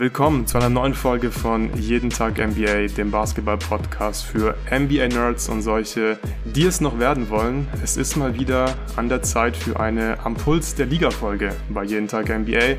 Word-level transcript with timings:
Willkommen 0.00 0.46
zu 0.46 0.56
einer 0.56 0.70
neuen 0.70 0.94
Folge 0.94 1.30
von 1.30 1.78
Jeden 1.78 2.08
Tag 2.08 2.38
NBA, 2.38 2.86
dem 2.96 3.10
Basketball-Podcast 3.10 4.24
für 4.24 4.56
NBA-Nerds 4.70 5.50
und 5.50 5.60
solche, 5.60 6.18
die 6.46 6.64
es 6.64 6.80
noch 6.80 6.98
werden 6.98 7.28
wollen. 7.28 7.68
Es 7.84 7.98
ist 7.98 8.16
mal 8.16 8.32
wieder 8.32 8.74
an 8.96 9.10
der 9.10 9.20
Zeit 9.20 9.54
für 9.54 9.78
eine 9.78 10.18
Am 10.24 10.36
Puls 10.36 10.74
der 10.74 10.86
Liga-Folge 10.86 11.54
bei 11.68 11.84
Jeden 11.84 12.08
Tag 12.08 12.30
NBA. 12.30 12.76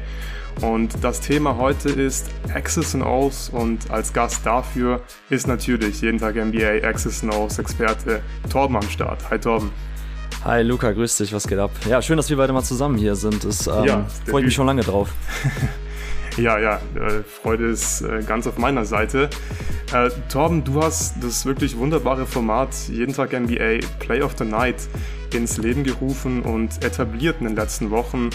Und 0.62 1.04
das 1.04 1.22
Thema 1.22 1.58
heute 1.58 1.90
ist 1.90 2.32
Access 2.56 2.96
and 2.96 3.06
O's 3.06 3.50
und 3.50 3.92
als 3.92 4.14
Gast 4.14 4.44
dafür 4.44 5.04
ist 5.30 5.46
natürlich 5.46 6.02
jeden 6.02 6.18
Tag 6.18 6.38
NBA 6.38 6.84
Access 6.84 7.24
and 7.24 7.36
O's 7.36 7.60
Experte 7.60 8.24
Torben 8.50 8.78
am 8.78 8.90
Start. 8.90 9.30
Hi 9.30 9.38
Torben. 9.38 9.70
Hi 10.44 10.64
Luca, 10.64 10.92
grüß 10.92 11.18
dich, 11.18 11.32
was 11.34 11.48
geht 11.48 11.60
ab? 11.60 11.70
Ja, 11.88 12.02
schön, 12.02 12.18
dass 12.18 12.32
wir 12.32 12.38
beide 12.38 12.52
mal 12.52 12.64
zusammen 12.64 12.98
hier 12.98 13.14
sind. 13.14 13.44
Das 13.44 13.68
ähm, 13.68 13.84
ja, 13.84 14.08
freue 14.28 14.42
ich 14.42 14.46
mich 14.46 14.56
schon 14.56 14.66
lange 14.66 14.82
drauf. 14.82 15.10
ja, 16.38 16.58
ja, 16.60 16.76
äh, 16.96 17.24
Freude 17.24 17.68
ist 17.68 18.02
äh, 18.02 18.24
ganz 18.26 18.48
auf 18.48 18.58
meiner 18.58 18.86
Seite. 18.86 19.30
Äh, 19.94 20.10
Torben, 20.30 20.64
du 20.64 20.82
hast 20.82 21.16
das 21.22 21.46
wirklich 21.46 21.78
wunderbare 21.78 22.26
Format 22.26 22.70
jeden 22.88 23.14
Tag 23.14 23.34
NBA 23.34 23.80
Play 24.00 24.22
of 24.22 24.36
the 24.38 24.46
Night 24.46 24.88
ins 25.34 25.58
Leben 25.58 25.84
gerufen 25.84 26.42
und 26.44 26.84
etabliert 26.84 27.38
in 27.40 27.48
den 27.48 27.56
letzten 27.56 27.92
Wochen 27.92 28.30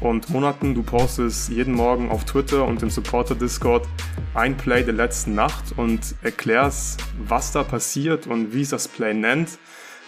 und 0.00 0.28
Monaten. 0.30 0.74
Du 0.74 0.82
postest 0.82 1.48
jeden 1.48 1.74
Morgen 1.74 2.10
auf 2.10 2.24
Twitter 2.24 2.64
und 2.66 2.82
im 2.82 2.90
Supporter 2.90 3.34
Discord 3.34 3.86
ein 4.34 4.56
Play 4.56 4.84
der 4.84 4.94
letzten 4.94 5.34
Nacht 5.34 5.72
und 5.76 6.14
erklärst, 6.22 7.02
was 7.18 7.52
da 7.52 7.64
passiert 7.64 8.26
und 8.26 8.52
wie 8.52 8.62
es 8.62 8.70
das 8.70 8.88
Play 8.88 9.14
nennt. 9.14 9.58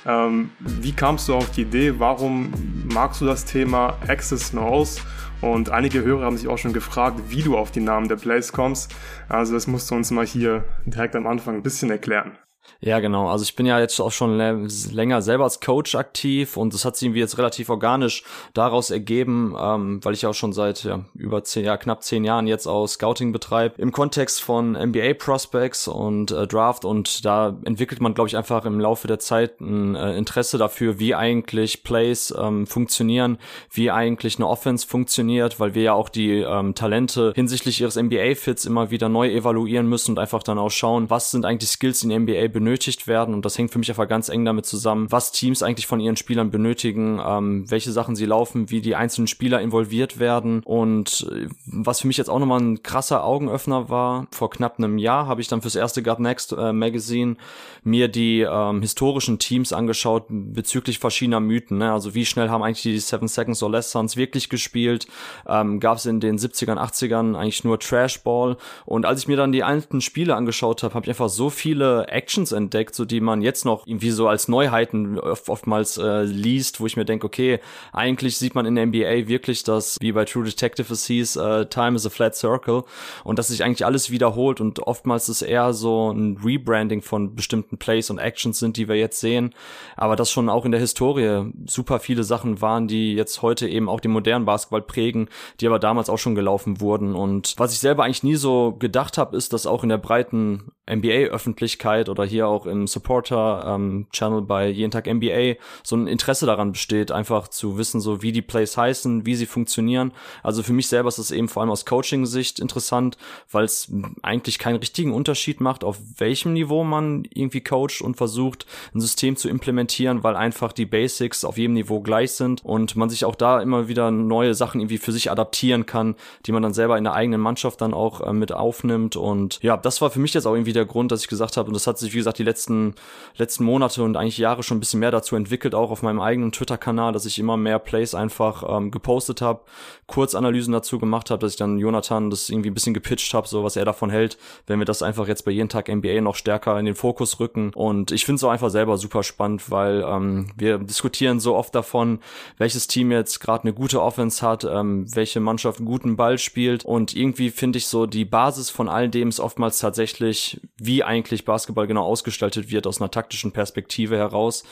Ähm, 0.06 0.50
wie 0.58 0.92
kamst 0.92 1.28
du 1.28 1.34
auf 1.34 1.50
die 1.50 1.62
Idee? 1.62 1.94
Warum 1.98 2.52
magst 2.92 3.20
du 3.20 3.26
das 3.26 3.44
Thema 3.44 3.98
Access 4.06 4.50
Knows? 4.50 5.00
Und 5.40 5.70
einige 5.70 6.02
Hörer 6.02 6.24
haben 6.24 6.36
sich 6.36 6.48
auch 6.48 6.58
schon 6.58 6.72
gefragt, 6.72 7.20
wie 7.28 7.42
du 7.42 7.56
auf 7.56 7.70
die 7.70 7.80
Namen 7.80 8.08
der 8.08 8.16
Plays 8.16 8.52
kommst. 8.52 8.94
Also 9.28 9.54
das 9.54 9.66
musst 9.66 9.90
du 9.90 9.94
uns 9.94 10.10
mal 10.10 10.26
hier 10.26 10.64
direkt 10.84 11.16
am 11.16 11.26
Anfang 11.26 11.56
ein 11.56 11.62
bisschen 11.62 11.90
erklären. 11.90 12.36
Ja, 12.82 13.00
genau. 13.00 13.28
Also 13.28 13.42
ich 13.42 13.56
bin 13.56 13.66
ja 13.66 13.78
jetzt 13.78 14.00
auch 14.00 14.10
schon 14.10 14.38
länger 14.38 15.20
selber 15.20 15.44
als 15.44 15.60
Coach 15.60 15.94
aktiv 15.94 16.56
und 16.56 16.72
das 16.72 16.86
hat 16.86 16.96
sich 16.96 17.06
irgendwie 17.06 17.20
jetzt 17.20 17.36
relativ 17.36 17.68
organisch 17.68 18.24
daraus 18.54 18.90
ergeben, 18.90 19.54
ähm, 19.58 20.00
weil 20.02 20.14
ich 20.14 20.24
auch 20.24 20.32
schon 20.32 20.54
seit 20.54 20.84
ja, 20.84 21.04
über 21.14 21.44
zehn, 21.44 21.64
ja, 21.64 21.76
knapp 21.76 22.02
zehn 22.02 22.24
Jahren 22.24 22.46
jetzt 22.46 22.66
auch 22.66 22.86
Scouting 22.86 23.32
betreibe 23.32 23.80
im 23.82 23.92
Kontext 23.92 24.40
von 24.42 24.72
NBA 24.72 25.14
Prospects 25.18 25.88
und 25.88 26.30
äh, 26.30 26.46
Draft 26.46 26.86
und 26.86 27.24
da 27.26 27.54
entwickelt 27.64 28.00
man, 28.00 28.14
glaube 28.14 28.28
ich, 28.28 28.36
einfach 28.36 28.64
im 28.64 28.80
Laufe 28.80 29.06
der 29.08 29.18
Zeit 29.18 29.60
ein 29.60 29.94
äh, 29.94 30.16
Interesse 30.16 30.56
dafür, 30.56 30.98
wie 30.98 31.14
eigentlich 31.14 31.82
Plays 31.84 32.34
ähm, 32.38 32.66
funktionieren, 32.66 33.36
wie 33.70 33.90
eigentlich 33.90 34.36
eine 34.36 34.48
Offense 34.48 34.86
funktioniert, 34.86 35.60
weil 35.60 35.74
wir 35.74 35.82
ja 35.82 35.92
auch 35.92 36.08
die 36.08 36.38
ähm, 36.38 36.74
Talente 36.74 37.32
hinsichtlich 37.34 37.80
ihres 37.82 37.96
NBA-Fits 37.96 38.64
immer 38.64 38.90
wieder 38.90 39.10
neu 39.10 39.28
evaluieren 39.28 39.86
müssen 39.86 40.12
und 40.12 40.18
einfach 40.18 40.42
dann 40.42 40.58
auch 40.58 40.70
schauen, 40.70 41.10
was 41.10 41.30
sind 41.30 41.44
eigentlich 41.44 41.70
Skills 41.70 42.02
in 42.02 42.22
NBA 42.22 42.48
benötigt 42.50 43.06
werden. 43.06 43.34
Und 43.34 43.44
das 43.44 43.56
hängt 43.56 43.70
für 43.70 43.78
mich 43.78 43.88
einfach 43.88 44.08
ganz 44.08 44.28
eng 44.28 44.44
damit 44.44 44.66
zusammen, 44.66 45.10
was 45.10 45.32
Teams 45.32 45.62
eigentlich 45.62 45.86
von 45.86 46.00
ihren 46.00 46.16
Spielern 46.16 46.50
benötigen, 46.50 47.20
ähm, 47.24 47.70
welche 47.70 47.92
Sachen 47.92 48.16
sie 48.16 48.26
laufen, 48.26 48.70
wie 48.70 48.80
die 48.80 48.94
einzelnen 48.94 49.26
Spieler 49.26 49.60
involviert 49.60 50.18
werden. 50.18 50.62
Und 50.64 51.26
äh, 51.30 51.48
was 51.66 52.00
für 52.00 52.06
mich 52.06 52.16
jetzt 52.16 52.28
auch 52.28 52.38
nochmal 52.38 52.60
ein 52.60 52.82
krasser 52.82 53.24
Augenöffner 53.24 53.88
war, 53.88 54.26
vor 54.30 54.50
knapp 54.50 54.78
einem 54.78 54.98
Jahr 54.98 55.26
habe 55.26 55.40
ich 55.40 55.48
dann 55.48 55.62
fürs 55.62 55.76
erste 55.76 56.02
Gut 56.02 56.20
Next 56.20 56.52
äh, 56.52 56.72
Magazine 56.72 57.36
mir 57.82 58.08
die 58.08 58.40
ähm, 58.40 58.82
historischen 58.82 59.38
Teams 59.38 59.72
angeschaut 59.72 60.26
bezüglich 60.28 60.98
verschiedener 60.98 61.40
Mythen. 61.40 61.78
Ne? 61.78 61.92
Also 61.92 62.14
wie 62.14 62.26
schnell 62.26 62.50
haben 62.50 62.62
eigentlich 62.62 62.82
die 62.82 62.98
Seven 62.98 63.28
Seconds 63.28 63.62
or 63.62 63.70
Less 63.70 63.90
Suns 63.90 64.16
wirklich 64.16 64.48
gespielt? 64.48 65.06
Ähm, 65.46 65.80
Gab 65.80 65.98
es 65.98 66.06
in 66.06 66.20
den 66.20 66.38
70ern, 66.38 66.78
80ern 66.78 67.36
eigentlich 67.36 67.64
nur 67.64 67.78
Trashball? 67.78 68.56
Und 68.84 69.06
als 69.06 69.20
ich 69.20 69.28
mir 69.28 69.36
dann 69.36 69.52
die 69.52 69.62
alten 69.62 70.00
Spiele 70.00 70.34
angeschaut 70.34 70.82
habe, 70.82 70.94
habe 70.94 71.06
ich 71.06 71.10
einfach 71.10 71.28
so 71.28 71.50
viele 71.50 72.08
Actions 72.40 72.52
entdeckt, 72.52 72.94
so 72.94 73.04
die 73.04 73.20
man 73.20 73.42
jetzt 73.42 73.64
noch 73.64 73.86
irgendwie 73.86 74.10
so 74.10 74.26
als 74.26 74.48
Neuheiten 74.48 75.18
oft, 75.18 75.48
oftmals 75.48 75.98
äh, 75.98 76.22
liest, 76.22 76.80
wo 76.80 76.86
ich 76.86 76.96
mir 76.96 77.04
denke, 77.04 77.26
okay, 77.26 77.60
eigentlich 77.92 78.38
sieht 78.38 78.54
man 78.54 78.66
in 78.66 78.74
der 78.74 78.86
NBA 78.86 79.28
wirklich 79.28 79.62
das, 79.62 79.98
wie 80.00 80.12
bei 80.12 80.24
True 80.24 80.44
Detective 80.44 80.92
es 80.92 81.06
hieß, 81.06 81.36
uh, 81.36 81.64
Time 81.64 81.96
is 81.96 82.06
a 82.06 82.10
Flat 82.10 82.34
Circle 82.34 82.84
und 83.24 83.38
dass 83.38 83.48
sich 83.48 83.62
eigentlich 83.62 83.84
alles 83.84 84.10
wiederholt 84.10 84.60
und 84.60 84.80
oftmals 84.80 85.28
ist 85.28 85.42
eher 85.42 85.72
so 85.74 86.10
ein 86.10 86.38
Rebranding 86.42 87.02
von 87.02 87.34
bestimmten 87.34 87.76
Plays 87.76 88.10
und 88.10 88.18
Actions 88.18 88.58
sind, 88.58 88.76
die 88.76 88.88
wir 88.88 88.96
jetzt 88.96 89.20
sehen, 89.20 89.54
aber 89.96 90.16
das 90.16 90.30
schon 90.30 90.48
auch 90.48 90.64
in 90.64 90.72
der 90.72 90.80
Historie 90.80 91.52
super 91.66 92.00
viele 92.00 92.24
Sachen 92.24 92.60
waren, 92.62 92.88
die 92.88 93.14
jetzt 93.14 93.42
heute 93.42 93.68
eben 93.68 93.88
auch 93.88 94.00
den 94.00 94.12
modernen 94.12 94.46
Basketball 94.46 94.82
prägen, 94.82 95.28
die 95.60 95.66
aber 95.66 95.78
damals 95.78 96.08
auch 96.08 96.18
schon 96.18 96.34
gelaufen 96.34 96.80
wurden. 96.80 97.14
Und 97.14 97.54
was 97.58 97.72
ich 97.72 97.80
selber 97.80 98.04
eigentlich 98.04 98.22
nie 98.22 98.36
so 98.36 98.72
gedacht 98.78 99.18
habe, 99.18 99.36
ist, 99.36 99.52
dass 99.52 99.66
auch 99.66 99.82
in 99.82 99.88
der 99.88 99.98
breiten 99.98 100.72
NBA-Öffentlichkeit 100.90 102.08
oder 102.08 102.24
hier 102.24 102.48
auch 102.48 102.66
im 102.66 102.86
Supporter-Channel 102.86 104.38
ähm, 104.38 104.46
bei 104.46 104.68
Jeden 104.68 104.90
Tag 104.90 105.06
NBA 105.06 105.54
so 105.82 105.96
ein 105.96 106.06
Interesse 106.06 106.46
daran 106.46 106.72
besteht, 106.72 107.12
einfach 107.12 107.48
zu 107.48 107.78
wissen, 107.78 108.00
so 108.00 108.22
wie 108.22 108.32
die 108.32 108.42
Plays 108.42 108.76
heißen, 108.76 109.26
wie 109.26 109.34
sie 109.34 109.46
funktionieren. 109.46 110.12
Also 110.42 110.62
für 110.62 110.72
mich 110.72 110.88
selber 110.88 111.08
ist 111.08 111.18
es 111.18 111.30
eben 111.30 111.48
vor 111.48 111.62
allem 111.62 111.70
aus 111.70 111.86
Coaching-Sicht 111.86 112.60
interessant, 112.60 113.16
weil 113.50 113.64
es 113.64 113.92
eigentlich 114.22 114.58
keinen 114.58 114.76
richtigen 114.76 115.12
Unterschied 115.12 115.60
macht, 115.60 115.84
auf 115.84 115.98
welchem 116.18 116.52
Niveau 116.52 116.84
man 116.84 117.24
irgendwie 117.32 117.62
coacht 117.62 118.00
und 118.00 118.16
versucht, 118.16 118.66
ein 118.94 119.00
System 119.00 119.36
zu 119.36 119.48
implementieren, 119.48 120.22
weil 120.22 120.36
einfach 120.36 120.72
die 120.72 120.86
Basics 120.86 121.44
auf 121.44 121.58
jedem 121.58 121.74
Niveau 121.74 122.00
gleich 122.00 122.32
sind 122.32 122.64
und 122.64 122.96
man 122.96 123.10
sich 123.10 123.24
auch 123.24 123.34
da 123.34 123.60
immer 123.60 123.88
wieder 123.88 124.10
neue 124.10 124.54
Sachen 124.54 124.80
irgendwie 124.80 124.98
für 124.98 125.12
sich 125.12 125.30
adaptieren 125.30 125.86
kann, 125.86 126.16
die 126.46 126.52
man 126.52 126.62
dann 126.62 126.74
selber 126.74 126.98
in 126.98 127.04
der 127.04 127.14
eigenen 127.14 127.40
Mannschaft 127.40 127.80
dann 127.80 127.94
auch 127.94 128.20
äh, 128.20 128.32
mit 128.32 128.52
aufnimmt. 128.52 129.16
Und 129.16 129.60
ja, 129.62 129.76
das 129.76 130.00
war 130.00 130.10
für 130.10 130.20
mich 130.20 130.34
jetzt 130.34 130.46
auch 130.46 130.54
irgendwie 130.54 130.72
der 130.72 130.79
Grund, 130.86 131.12
dass 131.12 131.22
ich 131.22 131.28
gesagt 131.28 131.56
habe, 131.56 131.68
und 131.68 131.74
das 131.74 131.86
hat 131.86 131.98
sich, 131.98 132.12
wie 132.12 132.18
gesagt, 132.18 132.38
die 132.38 132.44
letzten, 132.44 132.94
letzten 133.36 133.64
Monate 133.64 134.02
und 134.02 134.16
eigentlich 134.16 134.38
Jahre 134.38 134.62
schon 134.62 134.76
ein 134.76 134.80
bisschen 134.80 135.00
mehr 135.00 135.10
dazu 135.10 135.36
entwickelt, 135.36 135.74
auch 135.74 135.90
auf 135.90 136.02
meinem 136.02 136.20
eigenen 136.20 136.52
Twitter-Kanal, 136.52 137.12
dass 137.12 137.26
ich 137.26 137.38
immer 137.38 137.56
mehr 137.56 137.78
Plays 137.78 138.14
einfach 138.14 138.64
ähm, 138.68 138.90
gepostet 138.90 139.40
habe, 139.40 139.60
Kurzanalysen 140.06 140.72
dazu 140.72 140.98
gemacht 140.98 141.30
habe, 141.30 141.40
dass 141.40 141.52
ich 141.52 141.58
dann 141.58 141.78
Jonathan 141.78 142.30
das 142.30 142.48
irgendwie 142.48 142.70
ein 142.70 142.74
bisschen 142.74 142.94
gepitcht 142.94 143.32
habe, 143.34 143.46
so 143.46 143.64
was 143.64 143.76
er 143.76 143.84
davon 143.84 144.10
hält, 144.10 144.38
wenn 144.66 144.78
wir 144.78 144.86
das 144.86 145.02
einfach 145.02 145.28
jetzt 145.28 145.44
bei 145.44 145.50
jeden 145.50 145.68
Tag 145.68 145.88
NBA 145.88 146.20
noch 146.20 146.34
stärker 146.34 146.78
in 146.78 146.86
den 146.86 146.94
Fokus 146.94 147.40
rücken. 147.40 147.72
Und 147.74 148.10
ich 148.10 148.24
finde 148.24 148.36
es 148.36 148.44
auch 148.44 148.50
einfach 148.50 148.70
selber 148.70 148.98
super 148.98 149.22
spannend, 149.22 149.70
weil 149.70 150.04
ähm, 150.06 150.50
wir 150.56 150.78
diskutieren 150.78 151.40
so 151.40 151.54
oft 151.54 151.74
davon, 151.74 152.20
welches 152.58 152.86
Team 152.86 153.12
jetzt 153.12 153.40
gerade 153.40 153.64
eine 153.64 153.72
gute 153.72 154.02
Offense 154.02 154.46
hat, 154.46 154.64
ähm, 154.64 155.06
welche 155.14 155.40
Mannschaft 155.40 155.78
einen 155.78 155.86
guten 155.86 156.16
Ball 156.16 156.38
spielt. 156.38 156.84
Und 156.84 157.14
irgendwie 157.14 157.50
finde 157.50 157.78
ich 157.78 157.86
so, 157.86 158.06
die 158.06 158.24
Basis 158.24 158.70
von 158.70 158.88
all 158.88 159.08
dem 159.08 159.28
ist 159.28 159.40
oftmals 159.40 159.78
tatsächlich, 159.78 160.60
wie 160.78 161.04
eigentlich 161.04 161.44
Basketball 161.44 161.86
genau 161.86 162.04
ausgestaltet 162.04 162.70
wird 162.70 162.86
aus 162.86 163.00
einer 163.00 163.10
taktischen 163.10 163.52
Perspektive 163.52 164.16
heraus. 164.16 164.64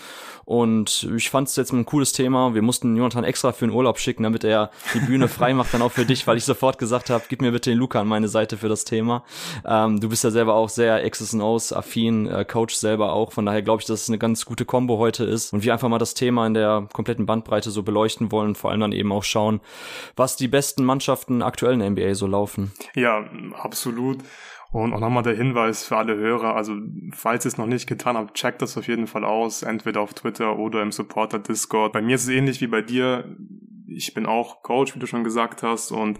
Und 0.44 1.06
ich 1.14 1.28
fand 1.28 1.48
es 1.48 1.56
jetzt 1.56 1.72
ein 1.72 1.84
cooles 1.84 2.12
Thema. 2.12 2.54
Wir 2.54 2.62
mussten 2.62 2.96
Jonathan 2.96 3.24
extra 3.24 3.52
für 3.52 3.66
den 3.66 3.74
Urlaub 3.74 3.98
schicken, 3.98 4.22
damit 4.22 4.44
er 4.44 4.70
die 4.94 5.00
Bühne 5.00 5.28
frei 5.28 5.52
macht, 5.52 5.74
dann 5.74 5.82
auch 5.82 5.92
für 5.92 6.06
dich, 6.06 6.26
weil 6.26 6.38
ich 6.38 6.44
sofort 6.44 6.78
gesagt 6.78 7.10
habe, 7.10 7.24
gib 7.28 7.42
mir 7.42 7.52
bitte 7.52 7.70
den 7.70 7.78
Luca 7.78 8.00
an 8.00 8.08
meine 8.08 8.28
Seite 8.28 8.56
für 8.56 8.70
das 8.70 8.84
Thema. 8.84 9.24
Ähm, 9.66 10.00
du 10.00 10.08
bist 10.08 10.24
ja 10.24 10.30
selber 10.30 10.54
auch 10.54 10.70
sehr 10.70 11.04
X's 11.04 11.34
and 11.34 11.42
O's 11.42 11.72
affin, 11.72 12.26
äh, 12.26 12.46
Coach 12.46 12.74
selber 12.74 13.12
auch. 13.12 13.32
Von 13.32 13.44
daher 13.44 13.60
glaube 13.60 13.82
ich, 13.82 13.86
dass 13.86 14.02
es 14.02 14.08
eine 14.08 14.18
ganz 14.18 14.46
gute 14.46 14.64
Kombo 14.64 14.96
heute 14.96 15.24
ist 15.24 15.52
und 15.52 15.64
wir 15.64 15.74
einfach 15.74 15.88
mal 15.88 15.98
das 15.98 16.14
Thema 16.14 16.46
in 16.46 16.54
der 16.54 16.88
kompletten 16.94 17.26
Bandbreite 17.26 17.70
so 17.70 17.82
beleuchten 17.82 18.32
wollen, 18.32 18.54
vor 18.54 18.70
allem 18.70 18.80
dann 18.80 18.92
eben 18.92 19.12
auch 19.12 19.24
schauen, 19.24 19.60
was 20.16 20.36
die 20.36 20.48
besten 20.48 20.84
Mannschaften 20.84 21.42
aktuell 21.42 21.74
in 21.74 21.80
der 21.80 21.90
NBA 21.90 22.14
so 22.14 22.26
laufen. 22.26 22.72
Ja, 22.94 23.24
absolut. 23.60 24.18
Und 24.70 24.92
auch 24.92 25.00
nochmal 25.00 25.22
der 25.22 25.34
Hinweis 25.34 25.84
für 25.84 25.96
alle 25.96 26.16
Hörer, 26.16 26.54
also 26.54 26.76
falls 27.12 27.46
ihr 27.46 27.48
es 27.48 27.56
noch 27.56 27.66
nicht 27.66 27.86
getan 27.86 28.18
habt, 28.18 28.34
checkt 28.34 28.60
das 28.60 28.76
auf 28.76 28.86
jeden 28.86 29.06
Fall 29.06 29.24
aus, 29.24 29.62
entweder 29.62 30.02
auf 30.02 30.12
Twitter 30.12 30.58
oder 30.58 30.82
im 30.82 30.92
Supporter 30.92 31.38
Discord. 31.38 31.92
Bei 31.92 32.02
mir 32.02 32.16
ist 32.16 32.24
es 32.24 32.28
ähnlich 32.28 32.60
wie 32.60 32.66
bei 32.66 32.82
dir. 32.82 33.36
Ich 33.90 34.14
bin 34.14 34.26
auch 34.26 34.62
Coach, 34.62 34.94
wie 34.94 34.98
du 34.98 35.06
schon 35.06 35.24
gesagt 35.24 35.62
hast, 35.62 35.90
und 35.92 36.18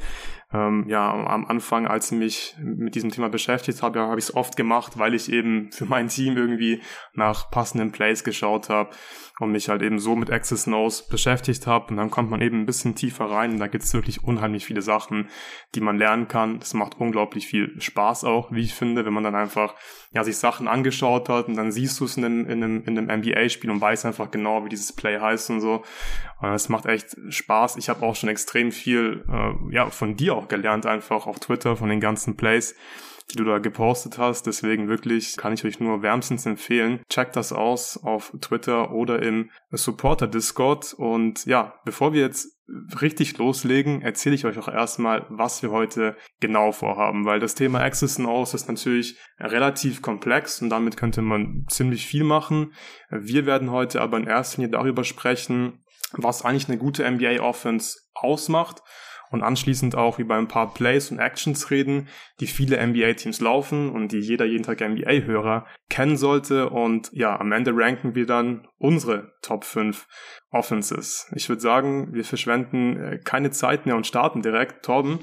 ähm, 0.50 0.86
ja, 0.88 1.12
am 1.12 1.44
Anfang, 1.44 1.86
als 1.86 2.10
ich 2.10 2.18
mich 2.18 2.56
mit 2.58 2.94
diesem 2.94 3.10
Thema 3.10 3.28
beschäftigt 3.28 3.82
habe, 3.82 3.98
ja, 3.98 4.06
habe 4.06 4.18
ich 4.18 4.26
es 4.26 4.34
oft 4.34 4.56
gemacht, 4.56 4.98
weil 4.98 5.12
ich 5.12 5.30
eben 5.30 5.70
für 5.72 5.84
mein 5.84 6.08
Team 6.08 6.38
irgendwie 6.38 6.80
nach 7.12 7.50
passenden 7.50 7.92
Plays 7.92 8.24
geschaut 8.24 8.70
habe 8.70 8.90
und 9.40 9.52
mich 9.52 9.68
halt 9.68 9.82
eben 9.82 9.98
so 9.98 10.16
mit 10.16 10.30
Access 10.30 10.64
Knows 10.64 11.06
beschäftigt 11.06 11.66
habe. 11.66 11.88
Und 11.88 11.98
dann 11.98 12.10
kommt 12.10 12.30
man 12.30 12.40
eben 12.40 12.60
ein 12.60 12.66
bisschen 12.66 12.94
tiefer 12.94 13.26
rein 13.26 13.52
und 13.52 13.58
da 13.58 13.66
gibt 13.66 13.84
es 13.84 13.92
wirklich 13.92 14.24
unheimlich 14.24 14.64
viele 14.64 14.80
Sachen, 14.80 15.28
die 15.74 15.82
man 15.82 15.98
lernen 15.98 16.28
kann. 16.28 16.60
Das 16.60 16.72
macht 16.72 16.98
unglaublich 16.98 17.46
viel 17.46 17.78
Spaß 17.78 18.24
auch, 18.24 18.50
wie 18.50 18.62
ich 18.62 18.74
finde, 18.74 19.04
wenn 19.04 19.12
man 19.12 19.24
dann 19.24 19.34
einfach 19.34 19.74
ja, 20.12 20.24
sich 20.24 20.38
Sachen 20.38 20.66
angeschaut 20.66 21.28
hat 21.28 21.48
und 21.48 21.56
dann 21.56 21.72
siehst 21.72 22.00
du 22.00 22.06
es 22.06 22.16
in 22.16 22.24
einem, 22.24 22.46
in 22.46 22.64
einem, 22.64 22.82
in 22.84 22.98
einem 22.98 23.20
NBA-Spiel 23.20 23.70
und 23.70 23.82
weißt 23.82 24.06
einfach 24.06 24.30
genau, 24.30 24.64
wie 24.64 24.70
dieses 24.70 24.94
Play 24.94 25.20
heißt 25.20 25.50
und 25.50 25.60
so. 25.60 25.84
Und 26.40 26.52
es 26.52 26.68
macht 26.70 26.86
echt 26.86 27.16
Spaß. 27.28 27.57
Ich 27.76 27.88
habe 27.88 28.04
auch 28.04 28.16
schon 28.16 28.28
extrem 28.28 28.72
viel 28.72 29.24
äh, 29.28 29.74
ja, 29.74 29.90
von 29.90 30.16
dir 30.16 30.34
auch 30.34 30.48
gelernt, 30.48 30.86
einfach 30.86 31.26
auf 31.26 31.40
Twitter, 31.40 31.76
von 31.76 31.88
den 31.88 32.00
ganzen 32.00 32.36
Plays 32.36 32.74
die 33.30 33.36
du 33.36 33.44
da 33.44 33.58
gepostet 33.58 34.18
hast. 34.18 34.46
Deswegen 34.46 34.88
wirklich 34.88 35.36
kann 35.36 35.52
ich 35.52 35.64
euch 35.64 35.80
nur 35.80 36.02
wärmstens 36.02 36.46
empfehlen. 36.46 37.00
Checkt 37.08 37.36
das 37.36 37.52
aus 37.52 38.02
auf 38.02 38.32
Twitter 38.40 38.92
oder 38.92 39.22
im 39.22 39.50
Supporter 39.70 40.26
Discord. 40.26 40.94
Und 40.94 41.44
ja, 41.44 41.74
bevor 41.84 42.12
wir 42.12 42.22
jetzt 42.22 42.58
richtig 43.00 43.38
loslegen, 43.38 44.02
erzähle 44.02 44.34
ich 44.34 44.44
euch 44.44 44.58
auch 44.58 44.68
erstmal, 44.68 45.24
was 45.30 45.62
wir 45.62 45.70
heute 45.70 46.16
genau 46.40 46.72
vorhaben, 46.72 47.24
weil 47.24 47.40
das 47.40 47.54
Thema 47.54 47.80
Access 47.80 48.18
and 48.18 48.28
O's 48.28 48.52
ist 48.52 48.68
natürlich 48.68 49.16
relativ 49.38 50.02
komplex 50.02 50.60
und 50.60 50.68
damit 50.68 50.98
könnte 50.98 51.22
man 51.22 51.64
ziemlich 51.70 52.06
viel 52.06 52.24
machen. 52.24 52.74
Wir 53.10 53.46
werden 53.46 53.70
heute 53.70 54.02
aber 54.02 54.18
in 54.18 54.26
erster 54.26 54.60
Linie 54.60 54.72
darüber 54.72 55.04
sprechen, 55.04 55.82
was 56.12 56.44
eigentlich 56.44 56.68
eine 56.68 56.78
gute 56.78 57.08
NBA 57.08 57.40
Offense 57.40 57.98
ausmacht 58.14 58.82
und 59.30 59.42
anschließend 59.42 59.94
auch 59.94 60.18
über 60.18 60.36
ein 60.36 60.48
paar 60.48 60.72
Plays 60.72 61.10
und 61.10 61.18
Actions 61.18 61.70
reden, 61.70 62.08
die 62.40 62.46
viele 62.46 62.84
NBA-Teams 62.84 63.40
laufen 63.40 63.90
und 63.90 64.12
die 64.12 64.20
jeder 64.20 64.46
jeden 64.46 64.62
Tag 64.62 64.80
NBA-Hörer 64.80 65.66
kennen 65.90 66.16
sollte. 66.16 66.70
Und 66.70 67.10
ja, 67.12 67.38
am 67.38 67.52
Ende 67.52 67.72
ranken 67.74 68.14
wir 68.14 68.26
dann 68.26 68.66
unsere 68.78 69.32
Top 69.42 69.64
5 69.64 70.06
Offenses. 70.50 71.30
Ich 71.34 71.48
würde 71.48 71.60
sagen, 71.60 72.14
wir 72.14 72.24
verschwenden 72.24 72.96
äh, 72.96 73.18
keine 73.18 73.50
Zeit 73.50 73.86
mehr 73.86 73.96
und 73.96 74.06
starten 74.06 74.42
direkt. 74.42 74.84
Torben, 74.84 75.20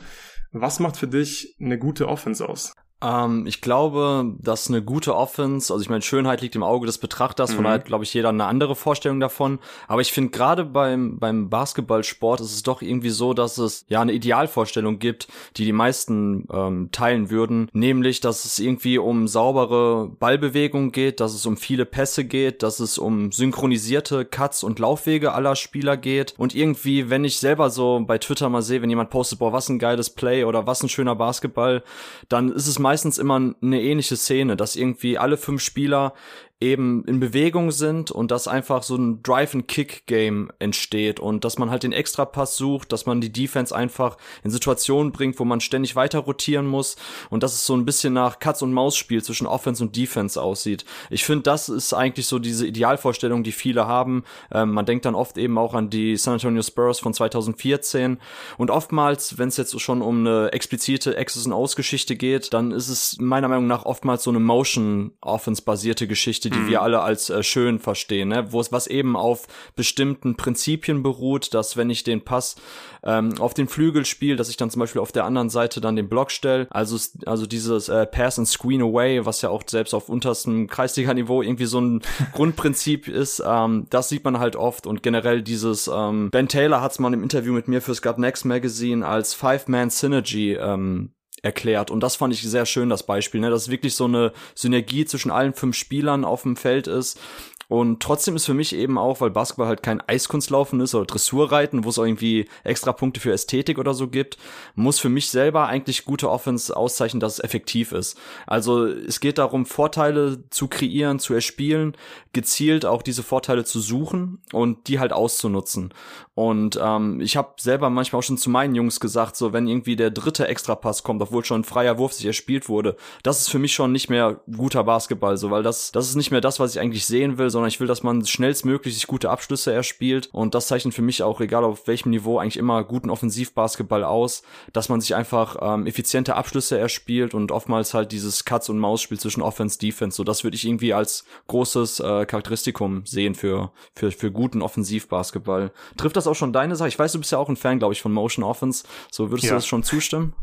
was 0.51 0.79
macht 0.79 0.97
für 0.97 1.07
dich 1.07 1.55
eine 1.59 1.77
gute 1.77 2.07
Offense 2.07 2.47
aus? 2.47 2.73
Ähm, 3.01 3.45
ich 3.45 3.61
glaube, 3.61 4.35
dass 4.39 4.69
eine 4.69 4.81
gute 4.81 5.15
Offense, 5.15 5.73
also 5.73 5.81
ich 5.81 5.89
meine, 5.89 6.01
Schönheit 6.01 6.41
liegt 6.41 6.55
im 6.55 6.63
Auge 6.63 6.85
des 6.85 6.97
Betrachters, 6.97 7.51
mhm. 7.51 7.55
von 7.55 7.63
daher 7.65 7.79
glaube 7.79 8.03
ich 8.03 8.13
jeder 8.13 8.29
eine 8.29 8.45
andere 8.45 8.75
Vorstellung 8.75 9.19
davon. 9.19 9.59
Aber 9.87 10.01
ich 10.01 10.13
finde 10.13 10.31
gerade 10.31 10.63
beim, 10.63 11.19
beim 11.19 11.49
Basketballsport 11.49 12.39
ist 12.39 12.53
es 12.53 12.63
doch 12.63 12.81
irgendwie 12.81 13.09
so, 13.09 13.33
dass 13.33 13.57
es 13.57 13.85
ja 13.89 14.01
eine 14.01 14.13
Idealvorstellung 14.13 14.99
gibt, 14.99 15.27
die 15.57 15.65
die 15.65 15.73
meisten 15.73 16.47
ähm, 16.51 16.89
teilen 16.91 17.29
würden, 17.29 17.69
nämlich, 17.73 18.21
dass 18.21 18.45
es 18.45 18.59
irgendwie 18.59 18.97
um 18.97 19.27
saubere 19.27 20.07
Ballbewegung 20.07 20.91
geht, 20.91 21.19
dass 21.19 21.33
es 21.33 21.45
um 21.45 21.57
viele 21.57 21.85
Pässe 21.85 22.23
geht, 22.23 22.63
dass 22.63 22.79
es 22.79 22.97
um 22.97 23.31
synchronisierte 23.31 24.25
Cuts 24.25 24.63
und 24.63 24.79
Laufwege 24.79 25.33
aller 25.33 25.55
Spieler 25.55 25.97
geht 25.97 26.33
und 26.37 26.55
irgendwie, 26.55 27.09
wenn 27.09 27.25
ich 27.25 27.39
selber 27.39 27.69
so 27.69 28.01
bei 28.05 28.17
Twitter 28.17 28.49
mal 28.49 28.61
sehe, 28.61 28.81
wenn 28.81 28.89
jemand 28.89 29.09
postet, 29.09 29.39
boah, 29.39 29.51
was 29.51 29.67
ein 29.67 29.79
geiles 29.79 30.09
Play 30.09 30.45
oder 30.45 30.65
was 30.65 30.81
ein 30.81 30.89
schöner 30.89 31.15
Basketball, 31.15 31.83
dann 32.29 32.51
ist 32.51 32.67
es 32.67 32.79
meistens 32.85 33.17
immer 33.17 33.53
eine 33.63 33.81
ähnliche 33.81 34.15
Szene, 34.15 34.55
dass 34.55 34.75
irgendwie 34.75 35.17
alle 35.17 35.37
fünf 35.37 35.61
Spieler 35.63 36.13
eben 36.61 37.03
in 37.05 37.19
Bewegung 37.19 37.71
sind 37.71 38.11
und 38.11 38.31
dass 38.31 38.47
einfach 38.47 38.81
so 38.81 38.95
ein 38.95 39.21
Drive-and-Kick-Game 39.23 40.51
entsteht 40.57 41.19
und 41.19 41.43
dass 41.43 41.57
man 41.57 41.69
halt 41.69 41.83
den 41.83 41.91
Extrapass 41.91 42.55
sucht, 42.55 42.93
dass 42.93 43.05
man 43.05 43.19
die 43.19 43.31
Defense 43.31 43.75
einfach 43.75 44.17
in 44.41 44.51
Situationen 44.51 45.11
bringt, 45.11 45.37
wo 45.37 45.43
man 45.43 45.59
ständig 45.59 45.97
weiter 45.97 46.19
rotieren 46.19 46.65
muss 46.65 46.95
und 47.29 47.43
dass 47.43 47.53
es 47.53 47.65
so 47.65 47.75
ein 47.75 47.83
bisschen 47.83 48.13
nach 48.13 48.39
Katz- 48.39 48.61
und 48.61 48.71
Maus-Spiel 48.71 49.21
zwischen 49.21 49.47
Offense 49.47 49.83
und 49.83 49.97
Defense 49.97 50.41
aussieht. 50.41 50.85
Ich 51.09 51.25
finde, 51.25 51.43
das 51.43 51.67
ist 51.67 51.93
eigentlich 51.93 52.27
so 52.27 52.39
diese 52.39 52.65
Idealvorstellung, 52.65 53.43
die 53.43 53.51
viele 53.51 53.85
haben. 53.85 54.23
Ähm, 54.49 54.71
man 54.71 54.85
denkt 54.85 55.03
dann 55.03 55.15
oft 55.15 55.37
eben 55.37 55.57
auch 55.57 55.73
an 55.73 55.89
die 55.89 56.15
San 56.15 56.35
Antonio 56.35 56.61
Spurs 56.61 56.99
von 56.99 57.13
2014 57.13 58.17
und 58.57 58.71
oftmals, 58.71 59.37
wenn 59.37 59.49
es 59.49 59.57
jetzt 59.57 59.79
schon 59.81 60.01
um 60.01 60.25
eine 60.25 60.53
explizite 60.53 61.17
Access- 61.17 61.45
und 61.45 61.53
Aus-Geschichte 61.53 62.15
geht, 62.15 62.53
dann 62.53 62.71
ist 62.71 62.87
es 62.87 63.17
meiner 63.19 63.49
Meinung 63.49 63.67
nach 63.67 63.83
oftmals 63.83 64.23
so 64.23 64.29
eine 64.29 64.39
Motion-Offense-basierte 64.39 66.07
Geschichte 66.07 66.44
Geschichte, 66.45 66.49
die 66.49 66.65
mhm. 66.65 66.69
wir 66.69 66.81
alle 66.81 67.01
als 67.01 67.29
äh, 67.29 67.43
schön 67.43 67.79
verstehen, 67.79 68.29
ne? 68.29 68.51
wo 68.51 68.59
es 68.59 68.71
was 68.71 68.87
eben 68.87 69.15
auf 69.15 69.47
bestimmten 69.75 70.35
Prinzipien 70.35 71.03
beruht, 71.03 71.53
dass 71.53 71.77
wenn 71.77 71.89
ich 71.89 72.03
den 72.03 72.21
Pass 72.21 72.55
ähm, 73.03 73.39
auf 73.39 73.53
den 73.53 73.67
Flügel 73.67 74.05
spiele, 74.05 74.35
dass 74.35 74.49
ich 74.49 74.57
dann 74.57 74.69
zum 74.69 74.79
Beispiel 74.79 75.01
auf 75.01 75.11
der 75.11 75.25
anderen 75.25 75.49
Seite 75.49 75.81
dann 75.81 75.95
den 75.95 76.09
Block 76.09 76.31
stelle. 76.31 76.67
Also 76.69 76.97
also 77.25 77.45
dieses 77.45 77.89
äh, 77.89 78.05
Pass 78.05 78.39
and 78.39 78.47
Screen 78.47 78.81
Away, 78.81 79.25
was 79.25 79.41
ja 79.41 79.49
auch 79.49 79.63
selbst 79.65 79.93
auf 79.93 80.09
unterstem 80.09 80.67
Kreisliga-Niveau 80.67 81.41
irgendwie 81.41 81.65
so 81.65 81.79
ein 81.79 82.01
Grundprinzip 82.33 83.07
ist, 83.07 83.43
ähm, 83.45 83.87
das 83.89 84.09
sieht 84.09 84.23
man 84.23 84.39
halt 84.39 84.55
oft 84.55 84.87
und 84.87 85.03
generell 85.03 85.41
dieses 85.41 85.89
ähm, 85.93 86.29
Ben 86.31 86.47
Taylor 86.47 86.81
hat's 86.81 86.99
mal 86.99 87.13
im 87.13 87.23
Interview 87.23 87.53
mit 87.53 87.67
mir 87.67 87.81
fürs 87.81 88.01
Got 88.01 88.17
Next 88.17 88.45
Magazine 88.45 89.05
als 89.05 89.33
Five-Man 89.33 89.89
Synergy 89.89 90.53
ähm, 90.53 91.11
erklärt. 91.45 91.91
Und 91.91 92.01
das 92.01 92.15
fand 92.17 92.33
ich 92.33 92.41
sehr 92.41 92.65
schön, 92.65 92.89
das 92.89 93.05
Beispiel, 93.05 93.39
ne? 93.39 93.49
dass 93.49 93.69
wirklich 93.69 93.95
so 93.95 94.05
eine 94.05 94.33
Synergie 94.55 95.05
zwischen 95.05 95.31
allen 95.31 95.53
fünf 95.53 95.75
Spielern 95.75 96.25
auf 96.25 96.41
dem 96.41 96.57
Feld 96.57 96.87
ist. 96.87 97.19
Und 97.67 98.01
trotzdem 98.01 98.35
ist 98.35 98.45
für 98.45 98.53
mich 98.53 98.75
eben 98.75 98.97
auch, 98.97 99.21
weil 99.21 99.31
Basketball 99.31 99.67
halt 99.67 99.81
kein 99.81 100.01
Eiskunstlaufen 100.01 100.79
ist 100.81 100.93
oder 100.93 101.05
Dressurreiten, 101.05 101.83
wo 101.83 101.89
es 101.89 101.97
irgendwie 101.97 102.47
extra 102.63 102.93
Punkte 102.93 103.19
für 103.19 103.31
Ästhetik 103.31 103.79
oder 103.79 103.93
so 103.93 104.07
gibt, 104.07 104.37
muss 104.75 104.99
für 104.99 105.09
mich 105.09 105.29
selber 105.29 105.67
eigentlich 105.67 106.05
gute 106.05 106.29
Offense 106.29 106.75
auszeichnen, 106.75 107.19
dass 107.19 107.33
es 107.33 107.43
effektiv 107.43 107.91
ist. 107.91 108.17
Also 108.45 108.85
es 108.85 109.19
geht 109.19 109.39
darum, 109.39 109.65
Vorteile 109.65 110.47
zu 110.51 110.67
kreieren, 110.67 111.17
zu 111.17 111.33
erspielen, 111.33 111.97
gezielt 112.35 112.85
auch 112.85 113.01
diese 113.01 113.23
Vorteile 113.23 113.63
zu 113.63 113.79
suchen 113.79 114.39
und 114.51 114.87
die 114.89 114.99
halt 114.99 115.13
auszunutzen. 115.13 115.93
Und 116.35 116.77
ähm, 116.83 117.21
ich 117.21 117.37
habe 117.37 117.53
selber 117.57 117.89
manchmal 117.89 118.19
auch 118.19 118.23
schon 118.23 118.37
zu 118.37 118.49
meinen 118.49 118.75
Jungs 118.75 118.99
gesagt, 118.99 119.37
so 119.37 119.53
wenn 119.53 119.69
irgendwie 119.69 119.95
der 119.95 120.11
dritte 120.11 120.49
Extrapass 120.49 121.01
kommt, 121.01 121.21
obwohl 121.21 121.45
schon 121.45 121.61
ein 121.61 121.63
freier 121.63 121.97
Wurf 121.97 122.11
sich 122.11 122.25
erspielt 122.25 122.67
wurde, 122.67 122.97
das 123.23 123.39
ist 123.39 123.49
für 123.49 123.57
mich 123.57 123.73
schon 123.73 123.93
nicht 123.93 124.09
mehr 124.09 124.41
guter 124.53 124.83
Basketball, 124.83 125.37
so 125.37 125.49
weil 125.49 125.63
das 125.63 125.93
das 125.93 126.09
ist 126.09 126.15
nicht 126.15 126.31
mehr 126.31 126.41
das, 126.41 126.59
was 126.59 126.75
ich 126.75 126.81
eigentlich 126.81 127.05
sehen 127.05 127.37
will, 127.37 127.49
sondern 127.49 127.69
ich 127.69 127.79
will, 127.79 127.87
dass 127.87 128.03
man 128.03 128.25
schnellstmöglich 128.25 128.95
sich 128.95 129.07
gute 129.07 129.29
Abschlüsse 129.29 129.71
erspielt 129.71 130.27
und 130.33 130.55
das 130.55 130.67
zeichnet 130.67 130.93
für 130.93 131.01
mich 131.01 131.23
auch, 131.23 131.39
egal 131.39 131.63
auf 131.63 131.87
welchem 131.87 132.09
Niveau, 132.09 132.37
eigentlich 132.37 132.57
immer 132.57 132.83
guten 132.83 133.09
Offensivbasketball 133.09 134.03
aus, 134.03 134.43
dass 134.73 134.89
man 134.89 134.99
sich 134.99 135.15
einfach 135.15 135.55
ähm, 135.61 135.87
effiziente 135.87 136.35
Abschlüsse 136.35 136.77
erspielt 136.77 137.33
und 137.33 137.53
oftmals 137.53 137.93
halt 137.93 138.11
dieses 138.11 138.43
Cuts 138.43 138.67
und 138.67 138.77
Maus 138.77 139.01
Spiel 139.01 139.19
zwischen 139.19 139.41
Offense 139.41 139.79
Defense, 139.79 140.17
so 140.17 140.25
das 140.25 140.43
würde 140.43 140.55
ich 140.55 140.67
irgendwie 140.67 140.93
als 140.93 141.23
großes 141.47 142.01
äh, 142.01 142.24
Charakteristikum 142.25 143.05
sehen 143.05 143.35
für 143.35 143.71
für 143.95 144.11
für 144.11 144.31
guten 144.31 144.61
Offensivbasketball. 144.61 145.71
Trifft 145.97 146.15
das 146.15 146.27
auch 146.27 146.35
schon 146.35 146.53
deine 146.53 146.75
Sache? 146.75 146.89
Ich 146.89 146.99
weiß, 146.99 147.11
du 147.11 147.19
bist 147.19 147.31
ja 147.31 147.37
auch 147.37 147.49
ein 147.49 147.55
Fan, 147.55 147.79
glaube 147.79 147.93
ich, 147.93 148.01
von 148.01 148.11
Motion 148.11 148.43
Offense. 148.43 148.85
So 149.11 149.29
würdest 149.29 149.45
ja. 149.45 149.51
du 149.51 149.55
das 149.55 149.67
schon 149.67 149.83
zustimmen? 149.83 150.33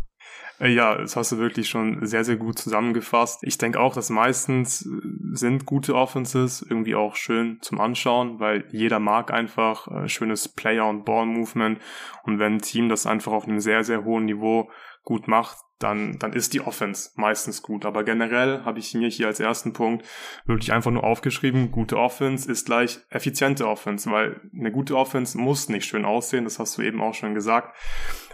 Äh, 0.63 0.69
ja, 0.69 0.97
das 0.97 1.17
hast 1.17 1.33
du 1.33 1.39
wirklich 1.39 1.69
schon 1.69 2.07
sehr, 2.07 2.25
sehr 2.25 2.37
gut 2.37 2.59
zusammengefasst. 2.59 3.41
Ich 3.43 3.59
denke 3.59 3.81
auch, 3.81 3.95
dass 3.95 4.11
meistens 4.11 4.87
äh, 4.87 4.89
sind 5.33 5.67
gute 5.67 5.95
Offenses 5.95 6.63
irgendwie 6.63 6.95
auch 6.95 7.17
schön 7.17 7.59
zum 7.63 7.81
Anschauen, 7.81 8.39
weil 8.39 8.65
jeder 8.71 8.99
mag 8.99 9.33
einfach 9.33 9.89
äh, 9.89 10.09
schönes 10.09 10.49
Player- 10.49 10.89
und 10.89 11.05
Ball-Movement. 11.05 11.81
Und 12.25 12.39
wenn 12.39 12.55
ein 12.55 12.63
Team 12.63 12.89
das 12.89 13.07
einfach 13.07 13.33
auf 13.33 13.45
einem 13.45 13.61
sehr, 13.61 13.85
sehr 13.85 14.05
hohen 14.05 14.27
Niveau 14.27 14.71
gut 15.05 15.27
macht, 15.27 15.59
dann, 15.83 16.19
dann 16.19 16.33
ist 16.33 16.53
die 16.55 16.61
Offense 16.61 17.11
meistens 17.17 17.63
gut. 17.63 17.85
Aber 17.85 18.05
generell 18.05 18.65
habe 18.65 18.79
ich 18.79 18.95
mir 18.95 19.09
hier 19.09 19.27
als 19.27 19.41
ersten 19.41 19.73
Punkt 19.73 20.07
wirklich 20.47 20.73
einfach 20.73 20.91
nur 20.91 21.05
aufgeschrieben, 21.05 21.71
gute 21.71 21.99
Offense 21.99 22.51
ist 22.51 22.67
gleich 22.67 23.01
effiziente 23.11 23.67
Offense, 23.67 24.11
weil 24.11 24.41
eine 24.57 24.73
gute 24.73 24.97
Offense 24.97 25.39
muss 25.39 25.69
nicht 25.69 25.85
schön 25.85 26.05
aussehen, 26.05 26.45
das 26.45 26.59
hast 26.59 26.79
du 26.79 26.83
eben 26.83 27.01
auch 27.01 27.15
schon 27.15 27.35
gesagt. 27.35 27.77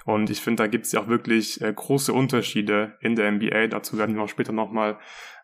Und 0.05 0.31
ich 0.31 0.40
finde, 0.40 0.62
da 0.62 0.69
gibt 0.69 0.87
es 0.87 0.93
ja 0.93 1.00
auch 1.00 1.09
wirklich 1.09 1.61
äh, 1.61 1.71
große 1.71 2.14
Unterschiede 2.14 2.97
in 3.00 3.14
der 3.14 3.31
NBA. 3.31 3.67
Dazu 3.67 3.99
werden 3.99 4.14
wir 4.14 4.23
auch 4.23 4.28
später 4.28 4.52
nochmal 4.52 4.99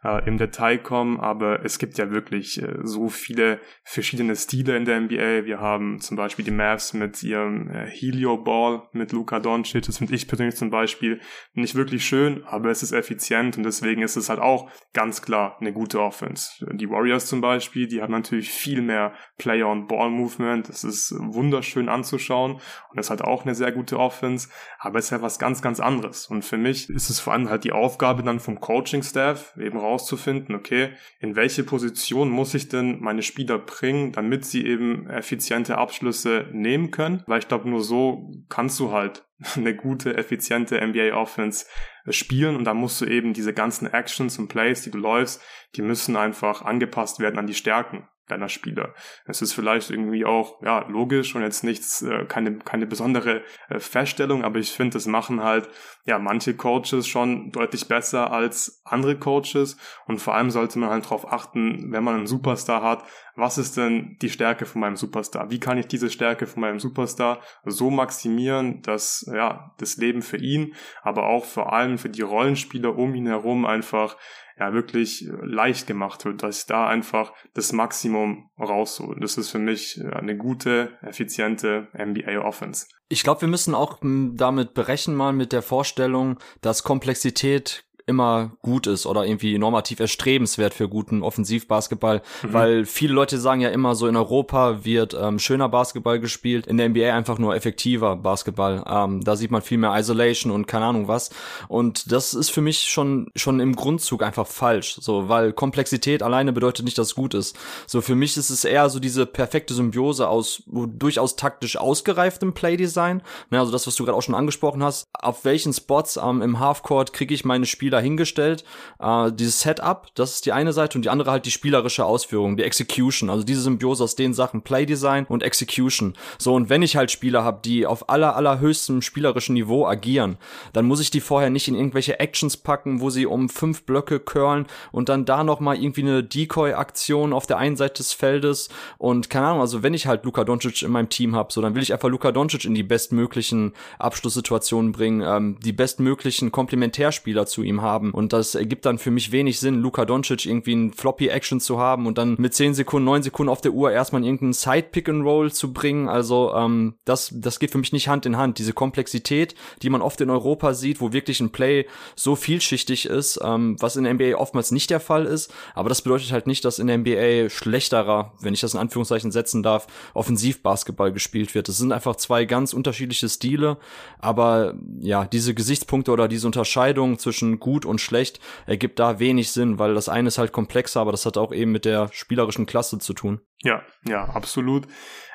äh, 0.05 0.27
im 0.29 0.37
Detail 0.37 0.79
kommen, 0.79 1.19
aber 1.19 1.65
es 1.65 1.79
gibt 1.79 1.99
ja 1.99 2.11
wirklich 2.11 2.63
äh, 2.63 2.77
so 2.83 3.09
viele 3.09 3.59
verschiedene 3.83 4.37
Stile 4.37 4.77
in 4.77 4.85
der 4.85 5.01
NBA. 5.01 5.47
Wir 5.47 5.61
haben 5.61 6.01
zum 6.01 6.17
Beispiel 6.17 6.45
die 6.45 6.51
Mavs 6.51 6.93
mit 6.93 7.23
ihrem 7.23 7.71
äh, 7.71 7.87
Helio 7.87 8.37
Ball 8.37 8.83
mit 8.93 9.13
Luka 9.13 9.41
Doncic. 9.41 9.87
Das 9.87 9.99
finde 9.99 10.15
ich 10.15 10.29
persönlich 10.29 10.57
zum 10.57 10.71
Beispiel 10.71 11.21
nicht 11.55 11.75
wirklich 11.75 12.05
schön, 12.05 12.45
aber 12.45 12.71
es 12.71 12.83
ist 12.83 12.93
effizient 12.93 13.57
und 13.57 13.63
deswegen 13.65 14.03
ist 14.03 14.17
es 14.17 14.29
halt 14.29 14.41
auch 14.41 14.71
ganz 14.93 15.23
klar 15.23 15.57
eine 15.61 15.73
gute 15.73 16.01
Offense. 16.01 16.67
Die 16.73 16.91
Warriors 16.91 17.27
zum 17.27 17.41
Beispiel, 17.41 17.89
die 17.89 18.03
haben 18.03 18.13
natürlich 18.13 18.51
viel 18.51 18.83
mehr 18.83 19.15
Player- 19.39 19.71
und 19.71 19.89
Ball-Movement. 19.89 20.69
Das 20.69 20.85
ist 20.85 21.15
wunderschön 21.19 21.89
anzuschauen 21.89 22.61
und 22.91 22.99
ist 22.99 23.11
halt 23.11 23.23
auch 23.23 23.45
eine 23.45 23.55
sehr 23.55 23.73
gute 23.73 23.99
Offense, 23.99 24.49
aber 24.79 24.99
es 24.99 25.07
ist 25.07 25.11
ja 25.13 25.23
was 25.23 25.39
ganz, 25.39 25.63
ganz 25.63 25.81
anderes. 25.81 26.27
Und 26.27 26.45
für 26.45 26.59
mich 26.59 26.91
ist 26.91 27.09
es 27.09 27.21
vor 27.21 27.33
allem 27.33 27.49
halt 27.49 27.65
die 27.65 27.73
Aufgabe 27.73 28.23
dann 28.23 28.39
vom 28.39 28.61
Coaching-Staff, 28.61 29.57
eben 29.57 29.79
raus 29.79 29.94
herauszufinden, 29.95 30.55
okay, 30.55 30.91
in 31.21 31.37
welche 31.37 31.63
Position 31.63 32.29
muss 32.29 32.55
ich 32.55 32.69
denn 32.69 33.01
meine 33.01 33.23
Spieler 33.23 33.59
bringen, 33.59 34.13
damit 34.13 34.45
sie 34.45 34.67
eben 34.67 35.09
effiziente 35.09 35.79
Abschlüsse 35.79 36.49
nehmen 36.53 36.91
können, 36.91 37.23
weil 37.27 37.39
ich 37.39 37.49
glaube, 37.49 37.69
nur 37.69 37.83
so 37.83 38.31
kannst 38.49 38.81
du 38.81 38.91
halt 38.91 39.25
eine 39.57 39.75
gute, 39.75 40.17
effiziente 40.17 40.85
NBA 40.85 41.15
Offense 41.15 41.67
spielen. 42.09 42.57
Und 42.57 42.65
da 42.65 42.75
musst 42.75 43.01
du 43.01 43.07
eben 43.07 43.33
diese 43.33 43.55
ganzen 43.55 43.87
Actions 43.87 44.39
und 44.39 44.49
Plays, 44.49 44.83
die 44.83 44.91
du 44.91 44.99
läufst, 44.99 45.41
die 45.77 45.83
müssen 45.83 46.17
einfach 46.17 46.63
angepasst 46.63 47.21
werden 47.21 47.39
an 47.39 47.47
die 47.47 47.55
Stärken 47.55 48.09
deiner 48.29 48.49
Spieler. 48.49 48.95
Es 49.27 49.43
ist 49.43 49.53
vielleicht 49.53 49.91
irgendwie 49.91 50.25
auch 50.25 50.63
ja 50.63 50.87
logisch 50.89 51.35
und 51.35 51.43
jetzt 51.43 51.65
nichts 51.65 52.03
äh, 52.03 52.25
keine 52.25 52.59
keine 52.59 52.87
besondere 52.87 53.43
äh, 53.69 53.79
Feststellung, 53.79 54.45
aber 54.45 54.59
ich 54.59 54.73
finde, 54.73 54.95
das 54.95 55.07
machen 55.07 55.43
halt 55.43 55.69
ja 56.07 56.19
manche 56.19 56.55
Coaches 56.55 57.07
schon 57.07 57.51
deutlich 57.51 57.89
besser 57.89 58.33
als 58.33 58.81
andere 58.85 59.19
Coaches 59.19 59.77
und 60.07 60.21
vor 60.21 60.35
allem 60.35 60.51
sollte 60.51 60.79
man 60.79 60.91
halt 60.91 61.05
darauf 61.05 61.31
achten, 61.31 61.93
wenn 61.93 62.05
man 62.05 62.17
einen 62.17 62.27
Superstar 62.27 62.83
hat, 62.83 63.05
was 63.37 63.59
ist 63.59 63.77
denn 63.77 64.17
die 64.23 64.31
Stärke 64.31 64.65
von 64.65 64.81
meinem 64.81 64.97
Superstar? 64.97 65.51
Wie 65.51 65.59
kann 65.59 65.79
ich 65.79 65.87
diese 65.87 66.09
Stärke 66.09 66.47
von 66.47 66.61
meinem 66.61 66.79
Superstar 66.79 67.41
so 67.65 67.91
maximieren, 67.91 68.81
dass 68.83 69.29
ja 69.33 69.75
das 69.79 69.97
Leben 69.97 70.23
für 70.23 70.37
ihn, 70.37 70.75
aber 71.03 71.27
auch 71.27 71.45
vor 71.45 71.73
allem 71.73 71.99
für 71.99 72.11
die 72.11 72.23
Rollenspieler 72.23 72.97
um 72.97 73.15
ihn 73.15 73.27
herum 73.27 73.67
einfach 73.67 74.17
ja 74.59 74.73
wirklich 74.73 75.29
leicht 75.43 75.87
gemacht 75.87 76.25
wird, 76.25 76.43
dass 76.43 76.67
da 76.67 76.87
einfach 76.87 77.33
das 77.55 77.73
Maximum 77.73 78.51
rausholen. 78.59 79.21
Das 79.21 79.37
ist 79.37 79.51
für 79.51 79.59
mich 79.59 80.01
eine 80.05 80.37
gute, 80.37 80.97
effiziente 81.03 81.89
NBA 81.95 82.41
Offense. 82.41 82.87
Ich 83.09 83.23
glaube, 83.23 83.43
wir 83.43 83.49
müssen 83.49 83.75
auch 83.75 83.99
damit 84.01 84.75
berechnen 84.75 85.17
mal 85.17 85.33
mit 85.33 85.53
der 85.53 85.63
Vorstellung, 85.63 86.39
dass 86.61 86.83
Komplexität 86.83 87.85
immer 88.07 88.53
gut 88.61 88.87
ist 88.87 89.07
oder 89.07 89.25
irgendwie 89.25 89.57
normativ 89.59 89.99
erstrebenswert 89.99 90.75
für 90.75 90.89
guten 90.89 91.23
Offensivbasketball, 91.23 92.23
mhm. 92.43 92.53
weil 92.53 92.85
viele 92.85 93.15
Leute 93.15 93.39
sagen 93.39 93.63
ja 93.63 93.71
immer 93.71 93.95
so 93.95 94.07
in 94.07 94.17
Europa 94.17 94.85
wird 94.85 95.17
ähm, 95.19 95.39
schöner 95.39 95.71
Basketball 95.71 96.21
gespielt, 96.21 96.67
in 96.67 96.77
der 96.77 96.89
NBA 96.91 97.15
einfach 97.15 97.39
nur 97.39 97.55
effektiver 97.55 98.17
Basketball. 98.17 98.85
Ähm, 98.87 99.25
da 99.25 99.37
sieht 99.37 99.51
man 99.51 99.63
viel 99.63 99.79
mehr 99.79 99.99
Isolation 99.99 100.53
und 100.53 100.67
keine 100.67 100.85
Ahnung 100.85 101.09
was 101.09 101.31
und 101.69 102.13
das 102.13 102.35
ist 102.35 102.51
für 102.51 102.61
mich 102.61 102.83
schon 102.83 103.31
schon 103.37 103.59
im 103.61 103.75
Grundzug 103.75 104.23
einfach 104.23 104.47
falsch, 104.47 104.99
so 105.01 105.29
weil 105.31 105.53
Komplexität 105.53 106.23
alleine 106.23 106.53
bedeutet 106.53 106.85
nicht, 106.85 106.99
dass 106.99 107.09
es 107.09 107.15
gut 107.15 107.33
ist. 107.33 107.57
So 107.87 108.03
für 108.03 108.15
mich 108.15 108.37
ist 108.37 108.51
es 108.51 108.65
eher 108.65 108.91
so 108.91 109.01
diese 109.01 109.25
perfekte 109.25 109.73
Symbiose 109.73 110.29
aus 110.29 110.63
durchaus 110.67 111.37
taktisch 111.37 111.77
ausgereiftem 111.77 112.53
Playdesign, 112.53 113.23
ne, 113.51 113.59
also 113.59 113.73
das 113.73 113.87
was 113.87 113.95
du 113.95 114.05
gerade 114.05 114.17
auch 114.17 114.23
schon 114.23 114.35
angesprochen 114.35 114.83
hast, 114.83 115.07
auf 115.15 115.45
welchen 115.47 115.73
Spots 115.73 116.19
ähm, 116.23 116.43
im 116.43 116.61
Halfcourt 116.61 117.15
kriege 117.15 117.33
ich 117.33 117.47
meine 117.47 117.65
Spieler 117.65 117.94
dahingestellt. 117.95 118.65
Äh, 118.99 119.33
dieses 119.33 119.61
Setup, 119.61 120.09
das 120.15 120.35
ist 120.35 120.47
die 120.47 120.53
eine 120.53 120.73
Seite 120.73 120.99
und 120.99 121.05
die 121.05 121.11
andere 121.11 121.31
halt 121.31 121.47
die 121.47 121.51
spielerische 121.51 122.05
Ausführung, 122.05 122.57
die 122.57 122.65
Execution, 122.65 123.31
also 123.31 123.45
diese 123.45 123.63
Symbiose 123.63 124.05
aus 124.05 124.17
den 124.17 124.35
Sachen 124.35 124.63
Playdesign 124.63 125.25
und 125.27 125.43
Execution. 125.43 126.15
So 126.39 126.55
und 126.55 126.69
wenn 126.69 126.83
ich 126.83 126.97
halt 126.97 127.11
Spieler 127.11 127.45
habe, 127.45 127.61
die 127.65 127.87
auf 127.87 128.09
aller 128.09 128.37
allerhöchstem 128.37 129.03
spielerischen 129.03 129.55
Niveau 129.55 129.87
agieren, 129.87 130.37
dann 130.73 130.87
muss 130.87 131.01
ich 131.01 131.11
die 131.11 131.21
vorher 131.21 131.51
nicht 131.51 131.69
in 131.69 131.75
irgendwelche 131.75 132.21
Actions 132.21 132.57
packen, 132.57 133.01
wo 133.01 133.11
sie 133.11 133.27
um 133.27 133.49
fünf 133.49 133.85
Blöcke 133.85 134.21
curlen 134.21 134.67
und 134.93 135.09
dann 135.09 135.25
da 135.25 135.45
noch 135.45 135.61
mal 135.61 135.77
irgendwie 135.77 136.03
eine 136.03 136.23
Decoy-Aktion 136.23 137.33
auf 137.33 137.47
der 137.47 137.59
einen 137.59 137.77
Seite 137.77 138.03
des 138.03 138.13
Feldes 138.13 138.69
und 138.99 139.31
keine 139.31 139.47
Ahnung, 139.47 139.61
also 139.61 139.83
wenn 139.83 139.95
ich 139.95 140.07
halt 140.07 140.25
Luka 140.25 140.45
Doncic 140.45 140.83
in 140.83 140.91
meinem 140.91 141.09
Team 141.09 141.35
habe, 141.35 141.53
so 141.53 141.61
dann 141.61 141.75
will 141.75 141.83
ich 141.83 141.93
einfach 141.93 142.09
Luka 142.09 142.33
Doncic 142.33 142.65
in 142.65 142.75
die 142.75 142.83
bestmöglichen 142.83 143.73
Abschlusssituationen 143.99 144.93
bringen, 144.93 145.23
ähm, 145.23 145.59
die 145.63 145.73
bestmöglichen 145.73 146.53
Komplementärspieler 146.53 147.47
zu 147.47 147.63
ihm 147.63 147.83
haben. 147.85 148.11
Und 148.11 148.33
das 148.33 148.57
ergibt 148.57 148.85
dann 148.87 148.99
für 148.99 149.13
mich 149.13 149.31
wenig 149.31 149.61
Sinn, 149.61 149.77
Luka 149.77 150.05
Doncic 150.05 150.47
irgendwie 150.47 150.75
ein 150.75 150.93
Floppy-Action 150.93 151.61
zu 151.61 151.79
haben 151.79 152.07
und 152.07 152.19
dann 152.19 152.35
mit 152.39 152.55
10 152.55 152.75
Sekunden, 152.75 153.05
9 153.05 153.23
Sekunden 153.23 153.51
auf 153.51 153.61
der 153.61 153.73
Uhr 153.73 153.93
erstmal 153.93 154.25
irgendeinen 154.25 154.55
Side-Pick-and-Roll 154.55 155.53
zu 155.53 155.73
bringen. 155.73 156.09
Also 156.09 156.53
ähm, 156.55 156.95
das, 157.05 157.31
das 157.33 157.61
geht 157.61 157.71
für 157.71 157.79
mich 157.79 157.93
nicht 157.93 158.09
Hand 158.09 158.27
in 158.27 158.37
Hand. 158.37 158.59
Diese 158.59 158.73
Komplexität, 158.73 159.55
die 159.83 159.91
man 159.91 160.03
oft 160.03 160.21
in 160.21 160.31
Europa 160.31 160.75
sieht, 160.75 161.01
wo 161.01 161.13
wirklich 161.13 161.41
ein 161.41 161.51
Play 161.51 161.87
so 162.17 162.35
vielschichtig 162.35 163.07
ist, 163.07 163.39
ähm, 163.45 163.77
was 163.79 163.97
in 163.97 164.05
der 164.05 164.15
NBA 164.15 164.37
oftmals 164.37 164.73
nicht 164.73 164.91
der 164.91 165.01
Fall 165.01 165.27
ist. 165.27 165.53
Aber 165.75 165.89
das 165.89 166.03
bedeutet 166.03 166.33
halt 166.33 166.47
nicht, 166.47 166.65
dass 166.65 166.79
in 166.79 166.87
der 166.87 166.99
NBA 166.99 167.51
schlechterer, 167.51 168.33
wenn 168.41 168.55
ich 168.55 168.61
das 168.61 168.75
in 168.75 168.81
Anführungszeichen 168.81 169.31
setzen 169.31 169.63
darf, 169.63 169.87
Offensivbasketball 170.15 171.13
gespielt 171.13 171.55
wird. 171.55 171.69
Das 171.69 171.77
sind 171.77 171.93
einfach 171.93 172.17
zwei 172.17 172.47
ganz 172.47 172.73
unterschiedliche 172.73 173.29
Stile. 173.29 173.77
Aber 174.19 174.75
ja, 175.01 175.27
diese 175.27 175.55
Gesichtspunkte 175.55 176.11
oder 176.11 176.29
diese 176.29 176.47
Unterscheidung 176.47 177.19
zwischen 177.19 177.61
gut 177.61 177.74
und 177.85 178.01
schlecht 178.01 178.41
ergibt 178.67 178.99
da 178.99 179.19
wenig 179.19 179.51
Sinn, 179.51 179.79
weil 179.79 179.95
das 179.95 180.09
eine 180.09 180.29
ist 180.29 180.39
halt 180.39 180.53
komplexer, 180.53 181.01
aber 181.01 181.11
das 181.11 181.27
hat 181.27 181.37
auch 181.37 181.53
eben 181.53 181.73
mit 181.73 181.85
der 181.85 182.09
spielerischen 182.13 182.67
Klasse 182.67 182.99
zu 182.99 183.13
tun. 183.13 183.41
Ja, 183.63 183.83
ja, 184.07 184.25
absolut. 184.25 184.87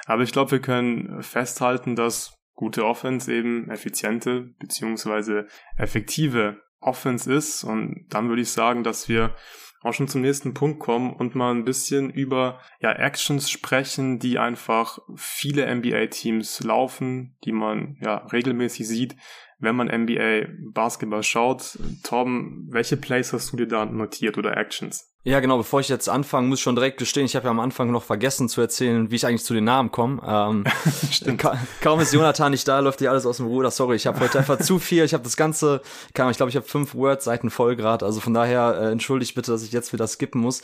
Aber 0.06 0.24
ich 0.24 0.32
glaube, 0.32 0.52
wir 0.52 0.62
können 0.62 1.22
festhalten, 1.22 1.96
dass 1.96 2.40
gute 2.56 2.86
Offense 2.86 3.34
eben 3.34 3.70
effiziente 3.70 4.50
beziehungsweise 4.60 5.48
effektive 5.78 6.62
Offense 6.80 7.32
ist. 7.32 7.64
Und 7.64 8.06
dann 8.10 8.30
würde 8.30 8.42
ich 8.42 8.52
sagen, 8.52 8.84
dass 8.84 9.10
wir 9.10 9.36
auch 9.82 9.94
schon 9.94 10.08
zum 10.08 10.22
nächsten 10.22 10.54
Punkt 10.54 10.80
kommen 10.80 11.14
und 11.14 11.36
mal 11.36 11.52
ein 11.52 11.66
bisschen 11.66 12.10
über 12.10 12.60
ja, 12.82 12.92
Actions 12.92 13.50
sprechen, 13.50 14.20
die 14.20 14.38
einfach 14.38 15.00
viele 15.16 15.74
NBA-Teams 15.74 16.64
laufen, 16.64 17.38
die 17.46 17.52
man 17.52 17.98
ja 18.02 18.18
regelmäßig 18.28 18.88
sieht, 18.88 19.16
wenn 19.60 19.76
man 19.76 19.88
NBA 19.88 20.48
Basketball 20.74 21.24
schaut. 21.24 21.80
Tom, 22.04 22.68
welche 22.70 22.98
Plays 22.98 23.34
hast 23.34 23.52
du 23.52 23.58
dir 23.58 23.68
da 23.68 23.86
notiert 23.86 24.38
oder 24.38 24.58
Actions? 24.58 25.09
Ja, 25.26 25.42
genau, 25.42 25.58
bevor 25.58 25.82
ich 25.82 25.90
jetzt 25.90 26.08
anfange, 26.08 26.48
muss 26.48 26.60
ich 26.60 26.64
schon 26.64 26.76
direkt 26.76 26.98
gestehen, 26.98 27.26
ich 27.26 27.36
habe 27.36 27.44
ja 27.44 27.52
am 27.52 27.60
Anfang 27.60 27.92
noch 27.92 28.04
vergessen 28.04 28.48
zu 28.48 28.62
erzählen, 28.62 29.12
wie 29.12 29.18
ich 29.18 29.26
eigentlich 29.26 29.44
zu 29.44 29.54
den 29.54 29.66
Namen 29.66 29.92
komme. 29.92 30.22
Ähm, 30.26 30.64
Stimmt. 31.12 31.40
Ka 31.40 31.58
kaum 31.82 32.00
ist 32.00 32.14
Jonathan 32.14 32.52
nicht 32.52 32.66
da, 32.66 32.80
läuft 32.80 33.02
dir 33.02 33.12
alles 33.12 33.26
aus 33.26 33.36
dem 33.36 33.48
Ruder. 33.48 33.70
Sorry, 33.70 33.98
ich 33.98 34.08
habe 34.08 34.22
heute 34.22 34.40
einfach 34.40 34.60
zu 34.62 34.80
viel. 34.80 35.04
Ich 35.04 35.14
habe 35.14 35.26
das 35.26 35.36
ganze, 35.36 35.82
ich 36.08 36.14
glaube, 36.14 36.32
ich 36.32 36.56
habe 36.56 36.66
fünf 36.66 36.96
Word-Seiten 36.96 37.50
voll 37.50 37.76
gerade. 37.76 38.06
Also 38.06 38.22
von 38.22 38.34
daher 38.34 38.80
äh, 38.80 38.92
entschuldigt 38.92 39.36
bitte, 39.36 39.52
dass 39.52 39.62
ich 39.62 39.74
jetzt 39.74 39.92
wieder 39.92 40.08
skippen 40.08 40.40
muss 40.40 40.62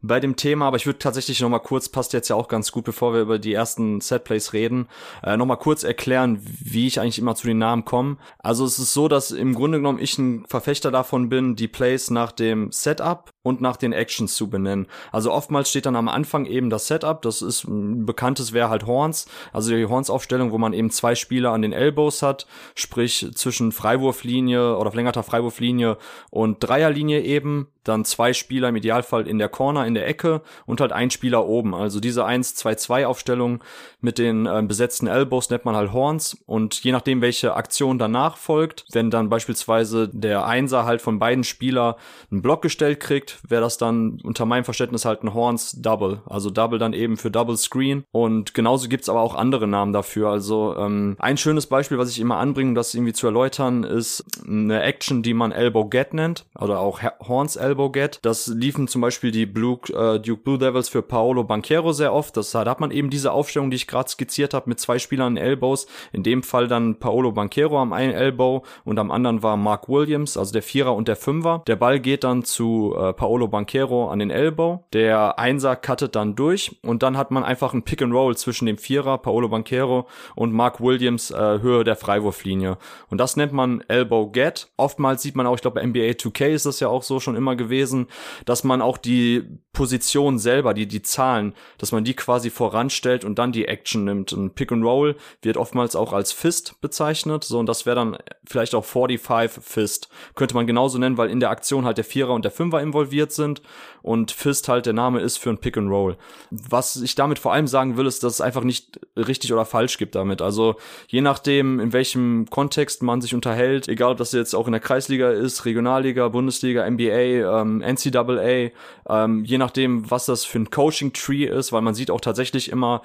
bei 0.00 0.20
dem 0.20 0.36
Thema. 0.36 0.68
Aber 0.68 0.78
ich 0.78 0.86
würde 0.86 1.00
tatsächlich 1.00 1.42
noch 1.42 1.50
mal 1.50 1.58
kurz, 1.58 1.90
passt 1.90 2.14
jetzt 2.14 2.30
ja 2.30 2.36
auch 2.36 2.48
ganz 2.48 2.72
gut, 2.72 2.86
bevor 2.86 3.12
wir 3.12 3.20
über 3.20 3.38
die 3.38 3.52
ersten 3.52 4.00
Setplays 4.00 4.54
reden, 4.54 4.88
äh, 5.22 5.36
noch 5.36 5.44
mal 5.44 5.56
kurz 5.56 5.84
erklären, 5.84 6.40
wie 6.42 6.86
ich 6.86 6.98
eigentlich 6.98 7.18
immer 7.18 7.34
zu 7.34 7.46
den 7.46 7.58
Namen 7.58 7.84
komme. 7.84 8.16
Also 8.38 8.64
es 8.64 8.78
ist 8.78 8.94
so, 8.94 9.06
dass 9.06 9.32
im 9.32 9.54
Grunde 9.54 9.76
genommen 9.78 9.98
ich 9.98 10.16
ein 10.16 10.46
Verfechter 10.48 10.90
davon 10.90 11.28
bin, 11.28 11.56
die 11.56 11.68
Plays 11.68 12.08
nach 12.08 12.32
dem 12.32 12.72
Setup 12.72 13.34
und 13.48 13.60
nach 13.60 13.76
den 13.76 13.92
Actions 13.92 14.34
zu 14.36 14.48
benennen. 14.48 14.86
Also 15.10 15.32
oftmals 15.32 15.70
steht 15.70 15.86
dann 15.86 15.96
am 15.96 16.08
Anfang 16.08 16.44
eben 16.46 16.70
das 16.70 16.86
Setup, 16.86 17.22
das 17.22 17.42
ist 17.42 17.64
ein 17.64 18.06
bekanntes 18.06 18.52
wäre 18.52 18.68
halt 18.68 18.86
Horns, 18.86 19.26
also 19.52 19.74
die 19.74 19.86
Horns-Aufstellung, 19.86 20.52
wo 20.52 20.58
man 20.58 20.72
eben 20.72 20.90
zwei 20.90 21.14
Spieler 21.14 21.52
an 21.52 21.62
den 21.62 21.72
Elbows 21.72 22.22
hat, 22.22 22.46
sprich 22.74 23.26
zwischen 23.34 23.72
Freiwurflinie 23.72 24.76
oder 24.76 24.90
verlängerter 24.90 25.22
Freiwurflinie 25.22 25.96
und 26.30 26.58
Dreierlinie 26.60 27.22
eben, 27.22 27.68
dann 27.88 28.04
zwei 28.04 28.32
Spieler 28.32 28.68
im 28.68 28.76
Idealfall 28.76 29.26
in 29.26 29.38
der 29.38 29.48
Corner, 29.48 29.86
in 29.86 29.94
der 29.94 30.06
Ecke 30.06 30.42
und 30.66 30.80
halt 30.80 30.92
ein 30.92 31.10
Spieler 31.10 31.46
oben. 31.46 31.74
Also 31.74 32.00
diese 32.00 32.26
1-2-2-Aufstellung 32.26 33.62
mit 34.00 34.18
den 34.18 34.46
äh, 34.46 34.62
besetzten 34.62 35.06
Elbows 35.06 35.50
nennt 35.50 35.64
man 35.64 35.76
halt 35.76 35.92
Horns 35.92 36.36
und 36.46 36.82
je 36.84 36.92
nachdem, 36.92 37.20
welche 37.20 37.54
Aktion 37.54 37.98
danach 37.98 38.36
folgt, 38.36 38.84
wenn 38.92 39.10
dann 39.10 39.28
beispielsweise 39.28 40.08
der 40.08 40.46
Einser 40.46 40.84
halt 40.84 41.02
von 41.02 41.18
beiden 41.18 41.44
Spieler 41.44 41.96
einen 42.30 42.42
Block 42.42 42.62
gestellt 42.62 43.00
kriegt, 43.00 43.38
wäre 43.48 43.62
das 43.62 43.78
dann 43.78 44.20
unter 44.22 44.46
meinem 44.46 44.64
Verständnis 44.64 45.04
halt 45.04 45.22
ein 45.22 45.34
Horns 45.34 45.72
Double. 45.80 46.22
Also 46.26 46.50
Double 46.50 46.78
dann 46.78 46.92
eben 46.92 47.16
für 47.16 47.30
Double 47.30 47.56
Screen 47.56 48.04
und 48.12 48.54
genauso 48.54 48.88
gibt's 48.88 49.08
aber 49.08 49.20
auch 49.20 49.34
andere 49.34 49.66
Namen 49.66 49.92
dafür. 49.92 50.30
Also 50.30 50.76
ähm, 50.76 51.16
ein 51.18 51.36
schönes 51.36 51.66
Beispiel, 51.66 51.98
was 51.98 52.10
ich 52.10 52.20
immer 52.20 52.36
anbringe, 52.36 52.70
um 52.70 52.74
das 52.74 52.94
irgendwie 52.94 53.12
zu 53.12 53.26
erläutern, 53.26 53.84
ist 53.84 54.24
eine 54.46 54.82
Action, 54.82 55.22
die 55.22 55.34
man 55.34 55.52
Elbow 55.52 55.88
Get 55.88 56.14
nennt 56.14 56.46
oder 56.58 56.80
auch 56.80 57.00
Horns 57.26 57.56
Elbow 57.56 57.77
Get. 57.86 58.18
Das 58.22 58.48
liefen 58.48 58.88
zum 58.88 59.00
Beispiel 59.00 59.30
die 59.30 59.46
Blue, 59.46 59.78
äh, 59.88 60.18
Duke 60.18 60.42
Blue 60.42 60.58
Devils 60.58 60.88
für 60.88 61.02
Paolo 61.02 61.44
Banquero 61.44 61.92
sehr 61.92 62.12
oft. 62.12 62.36
Das, 62.36 62.50
da 62.50 62.64
hat 62.64 62.80
man 62.80 62.90
eben 62.90 63.10
diese 63.10 63.32
Aufstellung, 63.32 63.70
die 63.70 63.76
ich 63.76 63.86
gerade 63.86 64.10
skizziert 64.10 64.54
habe, 64.54 64.68
mit 64.68 64.80
zwei 64.80 64.98
Spielern 64.98 65.36
in 65.36 65.42
Elbows. 65.42 65.86
In 66.12 66.22
dem 66.22 66.42
Fall 66.42 66.66
dann 66.66 66.98
Paolo 66.98 67.32
Banquero 67.32 67.78
am 67.80 67.92
einen 67.92 68.12
Elbow 68.12 68.64
und 68.84 68.98
am 68.98 69.10
anderen 69.10 69.42
war 69.42 69.56
Mark 69.56 69.88
Williams, 69.88 70.36
also 70.36 70.52
der 70.52 70.62
Vierer 70.62 70.94
und 70.94 71.08
der 71.08 71.16
Fünfer. 71.16 71.62
Der 71.66 71.76
Ball 71.76 72.00
geht 72.00 72.24
dann 72.24 72.42
zu 72.42 72.94
äh, 72.98 73.12
Paolo 73.12 73.48
Banquero 73.48 74.10
an 74.10 74.18
den 74.18 74.30
Elbow. 74.30 74.84
Der 74.92 75.38
Einser 75.38 75.76
cuttet 75.76 76.16
dann 76.16 76.34
durch 76.34 76.78
und 76.82 77.02
dann 77.02 77.16
hat 77.16 77.30
man 77.30 77.44
einfach 77.44 77.74
ein 77.74 77.82
Pick 77.84 78.02
and 78.02 78.12
Roll 78.12 78.36
zwischen 78.36 78.66
dem 78.66 78.78
Vierer, 78.78 79.18
Paolo 79.18 79.48
Banquero 79.48 80.08
und 80.34 80.52
Mark 80.52 80.80
Williams 80.80 81.30
äh, 81.30 81.60
Höhe 81.60 81.84
der 81.84 81.96
Freiwurflinie. 81.96 82.78
Und 83.08 83.18
das 83.18 83.36
nennt 83.36 83.52
man 83.52 83.82
Elbow 83.88 84.30
Get. 84.30 84.68
Oftmals 84.76 85.22
sieht 85.22 85.36
man 85.36 85.46
auch, 85.46 85.54
ich 85.54 85.62
glaube 85.62 85.86
NBA 85.86 86.12
2K 86.12 86.48
ist 86.48 86.66
das 86.66 86.80
ja 86.80 86.88
auch 86.88 87.02
so 87.02 87.20
schon 87.20 87.36
immer 87.36 87.56
gewesen, 87.58 88.06
dass 88.46 88.64
man 88.64 88.80
auch 88.80 88.96
die 88.96 89.44
Position 89.72 90.38
selber, 90.38 90.74
die, 90.74 90.88
die 90.88 91.02
Zahlen, 91.02 91.54
dass 91.76 91.92
man 91.92 92.02
die 92.02 92.14
quasi 92.14 92.50
voranstellt 92.50 93.24
und 93.24 93.38
dann 93.38 93.52
die 93.52 93.66
Action 93.66 94.04
nimmt. 94.04 94.32
Ein 94.32 94.50
Pick 94.50 94.72
and 94.72 94.82
Roll 94.84 95.14
wird 95.42 95.56
oftmals 95.56 95.94
auch 95.94 96.12
als 96.12 96.32
Fist 96.32 96.80
bezeichnet, 96.80 97.44
so 97.44 97.58
und 97.58 97.66
das 97.66 97.86
wäre 97.86 97.94
dann 97.96 98.16
vielleicht 98.44 98.74
auch 98.74 98.84
45 98.84 99.62
Fist. 99.62 100.08
Könnte 100.34 100.54
man 100.54 100.66
genauso 100.66 100.98
nennen, 100.98 101.18
weil 101.18 101.30
in 101.30 101.40
der 101.40 101.50
Aktion 101.50 101.84
halt 101.84 101.98
der 101.98 102.04
Vierer 102.04 102.32
und 102.32 102.44
der 102.44 102.50
Fünfer 102.50 102.80
involviert 102.80 103.30
sind 103.30 103.62
und 104.02 104.30
Fist 104.30 104.68
halt 104.68 104.86
der 104.86 104.94
Name 104.94 105.20
ist 105.20 105.36
für 105.36 105.50
ein 105.50 105.58
Pick 105.58 105.76
and 105.76 105.90
Roll. 105.90 106.16
Was 106.50 106.96
ich 106.96 107.14
damit 107.14 107.38
vor 107.38 107.52
allem 107.52 107.66
sagen 107.66 107.96
will, 107.96 108.06
ist, 108.06 108.24
dass 108.24 108.34
es 108.34 108.40
einfach 108.40 108.64
nicht 108.64 108.98
richtig 109.16 109.52
oder 109.52 109.64
falsch 109.64 109.98
gibt 109.98 110.14
damit. 110.14 110.40
Also 110.42 110.76
je 111.08 111.20
nachdem, 111.20 111.78
in 111.78 111.92
welchem 111.92 112.46
Kontext 112.50 113.02
man 113.02 113.20
sich 113.20 113.34
unterhält, 113.34 113.86
egal 113.88 114.12
ob 114.12 114.18
das 114.18 114.32
jetzt 114.32 114.54
auch 114.54 114.66
in 114.66 114.72
der 114.72 114.80
Kreisliga 114.80 115.30
ist, 115.30 115.64
Regionalliga, 115.64 116.28
Bundesliga, 116.28 116.88
NBA, 116.88 117.47
ähm, 117.50 117.80
NCAA, 117.80 118.70
ähm, 119.08 119.44
je 119.44 119.58
nachdem, 119.58 120.10
was 120.10 120.26
das 120.26 120.44
für 120.44 120.58
ein 120.58 120.70
Coaching-Tree 120.70 121.44
ist, 121.44 121.72
weil 121.72 121.82
man 121.82 121.94
sieht 121.94 122.10
auch 122.10 122.20
tatsächlich 122.20 122.70
immer 122.70 123.02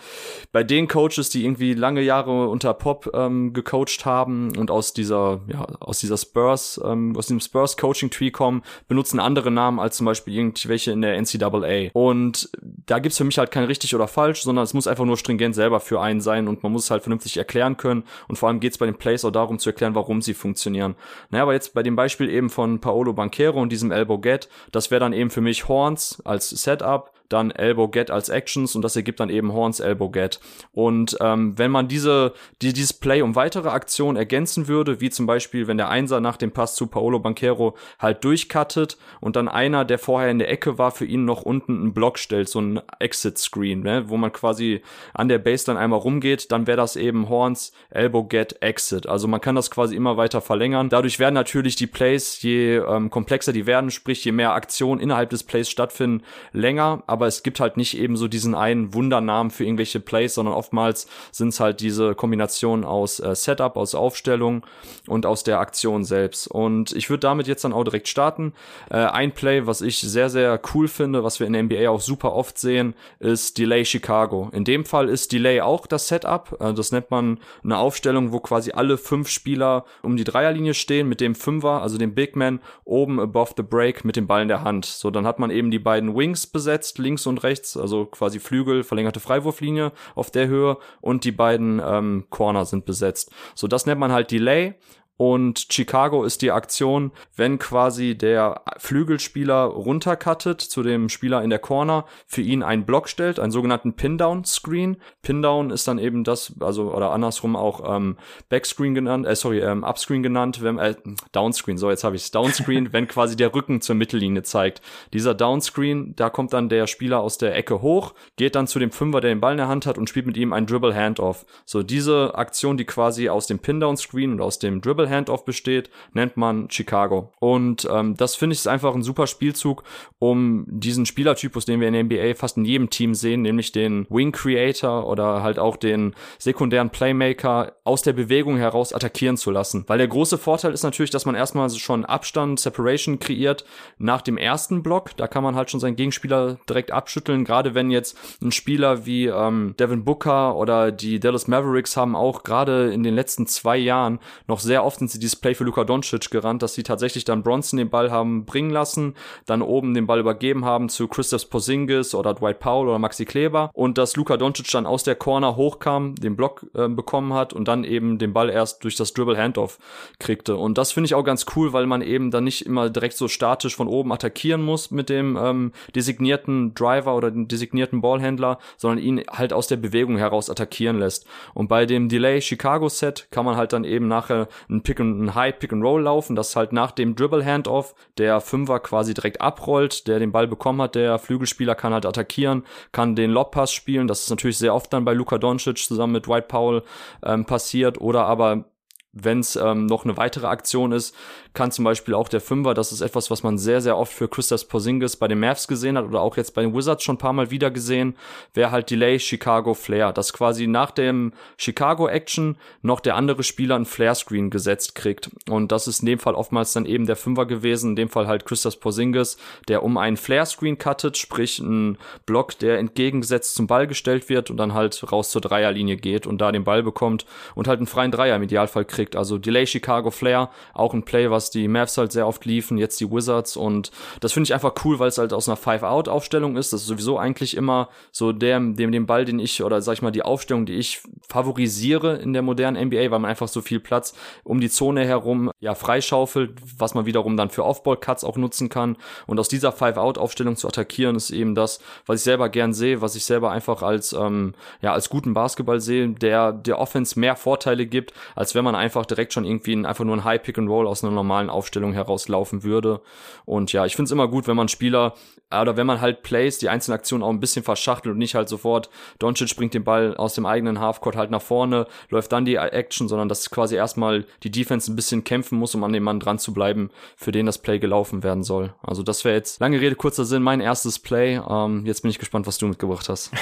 bei 0.51 0.63
den 0.63 0.87
Coaches, 0.87 1.29
die 1.29 1.45
irgendwie 1.45 1.73
lange 1.73 2.01
Jahre 2.01 2.47
unter 2.49 2.73
Pop 2.73 3.09
ähm, 3.13 3.53
gecoacht 3.53 4.05
haben 4.05 4.55
und 4.57 4.71
aus 4.71 4.93
dieser, 4.93 5.41
ja, 5.47 5.65
aus 5.79 5.99
dieser 5.99 6.17
Spurs, 6.17 6.79
ähm, 6.83 7.15
aus 7.17 7.27
dem 7.27 7.39
Spurs 7.39 7.77
Coaching 7.77 8.09
Tree 8.09 8.31
kommen, 8.31 8.63
benutzen 8.87 9.19
andere 9.19 9.51
Namen 9.51 9.79
als 9.79 9.97
zum 9.97 10.05
Beispiel 10.05 10.35
irgendwelche 10.35 10.91
in 10.91 11.01
der 11.01 11.19
NCAA. 11.21 11.89
Und 11.93 12.49
da 12.85 12.99
gibt's 12.99 13.17
für 13.17 13.23
mich 13.23 13.37
halt 13.37 13.51
kein 13.51 13.63
richtig 13.65 13.95
oder 13.95 14.07
falsch, 14.07 14.43
sondern 14.43 14.63
es 14.63 14.73
muss 14.73 14.87
einfach 14.87 15.05
nur 15.05 15.17
stringent 15.17 15.55
selber 15.55 15.79
für 15.79 16.01
einen 16.01 16.21
sein 16.21 16.47
und 16.47 16.63
man 16.63 16.71
muss 16.71 16.85
es 16.85 16.91
halt 16.91 17.03
vernünftig 17.03 17.37
erklären 17.37 17.77
können. 17.77 18.03
Und 18.27 18.37
vor 18.37 18.49
allem 18.49 18.59
geht's 18.59 18.77
bei 18.77 18.85
den 18.85 18.95
Plays 18.95 19.25
auch 19.25 19.31
darum 19.31 19.59
zu 19.59 19.69
erklären, 19.69 19.95
warum 19.95 20.21
sie 20.21 20.33
funktionieren. 20.33 20.95
Naja, 21.29 21.43
aber 21.43 21.53
jetzt 21.53 21.73
bei 21.73 21.83
dem 21.83 21.95
Beispiel 21.95 22.29
eben 22.29 22.49
von 22.49 22.79
Paolo 22.79 23.13
Banquero 23.13 23.61
und 23.61 23.71
diesem 23.71 23.91
Elbow 23.91 24.19
Get, 24.33 24.49
das 24.71 24.91
wäre 24.91 24.99
dann 24.99 25.13
eben 25.13 25.29
für 25.29 25.41
mich 25.41 25.67
Horns 25.67 26.21
als 26.25 26.49
Setup, 26.49 27.11
dann 27.33 27.51
Elbow 27.51 27.89
Get 27.89 28.11
als 28.11 28.29
Actions 28.29 28.75
und 28.75 28.81
das 28.83 28.95
ergibt 28.95 29.19
dann 29.19 29.29
eben 29.29 29.51
Horns 29.51 29.79
Elbow 29.79 30.09
Get. 30.09 30.39
Und 30.71 31.17
ähm, 31.19 31.57
wenn 31.57 31.71
man 31.71 31.87
diese, 31.87 32.33
die, 32.61 32.73
dieses 32.73 32.93
Play 32.93 33.21
um 33.21 33.35
weitere 33.35 33.69
Aktionen 33.69 34.15
ergänzen 34.15 34.67
würde, 34.67 35.01
wie 35.01 35.09
zum 35.09 35.25
Beispiel, 35.25 35.67
wenn 35.67 35.77
der 35.77 35.89
Einser 35.89 36.19
nach 36.19 36.37
dem 36.37 36.51
Pass 36.51 36.75
zu 36.75 36.87
Paolo 36.87 37.19
Banquero 37.19 37.75
halt 37.99 38.23
durchcuttet 38.23 38.97
und 39.19 39.35
dann 39.35 39.47
einer, 39.47 39.85
der 39.85 39.99
vorher 39.99 40.29
in 40.29 40.39
der 40.39 40.49
Ecke 40.49 40.77
war, 40.77 40.91
für 40.91 41.05
ihn 41.05 41.25
noch 41.25 41.41
unten 41.41 41.79
einen 41.79 41.93
Block 41.93 42.19
stellt, 42.19 42.49
so 42.49 42.61
ein 42.61 42.81
Exit-Screen, 42.99 43.81
ne, 43.81 44.05
wo 44.07 44.17
man 44.17 44.31
quasi 44.31 44.81
an 45.13 45.27
der 45.27 45.39
Base 45.39 45.65
dann 45.65 45.77
einmal 45.77 45.99
rumgeht, 45.99 46.51
dann 46.51 46.67
wäre 46.67 46.77
das 46.77 46.95
eben 46.95 47.29
Horns 47.29 47.73
Elbow 47.89 48.23
Get 48.23 48.61
Exit. 48.61 49.07
Also 49.07 49.27
man 49.27 49.41
kann 49.41 49.55
das 49.55 49.71
quasi 49.71 49.95
immer 49.95 50.17
weiter 50.17 50.41
verlängern. 50.41 50.89
Dadurch 50.89 51.19
werden 51.19 51.33
natürlich 51.33 51.75
die 51.75 51.87
Plays, 51.87 52.41
je 52.41 52.77
ähm, 52.77 53.09
komplexer 53.09 53.53
die 53.53 53.65
werden, 53.65 53.91
sprich 53.91 54.23
je 54.23 54.31
mehr 54.31 54.53
Aktionen 54.53 55.01
innerhalb 55.01 55.29
des 55.29 55.43
Plays 55.43 55.69
stattfinden, 55.69 56.23
länger. 56.51 57.03
Aber 57.07 57.22
es 57.27 57.43
gibt 57.43 57.59
halt 57.59 57.77
nicht 57.77 57.97
eben 57.97 58.15
so 58.15 58.27
diesen 58.27 58.55
einen 58.55 58.93
Wundernamen 58.93 59.51
für 59.51 59.65
irgendwelche 59.65 59.99
Plays, 59.99 60.35
sondern 60.35 60.55
oftmals 60.55 61.07
sind 61.31 61.49
es 61.49 61.59
halt 61.59 61.81
diese 61.81 62.15
Kombination 62.15 62.83
aus 62.83 63.19
äh, 63.19 63.35
Setup, 63.35 63.77
aus 63.77 63.95
Aufstellung 63.95 64.65
und 65.07 65.25
aus 65.25 65.43
der 65.43 65.59
Aktion 65.59 66.03
selbst. 66.03 66.47
Und 66.47 66.91
ich 66.93 67.09
würde 67.09 67.21
damit 67.21 67.47
jetzt 67.47 67.63
dann 67.63 67.73
auch 67.73 67.83
direkt 67.83 68.07
starten. 68.07 68.53
Äh, 68.89 68.97
ein 68.97 69.31
Play, 69.33 69.65
was 69.67 69.81
ich 69.81 69.99
sehr, 69.99 70.29
sehr 70.29 70.59
cool 70.73 70.87
finde, 70.87 71.23
was 71.23 71.39
wir 71.39 71.47
in 71.47 71.53
der 71.53 71.63
NBA 71.63 71.89
auch 71.89 72.01
super 72.01 72.33
oft 72.33 72.57
sehen, 72.57 72.93
ist 73.19 73.57
Delay 73.57 73.85
Chicago. 73.85 74.49
In 74.53 74.63
dem 74.63 74.85
Fall 74.85 75.09
ist 75.09 75.31
Delay 75.31 75.61
auch 75.61 75.87
das 75.87 76.07
Setup. 76.07 76.57
Äh, 76.59 76.73
das 76.73 76.91
nennt 76.91 77.11
man 77.11 77.39
eine 77.63 77.77
Aufstellung, 77.77 78.31
wo 78.31 78.39
quasi 78.39 78.71
alle 78.71 78.97
fünf 78.97 79.29
Spieler 79.29 79.85
um 80.01 80.17
die 80.17 80.23
Dreierlinie 80.23 80.73
stehen 80.73 81.09
mit 81.09 81.21
dem 81.21 81.35
Fünfer, 81.35 81.81
also 81.81 81.97
dem 81.97 82.13
Big 82.13 82.35
Man, 82.35 82.59
oben 82.85 83.19
above 83.19 83.53
the 83.57 83.63
break 83.63 84.05
mit 84.05 84.15
dem 84.15 84.27
Ball 84.27 84.41
in 84.41 84.47
der 84.47 84.63
Hand. 84.63 84.85
So, 84.85 85.11
dann 85.11 85.25
hat 85.25 85.39
man 85.39 85.51
eben 85.51 85.71
die 85.71 85.79
beiden 85.79 86.15
Wings 86.15 86.47
besetzt, 86.47 86.99
links 87.03 87.27
und 87.27 87.43
rechts, 87.43 87.77
also 87.77 88.05
quasi 88.05 88.39
Flügel, 88.39 88.83
verlängerte 88.83 89.19
Freiwurflinie 89.19 89.91
auf 90.15 90.31
der 90.31 90.47
Höhe 90.47 90.77
und 91.01 91.23
die 91.23 91.31
beiden 91.31 91.81
ähm, 91.85 92.25
Corner 92.29 92.65
sind 92.65 92.85
besetzt. 92.85 93.31
So, 93.53 93.67
das 93.67 93.85
nennt 93.85 93.99
man 93.99 94.11
halt 94.11 94.31
Delay. 94.31 94.75
Und 95.17 95.67
Chicago 95.69 96.23
ist 96.23 96.41
die 96.41 96.51
Aktion, 96.51 97.11
wenn 97.35 97.59
quasi 97.59 98.17
der 98.17 98.61
Flügelspieler 98.77 99.63
runtercuttet 99.63 100.61
zu 100.61 100.81
dem 100.83 101.07
Spieler 101.09 101.43
in 101.43 101.49
der 101.49 101.59
Corner, 101.59 102.05
für 102.25 102.41
ihn 102.41 102.63
einen 102.63 102.85
Block 102.85 103.07
stellt, 103.07 103.39
einen 103.39 103.51
sogenannten 103.51 103.93
Pin-Down-Screen. 103.93 104.97
Pin-Down 105.21 105.69
ist 105.69 105.87
dann 105.87 105.99
eben 105.99 106.23
das, 106.23 106.53
also 106.59 106.93
oder 106.93 107.11
andersrum 107.11 107.55
auch 107.55 107.95
ähm, 107.95 108.17
Backscreen 108.49 108.95
genannt, 108.95 109.27
äh, 109.27 109.35
sorry, 109.35 109.59
ähm, 109.59 109.83
Upscreen 109.83 110.23
genannt, 110.23 110.63
wenn, 110.63 110.79
äh, 110.79 110.95
Downscreen, 111.31 111.77
so 111.77 111.89
jetzt 111.89 112.03
habe 112.03 112.15
ich 112.15 112.31
Downscreen, 112.31 112.89
wenn 112.93 113.07
quasi 113.07 113.35
der 113.35 113.53
Rücken 113.53 113.81
zur 113.81 113.95
Mittellinie 113.95 114.43
zeigt. 114.43 114.81
Dieser 115.13 115.35
Downscreen, 115.35 116.15
da 116.15 116.29
kommt 116.29 116.53
dann 116.53 116.69
der 116.69 116.87
Spieler 116.87 117.21
aus 117.21 117.37
der 117.37 117.55
Ecke 117.55 117.81
hoch, 117.81 118.13
geht 118.35 118.55
dann 118.55 118.67
zu 118.67 118.79
dem 118.79 118.91
Fünfer, 118.91 119.21
der 119.21 119.29
den 119.29 119.41
Ball 119.41 119.53
in 119.53 119.57
der 119.57 119.67
Hand 119.67 119.85
hat 119.85 119.97
und 119.97 120.09
spielt 120.09 120.25
mit 120.25 120.37
ihm 120.37 120.53
ein 120.53 120.65
Dribble 120.65 120.95
Handoff. 120.95 121.45
So 121.65 121.83
diese 121.83 122.35
Aktion, 122.35 122.77
die 122.77 122.85
quasi 122.85 123.29
aus 123.29 123.47
dem 123.47 123.59
Pin-Down-Screen 123.59 124.31
und 124.31 124.41
aus 124.41 124.59
dem 124.59 124.81
Dribble 124.81 125.02
Dribble 125.03 125.09
Handoff 125.09 125.45
besteht, 125.45 125.89
nennt 126.13 126.37
man 126.37 126.69
Chicago. 126.69 127.31
Und 127.39 127.87
ähm, 127.91 128.15
das 128.15 128.35
finde 128.35 128.55
ich 128.55 128.67
einfach 128.67 128.95
ein 128.95 129.03
super 129.03 129.27
Spielzug, 129.27 129.83
um 130.19 130.65
diesen 130.67 131.05
Spielertypus, 131.05 131.65
den 131.65 131.79
wir 131.79 131.87
in 131.87 131.93
der 131.93 132.03
NBA 132.03 132.35
fast 132.35 132.57
in 132.57 132.65
jedem 132.65 132.89
Team 132.89 133.13
sehen, 133.13 133.41
nämlich 133.41 133.71
den 133.71 134.07
Wing 134.09 134.31
Creator 134.31 135.07
oder 135.07 135.43
halt 135.43 135.59
auch 135.59 135.77
den 135.77 136.15
sekundären 136.39 136.89
Playmaker 136.89 137.73
aus 137.83 138.01
der 138.01 138.13
Bewegung 138.13 138.57
heraus 138.57 138.93
attackieren 138.93 139.37
zu 139.37 139.51
lassen. 139.51 139.83
Weil 139.87 139.97
der 139.97 140.07
große 140.07 140.37
Vorteil 140.37 140.73
ist 140.73 140.83
natürlich, 140.83 141.11
dass 141.11 141.25
man 141.25 141.35
erstmal 141.35 141.69
schon 141.69 142.05
Abstand, 142.05 142.59
Separation 142.59 143.19
kreiert 143.19 143.65
nach 143.97 144.21
dem 144.21 144.37
ersten 144.37 144.83
Block. 144.83 145.15
Da 145.17 145.27
kann 145.27 145.43
man 145.43 145.55
halt 145.55 145.69
schon 145.69 145.79
seinen 145.79 145.95
Gegenspieler 145.95 146.57
direkt 146.69 146.91
abschütteln. 146.91 147.43
Gerade 147.45 147.75
wenn 147.75 147.91
jetzt 147.91 148.17
ein 148.41 148.51
Spieler 148.51 149.05
wie 149.05 149.27
ähm, 149.27 149.75
Devin 149.79 150.03
Booker 150.03 150.55
oder 150.55 150.91
die 150.91 151.19
Dallas 151.19 151.47
Mavericks 151.47 151.97
haben 151.97 152.15
auch 152.15 152.43
gerade 152.43 152.93
in 152.93 153.03
den 153.03 153.15
letzten 153.15 153.47
zwei 153.47 153.77
Jahren 153.77 154.19
noch 154.47 154.59
sehr 154.59 154.83
oft 154.83 154.92
oft 154.93 154.99
sind 154.99 155.09
sie 155.09 155.17
dieses 155.17 155.35
Play 155.35 155.55
für 155.55 155.63
Luka 155.63 155.83
Doncic 155.85 156.29
gerannt, 156.29 156.61
dass 156.61 156.75
sie 156.75 156.83
tatsächlich 156.83 157.25
dann 157.25 157.41
Bronson 157.41 157.77
den 157.77 157.89
Ball 157.89 158.11
haben 158.11 158.45
bringen 158.45 158.69
lassen, 158.69 159.15
dann 159.47 159.63
oben 159.63 159.95
den 159.95 160.05
Ball 160.05 160.19
übergeben 160.19 160.65
haben 160.65 160.87
zu 160.87 161.07
Christoph 161.07 161.49
Porzingis 161.49 162.13
oder 162.13 162.35
Dwight 162.35 162.59
Powell 162.59 162.89
oder 162.89 162.99
Maxi 162.99 163.25
Kleber 163.25 163.71
und 163.73 163.97
dass 163.97 164.15
Luka 164.15 164.37
Doncic 164.37 164.69
dann 164.69 164.85
aus 164.85 165.03
der 165.03 165.15
Corner 165.15 165.55
hochkam, 165.55 166.13
den 166.13 166.35
Block 166.35 166.67
äh, 166.75 166.87
bekommen 166.87 167.33
hat 167.33 167.53
und 167.53 167.67
dann 167.67 167.83
eben 167.83 168.19
den 168.19 168.33
Ball 168.33 168.51
erst 168.51 168.83
durch 168.83 168.95
das 168.95 169.13
Dribble 169.13 169.35
Handoff 169.35 169.79
kriegte. 170.19 170.57
Und 170.57 170.77
das 170.77 170.91
finde 170.91 171.05
ich 171.05 171.15
auch 171.15 171.23
ganz 171.23 171.47
cool, 171.55 171.73
weil 171.73 171.87
man 171.87 172.03
eben 172.03 172.29
dann 172.29 172.43
nicht 172.43 172.63
immer 172.63 172.91
direkt 172.91 173.17
so 173.17 173.27
statisch 173.27 173.75
von 173.75 173.87
oben 173.87 174.11
attackieren 174.11 174.61
muss 174.61 174.91
mit 174.91 175.09
dem 175.09 175.37
ähm, 175.41 175.71
designierten 175.95 176.75
Driver 176.75 177.15
oder 177.15 177.31
dem 177.31 177.47
designierten 177.47 178.01
Ballhändler, 178.01 178.59
sondern 178.77 179.03
ihn 179.03 179.23
halt 179.27 179.53
aus 179.53 179.65
der 179.65 179.77
Bewegung 179.77 180.17
heraus 180.17 180.51
attackieren 180.51 180.99
lässt. 180.99 181.25
Und 181.55 181.67
bei 181.67 181.87
dem 181.87 182.09
Delay 182.09 182.41
Chicago 182.41 182.89
Set 182.89 183.27
kann 183.31 183.43
man 183.43 183.57
halt 183.57 183.73
dann 183.73 183.85
eben 183.85 184.07
nachher 184.07 184.47
Pick 184.83 184.99
and, 184.99 185.21
ein 185.21 185.35
High 185.35 185.57
Pick 185.57 185.73
and 185.73 185.83
Roll 185.83 186.03
laufen, 186.03 186.35
das 186.35 186.55
halt 186.55 186.73
nach 186.73 186.91
dem 186.91 187.15
Dribble 187.15 187.45
Handoff 187.45 187.95
der 188.17 188.41
Fünfer 188.41 188.79
quasi 188.79 189.13
direkt 189.13 189.41
abrollt, 189.41 190.07
der 190.07 190.19
den 190.19 190.31
Ball 190.31 190.47
bekommen 190.47 190.81
hat, 190.81 190.95
der 190.95 191.19
Flügelspieler 191.19 191.75
kann 191.75 191.93
halt 191.93 192.05
attackieren, 192.05 192.63
kann 192.91 193.15
den 193.15 193.31
Lobpass 193.31 193.73
spielen, 193.73 194.07
das 194.07 194.21
ist 194.21 194.29
natürlich 194.29 194.57
sehr 194.57 194.75
oft 194.75 194.91
dann 194.93 195.05
bei 195.05 195.13
Luka 195.13 195.37
Doncic 195.37 195.77
zusammen 195.77 196.13
mit 196.13 196.27
Dwight 196.27 196.47
Powell 196.47 196.83
ähm, 197.23 197.45
passiert. 197.45 197.99
Oder 197.99 198.25
aber 198.25 198.65
wenn 199.13 199.39
es 199.39 199.55
ähm, 199.55 199.85
noch 199.85 200.03
eine 200.03 200.17
weitere 200.17 200.47
Aktion 200.47 200.91
ist, 200.91 201.15
kann 201.53 201.71
zum 201.71 201.85
Beispiel 201.85 202.13
auch 202.13 202.29
der 202.29 202.41
Fünfer, 202.41 202.73
das 202.73 202.91
ist 202.91 203.01
etwas, 203.01 203.29
was 203.29 203.43
man 203.43 203.57
sehr, 203.57 203.81
sehr 203.81 203.97
oft 203.97 204.11
für 204.11 204.27
Christoph 204.27 204.67
Porzingis 204.67 205.15
bei 205.15 205.27
den 205.27 205.39
Mavs 205.39 205.67
gesehen 205.67 205.97
hat 205.97 206.05
oder 206.05 206.21
auch 206.21 206.37
jetzt 206.37 206.53
bei 206.53 206.61
den 206.61 206.73
Wizards 206.73 207.03
schon 207.03 207.15
ein 207.15 207.19
paar 207.19 207.33
Mal 207.33 207.51
wieder 207.51 207.71
gesehen, 207.71 208.15
wäre 208.53 208.71
halt 208.71 208.89
Delay 208.89 209.19
Chicago 209.19 209.73
Flair, 209.73 210.13
dass 210.13 210.33
quasi 210.33 210.67
nach 210.67 210.91
dem 210.91 211.33
Chicago 211.57 212.07
Action 212.07 212.57
noch 212.81 212.99
der 212.99 213.15
andere 213.15 213.43
Spieler 213.43 213.75
einen 213.75 213.85
Flare 213.85 214.15
Screen 214.15 214.49
gesetzt 214.49 214.95
kriegt 214.95 215.29
und 215.49 215.71
das 215.71 215.87
ist 215.87 216.01
in 216.01 216.07
dem 216.07 216.19
Fall 216.19 216.35
oftmals 216.35 216.73
dann 216.73 216.85
eben 216.85 217.05
der 217.05 217.15
Fünfer 217.15 217.45
gewesen, 217.45 217.91
in 217.91 217.95
dem 217.95 218.09
Fall 218.09 218.27
halt 218.27 218.45
Christoph 218.45 218.79
Porzingis, 218.79 219.37
der 219.67 219.83
um 219.83 219.97
einen 219.97 220.17
Flare 220.17 220.45
Screen 220.45 220.77
cuttet, 220.77 221.17
sprich 221.17 221.59
ein 221.59 221.97
Block, 222.25 222.57
der 222.59 222.79
entgegengesetzt 222.79 223.55
zum 223.55 223.67
Ball 223.67 223.87
gestellt 223.87 224.29
wird 224.29 224.49
und 224.49 224.57
dann 224.57 224.73
halt 224.73 225.11
raus 225.11 225.29
zur 225.29 225.41
Dreierlinie 225.41 225.97
geht 225.97 226.27
und 226.27 226.39
da 226.39 226.51
den 226.51 226.63
Ball 226.63 226.83
bekommt 226.83 227.25
und 227.55 227.67
halt 227.67 227.79
einen 227.79 227.87
freien 227.87 228.11
Dreier 228.11 228.35
im 228.35 228.43
Idealfall 228.43 228.85
kriegt. 228.85 229.15
Also 229.15 229.37
Delay 229.37 229.65
Chicago 229.67 230.11
Flair, 230.11 230.49
auch 230.73 230.93
ein 230.93 231.03
Play, 231.03 231.29
was 231.29 231.42
was 231.43 231.51
die 231.51 231.67
Mavs 231.67 231.97
halt 231.97 232.13
sehr 232.13 232.25
oft 232.25 232.45
liefen, 232.45 232.77
jetzt 232.77 232.99
die 233.01 233.11
Wizards 233.11 233.57
und 233.57 233.91
das 234.21 234.31
finde 234.31 234.47
ich 234.47 234.53
einfach 234.53 234.73
cool, 234.85 234.99
weil 234.99 235.09
es 235.09 235.17
halt 235.17 235.33
aus 235.33 235.49
einer 235.49 235.57
Five-Out-Aufstellung 235.57 236.55
ist. 236.55 236.71
Das 236.71 236.81
ist 236.81 236.87
sowieso 236.87 237.17
eigentlich 237.17 237.57
immer 237.57 237.89
so 238.11 238.31
der, 238.31 238.59
dem, 238.59 238.91
dem 238.91 239.05
Ball, 239.05 239.25
den 239.25 239.39
ich, 239.39 239.61
oder 239.61 239.81
sag 239.81 239.93
ich 239.93 240.01
mal, 240.01 240.11
die 240.11 240.23
Aufstellung, 240.23 240.65
die 240.65 240.75
ich 240.75 241.01
favorisiere 241.27 242.15
in 242.15 242.31
der 242.31 242.41
modernen 242.41 242.87
NBA, 242.87 243.11
weil 243.11 243.19
man 243.19 243.25
einfach 243.25 243.49
so 243.49 243.61
viel 243.61 243.81
Platz 243.81 244.13
um 244.45 244.61
die 244.61 244.69
Zone 244.69 245.05
herum 245.05 245.51
ja 245.59 245.75
freischaufelt, 245.75 246.53
was 246.77 246.93
man 246.93 247.05
wiederum 247.05 247.35
dann 247.35 247.49
für 247.49 247.65
Off-Ball-Cuts 247.65 248.23
auch 248.23 248.37
nutzen 248.37 248.69
kann. 248.69 248.95
Und 249.27 249.39
aus 249.39 249.49
dieser 249.49 249.73
Five-Out-Aufstellung 249.73 250.55
zu 250.55 250.67
attackieren, 250.67 251.17
ist 251.17 251.31
eben 251.31 251.55
das, 251.55 251.79
was 252.05 252.21
ich 252.21 252.23
selber 252.23 252.47
gern 252.47 252.73
sehe, 252.73 253.01
was 253.01 253.15
ich 253.15 253.25
selber 253.25 253.51
einfach 253.51 253.81
als, 253.81 254.13
ähm, 254.13 254.53
ja, 254.81 254.93
als 254.93 255.09
guten 255.09 255.33
Basketball 255.33 255.81
sehe, 255.81 256.07
der 256.09 256.53
der 256.53 256.79
Offense 256.79 257.19
mehr 257.19 257.35
Vorteile 257.35 257.85
gibt, 257.85 258.13
als 258.35 258.55
wenn 258.55 258.63
man 258.63 258.75
einfach 258.75 259.05
direkt 259.05 259.33
schon 259.33 259.43
irgendwie 259.43 259.75
ein, 259.75 259.85
einfach 259.85 260.05
nur 260.05 260.15
ein 260.15 260.23
High-Pick-and-Roll 260.23 260.87
aus 260.87 261.03
einer 261.03 261.13
normalen 261.13 261.32
normalen 261.33 261.49
Aufstellung 261.49 261.93
herauslaufen 261.93 262.63
würde. 262.63 263.01
Und 263.45 263.73
ja, 263.73 263.85
ich 263.85 263.95
finde 263.95 264.07
es 264.07 264.11
immer 264.11 264.27
gut, 264.27 264.47
wenn 264.47 264.55
man 264.55 264.67
Spieler 264.67 265.15
oder 265.61 265.77
wenn 265.77 265.87
man 265.87 266.01
halt 266.01 266.23
Plays, 266.23 266.57
die 266.57 266.69
einzelnen 266.69 266.97
Aktionen 266.97 267.23
auch 267.23 267.29
ein 267.29 267.39
bisschen 267.39 267.63
verschachtelt 267.63 268.13
und 268.13 268.17
nicht 268.17 268.35
halt 268.35 268.49
sofort 268.49 268.89
Doncic 269.19 269.49
springt 269.49 269.73
den 269.73 269.83
Ball 269.83 270.15
aus 270.15 270.33
dem 270.33 270.45
eigenen 270.45 270.79
Halfcourt 270.79 271.15
halt 271.15 271.31
nach 271.31 271.41
vorne, 271.41 271.85
läuft 272.09 272.31
dann 272.31 272.45
die 272.45 272.55
Action, 272.55 273.07
sondern 273.07 273.29
dass 273.29 273.49
quasi 273.49 273.75
erstmal 273.75 274.25
die 274.43 274.51
Defense 274.51 274.91
ein 274.91 274.95
bisschen 274.95 275.23
kämpfen 275.23 275.57
muss, 275.57 275.75
um 275.75 275.83
an 275.83 275.93
dem 275.93 276.03
Mann 276.03 276.19
dran 276.19 276.39
zu 276.39 276.53
bleiben, 276.53 276.89
für 277.15 277.31
den 277.31 277.45
das 277.45 277.59
Play 277.59 277.79
gelaufen 277.79 278.23
werden 278.23 278.43
soll. 278.43 278.73
Also 278.81 279.03
das 279.03 279.25
wäre 279.25 279.35
jetzt 279.35 279.59
lange 279.59 279.79
Rede, 279.79 279.95
kurzer 279.95 280.25
Sinn, 280.25 280.41
mein 280.43 280.59
erstes 280.59 280.99
Play. 280.99 281.39
Ähm, 281.47 281.85
jetzt 281.85 282.01
bin 282.01 282.11
ich 282.11 282.19
gespannt, 282.19 282.47
was 282.47 282.57
du 282.57 282.67
mitgebracht 282.67 283.09
hast. 283.09 283.31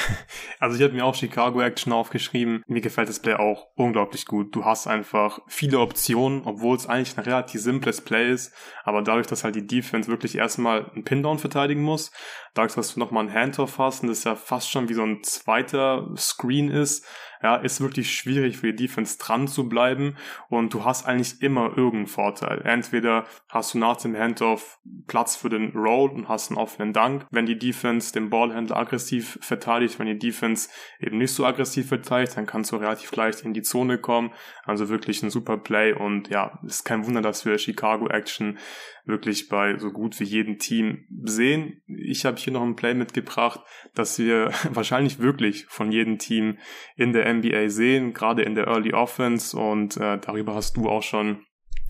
Also 0.60 0.77
ich 0.77 0.84
habe 0.84 0.93
mir 0.93 1.06
auch 1.06 1.15
Chicago 1.15 1.62
Action 1.62 1.91
aufgeschrieben. 1.91 2.63
Mir 2.67 2.82
gefällt 2.82 3.10
das 3.10 3.19
Play 3.19 3.34
auch 3.34 3.67
unglaublich 3.75 4.25
gut. 4.25 4.56
Du 4.56 4.63
hast 4.63 4.86
einfach 4.86 5.39
viele 5.47 5.80
Optionen, 5.80 6.43
obwohl 6.45 6.75
es 6.77 6.86
eigentlich 6.86 7.17
ein 7.17 7.23
relativ 7.23 7.62
simples 7.82 8.02
Play 8.02 8.32
ist, 8.32 8.54
aber 8.84 9.02
dadurch, 9.02 9.28
dass 9.28 9.44
halt 9.44 9.56
die 9.56 9.65
Defense 9.65 10.10
wirklich 10.10 10.36
erstmal 10.38 10.89
einen 10.91 11.04
Pin-Down 11.04 11.39
verteidigen 11.39 11.82
muss, 11.82 12.12
dass 12.54 12.94
du 12.94 13.00
nochmal 13.00 13.26
ein 13.26 13.34
Handoff 13.34 13.78
hast 13.78 14.04
und 14.04 14.10
das 14.10 14.24
ja 14.24 14.36
fast 14.36 14.70
schon 14.70 14.90
wie 14.90 14.94
so 14.94 15.04
ein 15.04 15.24
zweiter 15.24 16.10
Screen 16.18 16.70
ist, 16.70 17.06
ja, 17.44 17.56
ist 17.56 17.82
wirklich 17.82 18.14
schwierig 18.14 18.58
für 18.58 18.72
die 18.72 18.88
Defense 18.88 19.18
dran 19.18 19.48
zu 19.48 19.68
bleiben 19.68 20.16
und 20.50 20.74
du 20.74 20.86
hast 20.86 21.06
eigentlich 21.08 21.42
immer 21.42 21.70
irgendeinen 21.78 22.08
Vorteil. 22.08 22.62
Entweder 22.64 23.26
hast 23.50 23.74
du 23.74 23.80
nach 23.80 23.98
dem 23.98 24.16
Handoff 24.16 24.80
Platz 25.08 25.36
für 25.36 25.50
den 25.50 25.72
Roll 25.72 26.12
und 26.12 26.30
hast 26.30 26.52
einen 26.52 26.60
offenen 26.60 26.94
Dank, 26.94 27.26
wenn 27.32 27.46
die 27.46 27.58
Defense 27.58 28.14
den 28.14 28.30
Ballhändler 28.30 28.78
aggressiv 28.78 29.40
verteidigt, 29.42 29.98
wenn 29.98 30.08
die 30.08 30.20
Defense 30.20 30.70
eben 31.00 31.18
nicht 31.18 31.34
so 31.34 31.46
aggressiv 31.46 31.88
verteidigt, 31.88 32.38
dann 32.38 32.46
kannst 32.46 32.72
du 32.72 32.76
relativ 32.76 33.12
leicht 33.16 33.42
in 33.42 33.54
die 33.54 33.64
Zone 33.64 33.98
kommen. 33.98 34.32
Also 34.64 34.90
wirklich 34.90 35.24
ein 35.24 35.30
super 35.30 35.58
Play 35.58 35.94
und 35.94 36.30
ja, 36.30 36.60
ist 36.66 36.84
kein 36.84 37.06
Wunder, 37.06 37.22
dass 37.22 37.46
wir 37.46 37.58
Chicago 37.58 38.08
Action 38.08 38.58
wirklich 39.06 39.50
bei 39.50 39.78
so 39.78 39.92
gut 39.92 40.20
wie 40.20 40.26
jedem 40.26 40.60
Team 40.60 41.06
sehen. 41.24 41.82
Ich 41.88 42.26
habe 42.26 42.38
hier 42.43 42.54
noch 42.54 42.63
ein 42.63 42.75
Play 42.75 42.93
mitgebracht, 42.93 43.62
dass 43.93 44.19
wir 44.19 44.51
wahrscheinlich 44.71 45.19
wirklich 45.19 45.65
von 45.67 45.91
jedem 45.91 46.17
Team 46.17 46.58
in 46.95 47.13
der 47.13 47.32
NBA 47.34 47.69
sehen, 47.69 48.13
gerade 48.13 48.43
in 48.43 48.56
der 48.56 48.67
Early 48.67 48.93
Offense 48.93 49.58
und 49.58 49.97
äh, 49.97 50.19
darüber 50.19 50.56
hast 50.56 50.77
du 50.77 50.89
auch 50.89 51.04
schon 51.04 51.45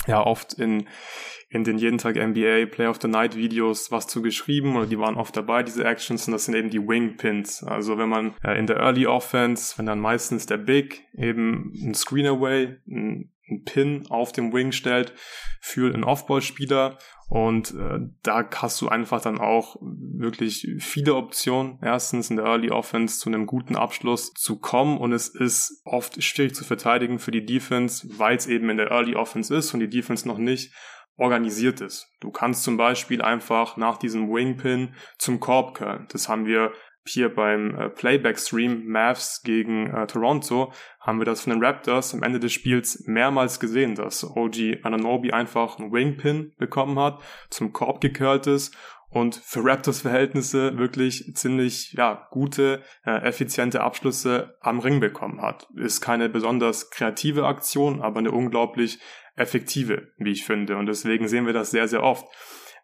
ja 0.07 0.25
oft 0.25 0.53
in 0.53 0.87
in 1.51 1.65
den 1.65 1.77
jeden 1.77 1.97
Tag 1.97 2.15
NBA 2.15 2.67
Play 2.71 2.87
of 2.87 2.99
the 3.01 3.09
Night 3.09 3.35
Videos 3.35 3.91
was 3.91 4.07
zu 4.07 4.21
geschrieben 4.21 4.77
oder 4.77 4.85
die 4.85 4.97
waren 4.97 5.15
oft 5.15 5.35
dabei, 5.35 5.63
diese 5.63 5.83
Actions 5.83 6.25
und 6.27 6.31
das 6.31 6.45
sind 6.45 6.55
eben 6.55 6.69
die 6.69 6.79
Wing 6.79 7.17
Pins. 7.17 7.61
Also 7.63 7.97
wenn 7.97 8.07
man 8.07 8.33
äh, 8.41 8.57
in 8.57 8.67
der 8.67 8.77
Early 8.77 9.05
Offense, 9.05 9.77
wenn 9.77 9.85
dann 9.85 9.99
meistens 9.99 10.45
der 10.45 10.57
Big 10.57 11.03
eben 11.13 11.73
ein 11.83 11.93
Screen 11.93 12.25
Away, 12.25 12.77
ein 12.87 13.31
einen 13.51 13.63
Pin 13.63 14.07
auf 14.09 14.31
dem 14.31 14.53
Wing 14.53 14.71
stellt 14.71 15.13
für 15.59 15.93
einen 15.93 16.03
Offball-Spieler 16.03 16.97
und 17.31 17.73
äh, 17.75 17.99
da 18.23 18.49
hast 18.55 18.81
du 18.81 18.89
einfach 18.89 19.21
dann 19.21 19.39
auch 19.39 19.77
wirklich 19.81 20.67
viele 20.79 21.15
Optionen. 21.15 21.79
Erstens 21.81 22.29
in 22.29 22.35
der 22.35 22.45
Early 22.45 22.71
Offense 22.71 23.19
zu 23.19 23.29
einem 23.29 23.45
guten 23.45 23.77
Abschluss 23.77 24.33
zu 24.33 24.59
kommen 24.59 24.97
und 24.97 25.13
es 25.13 25.29
ist 25.29 25.81
oft 25.85 26.21
schwierig 26.21 26.55
zu 26.55 26.65
verteidigen 26.65 27.19
für 27.19 27.31
die 27.31 27.45
Defense, 27.45 28.05
weil 28.17 28.35
es 28.35 28.47
eben 28.47 28.69
in 28.69 28.75
der 28.75 28.91
Early 28.91 29.15
Offense 29.15 29.55
ist 29.55 29.73
und 29.73 29.79
die 29.79 29.89
Defense 29.89 30.27
noch 30.27 30.39
nicht 30.39 30.73
organisiert 31.15 31.79
ist. 31.79 32.11
Du 32.19 32.31
kannst 32.31 32.63
zum 32.63 32.75
Beispiel 32.75 33.21
einfach 33.21 33.77
nach 33.77 33.97
diesem 33.97 34.27
Wingpin 34.27 34.95
zum 35.17 35.39
Korb 35.39 35.77
curlen. 35.77 36.07
Das 36.11 36.27
haben 36.27 36.45
wir 36.45 36.73
hier 37.05 37.33
beim 37.33 37.75
äh, 37.75 37.89
Playback-Stream 37.89 38.85
Mavs 38.87 39.41
gegen 39.43 39.87
äh, 39.87 40.07
Toronto 40.07 40.71
haben 40.99 41.19
wir 41.19 41.25
das 41.25 41.41
von 41.41 41.53
den 41.53 41.63
Raptors 41.63 42.13
am 42.13 42.23
Ende 42.23 42.39
des 42.39 42.53
Spiels 42.53 43.03
mehrmals 43.07 43.59
gesehen, 43.59 43.95
dass 43.95 44.23
OG 44.23 44.83
Ananobi 44.83 45.31
einfach 45.31 45.79
einen 45.79 45.91
Wingpin 45.91 46.53
bekommen 46.57 46.99
hat, 46.99 47.21
zum 47.49 47.73
Korb 47.73 48.01
gecurlt 48.01 48.47
ist 48.47 48.75
und 49.09 49.35
für 49.35 49.63
Raptors 49.63 50.01
Verhältnisse 50.01 50.77
wirklich 50.77 51.33
ziemlich 51.35 51.93
ja 51.93 52.27
gute 52.31 52.81
äh, 53.05 53.21
effiziente 53.23 53.81
Abschlüsse 53.81 54.57
am 54.61 54.79
Ring 54.79 54.99
bekommen 54.99 55.41
hat. 55.41 55.67
Ist 55.75 56.01
keine 56.01 56.29
besonders 56.29 56.91
kreative 56.91 57.45
Aktion, 57.45 58.01
aber 58.01 58.19
eine 58.19 58.31
unglaublich 58.31 58.99
effektive, 59.35 60.11
wie 60.17 60.31
ich 60.31 60.45
finde 60.45 60.77
und 60.77 60.85
deswegen 60.85 61.27
sehen 61.27 61.45
wir 61.45 61.53
das 61.53 61.71
sehr 61.71 61.87
sehr 61.87 62.03
oft. 62.03 62.25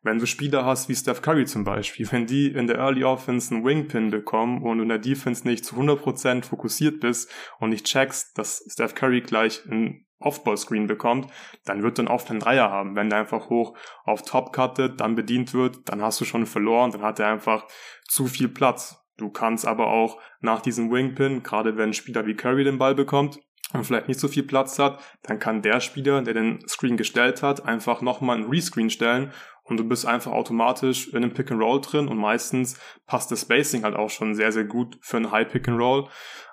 Wenn 0.04 0.20
du 0.20 0.26
Spieler 0.26 0.66
hast 0.66 0.90
wie 0.90 0.96
Steph 0.96 1.22
Curry 1.22 1.46
zum 1.46 1.64
Beispiel, 1.64 2.08
wenn 2.12 2.28
die 2.28 2.48
in 2.48 2.68
der 2.68 2.78
Early 2.78 3.04
Offense 3.04 3.54
einen 3.54 3.66
Wingpin 3.66 4.10
bekommen 4.10 4.62
und 4.62 4.80
in 4.80 4.90
der 4.90 5.00
Defense 5.00 5.48
nicht 5.48 5.66
zu 5.66 5.76
100% 5.76 6.44
fokussiert 6.44 7.00
bist 7.00 7.32
und 7.60 7.70
nicht 7.70 7.86
checkst, 7.86 8.38
dass 8.38 8.64
Steph 8.72 8.96
Curry 8.96 9.22
gleich 9.22 9.64
einen 9.70 10.06
Off-Ball-Screen 10.20 10.88
bekommt, 10.88 11.32
dann 11.66 11.84
wird 11.84 12.00
dann 12.00 12.08
oft 12.08 12.30
einen 12.30 12.40
Dreier 12.40 12.72
haben. 12.72 12.96
Wenn 12.96 13.10
der 13.10 13.20
einfach 13.20 13.50
hoch 13.50 13.78
auf 14.04 14.24
Top 14.24 14.52
cuttet, 14.52 15.00
dann 15.00 15.16
bedient 15.16 15.54
wird, 15.54 15.90
dann 15.90 16.02
hast 16.02 16.20
du 16.20 16.26
schon 16.26 16.46
verloren, 16.46 16.92
dann 16.92 17.04
hat 17.04 17.20
er 17.20 17.28
einfach 17.28 17.68
zu 18.08 18.26
viel 18.26 18.48
Platz. 18.48 19.04
Du 19.18 19.30
kannst 19.30 19.68
aber 19.68 19.88
auch 19.88 20.20
nach 20.42 20.62
diesem 20.62 20.92
Wingpin, 20.92 21.44
gerade 21.44 21.78
wenn 21.78 21.90
ein 21.90 21.94
Spieler 21.94 22.26
wie 22.26 22.36
Curry 22.36 22.64
den 22.64 22.78
Ball 22.78 22.96
bekommt, 22.96 23.40
und 23.74 23.84
vielleicht 23.84 24.08
nicht 24.08 24.20
so 24.20 24.28
viel 24.28 24.44
Platz 24.44 24.80
hat, 24.80 25.04
dann 25.24 25.40
kann 25.40 25.62
der 25.62 25.82
Spieler, 25.82 26.22
der 26.22 26.34
den 26.34 26.66
Screen 26.68 26.96
gestellt 26.96 27.44
hat, 27.44 27.66
einfach 27.66 28.02
nochmal 28.02 28.38
einen 28.38 28.50
Rescreen 28.50 28.90
stellen 28.90 29.34
und 29.68 29.78
du 29.78 29.84
bist 29.84 30.06
einfach 30.06 30.32
automatisch 30.32 31.10
in 31.10 31.18
einem 31.18 31.34
Pick 31.34 31.52
and 31.52 31.62
Roll 31.62 31.82
drin 31.82 32.08
und 32.08 32.18
meistens 32.18 32.80
passt 33.06 33.32
das 33.32 33.42
Spacing 33.42 33.84
halt 33.84 33.96
auch 33.96 34.10
schon 34.10 34.36
sehr, 34.36 34.52
sehr 34.52 34.64
gut 34.64 34.98
für 35.02 35.18
ein 35.18 35.32
High 35.32 35.48
Pick 35.48 35.68
and 35.68 35.80
Roll. 35.80 36.08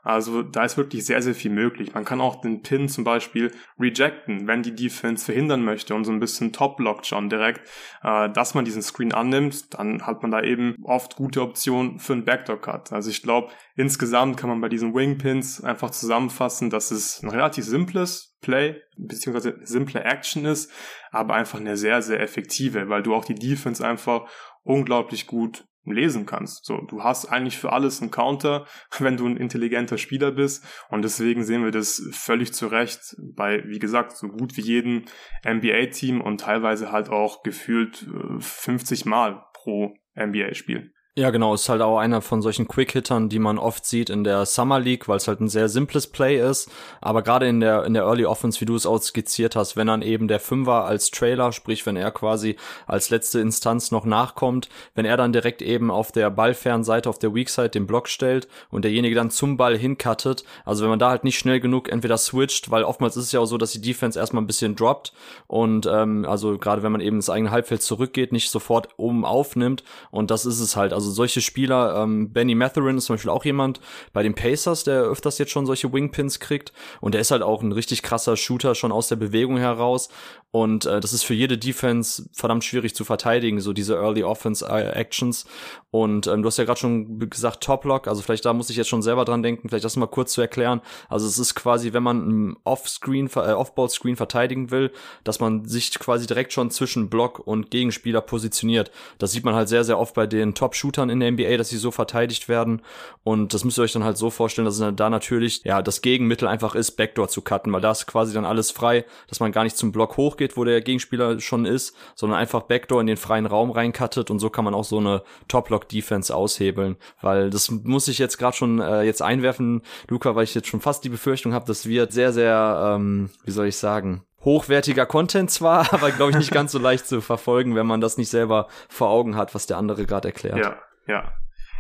Also 0.04 0.42
da 0.42 0.64
ist 0.64 0.76
wirklich 0.76 1.06
sehr, 1.06 1.22
sehr 1.22 1.34
viel 1.34 1.50
möglich. 1.50 1.94
Man 1.94 2.04
kann 2.04 2.20
auch 2.20 2.42
den 2.42 2.60
Pin 2.60 2.90
zum 2.90 3.04
Beispiel 3.04 3.50
rejecten, 3.80 4.46
wenn 4.46 4.62
die 4.62 4.74
Defense 4.74 5.24
verhindern 5.24 5.64
möchte 5.64 5.94
und 5.94 6.04
so 6.04 6.12
ein 6.12 6.20
bisschen 6.20 6.52
top-blockt 6.52 7.06
schon 7.06 7.30
direkt, 7.30 7.62
äh, 8.02 8.28
dass 8.28 8.54
man 8.54 8.66
diesen 8.66 8.82
Screen 8.82 9.14
annimmt, 9.14 9.72
dann 9.72 10.06
hat 10.06 10.20
man 10.20 10.30
da 10.30 10.42
eben 10.42 10.76
oft 10.84 11.16
gute 11.16 11.40
Optionen 11.40 11.98
für 11.98 12.12
einen 12.12 12.26
Backdoor-Cut. 12.26 12.92
Also 12.92 13.08
ich 13.08 13.22
glaube, 13.22 13.50
insgesamt 13.76 14.36
kann 14.36 14.50
man 14.50 14.60
bei 14.60 14.68
diesen 14.68 14.94
Wing-Pins 14.94 15.64
einfach 15.64 15.90
zusammenfassen, 15.90 16.68
dass 16.68 16.90
es 16.90 17.22
ein 17.22 17.30
relativ 17.30 17.64
simples 17.64 18.33
Play 18.44 18.82
beziehungsweise 18.96 19.58
simple 19.62 20.04
Action 20.04 20.44
ist, 20.44 20.70
aber 21.10 21.34
einfach 21.34 21.58
eine 21.58 21.76
sehr, 21.76 22.02
sehr 22.02 22.20
effektive, 22.20 22.88
weil 22.88 23.02
du 23.02 23.14
auch 23.14 23.24
die 23.24 23.34
Defense 23.34 23.84
einfach 23.86 24.28
unglaublich 24.62 25.26
gut 25.26 25.64
lesen 25.86 26.26
kannst. 26.26 26.64
So, 26.64 26.78
du 26.78 27.02
hast 27.02 27.26
eigentlich 27.26 27.58
für 27.58 27.72
alles 27.72 28.00
einen 28.00 28.10
Counter, 28.10 28.66
wenn 28.98 29.16
du 29.16 29.26
ein 29.26 29.36
intelligenter 29.36 29.98
Spieler 29.98 30.30
bist. 30.30 30.64
Und 30.88 31.02
deswegen 31.02 31.44
sehen 31.44 31.64
wir 31.64 31.70
das 31.70 32.02
völlig 32.12 32.52
zu 32.52 32.66
Recht 32.66 33.16
bei, 33.34 33.62
wie 33.66 33.78
gesagt, 33.78 34.16
so 34.16 34.28
gut 34.28 34.56
wie 34.56 34.62
jedem 34.62 35.04
NBA-Team 35.46 36.20
und 36.20 36.40
teilweise 36.40 36.92
halt 36.92 37.08
auch 37.08 37.42
gefühlt 37.42 38.06
50 38.38 39.04
äh, 39.04 39.08
Mal 39.08 39.44
pro 39.52 39.94
NBA-Spiel. 40.16 40.93
Ja, 41.16 41.30
genau, 41.30 41.54
ist 41.54 41.68
halt 41.68 41.80
auch 41.80 41.98
einer 41.98 42.20
von 42.22 42.42
solchen 42.42 42.66
Quick-Hittern, 42.66 43.28
die 43.28 43.38
man 43.38 43.56
oft 43.56 43.86
sieht 43.86 44.10
in 44.10 44.24
der 44.24 44.46
Summer 44.46 44.80
League, 44.80 45.06
weil 45.06 45.18
es 45.18 45.28
halt 45.28 45.40
ein 45.40 45.48
sehr 45.48 45.68
simples 45.68 46.08
Play 46.08 46.40
ist. 46.40 46.68
Aber 47.00 47.22
gerade 47.22 47.46
in 47.46 47.60
der, 47.60 47.84
in 47.84 47.94
der 47.94 48.02
Early 48.02 48.26
Offense, 48.26 48.60
wie 48.60 48.64
du 48.64 48.74
es 48.74 48.84
auch 48.84 49.00
skizziert 49.00 49.54
hast, 49.54 49.76
wenn 49.76 49.86
dann 49.86 50.02
eben 50.02 50.26
der 50.26 50.40
Fünfer 50.40 50.84
als 50.86 51.12
Trailer, 51.12 51.52
sprich, 51.52 51.86
wenn 51.86 51.94
er 51.94 52.10
quasi 52.10 52.56
als 52.88 53.10
letzte 53.10 53.38
Instanz 53.38 53.92
noch 53.92 54.04
nachkommt, 54.04 54.68
wenn 54.96 55.04
er 55.04 55.16
dann 55.16 55.32
direkt 55.32 55.62
eben 55.62 55.92
auf 55.92 56.10
der 56.10 56.30
Ballfernseite, 56.30 57.08
auf 57.08 57.20
der 57.20 57.32
Weakside 57.32 57.70
den 57.70 57.86
Block 57.86 58.08
stellt 58.08 58.48
und 58.72 58.84
derjenige 58.84 59.14
dann 59.14 59.30
zum 59.30 59.56
Ball 59.56 59.78
hincuttet, 59.78 60.42
also 60.64 60.82
wenn 60.82 60.90
man 60.90 60.98
da 60.98 61.10
halt 61.10 61.22
nicht 61.22 61.38
schnell 61.38 61.60
genug 61.60 61.90
entweder 61.92 62.18
switcht, 62.18 62.72
weil 62.72 62.82
oftmals 62.82 63.16
ist 63.16 63.26
es 63.26 63.32
ja 63.32 63.38
auch 63.38 63.46
so, 63.46 63.56
dass 63.56 63.70
die 63.70 63.80
Defense 63.80 64.18
erstmal 64.18 64.42
ein 64.42 64.48
bisschen 64.48 64.74
droppt 64.74 65.12
und 65.46 65.86
ähm, 65.86 66.26
also 66.28 66.58
gerade 66.58 66.82
wenn 66.82 66.90
man 66.90 67.00
eben 67.00 67.16
ins 67.16 67.30
eigene 67.30 67.52
Halbfeld 67.52 67.82
zurückgeht, 67.82 68.32
nicht 68.32 68.50
sofort 68.50 68.88
oben 68.96 69.24
aufnimmt 69.24 69.84
und 70.10 70.32
das 70.32 70.44
ist 70.44 70.58
es 70.58 70.74
halt. 70.74 70.92
Also 70.92 71.03
also 71.04 71.14
solche 71.14 71.40
Spieler, 71.40 72.02
ähm, 72.02 72.32
Benny 72.32 72.54
Matherin 72.54 72.98
ist 72.98 73.04
zum 73.04 73.14
Beispiel 73.14 73.30
auch 73.30 73.44
jemand 73.44 73.80
bei 74.12 74.22
den 74.22 74.34
Pacers, 74.34 74.84
der 74.84 75.02
öfters 75.02 75.38
jetzt 75.38 75.52
schon 75.52 75.66
solche 75.66 75.92
Wingpins 75.92 76.40
kriegt. 76.40 76.72
Und 77.00 77.12
der 77.14 77.20
ist 77.20 77.30
halt 77.30 77.42
auch 77.42 77.62
ein 77.62 77.72
richtig 77.72 78.02
krasser 78.02 78.36
Shooter 78.36 78.74
schon 78.74 78.92
aus 78.92 79.08
der 79.08 79.16
Bewegung 79.16 79.58
heraus. 79.58 80.08
Und 80.54 80.86
äh, 80.86 81.00
das 81.00 81.12
ist 81.12 81.24
für 81.24 81.34
jede 81.34 81.58
Defense 81.58 82.30
verdammt 82.32 82.62
schwierig 82.62 82.94
zu 82.94 83.04
verteidigen, 83.04 83.60
so 83.60 83.72
diese 83.72 83.96
Early 83.96 84.22
Offense 84.22 84.64
äh, 84.64 84.90
Actions. 84.90 85.46
Und 85.90 86.28
ähm, 86.28 86.42
du 86.42 86.46
hast 86.46 86.58
ja 86.58 86.64
gerade 86.64 86.78
schon 86.78 87.18
gesagt 87.28 87.60
Top-Lock, 87.64 88.06
also 88.06 88.22
vielleicht 88.22 88.44
da 88.44 88.52
muss 88.52 88.70
ich 88.70 88.76
jetzt 88.76 88.88
schon 88.88 89.02
selber 89.02 89.24
dran 89.24 89.42
denken, 89.42 89.68
vielleicht 89.68 89.84
das 89.84 89.96
mal 89.96 90.06
kurz 90.06 90.32
zu 90.32 90.40
erklären. 90.40 90.80
Also 91.08 91.26
es 91.26 91.40
ist 91.40 91.56
quasi, 91.56 91.92
wenn 91.92 92.04
man 92.04 92.28
ein 92.28 92.56
Off-Screen, 92.62 93.28
äh, 93.34 93.50
Off-Ball-Screen 93.50 94.14
verteidigen 94.14 94.70
will, 94.70 94.92
dass 95.24 95.40
man 95.40 95.64
sich 95.64 95.98
quasi 95.98 96.28
direkt 96.28 96.52
schon 96.52 96.70
zwischen 96.70 97.10
Block 97.10 97.40
und 97.40 97.72
Gegenspieler 97.72 98.20
positioniert. 98.20 98.92
Das 99.18 99.32
sieht 99.32 99.44
man 99.44 99.56
halt 99.56 99.68
sehr, 99.68 99.82
sehr 99.82 99.98
oft 99.98 100.14
bei 100.14 100.28
den 100.28 100.54
Top-Shootern 100.54 101.10
in 101.10 101.18
der 101.18 101.32
NBA, 101.32 101.56
dass 101.56 101.70
sie 101.70 101.78
so 101.78 101.90
verteidigt 101.90 102.48
werden. 102.48 102.80
Und 103.24 103.54
das 103.54 103.64
müsst 103.64 103.80
ihr 103.80 103.82
euch 103.82 103.92
dann 103.92 104.04
halt 104.04 104.18
so 104.18 104.30
vorstellen, 104.30 104.66
dass 104.66 104.78
da 104.78 105.10
natürlich, 105.10 105.64
ja, 105.64 105.82
das 105.82 106.00
Gegenmittel 106.00 106.46
einfach 106.46 106.76
ist, 106.76 106.92
Backdoor 106.92 107.26
zu 107.26 107.42
cutten, 107.42 107.72
weil 107.72 107.80
da 107.80 107.90
ist 107.90 108.06
quasi 108.06 108.32
dann 108.32 108.44
alles 108.44 108.70
frei, 108.70 109.04
dass 109.26 109.40
man 109.40 109.50
gar 109.50 109.64
nicht 109.64 109.76
zum 109.76 109.90
Block 109.90 110.16
hochgeht 110.16 110.43
geht, 110.44 110.56
wo 110.56 110.64
der 110.64 110.80
Gegenspieler 110.82 111.40
schon 111.40 111.64
ist, 111.64 111.96
sondern 112.14 112.38
einfach 112.38 112.62
Backdoor 112.62 113.00
in 113.00 113.06
den 113.06 113.16
freien 113.16 113.46
Raum 113.46 113.70
reinkattet 113.70 114.30
und 114.30 114.38
so 114.38 114.50
kann 114.50 114.64
man 114.64 114.74
auch 114.74 114.84
so 114.84 114.98
eine 114.98 115.22
Top-Lock-Defense 115.48 116.34
aushebeln, 116.34 116.96
weil 117.22 117.50
das 117.50 117.70
muss 117.70 118.08
ich 118.08 118.18
jetzt 118.18 118.36
gerade 118.36 118.56
schon 118.56 118.80
äh, 118.80 119.02
jetzt 119.02 119.22
einwerfen, 119.22 119.82
Luca, 120.08 120.34
weil 120.34 120.44
ich 120.44 120.54
jetzt 120.54 120.68
schon 120.68 120.80
fast 120.80 121.02
die 121.04 121.08
Befürchtung 121.08 121.54
habe, 121.54 121.66
das 121.66 121.86
wird 121.86 122.12
sehr, 122.12 122.32
sehr, 122.32 122.94
ähm, 122.94 123.30
wie 123.44 123.52
soll 123.52 123.68
ich 123.68 123.76
sagen, 123.76 124.22
hochwertiger 124.44 125.06
Content 125.06 125.50
zwar, 125.50 125.92
aber 125.94 126.10
glaube 126.10 126.32
ich 126.32 126.36
nicht 126.36 126.52
ganz 126.52 126.72
so 126.72 126.78
leicht 126.78 127.06
zu 127.06 127.22
verfolgen, 127.22 127.74
wenn 127.74 127.86
man 127.86 128.02
das 128.02 128.18
nicht 128.18 128.28
selber 128.28 128.68
vor 128.88 129.08
Augen 129.08 129.36
hat, 129.36 129.54
was 129.54 129.66
der 129.66 129.78
andere 129.78 130.04
gerade 130.04 130.28
erklärt. 130.28 130.58
Ja, 130.58 130.76
ja. 131.06 131.32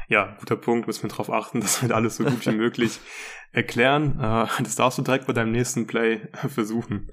Ja, 0.08 0.36
guter 0.38 0.56
Punkt, 0.56 0.86
müssen 0.86 1.02
wir 1.02 1.10
darauf 1.10 1.30
achten, 1.30 1.60
dass 1.62 1.82
wir 1.82 1.94
alles 1.94 2.16
so 2.16 2.24
gut 2.24 2.46
wie 2.46 2.52
möglich 2.52 2.98
erklären. 3.52 4.18
Äh, 4.20 4.62
das 4.62 4.76
darfst 4.76 4.98
du 4.98 5.02
direkt 5.02 5.26
bei 5.26 5.32
deinem 5.32 5.52
nächsten 5.52 5.86
Play 5.86 6.20
versuchen. 6.48 7.10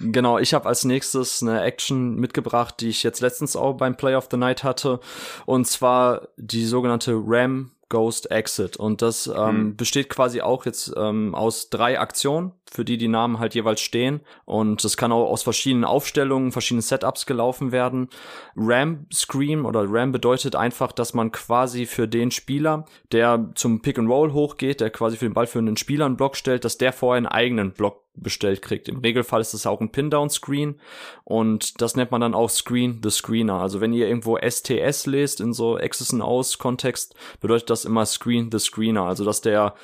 Genau, 0.00 0.38
ich 0.38 0.54
habe 0.54 0.66
als 0.66 0.84
nächstes 0.84 1.42
eine 1.42 1.62
Action 1.62 2.16
mitgebracht, 2.16 2.76
die 2.80 2.88
ich 2.88 3.02
jetzt 3.02 3.20
letztens 3.20 3.56
auch 3.56 3.74
beim 3.74 3.96
Play 3.96 4.14
of 4.14 4.28
the 4.30 4.36
Night 4.36 4.64
hatte. 4.64 5.00
Und 5.44 5.66
zwar 5.66 6.28
die 6.36 6.64
sogenannte 6.64 7.14
Ram 7.14 7.72
Ghost 7.88 8.30
Exit. 8.30 8.76
Und 8.76 9.00
das 9.02 9.26
ähm, 9.26 9.34
hm. 9.36 9.76
besteht 9.76 10.08
quasi 10.08 10.40
auch 10.40 10.66
jetzt 10.66 10.92
ähm, 10.96 11.34
aus 11.34 11.70
drei 11.70 12.00
Aktionen. 12.00 12.52
Für 12.70 12.84
die 12.84 12.98
die 12.98 13.08
Namen 13.08 13.38
halt 13.38 13.54
jeweils 13.54 13.80
stehen. 13.80 14.20
Und 14.44 14.84
es 14.84 14.96
kann 14.96 15.12
auch 15.12 15.30
aus 15.30 15.42
verschiedenen 15.42 15.84
Aufstellungen, 15.84 16.52
verschiedenen 16.52 16.82
Setups 16.82 17.26
gelaufen 17.26 17.72
werden. 17.72 18.08
Ram 18.56 19.06
Screen 19.12 19.64
oder 19.64 19.84
Ram 19.86 20.12
bedeutet 20.12 20.56
einfach, 20.56 20.92
dass 20.92 21.14
man 21.14 21.32
quasi 21.32 21.86
für 21.86 22.08
den 22.08 22.30
Spieler, 22.30 22.84
der 23.12 23.50
zum 23.54 23.82
Pick 23.82 23.98
and 23.98 24.08
Roll 24.08 24.32
hochgeht, 24.32 24.80
der 24.80 24.90
quasi 24.90 25.16
für 25.16 25.26
den 25.26 25.34
ballführenden 25.34 25.76
Spieler 25.76 26.06
einen 26.06 26.16
Block 26.16 26.36
stellt, 26.36 26.64
dass 26.64 26.78
der 26.78 26.92
vorher 26.92 27.18
einen 27.18 27.26
eigenen 27.26 27.72
Block 27.72 28.06
bestellt 28.16 28.62
kriegt. 28.62 28.88
Im 28.88 28.98
Regelfall 28.98 29.40
ist 29.40 29.54
es 29.54 29.66
auch 29.66 29.80
ein 29.80 29.92
Pin-Down-Screen 29.92 30.80
und 31.24 31.80
das 31.80 31.96
nennt 31.96 32.10
man 32.10 32.20
dann 32.20 32.34
auch 32.34 32.50
Screen 32.50 33.00
the 33.02 33.10
Screener. 33.10 33.60
Also 33.60 33.80
wenn 33.80 33.92
ihr 33.92 34.08
irgendwo 34.08 34.38
STS 34.38 35.06
lest 35.06 35.40
in 35.40 35.52
so 35.52 35.76
Access 35.76 36.12
and 36.12 36.22
Aus 36.22 36.58
Kontext, 36.58 37.14
bedeutet 37.40 37.70
das 37.70 37.84
immer 37.84 38.06
Screen 38.06 38.50
the 38.50 38.58
Screener. 38.58 39.02
Also 39.02 39.24
dass 39.24 39.40
der, 39.40 39.74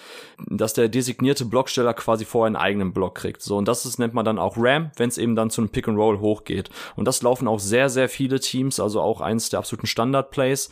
dass 0.49 0.73
der 0.73 0.89
designierte 0.89 1.45
Blocksteller 1.45 1.95
quasi 1.95 2.25
vorher 2.25 2.47
einen 2.47 2.57
eigenen 2.73 2.93
Block 2.93 3.15
kriegt. 3.15 3.43
So 3.43 3.57
und 3.57 3.69
das 3.69 3.87
ist, 3.87 3.99
nennt 3.99 4.15
man 4.15 4.25
dann 4.25 4.39
auch 4.39 4.57
RAM, 4.57 4.91
wenn 4.97 5.09
es 5.09 5.19
eben 5.19 5.37
dann 5.37 5.51
zu 5.51 5.61
einem 5.61 5.71
Pick 5.71 5.89
and 5.89 5.99
Roll 5.99 6.19
hochgeht. 6.21 6.71
Und 6.97 7.07
das 7.07 7.23
laufen 7.23 7.47
auch 7.47 7.61
sehr, 7.61 7.89
sehr 7.89 8.09
viele 8.09 8.41
Teams, 8.41 8.81
also 8.81 9.01
auch 9.01 9.21
eins 9.21 9.51
der 9.51 9.59
absoluten 9.61 9.87
Standard-Plays. 9.87 10.71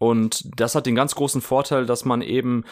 Und 0.00 0.58
das 0.58 0.74
hat 0.74 0.86
den 0.86 0.94
ganz 0.94 1.14
großen 1.14 1.42
Vorteil, 1.42 1.84
dass 1.84 2.06
man 2.06 2.22
eben 2.22 2.64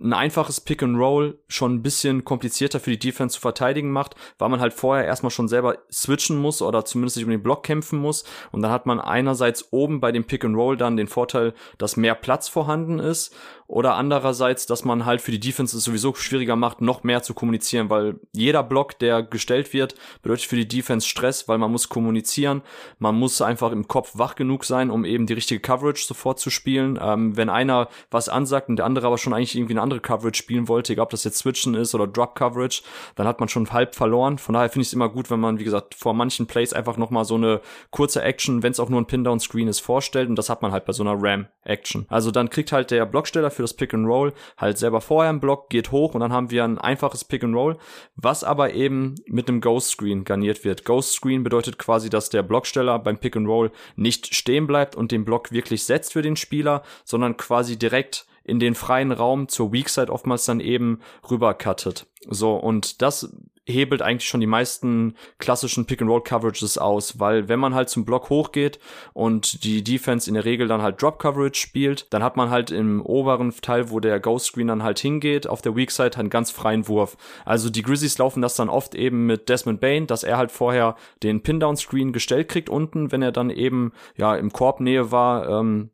ein 0.00 0.12
einfaches 0.12 0.60
Pick 0.60 0.84
and 0.84 0.96
Roll 0.96 1.36
schon 1.48 1.74
ein 1.74 1.82
bisschen 1.82 2.24
komplizierter 2.24 2.78
für 2.78 2.92
die 2.92 2.98
Defense 3.00 3.34
zu 3.34 3.40
verteidigen 3.40 3.90
macht, 3.90 4.14
weil 4.38 4.50
man 4.50 4.60
halt 4.60 4.72
vorher 4.72 5.04
erstmal 5.04 5.32
schon 5.32 5.48
selber 5.48 5.78
switchen 5.90 6.36
muss 6.36 6.62
oder 6.62 6.84
zumindest 6.84 7.16
sich 7.16 7.24
um 7.24 7.30
den 7.32 7.42
Block 7.42 7.64
kämpfen 7.64 7.98
muss. 7.98 8.24
Und 8.52 8.62
dann 8.62 8.70
hat 8.70 8.86
man 8.86 9.00
einerseits 9.00 9.72
oben 9.72 9.98
bei 9.98 10.12
dem 10.12 10.28
Pick 10.28 10.44
and 10.44 10.54
Roll 10.54 10.76
dann 10.76 10.96
den 10.96 11.08
Vorteil, 11.08 11.54
dass 11.76 11.96
mehr 11.96 12.14
Platz 12.14 12.48
vorhanden 12.48 13.00
ist 13.00 13.34
oder 13.66 13.94
andererseits, 13.94 14.66
dass 14.66 14.84
man 14.84 15.04
halt 15.06 15.20
für 15.20 15.32
die 15.32 15.40
Defense 15.40 15.76
es 15.76 15.84
sowieso 15.84 16.14
schwieriger 16.14 16.56
macht, 16.56 16.80
noch 16.80 17.02
mehr 17.02 17.22
zu 17.22 17.34
kommunizieren, 17.34 17.90
weil 17.90 18.20
jeder 18.32 18.62
Block, 18.62 18.98
der 18.98 19.22
gestellt 19.22 19.72
wird, 19.72 19.94
bedeutet 20.22 20.46
für 20.46 20.56
die 20.56 20.68
Defense 20.68 21.08
Stress, 21.08 21.48
weil 21.48 21.58
man 21.58 21.72
muss 21.72 21.88
kommunizieren, 21.88 22.62
man 22.98 23.16
muss 23.16 23.40
einfach 23.42 23.72
im 23.72 23.88
Kopf 23.88 24.12
wach 24.14 24.36
genug 24.36 24.64
sein, 24.64 24.90
um 24.90 25.04
eben 25.04 25.26
die 25.26 25.34
richtige 25.34 25.60
Coverage 25.60 26.04
sofort 26.04 26.38
zu 26.38 26.50
spielen. 26.50 26.98
Ähm, 27.00 27.36
wenn 27.36 27.48
einer 27.48 27.88
was 28.10 28.28
ansagt 28.28 28.68
und 28.68 28.76
der 28.76 28.86
andere 28.86 29.06
aber 29.06 29.18
schon 29.18 29.34
eigentlich 29.34 29.56
irgendwie 29.56 29.74
eine 29.74 29.82
andere 29.82 30.00
Coverage 30.00 30.38
spielen 30.38 30.68
wollte, 30.68 30.92
egal 30.92 31.04
ob 31.04 31.10
das 31.10 31.24
jetzt 31.24 31.38
Switchen 31.38 31.74
ist 31.74 31.94
oder 31.94 32.06
Drop 32.06 32.34
Coverage, 32.34 32.82
dann 33.16 33.26
hat 33.26 33.40
man 33.40 33.48
schon 33.48 33.70
halb 33.72 33.94
verloren. 33.94 34.38
Von 34.38 34.54
daher 34.54 34.68
finde 34.68 34.82
ich 34.82 34.88
es 34.88 34.94
immer 34.94 35.08
gut, 35.08 35.30
wenn 35.30 35.40
man, 35.40 35.58
wie 35.58 35.64
gesagt, 35.64 35.94
vor 35.94 36.14
manchen 36.14 36.46
Plays 36.46 36.72
einfach 36.72 36.96
nochmal 36.96 37.24
so 37.24 37.34
eine 37.34 37.60
kurze 37.90 38.22
Action, 38.22 38.62
wenn 38.62 38.72
es 38.72 38.80
auch 38.80 38.88
nur 38.88 39.00
ein 39.00 39.06
Pin-Down-Screen 39.06 39.68
ist, 39.68 39.80
vorstellt 39.80 40.28
und 40.28 40.36
das 40.36 40.48
hat 40.48 40.62
man 40.62 40.72
halt 40.72 40.84
bei 40.84 40.92
so 40.92 41.02
einer 41.02 41.16
Ram-Action. 41.18 42.06
Also 42.08 42.30
dann 42.30 42.50
kriegt 42.50 42.72
halt 42.72 42.90
der 42.90 43.06
Blocksteller 43.06 43.50
für 43.56 43.62
das 43.62 43.74
Pick 43.74 43.92
and 43.94 44.06
Roll 44.06 44.32
halt 44.56 44.78
selber 44.78 45.00
vorher 45.00 45.30
im 45.30 45.40
Block, 45.40 45.68
geht 45.70 45.90
hoch 45.90 46.14
und 46.14 46.20
dann 46.20 46.32
haben 46.32 46.50
wir 46.50 46.64
ein 46.64 46.78
einfaches 46.78 47.24
Pick 47.24 47.42
and 47.42 47.54
Roll, 47.54 47.76
was 48.14 48.44
aber 48.44 48.74
eben 48.74 49.16
mit 49.26 49.48
einem 49.48 49.60
Ghost 49.60 49.90
Screen 49.90 50.24
garniert 50.24 50.64
wird. 50.64 50.84
Ghost 50.84 51.12
Screen 51.12 51.42
bedeutet 51.42 51.78
quasi, 51.78 52.10
dass 52.10 52.30
der 52.30 52.42
Blocksteller 52.42 52.98
beim 52.98 53.18
Pick 53.18 53.36
and 53.36 53.48
Roll 53.48 53.72
nicht 53.96 54.34
stehen 54.34 54.66
bleibt 54.66 54.94
und 54.94 55.12
den 55.12 55.24
Block 55.24 55.50
wirklich 55.52 55.84
setzt 55.84 56.12
für 56.12 56.22
den 56.22 56.36
Spieler, 56.36 56.82
sondern 57.04 57.36
quasi 57.36 57.78
direkt 57.78 58.26
in 58.44 58.60
den 58.60 58.76
freien 58.76 59.10
Raum 59.10 59.48
zur 59.48 59.72
Weak 59.72 59.88
Side 59.88 60.12
oftmals 60.12 60.44
dann 60.44 60.60
eben 60.60 61.00
rüber 61.28 61.54
cuttet. 61.54 62.06
So, 62.28 62.54
und 62.54 63.02
das 63.02 63.34
hebelt 63.66 64.02
eigentlich 64.02 64.28
schon 64.28 64.40
die 64.40 64.46
meisten 64.46 65.14
klassischen 65.38 65.86
Pick-and-Roll-Coverages 65.86 66.78
aus, 66.78 67.18
weil 67.18 67.48
wenn 67.48 67.58
man 67.58 67.74
halt 67.74 67.88
zum 67.88 68.04
Block 68.04 68.30
hochgeht 68.30 68.78
und 69.12 69.64
die 69.64 69.82
Defense 69.82 70.28
in 70.30 70.34
der 70.34 70.44
Regel 70.44 70.68
dann 70.68 70.82
halt 70.82 71.02
Drop-Coverage 71.02 71.60
spielt, 71.60 72.12
dann 72.12 72.22
hat 72.22 72.36
man 72.36 72.50
halt 72.50 72.70
im 72.70 73.02
oberen 73.02 73.52
Teil, 73.60 73.90
wo 73.90 74.00
der 74.00 74.20
Ghost-Screen 74.20 74.68
dann 74.68 74.82
halt 74.82 74.98
hingeht, 74.98 75.46
auf 75.46 75.62
der 75.62 75.76
Weak-Side 75.76 76.16
einen 76.16 76.30
ganz 76.30 76.50
freien 76.50 76.88
Wurf. 76.88 77.16
Also 77.44 77.68
die 77.70 77.82
Grizzlies 77.82 78.18
laufen 78.18 78.42
das 78.42 78.56
dann 78.56 78.68
oft 78.68 78.94
eben 78.94 79.26
mit 79.26 79.48
Desmond 79.48 79.80
Bain, 79.80 80.06
dass 80.06 80.24
er 80.24 80.38
halt 80.38 80.52
vorher 80.52 80.96
den 81.22 81.42
Pin-Down-Screen 81.42 82.12
gestellt 82.12 82.48
kriegt 82.48 82.70
unten, 82.70 83.12
wenn 83.12 83.22
er 83.22 83.32
dann 83.32 83.50
eben 83.50 83.92
ja 84.16 84.36
im 84.36 84.52
Korbnähe 84.52 85.10
war, 85.10 85.48
ähm, 85.48 85.90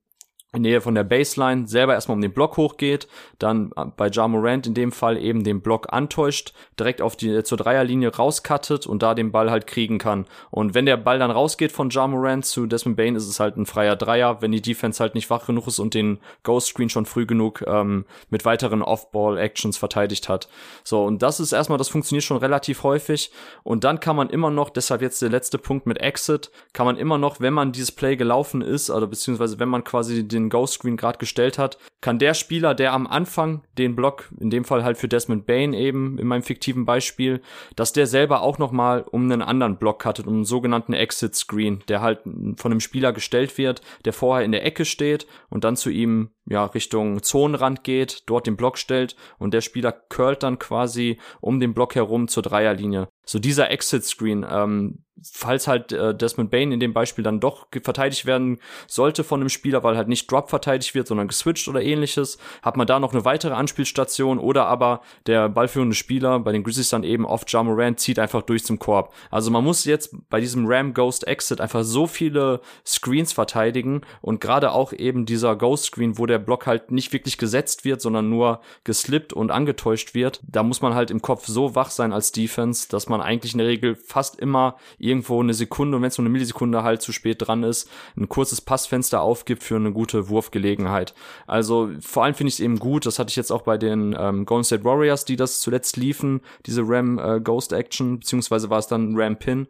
in 0.54 0.62
Nähe 0.62 0.82
von 0.82 0.94
der 0.94 1.04
Baseline 1.04 1.66
selber 1.66 1.94
erstmal 1.94 2.16
um 2.16 2.20
den 2.20 2.32
Block 2.32 2.58
hochgeht, 2.58 3.08
dann 3.38 3.70
bei 3.96 4.08
Ja 4.08 4.28
Morant 4.28 4.66
in 4.66 4.74
dem 4.74 4.92
Fall 4.92 5.16
eben 5.16 5.44
den 5.44 5.62
Block 5.62 5.90
antäuscht, 5.90 6.52
direkt 6.78 7.00
auf 7.00 7.16
die 7.16 7.42
zur 7.42 7.56
Dreierlinie 7.56 8.14
rauskattet 8.14 8.86
und 8.86 9.02
da 9.02 9.14
den 9.14 9.32
Ball 9.32 9.50
halt 9.50 9.66
kriegen 9.66 9.96
kann. 9.96 10.26
Und 10.50 10.74
wenn 10.74 10.84
der 10.84 10.98
Ball 10.98 11.18
dann 11.18 11.30
rausgeht 11.30 11.72
von 11.72 11.88
Ja 11.88 12.06
Morant 12.06 12.44
zu 12.44 12.66
Desmond 12.66 12.98
Bain, 12.98 13.16
ist 13.16 13.28
es 13.28 13.40
halt 13.40 13.56
ein 13.56 13.64
freier 13.64 13.96
Dreier, 13.96 14.42
wenn 14.42 14.52
die 14.52 14.60
Defense 14.60 15.02
halt 15.02 15.14
nicht 15.14 15.30
wach 15.30 15.46
genug 15.46 15.66
ist 15.68 15.78
und 15.78 15.94
den 15.94 16.18
Ghost 16.42 16.68
Screen 16.68 16.90
schon 16.90 17.06
früh 17.06 17.24
genug 17.24 17.64
ähm, 17.66 18.04
mit 18.28 18.44
weiteren 18.44 18.82
Off-Ball-Actions 18.82 19.78
verteidigt 19.78 20.28
hat. 20.28 20.48
So, 20.84 21.02
und 21.02 21.22
das 21.22 21.40
ist 21.40 21.52
erstmal, 21.52 21.78
das 21.78 21.88
funktioniert 21.88 22.24
schon 22.24 22.36
relativ 22.36 22.82
häufig. 22.82 23.30
Und 23.62 23.84
dann 23.84 24.00
kann 24.00 24.16
man 24.16 24.28
immer 24.28 24.50
noch, 24.50 24.68
deshalb 24.68 25.00
jetzt 25.00 25.22
der 25.22 25.30
letzte 25.30 25.56
Punkt 25.56 25.86
mit 25.86 25.96
Exit, 25.98 26.50
kann 26.74 26.84
man 26.84 26.98
immer 26.98 27.16
noch, 27.16 27.40
wenn 27.40 27.54
man 27.54 27.72
dieses 27.72 27.92
Play 27.92 28.16
gelaufen 28.16 28.60
ist, 28.60 28.90
oder 28.90 29.06
beziehungsweise 29.06 29.58
wenn 29.58 29.70
man 29.70 29.82
quasi 29.82 30.28
den 30.28 30.41
den 30.44 30.50
Ghost 30.50 30.74
Screen 30.74 30.96
gerade 30.96 31.18
gestellt 31.18 31.58
hat, 31.58 31.78
kann 32.00 32.18
der 32.18 32.34
Spieler, 32.34 32.74
der 32.74 32.92
am 32.92 33.06
Anfang 33.06 33.62
den 33.78 33.94
Block, 33.96 34.30
in 34.40 34.50
dem 34.50 34.64
Fall 34.64 34.84
halt 34.84 34.98
für 34.98 35.08
Desmond 35.08 35.46
Bain 35.46 35.72
eben 35.72 36.18
in 36.18 36.26
meinem 36.26 36.42
fiktiven 36.42 36.84
Beispiel, 36.84 37.40
dass 37.76 37.92
der 37.92 38.06
selber 38.06 38.42
auch 38.42 38.58
noch 38.58 38.72
mal 38.72 39.02
um 39.02 39.24
einen 39.24 39.42
anderen 39.42 39.76
Block 39.76 40.04
hattet, 40.04 40.26
um 40.26 40.34
einen 40.34 40.44
sogenannten 40.44 40.92
Exit 40.92 41.34
Screen, 41.34 41.82
der 41.88 42.00
halt 42.00 42.20
von 42.56 42.72
einem 42.72 42.80
Spieler 42.80 43.12
gestellt 43.12 43.56
wird, 43.58 43.82
der 44.04 44.12
vorher 44.12 44.44
in 44.44 44.52
der 44.52 44.64
Ecke 44.64 44.84
steht 44.84 45.26
und 45.48 45.64
dann 45.64 45.76
zu 45.76 45.90
ihm 45.90 46.30
ja, 46.46 46.64
Richtung 46.64 47.22
Zonenrand 47.22 47.84
geht, 47.84 48.24
dort 48.26 48.46
den 48.46 48.56
Block 48.56 48.78
stellt 48.78 49.16
und 49.38 49.54
der 49.54 49.60
Spieler 49.60 49.92
curlt 49.92 50.42
dann 50.42 50.58
quasi 50.58 51.18
um 51.40 51.60
den 51.60 51.74
Block 51.74 51.94
herum 51.94 52.28
zur 52.28 52.42
Dreierlinie. 52.42 53.08
So 53.24 53.38
dieser 53.38 53.70
Exit-Screen, 53.70 54.44
ähm, 54.48 54.98
falls 55.30 55.68
halt 55.68 55.92
äh, 55.92 56.14
Desmond 56.14 56.50
Bain 56.50 56.72
in 56.72 56.80
dem 56.80 56.92
Beispiel 56.92 57.24
dann 57.24 57.40
doch 57.40 57.66
verteidigt 57.82 58.26
werden 58.26 58.58
sollte 58.86 59.24
von 59.24 59.40
einem 59.40 59.48
Spieler, 59.48 59.82
weil 59.82 59.96
halt 59.96 60.08
nicht 60.08 60.30
Drop 60.30 60.50
verteidigt 60.50 60.94
wird, 60.94 61.06
sondern 61.06 61.28
geswitcht 61.28 61.68
oder 61.68 61.82
ähnliches, 61.82 62.38
hat 62.62 62.76
man 62.76 62.86
da 62.86 62.98
noch 62.98 63.12
eine 63.12 63.24
weitere 63.24 63.54
Anspielstation 63.54 64.38
oder 64.38 64.66
aber 64.66 65.02
der 65.26 65.48
ballführende 65.48 65.94
Spieler 65.94 66.40
bei 66.40 66.52
den 66.52 66.64
Grizzlies 66.64 66.88
dann 66.88 67.04
eben 67.04 67.26
auf 67.26 67.44
Ja 67.48 67.62
Morant 67.62 68.00
zieht 68.00 68.18
einfach 68.18 68.42
durch 68.42 68.64
zum 68.64 68.78
Korb. 68.78 69.14
Also 69.30 69.50
man 69.50 69.64
muss 69.64 69.84
jetzt 69.84 70.14
bei 70.28 70.40
diesem 70.40 70.66
Ram 70.66 70.94
Ghost 70.94 71.26
Exit 71.26 71.60
einfach 71.60 71.84
so 71.84 72.06
viele 72.06 72.60
Screens 72.86 73.32
verteidigen 73.32 74.02
und 74.20 74.40
gerade 74.40 74.72
auch 74.72 74.92
eben 74.92 75.26
dieser 75.26 75.56
Ghost 75.56 75.84
Screen, 75.84 76.18
wo 76.18 76.26
der 76.26 76.38
Block 76.38 76.66
halt 76.66 76.90
nicht 76.90 77.12
wirklich 77.12 77.38
gesetzt 77.38 77.84
wird, 77.84 78.00
sondern 78.00 78.28
nur 78.28 78.60
geslippt 78.84 79.32
und 79.32 79.50
angetäuscht 79.50 80.14
wird, 80.14 80.40
da 80.46 80.62
muss 80.62 80.82
man 80.82 80.94
halt 80.94 81.10
im 81.10 81.22
Kopf 81.22 81.46
so 81.46 81.74
wach 81.74 81.90
sein 81.90 82.12
als 82.12 82.32
Defense, 82.32 82.88
dass 82.88 83.08
man 83.08 83.11
eigentlich 83.20 83.52
in 83.52 83.58
der 83.58 83.66
Regel 83.66 83.94
fast 83.94 84.38
immer 84.38 84.76
irgendwo 84.98 85.40
eine 85.40 85.54
Sekunde 85.54 85.96
und 85.96 86.02
wenn 86.02 86.08
es 86.08 86.18
nur 86.18 86.24
eine 86.24 86.32
Millisekunde 86.32 86.82
halt 86.82 87.02
zu 87.02 87.12
spät 87.12 87.46
dran 87.46 87.62
ist, 87.62 87.90
ein 88.16 88.28
kurzes 88.28 88.60
Passfenster 88.60 89.20
aufgibt 89.20 89.62
für 89.62 89.76
eine 89.76 89.92
gute 89.92 90.28
Wurfgelegenheit. 90.28 91.14
Also 91.46 91.90
vor 92.00 92.24
allem 92.24 92.34
finde 92.34 92.48
ich 92.48 92.54
es 92.54 92.60
eben 92.60 92.78
gut, 92.78 93.06
das 93.06 93.18
hatte 93.18 93.30
ich 93.30 93.36
jetzt 93.36 93.52
auch 93.52 93.62
bei 93.62 93.78
den 93.78 94.16
ähm, 94.18 94.46
Golden 94.46 94.64
State 94.64 94.84
Warriors, 94.84 95.24
die 95.24 95.36
das 95.36 95.60
zuletzt 95.60 95.96
liefen, 95.96 96.40
diese 96.66 96.82
Ram 96.84 97.18
äh, 97.18 97.40
Ghost 97.40 97.72
Action, 97.72 98.20
beziehungsweise 98.20 98.70
war 98.70 98.78
es 98.78 98.86
dann 98.86 99.14
Ram 99.16 99.36
Pin, 99.36 99.66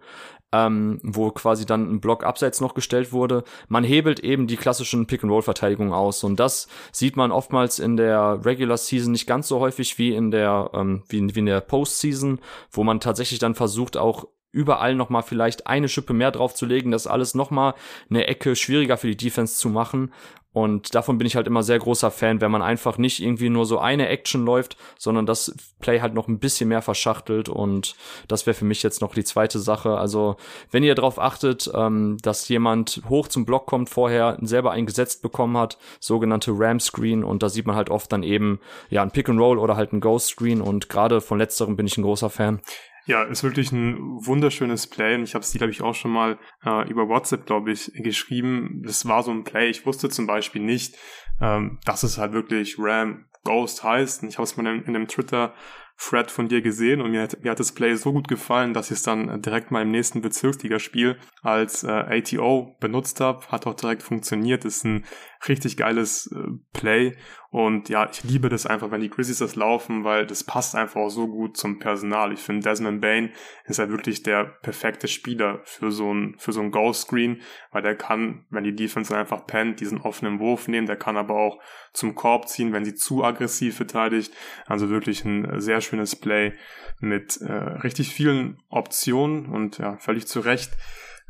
ähm, 0.53 1.01
wo 1.03 1.31
quasi 1.31 1.67
dann 1.67 1.91
ein 1.91 2.01
Block 2.01 2.25
abseits 2.25 2.61
noch 2.61 2.75
gestellt 2.75 3.13
wurde. 3.13 3.45
Man 3.69 3.85
hebelt 3.85 4.21
eben 4.21 4.47
die 4.47 4.57
klassischen 4.57 5.07
Pick-and-Roll-Verteidigungen 5.07 5.93
aus 5.93 6.25
und 6.25 6.39
das 6.39 6.69
sieht 6.93 7.17
man 7.17 7.33
oftmals 7.33 7.79
in 7.79 7.97
der 7.97 8.45
Regular 8.45 8.77
Season 8.77 9.13
nicht 9.13 9.27
ganz 9.27 9.49
so 9.49 9.61
häufig 9.61 9.99
wie 9.99 10.15
in 10.15 10.31
der 10.31 10.71
ähm, 10.75 11.03
wie, 11.09 11.19
in, 11.19 11.35
wie 11.35 11.41
in 11.41 11.47
der 11.47 11.61
Postseason, 11.61 12.41
wo 12.71 12.85
man 12.85 13.01
tatsächlich 13.01 13.39
dann 13.39 13.55
versucht 13.55 13.97
auch 13.97 14.27
überall 14.53 14.95
noch 14.95 15.09
mal 15.09 15.23
vielleicht 15.23 15.67
eine 15.67 15.89
Schippe 15.89 16.13
mehr 16.13 16.31
draufzulegen, 16.31 16.93
das 16.93 17.07
alles 17.07 17.35
noch 17.35 17.51
mal 17.51 17.75
eine 18.11 18.27
Ecke 18.27 18.55
schwieriger 18.55 18.99
für 18.99 19.09
die 19.09 19.17
Defense 19.17 19.57
zu 19.57 19.71
machen 19.71 20.13
und 20.53 20.95
davon 20.95 21.17
bin 21.17 21.27
ich 21.27 21.35
halt 21.35 21.47
immer 21.47 21.63
sehr 21.63 21.79
großer 21.79 22.11
Fan, 22.11 22.43
wenn 22.43 22.51
man 22.51 22.61
einfach 22.61 22.99
nicht 22.99 23.23
irgendwie 23.23 23.49
nur 23.49 23.65
so 23.65 23.79
eine 23.79 24.09
Action 24.09 24.45
läuft, 24.45 24.77
sondern 24.99 25.25
das 25.25 25.55
Play 25.81 26.01
halt 26.01 26.13
noch 26.13 26.29
ein 26.29 26.41
bisschen 26.41 26.69
mehr 26.69 26.83
verschachtelt. 26.83 27.49
Und 27.49 27.97
das 28.29 28.45
wäre 28.45 28.55
für 28.55 28.67
mich 28.67 28.83
jetzt 28.83 29.01
noch 29.01 29.15
die 29.15 29.25
zweite 29.25 29.59
Sache. 29.59 29.97
Also 29.97 30.37
wenn 30.71 30.83
ihr 30.83 30.95
darauf 30.95 31.19
achtet, 31.19 31.71
ähm, 31.75 32.19
dass 32.21 32.49
jemand 32.49 33.01
hoch 33.09 33.29
zum 33.29 33.47
Block 33.47 33.67
kommt, 33.67 33.89
vorher 33.89 34.37
selber 34.43 34.73
eingesetzt 34.73 35.23
bekommen 35.23 35.57
hat, 35.57 35.79
sogenannte 36.01 36.53
Ram 36.55 36.81
Screen. 36.81 37.25
Und 37.25 37.43
da 37.43 37.49
sieht 37.49 37.67
man 37.67 37.77
halt 37.77 37.89
oft 37.89 38.13
dann 38.13 38.23
eben 38.23 38.61
ja 38.91 39.03
ein 39.03 39.11
Pick 39.11 39.31
and 39.31 39.41
Roll 39.41 39.59
oder 39.59 39.77
halt 39.77 39.95
ein 39.95 40.01
Ghost 40.01 40.29
Screen. 40.29 40.61
Und 40.61 40.91
gerade 40.91 41.23
von 41.23 41.39
letzterem 41.39 41.77
bin 41.77 41.87
ich 41.87 41.97
ein 41.97 42.03
großer 42.03 42.29
Fan. 42.29 42.61
Ja, 43.07 43.25
ist 43.25 43.43
wirklich 43.43 43.73
ein 43.73 43.97
wunderschönes 44.25 44.87
Play. 44.87 45.17
Und 45.17 45.25
ich 45.25 45.35
habe 45.35 45.43
es 45.43 45.53
glaube 45.53 45.73
ich, 45.73 45.83
auch 45.83 45.95
schon 45.95 46.13
mal 46.13 46.39
äh, 46.65 46.89
über 46.89 47.09
WhatsApp, 47.09 47.47
glaube 47.47 47.73
ich, 47.73 47.91
geschrieben. 47.95 48.83
Das 48.85 49.07
war 49.09 49.23
so 49.23 49.31
ein 49.31 49.45
Play. 49.45 49.71
Ich 49.71 49.85
wusste 49.87 50.09
zum 50.09 50.27
Beispiel 50.27 50.63
nicht, 50.63 50.97
ähm, 51.41 51.79
dass 51.85 52.03
es 52.03 52.19
halt 52.19 52.33
wirklich 52.33 52.77
Ram 52.79 53.27
Ghost 53.45 53.83
heißt. 53.83 54.23
Und 54.23 54.29
ich 54.29 54.37
habe 54.37 54.45
es 54.45 54.57
mal 54.57 54.67
in, 54.67 54.83
in 54.85 54.97
einem 54.97 55.09
Twitter 55.09 55.55
Thread 55.99 56.31
von 56.31 56.49
dir 56.49 56.63
gesehen 56.63 57.01
und 57.01 57.13
mir 57.13 57.23
hat, 57.23 57.43
mir 57.43 57.51
hat 57.51 57.61
das 57.61 57.73
Play 57.73 57.95
so 57.95 58.13
gut 58.13 58.29
gefallen, 58.29 58.75
dass 58.75 58.91
ich 58.91 58.99
es 58.99 59.03
dann 59.03 59.41
direkt 59.43 59.71
mal 59.71 59.83
im 59.83 59.91
nächsten 59.91 60.21
Bezirksligaspiel 60.21 61.17
als 61.43 61.85
äh, 61.85 61.89
ATO 61.91 62.77
benutzt 62.81 63.21
habe. 63.21 63.47
Hat 63.49 63.67
auch 63.67 63.75
direkt 63.75 64.03
funktioniert. 64.03 64.65
Ist 64.65 64.85
ein 64.85 65.05
richtig 65.49 65.77
geiles 65.77 66.31
äh, 66.33 66.49
Play 66.73 67.17
Und 67.51 67.91
ja, 67.91 68.09
ich 68.11 68.25
liebe 68.25 68.49
das 68.49 68.65
einfach, 68.65 68.91
wenn 68.91 69.03
die 69.03 69.11
Grizzlies 69.11 69.39
das 69.39 69.57
laufen, 69.57 70.05
weil 70.05 70.27
das 70.27 70.43
passt 70.43 70.75
einfach 70.75 71.01
auch 71.01 71.11
so 71.11 71.29
gut 71.29 71.59
zum 71.59 71.79
Personal. 71.79 72.33
Ich 72.33 72.41
finde, 72.41 72.63
Desmond 72.63 73.03
Bain 73.03 73.31
ist 73.67 73.79
ja 73.79 73.91
wirklich 73.91 74.23
der 74.23 74.45
perfekte 74.63 75.07
Spieler 75.07 75.61
für 75.65 75.93
so 75.93 76.15
ein, 76.15 76.35
für 76.39 76.53
so 76.53 76.63
ein 76.63 76.71
Goal-Screen, 76.71 77.43
weil 77.71 77.83
der 77.83 77.95
kann, 77.95 78.47
wenn 78.49 78.65
die 78.65 78.75
Defense 78.75 79.15
einfach 79.15 79.47
pennt, 79.47 79.81
diesen 79.81 80.01
offenen 80.01 80.41
Wurf 80.41 80.67
nehmen, 80.67 80.87
der 80.87 80.97
kann 80.97 81.19
aber 81.19 81.35
auch 81.35 81.61
zum 81.93 82.15
Korb 82.15 82.49
ziehen, 82.49 82.73
wenn 82.73 82.87
sie 82.87 82.95
zu 82.95 83.23
aggressiv 83.23 83.77
verteidigt. 83.77 84.33
Also 84.67 84.89
wirklich 84.89 85.25
ein 85.27 85.61
sehr 85.61 85.82
schönes 85.83 86.17
Play 86.17 86.55
mit 87.01 87.41
äh, 87.41 87.53
richtig 87.53 88.15
vielen 88.15 88.63
Optionen 88.69 89.47
und 89.47 89.79
ja, 89.79 89.97
völlig 89.99 90.27
zu 90.27 90.41
Recht 90.41 90.71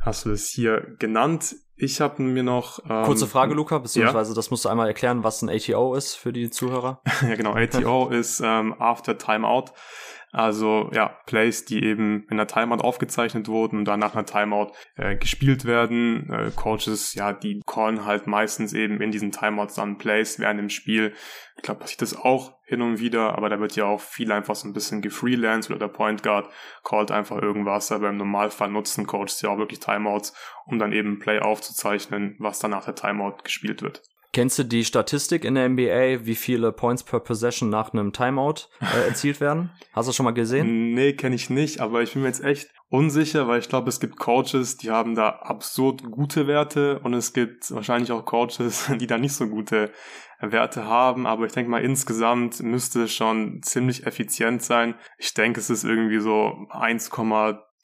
hast 0.03 0.27
du 0.27 0.31
es 0.31 0.49
hier 0.49 0.95
genannt. 0.99 1.57
Ich 1.77 2.01
habe 2.01 2.23
mir 2.23 2.43
noch. 2.43 2.81
Ähm, 2.89 3.05
Kurze 3.05 3.27
Frage, 3.27 3.55
Luca, 3.55 3.79
beziehungsweise 3.79 4.33
ja? 4.33 4.35
das 4.35 4.51
musst 4.51 4.65
du 4.65 4.69
einmal 4.69 4.89
erklären, 4.89 5.25
was 5.25 5.43
ein 5.43 5.49
ATO 5.49 5.95
ist 5.95 6.15
für 6.15 6.33
die 6.33 6.51
Zuhörer. 6.51 7.01
ja, 7.23 7.35
genau. 7.35 7.55
ATO 7.55 8.09
ist 8.11 8.41
ähm, 8.45 8.75
After 8.79 9.17
Timeout. 9.17 9.67
Also 10.35 10.89
ja, 10.95 11.19
Plays, 11.27 11.67
die 11.67 11.85
eben 11.85 12.27
in 12.31 12.39
der 12.39 12.47
Timeout 12.47 12.83
aufgezeichnet 12.83 13.49
wurden 13.49 13.81
und 13.81 13.85
dann 13.85 14.01
nach 14.01 14.15
einer 14.15 14.25
Timeout 14.25 14.73
äh, 14.97 15.15
gespielt 15.15 15.67
werden. 15.67 16.31
Äh, 16.31 16.51
Coaches, 16.57 17.15
ja, 17.15 17.35
die 17.35 17.61
callen 17.67 18.07
halt 18.07 18.27
meistens 18.27 18.73
eben 18.73 19.03
in 19.03 19.11
diesen 19.11 19.31
Timeouts 19.31 19.75
dann 19.75 19.99
Plays 19.99 20.39
während 20.39 20.59
dem 20.59 20.71
Spiel. 20.71 21.13
Ich 21.57 21.63
glaube, 21.63 21.81
passiert 21.81 22.01
das 22.01 22.17
auch 22.17 22.55
hin 22.65 22.81
und 22.81 22.99
wieder, 22.99 23.37
aber 23.37 23.51
da 23.51 23.61
wird 23.61 23.77
ja 23.77 23.85
auch 23.85 24.01
viel 24.01 24.33
einfach 24.33 24.55
so 24.55 24.67
ein 24.67 24.73
bisschen 24.73 25.03
gefreelanced 25.03 25.71
oder 25.71 25.81
der 25.81 25.93
Point 25.93 26.23
Guard 26.23 26.49
callt 26.83 27.11
einfach 27.11 27.37
irgendwas, 27.43 27.93
aber 27.93 28.09
im 28.09 28.17
Normalfall 28.17 28.71
nutzen 28.71 29.07
Coaches 29.07 29.43
ja 29.43 29.51
auch 29.51 29.59
wirklich 29.59 29.81
Timeouts, 29.81 30.33
um 30.65 30.79
dann 30.79 30.93
eben 30.93 31.19
Play 31.19 31.41
aufzuzeichnen, 31.41 32.37
was 32.39 32.59
dann 32.59 32.71
nach 32.71 32.87
der 32.87 32.95
Timeout 32.95 33.43
gespielt 33.45 33.83
wird. 33.83 34.03
Kennst 34.33 34.59
du 34.59 34.65
die 34.65 34.85
Statistik 34.85 35.45
in 35.45 35.57
der 35.57 35.69
NBA, 35.69 36.25
wie 36.25 36.35
viele 36.35 36.73
Points 36.73 37.03
per 37.03 37.21
Possession 37.21 37.69
nach 37.69 37.93
einem 37.93 38.15
Timeout 38.15 38.69
äh, 38.81 39.07
erzielt 39.09 39.41
werden? 39.41 39.71
Hast 39.93 40.07
du 40.07 40.09
das 40.09 40.17
schon 40.17 40.25
mal 40.25 40.33
gesehen? 40.33 40.95
Nee, 40.95 41.13
kenne 41.13 41.35
ich 41.35 41.51
nicht, 41.51 41.81
aber 41.81 42.03
ich 42.03 42.15
bin 42.15 42.23
mir 42.23 42.29
jetzt 42.29 42.43
echt 42.43 42.71
unsicher, 42.89 43.47
weil 43.47 43.59
ich 43.59 43.69
glaube, 43.69 43.91
es 43.91 44.01
gibt 44.01 44.17
Coaches, 44.17 44.79
die 44.79 44.91
haben 44.91 45.15
da 45.15 45.29
absurd 45.29 46.03
gute 46.11 46.47
Werte 46.47 47.01
und 47.01 47.13
es 47.13 47.35
gibt 47.35 47.71
wahrscheinlich 47.73 48.11
auch 48.11 48.25
Coaches, 48.25 48.91
die 48.99 49.07
da 49.07 49.19
nicht 49.19 49.35
so 49.35 49.49
gute 49.49 49.91
Werte 50.41 50.87
haben, 50.87 51.27
aber 51.27 51.45
ich 51.47 51.53
denke 51.53 51.71
mal 51.71 51.85
insgesamt 51.85 52.61
müsste 52.63 53.05
es 53.05 53.15
schon 53.15 53.63
ziemlich 53.63 54.07
effizient 54.07 54.63
sein. 54.63 54.95
Ich 55.19 55.35
denke, 55.35 55.61
es 55.61 55.71
ist 55.71 55.85
irgendwie 55.85 56.19
so 56.19 56.67
1, 56.71 57.11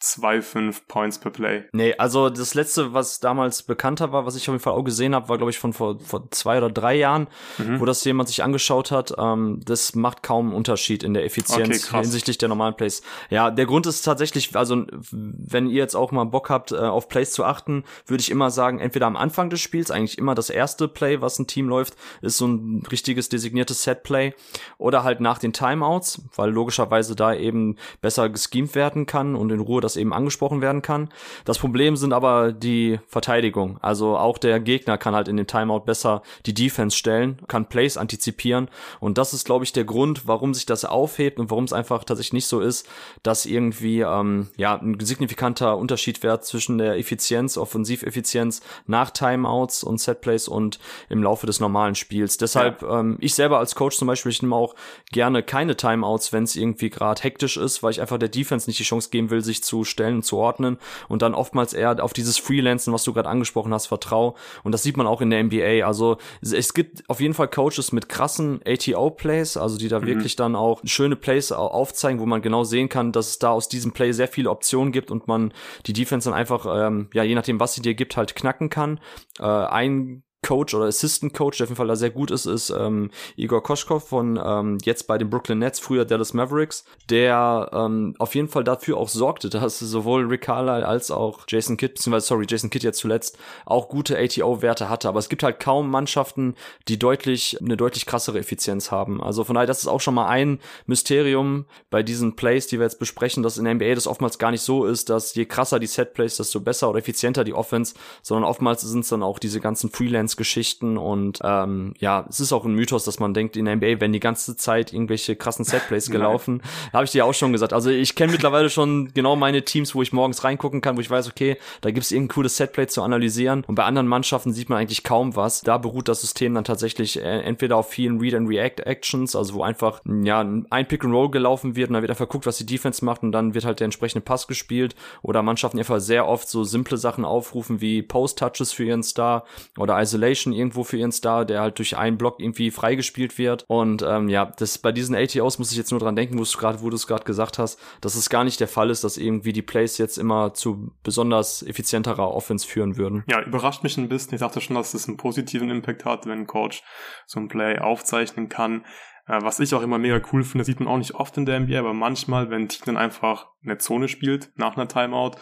2,5 0.01 0.83
Points 0.87 1.19
per 1.19 1.31
Play. 1.31 1.65
Nee, 1.73 1.95
also 1.99 2.31
das 2.31 2.55
letzte, 2.55 2.95
was 2.95 3.19
damals 3.19 3.65
bekannter 3.65 4.13
war, 4.13 4.27
was 4.27 4.37
ich 4.37 4.49
auf 4.49 4.55
jeden 4.55 4.63
Fall 4.63 4.75
auch 4.75 4.85
gesehen 4.85 5.15
habe, 5.15 5.29
war 5.29 5.39
glaube 5.39 5.51
ich 5.51 5.59
von 5.59 5.73
vor, 5.73 5.99
vor 5.99 6.31
zwei 6.31 6.59
oder 6.59 6.71
drei 6.71 6.95
Jahren, 6.95 7.27
mhm. 7.59 7.81
wo 7.81 7.85
das 7.85 8.05
jemand 8.05 8.29
sich 8.29 8.45
angeschaut 8.45 8.93
hat. 8.93 9.15
Ähm, 9.19 9.61
das 9.65 9.97
macht 9.97 10.23
kaum 10.23 10.47
einen 10.47 10.55
Unterschied 10.55 11.03
in 11.03 11.15
der 11.15 11.25
Effizienz 11.25 11.89
okay, 11.89 12.03
hinsichtlich 12.03 12.39
der 12.39 12.49
normalen 12.49 12.77
Plays. 12.77 13.03
Ja, 13.29 13.51
der 13.51 13.67
Grund 13.67 13.87
ist 13.87 14.03
tatsächlich, 14.03 14.55
also 14.55 14.85
wenn 15.11 15.67
ihr 15.69 15.79
jetzt 15.79 15.97
auch 15.97 16.13
mal 16.13 16.25
Bock 16.25 16.49
habt, 16.49 16.71
äh, 16.71 16.77
auf 16.77 17.09
Plays 17.09 17.33
zu 17.33 17.45
achten, 17.45 17.83
würde 18.07 18.21
ich 18.21 18.31
immer 18.31 18.51
sagen, 18.51 18.79
entweder 18.79 19.07
am 19.07 19.17
Anfang 19.17 19.51
des 19.51 19.61
Spiels, 19.61 19.91
eigentlich 19.91 20.19
immer 20.19 20.37
das 20.37 20.49
erste 20.49 20.87
Play, 20.87 21.21
was 21.21 21.41
ein 21.41 21.49
Team 21.49 21.69
läuft, 21.69 21.95
ist 22.23 22.39
so 22.39 22.47
ein 22.47 22.85
richtiges 22.91 23.29
designiertes 23.29 23.83
Set-Play 23.83 24.35
oder 24.79 25.03
halt 25.03 25.21
nach 25.21 25.39
den 25.39 25.53
Timeouts, 25.53 26.23
weil 26.37 26.51
logischerweise 26.51 27.17
da 27.17 27.35
eben 27.35 27.77
besser 28.01 28.29
geschemt 28.29 28.77
werden 28.77 29.07
kann 29.07 29.35
und 29.35 29.51
in 29.51 29.61
Ruhe 29.61 29.81
das 29.81 29.88
eben 29.97 30.13
angesprochen 30.13 30.61
werden 30.61 30.83
kann. 30.83 31.09
Das 31.45 31.59
Problem 31.59 31.97
sind 31.97 32.13
aber 32.13 32.53
die 32.53 33.01
Verteidigung. 33.07 33.79
Also 33.83 34.17
auch 34.17 34.39
der 34.39 34.61
Gegner 34.61 34.99
kann 34.99 35.15
halt 35.15 35.29
in 35.29 35.37
dem 35.37 35.47
Timeout 35.47 35.81
besser 35.81 36.23
die 36.47 36.55
Defense 36.55 36.97
stellen, 36.97 37.39
kann 37.49 37.69
Plays 37.69 37.97
antizipieren 37.97 38.69
und 39.01 39.19
das 39.19 39.35
ist, 39.35 39.45
glaube 39.45 39.65
ich, 39.65 39.73
der 39.73 39.85
Grund, 39.85 40.27
warum 40.27 40.55
sich 40.55 40.67
das 40.67 40.85
aufhebt 40.85 41.39
und 41.39 41.51
warum 41.51 41.65
es 41.65 41.73
einfach 41.73 42.05
tatsächlich 42.05 42.33
nicht 42.33 42.47
so 42.47 42.61
ist, 42.61 42.89
dass 43.23 43.47
irgendwie 43.47 44.01
ähm, 44.01 44.49
ja 44.57 44.77
ein 44.77 44.99
signifikanter 45.01 45.77
Unterschied 45.77 46.23
wäre 46.23 46.41
zwischen 46.41 46.79
der 46.79 46.97
Effizienz, 46.97 47.57
Offensiveffizienz 47.57 48.61
nach 48.87 49.11
Timeouts 49.11 49.85
und 49.85 50.01
Setplays 50.01 50.49
und 50.49 50.79
im 51.09 51.23
Laufe 51.23 51.47
des 51.47 51.61
normalen 51.61 51.95
Spiels. 51.95 52.39
Deshalb 52.39 52.83
ja. 52.83 53.01
ähm, 53.01 53.19
ich 53.21 53.35
selber 53.35 53.59
als 53.59 53.75
Coach 53.75 53.97
zum 53.97 54.07
Beispiel 54.09 54.33
ich 54.33 54.43
nehme 54.43 54.57
auch 54.57 54.75
gerne 55.13 55.43
keine 55.43 55.77
Timeouts, 55.77 56.33
wenn 56.33 56.45
es 56.45 56.57
irgendwie 56.57 56.91
gerade 56.91 57.23
hektisch 57.23 57.57
ist, 57.57 57.83
weil 57.83 57.91
ich 57.91 58.01
einfach 58.01 58.19
der 58.19 58.29
Defense 58.29 58.69
nicht 58.69 58.79
die 58.79 58.85
Chance 58.85 59.11
geben 59.11 59.31
will, 59.31 59.43
sich 59.43 59.63
zu 59.63 59.78
zu 59.79 59.85
stellen, 59.85 60.23
zu 60.23 60.37
ordnen 60.37 60.79
und 61.09 61.23
dann 61.23 61.35
oftmals 61.35 61.73
eher 61.73 62.03
auf 62.03 62.13
dieses 62.13 62.39
Freelancen, 62.39 62.93
was 62.93 63.05
du 63.05 63.13
gerade 63.13 63.29
angesprochen 63.29 63.73
hast, 63.73 63.87
vertrau. 63.87 64.37
Und 64.65 64.73
das 64.73 64.83
sieht 64.83 64.97
man 64.97 65.07
auch 65.07 65.21
in 65.21 65.31
der 65.31 65.43
NBA. 65.45 65.87
Also 65.87 66.19
es 66.41 66.75
gibt 66.75 67.09
auf 67.09 67.21
jeden 67.21 67.35
Fall 67.35 67.49
Coaches 67.49 67.93
mit 67.93 68.09
krassen 68.09 68.61
ATO-Plays, 68.67 69.57
also 69.57 69.79
die 69.79 69.89
da 69.89 70.01
mhm. 70.01 70.07
wirklich 70.07 70.37
dann 70.37 70.57
auch 70.57 70.81
schöne 70.85 71.17
Plays 71.17 71.53
aufzeigen, 71.53 72.21
wo 72.21 72.27
man 72.27 72.43
genau 72.43 72.65
sehen 72.65 72.89
kann, 72.89 73.13
dass 73.13 73.29
es 73.29 73.39
da 73.39 73.51
aus 73.51 73.69
diesem 73.69 73.93
Play 73.93 74.13
sehr 74.13 74.29
viele 74.29 74.51
Optionen 74.51 74.93
gibt 74.93 75.11
und 75.11 75.29
man 75.29 75.53
die 75.87 75.93
Defense 75.93 76.29
dann 76.29 76.39
einfach, 76.39 76.67
ähm, 76.69 77.09
ja, 77.15 77.23
je 77.23 77.35
nachdem, 77.35 77.61
was 77.61 77.75
sie 77.75 77.83
dir 77.83 77.95
gibt, 77.95 78.17
halt 78.17 78.35
knacken 78.35 78.71
kann. 78.71 79.01
Äh, 79.39 79.45
ein 79.45 80.23
Coach 80.43 80.73
oder 80.75 80.87
Assistant 80.87 81.35
Coach, 81.35 81.59
der 81.59 81.65
auf 81.65 81.71
jeden 81.71 81.77
Fall 81.77 81.89
da 81.89 81.97
sehr 81.97 82.11
gut 82.11 82.31
ist, 82.31 82.47
ist 82.47 82.71
ähm, 82.71 83.11
Igor 83.37 83.63
Koschkov 83.63 84.09
von 84.09 84.41
ähm, 84.43 84.79
jetzt 84.85 85.09
bei 85.09 85.19
den 85.19 85.31
Brooklyn 85.31 85.59
Nets, 85.59 85.81
früher 85.81 86.05
Dallas 86.05 86.33
Mavericks, 86.33 86.85
der 87.11 87.69
ähm, 87.73 88.15
auf 88.19 88.35
jeden 88.35 88.49
Fall 88.49 88.63
dafür 88.63 88.99
auch 88.99 89.09
sorgte, 89.09 89.51
dass 89.51 89.81
sowohl 89.81 90.27
Rick 90.27 90.43
Carlisle 90.43 90.87
als 90.87 91.11
auch 91.11 91.41
Jason 91.49 91.77
Kidd, 91.77 91.95
beziehungsweise 91.95 92.27
sorry, 92.27 92.47
Jason 92.49 92.71
Kidd 92.71 92.85
jetzt 92.85 93.01
zuletzt, 93.01 93.37
auch 93.67 93.89
gute 93.89 94.17
ATO-Werte 94.17 94.89
hatte. 94.89 95.09
Aber 95.09 95.19
es 95.19 95.29
gibt 95.29 95.43
halt 95.43 95.59
kaum 95.59 95.91
Mannschaften, 95.91 96.55
die 96.87 96.99
deutlich, 96.99 97.59
eine 97.61 97.77
deutlich 97.77 98.07
krassere 98.07 98.39
Effizienz 98.39 98.93
haben. 98.93 99.21
Also 99.23 99.43
von 99.43 99.55
daher, 99.55 99.67
das 99.67 99.81
ist 99.81 99.89
auch 99.89 100.01
schon 100.01 100.15
mal 100.15 100.29
ein 100.29 100.61
Mysterium 100.87 101.67
bei 101.91 102.05
diesen 102.05 102.37
Plays, 102.37 102.69
die 102.69 102.79
wir 102.79 102.85
jetzt 102.85 103.01
besprechen, 103.01 103.43
dass 103.43 103.59
in 103.59 103.65
der 103.65 103.75
NBA 103.75 103.95
das 103.97 104.07
oftmals 104.07 104.39
gar 104.39 104.53
nicht 104.53 104.63
so 104.63 104.85
ist, 104.85 105.11
dass 105.11 105.35
je 105.35 105.47
krasser 105.47 105.81
die 105.81 105.87
Set-Plays, 105.89 106.37
desto 106.37 106.61
besser 106.61 106.89
oder 106.89 107.01
effizienter 107.01 107.43
die 107.43 107.55
Offense, 107.55 107.95
sondern 108.23 108.49
oftmals 108.49 108.83
sind 108.83 109.01
es 109.01 109.09
dann 109.09 109.25
auch 109.25 109.41
diese 109.41 109.61
ganzen 109.61 109.91
Freelance 109.91 110.28
Geschichten 110.37 110.97
und 110.97 111.39
ähm, 111.43 111.95
ja, 111.99 112.27
es 112.29 112.41
ist 112.41 112.53
auch 112.53 112.65
ein 112.65 112.75
Mythos, 112.75 113.05
dass 113.05 113.19
man 113.19 113.35
denkt, 113.35 113.57
in 113.57 113.65
der 113.65 113.77
NBA 113.77 114.01
werden 114.01 114.13
die 114.13 114.21
ganze 114.21 114.57
Zeit 114.57 114.93
irgendwelche 114.93 115.37
krassen 115.37 115.65
Setplays 115.65 116.11
gelaufen. 116.11 116.63
habe 116.93 117.05
ich 117.05 117.11
dir 117.11 117.25
auch 117.25 117.35
schon 117.35 117.53
gesagt. 117.53 117.73
Also 117.73 117.91
ich 117.91 118.15
kenne 118.15 118.33
mittlerweile 118.33 118.71
schon 118.71 119.13
genau 119.15 119.37
meine 119.37 119.65
Teams, 119.65 119.95
wo 119.95 120.03
ich 120.03 120.13
morgens 120.13 120.45
reingucken 120.45 120.81
kann, 120.81 120.97
wo 120.97 121.01
ich 121.01 121.11
weiß, 121.11 121.29
okay, 121.29 121.57
da 121.81 121.91
gibt 121.91 122.05
es 122.05 122.13
irgendein 122.13 122.35
cooles 122.35 122.57
Setplay 122.57 122.87
zu 122.87 123.03
analysieren. 123.03 123.65
Und 123.67 123.75
bei 123.75 123.85
anderen 123.85 124.09
Mannschaften 124.09 124.53
sieht 124.53 124.69
man 124.69 124.79
eigentlich 124.79 125.05
kaum 125.05 125.37
was. 125.37 125.63
Da 125.63 125.79
beruht 125.79 126.09
das 126.09 126.21
System 126.21 126.55
dann 126.55 126.65
tatsächlich 126.65 127.19
äh, 127.19 127.41
entweder 127.41 127.77
auf 127.77 127.89
vielen 127.89 128.19
Read 128.19 128.35
and 128.35 128.49
React 128.49 128.83
Actions, 128.85 129.35
also 129.35 129.55
wo 129.55 129.63
einfach 129.63 130.01
ja 130.05 130.41
ein 130.41 130.89
Pick 130.89 131.05
and 131.05 131.15
Roll 131.15 131.31
gelaufen 131.31 131.77
wird 131.77 131.89
und 131.89 131.95
dann 131.95 132.03
wird 132.03 132.11
einfach 132.11 132.27
geguckt, 132.27 132.47
was 132.47 132.59
die 132.59 132.67
Defense 132.67 133.05
macht 133.05 133.23
und 133.23 133.33
dann 133.33 133.55
wird 133.55 133.65
halt 133.65 133.81
der 133.81 133.87
entsprechende 133.87 134.25
Pass 134.25 134.47
gespielt 134.47 134.95
oder 135.23 135.43
Mannschaften 135.43 135.79
einfach 135.79 136.01
sehr 136.01 136.27
oft 136.27 136.49
so 136.49 136.65
simple 136.65 136.97
Sachen 136.97 137.25
aufrufen 137.25 137.81
wie 137.81 138.03
Post 138.03 138.39
Touches 138.39 138.73
für 138.73 138.85
ihren 138.85 139.03
Star 139.03 139.45
oder 139.77 140.01
Isolation 140.01 140.18
Isolation 140.19 140.53
irgendwo 140.53 140.85
für 140.85 140.97
ihren 140.97 141.13
Star, 141.13 141.45
der 141.45 141.61
halt 141.61 141.79
durch 141.79 141.97
einen 141.97 142.19
Block 142.19 142.41
irgendwie 142.41 142.71
freigespielt 142.71 143.39
wird. 143.39 143.65
Und 143.69 144.03
ähm, 144.03 144.29
ja, 144.29 144.47
das 144.47 144.79
bei 144.79 144.93
diesen 144.93 145.15
ATOs 145.15 145.59
muss 145.59 145.71
ich 145.71 145.79
jetzt 145.79 145.91
nur 145.91 146.01
dran 146.01 146.17
denken, 146.17 146.39
wo 146.39 146.43
du 146.43 146.59
gerade, 146.59 146.83
wo 146.83 146.91
du 146.91 146.97
es 146.97 147.07
gerade 147.07 147.25
gesagt 147.25 147.59
hast, 147.59 147.81
dass 148.01 148.15
es 148.15 148.29
gar 148.29 148.45
nicht 148.45 148.61
der 148.61 148.69
Fall 148.69 148.91
ist, 148.91 149.05
dass 149.05 149.17
irgendwie 149.17 149.53
die 149.53 149.63
Plays 149.63 149.99
jetzt 149.99 150.19
immer 150.19 150.55
zu 150.55 150.93
besonders 151.03 151.63
effizienterer 151.63 152.33
Offense 152.33 152.67
führen 152.67 152.97
würden. 152.97 153.25
Ja, 153.29 153.43
überrascht 153.43 153.83
mich 153.83 153.97
ein 153.97 154.09
bisschen. 154.09 154.35
Ich 154.35 154.41
dachte 154.41 154.61
schon, 154.61 154.77
dass 154.77 154.95
es 154.95 155.09
einen 155.09 155.17
positiven 155.17 155.71
Impact 155.71 156.05
hat, 156.05 156.27
wenn 156.27 156.41
ein 156.41 156.47
Coach 156.47 156.83
so 157.27 157.41
ein 157.41 157.49
Play 157.49 157.79
aufzeichnen 157.79 158.49
kann. 158.49 158.85
Äh, 159.29 159.43
was 159.43 159.61
ich 159.61 159.75
auch 159.75 159.83
immer 159.83 159.99
mega 159.99 160.21
cool 160.33 160.43
finde, 160.43 160.65
sieht 160.65 160.81
man 160.81 160.89
auch 160.89 160.97
nicht 160.97 161.15
oft 161.15 161.37
in 161.37 161.47
der 161.47 161.61
NBA, 161.61 161.79
aber 161.79 161.93
manchmal, 161.93 162.51
wenn 162.51 162.63
ein 162.63 162.69
Team 162.69 162.83
dann 162.87 162.97
einfach 162.97 163.49
eine 163.63 163.79
Zone 163.79 164.09
spielt 164.09 164.51
nach 164.57 164.77
einer 164.77 164.89
Timeout, 164.89 165.33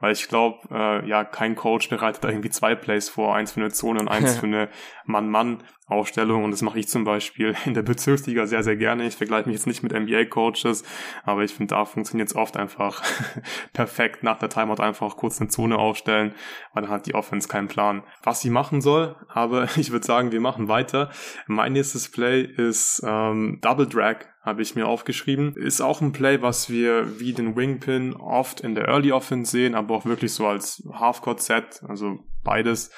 weil 0.00 0.12
ich 0.12 0.28
glaube, 0.28 0.58
äh, 0.70 1.08
ja, 1.08 1.24
kein 1.24 1.54
Coach 1.54 1.88
bereitet 1.88 2.24
da 2.24 2.28
irgendwie 2.28 2.50
zwei 2.50 2.74
Plays 2.74 3.08
vor, 3.08 3.34
eins 3.34 3.52
für 3.52 3.60
eine 3.60 3.70
Zone 3.70 4.00
und 4.00 4.08
eins 4.08 4.36
für 4.38 4.46
eine 4.46 4.68
Mann-Mann. 5.04 5.62
Aufstellung 5.88 6.42
und 6.42 6.50
das 6.50 6.62
mache 6.62 6.80
ich 6.80 6.88
zum 6.88 7.04
Beispiel 7.04 7.54
in 7.64 7.74
der 7.74 7.82
Bezirksliga 7.82 8.46
sehr, 8.46 8.62
sehr 8.62 8.76
gerne. 8.76 9.06
Ich 9.06 9.16
vergleiche 9.16 9.48
mich 9.48 9.56
jetzt 9.56 9.66
nicht 9.66 9.82
mit 9.82 9.92
NBA-Coaches, 9.92 10.84
aber 11.24 11.44
ich 11.44 11.54
finde, 11.54 11.74
da 11.74 11.84
funktioniert 11.84 12.28
es 12.28 12.34
oft 12.34 12.56
einfach 12.56 13.02
perfekt 13.72 14.22
nach 14.22 14.38
der 14.38 14.48
Timeout 14.48 14.82
einfach 14.82 15.16
kurz 15.16 15.40
eine 15.40 15.48
Zone 15.48 15.78
aufstellen, 15.78 16.34
weil 16.72 16.82
dann 16.82 16.90
hat 16.90 17.06
die 17.06 17.14
Offense 17.14 17.46
keinen 17.46 17.68
Plan, 17.68 18.02
was 18.22 18.40
sie 18.40 18.50
machen 18.50 18.80
soll. 18.80 19.14
Aber 19.28 19.68
ich 19.76 19.92
würde 19.92 20.04
sagen, 20.04 20.32
wir 20.32 20.40
machen 20.40 20.68
weiter. 20.68 21.10
Mein 21.46 21.72
nächstes 21.72 22.10
Play 22.10 22.42
ist 22.42 23.02
ähm, 23.06 23.58
Double 23.60 23.86
Drag 23.86 24.16
habe 24.46 24.62
ich 24.62 24.76
mir 24.76 24.86
aufgeschrieben. 24.86 25.54
Ist 25.56 25.80
auch 25.80 26.00
ein 26.00 26.12
Play, 26.12 26.40
was 26.40 26.70
wir 26.70 27.18
wie 27.18 27.32
den 27.32 27.56
Wingpin 27.56 28.14
oft 28.14 28.60
in 28.60 28.76
der 28.76 28.86
Early 28.86 29.10
Offense 29.10 29.50
sehen, 29.50 29.74
aber 29.74 29.96
auch 29.96 30.06
wirklich 30.06 30.32
so 30.32 30.46
als 30.46 30.88
Half-Court-Set, 30.90 31.82
also 31.86 32.20
beides. 32.44 32.92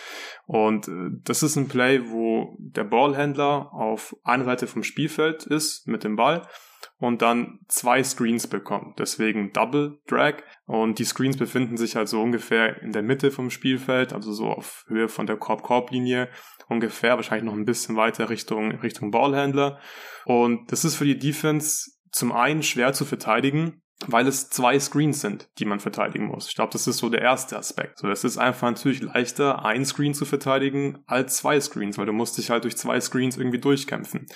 Und 0.47 0.89
äh, 0.89 1.11
das 1.25 1.43
ist 1.43 1.57
ein 1.57 1.69
Play, 1.69 2.03
wo 2.11 2.55
der 2.59 2.85
Ballhändler 2.85 3.73
auf 3.73 4.15
einer 4.25 4.45
Seite 4.45 4.67
vom 4.67 4.83
Spielfeld 4.83 5.45
ist 5.45 5.89
mit 5.89 6.05
dem 6.05 6.17
Ball 6.17 6.43
und 6.99 7.23
dann 7.23 7.61
zwei 7.69 8.03
Screens 8.03 8.47
bekommt. 8.47 8.99
Deswegen 8.99 9.53
Double 9.53 10.01
Drag. 10.07 10.43
Und 10.67 10.99
die 10.99 11.05
Screens 11.05 11.37
befinden 11.37 11.77
sich 11.77 11.97
halt 11.97 12.09
so 12.09 12.21
ungefähr 12.21 12.83
in 12.83 12.93
der 12.93 13.03
Mitte 13.03 13.31
vom 13.31 13.51
Spielfeld, 13.51 14.13
also 14.13 14.33
so 14.33 14.47
auf 14.47 14.85
Höhe 14.89 15.09
von 15.09 15.27
der 15.27 15.37
Korb-Korb-Linie. 15.37 16.29
Ungefähr, 16.69 17.17
wahrscheinlich 17.17 17.45
noch 17.45 17.57
ein 17.57 17.65
bisschen 17.65 17.97
weiter 17.97 18.29
Richtung, 18.31 18.73
Richtung 18.81 19.11
Ballhändler. 19.11 19.79
Und 20.27 20.71
das 20.73 20.85
ist 20.85 20.97
für 20.97 21.05
die 21.05 21.19
Defense 21.19 21.93
zum 22.11 22.33
einen 22.33 22.63
schwer 22.63 22.93
zu 22.93 23.05
verteidigen, 23.05 23.83
weil 24.07 24.27
es 24.29 24.49
zwei 24.49 24.79
Screens 24.79 25.21
sind, 25.21 25.49
die 25.59 25.65
man 25.65 25.81
verteidigen 25.81 26.27
muss. 26.27 26.49
Ich 26.49 26.55
glaube, 26.55 26.73
das 26.73 26.87
ist 26.87 26.99
so 26.99 27.09
der 27.09 27.21
erste 27.21 27.59
Aspekt. 27.59 27.99
So, 27.99 28.09
es 28.09 28.23
ist 28.23 28.39
einfach 28.39 28.69
natürlich 28.69 29.03
leichter, 29.03 29.65
ein 29.65 29.85
Screen 29.85 30.15
zu 30.15 30.25
verteidigen 30.25 31.03
als 31.07 31.39
zwei 31.39 31.61
Screens, 31.61 31.99
weil 31.99 32.07
du 32.07 32.13
musst 32.13 32.39
dich 32.39 32.51
halt 32.51 32.65
durch 32.65 32.77
zwei 32.77 33.01
Screens 33.01 33.37
irgendwie 33.37 33.61
durchkämpfen. 33.61 34.27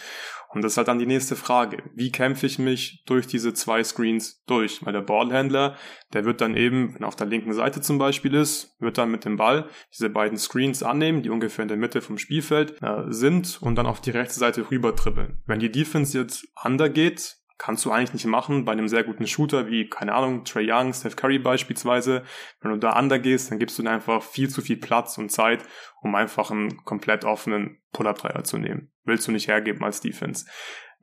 Und 0.53 0.63
das 0.63 0.73
ist 0.73 0.77
halt 0.77 0.89
dann 0.89 0.99
die 0.99 1.07
nächste 1.07 1.35
Frage. 1.35 1.83
Wie 1.95 2.13
kämpfe 2.13 2.47
ich 2.47 2.59
mich 2.59 3.03
durch 3.07 3.27
diese 3.27 3.55
zwei 3.55 3.83
Screens 3.83 4.43
durch? 4.47 4.85
Weil 4.85 4.93
der 4.93 5.01
Ballhändler, 5.01 5.77
der 6.13 6.25
wird 6.25 6.41
dann 6.41 6.57
eben, 6.57 6.95
wenn 6.95 7.03
er 7.03 7.09
auf 7.09 7.17
der 7.17 7.27
linken 7.27 7.55
Seite 7.55 7.81
zum 7.81 7.99
Beispiel 7.99 8.35
ist, 8.35 8.77
wird 8.79 8.99
dann 8.99 9.11
mit 9.11 9.25
dem 9.25 9.37
Ball 9.37 9.69
diese 9.93 10.11
beiden 10.11 10.37
Screens 10.37 10.83
annehmen, 10.83 11.23
die 11.23 11.31
ungefähr 11.31 11.63
in 11.63 11.69
der 11.69 11.79
Mitte 11.79 12.03
vom 12.03 12.19
Spielfeld 12.19 12.83
äh, 12.83 13.05
sind 13.09 13.61
und 13.63 13.77
dann 13.77 13.87
auf 13.87 14.01
die 14.01 14.11
rechte 14.11 14.35
Seite 14.35 14.71
rüber 14.71 14.95
trippeln. 14.95 15.41
Wenn 15.47 15.61
die 15.61 15.73
Defense 15.73 16.19
jetzt 16.19 16.47
undergeht, 16.63 17.42
kannst 17.59 17.85
du 17.85 17.91
eigentlich 17.91 18.15
nicht 18.15 18.27
machen 18.27 18.65
bei 18.65 18.73
einem 18.73 18.89
sehr 18.89 19.05
guten 19.05 19.27
Shooter 19.27 19.69
wie, 19.69 19.89
keine 19.89 20.15
Ahnung, 20.15 20.45
Trey 20.45 20.71
Young, 20.71 20.93
Steph 20.93 21.17
Curry 21.17 21.39
beispielsweise. 21.39 22.25
Wenn 22.61 22.73
du 22.73 22.79
da 22.79 22.99
undergehst, 22.99 23.51
dann 23.51 23.59
gibst 23.59 23.79
du 23.79 23.83
dir 23.83 23.91
einfach 23.91 24.23
viel 24.23 24.49
zu 24.49 24.63
viel 24.63 24.77
Platz 24.77 25.19
und 25.19 25.31
Zeit, 25.31 25.65
um 26.01 26.15
einfach 26.15 26.51
einen 26.51 26.85
komplett 26.85 27.25
offenen 27.25 27.81
Pull-Up-Dreier 27.93 28.45
zu 28.45 28.59
nehmen. 28.59 28.91
Willst 29.05 29.27
du 29.29 29.33
nicht 29.33 29.49
hergeben 29.49 29.85
als 29.85 30.01
Defense. 30.01 30.47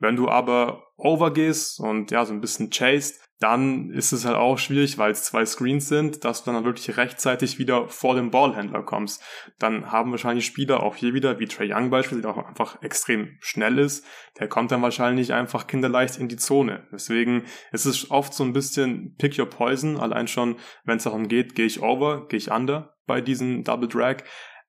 Wenn 0.00 0.16
du 0.16 0.28
aber 0.28 0.82
overgehst 0.96 1.78
und 1.78 2.10
ja, 2.10 2.24
so 2.24 2.32
ein 2.32 2.40
bisschen 2.40 2.70
chased, 2.70 3.20
dann 3.40 3.90
ist 3.90 4.12
es 4.12 4.26
halt 4.26 4.36
auch 4.36 4.58
schwierig, 4.58 4.98
weil 4.98 5.12
es 5.12 5.24
zwei 5.24 5.46
Screens 5.46 5.88
sind, 5.88 6.24
dass 6.24 6.44
du 6.44 6.52
dann 6.52 6.64
wirklich 6.66 6.98
rechtzeitig 6.98 7.58
wieder 7.58 7.88
vor 7.88 8.14
dem 8.14 8.30
Ballhändler 8.30 8.82
kommst. 8.82 9.22
Dann 9.58 9.90
haben 9.90 10.10
wahrscheinlich 10.10 10.44
Spieler 10.44 10.82
auch 10.82 10.94
hier 10.94 11.14
wieder, 11.14 11.38
wie 11.40 11.46
Trey 11.46 11.72
Young 11.72 11.88
beispielsweise, 11.88 12.34
der 12.34 12.44
auch 12.44 12.46
einfach 12.46 12.82
extrem 12.82 13.38
schnell 13.40 13.78
ist, 13.78 14.06
der 14.38 14.48
kommt 14.48 14.72
dann 14.72 14.82
wahrscheinlich 14.82 15.32
einfach 15.32 15.66
kinderleicht 15.66 16.18
in 16.18 16.28
die 16.28 16.36
Zone. 16.36 16.86
Deswegen 16.92 17.44
ist 17.72 17.86
es 17.86 18.10
oft 18.10 18.34
so 18.34 18.44
ein 18.44 18.52
bisschen 18.52 19.16
pick 19.16 19.38
your 19.38 19.46
poison, 19.46 19.98
allein 19.98 20.28
schon, 20.28 20.56
wenn 20.84 20.98
es 20.98 21.04
darum 21.04 21.26
geht, 21.26 21.54
gehe 21.54 21.66
ich 21.66 21.82
over, 21.82 22.28
gehe 22.28 22.38
ich 22.38 22.50
under 22.50 22.94
bei 23.06 23.22
diesen 23.22 23.64
Double 23.64 23.88
Drag. 23.88 24.18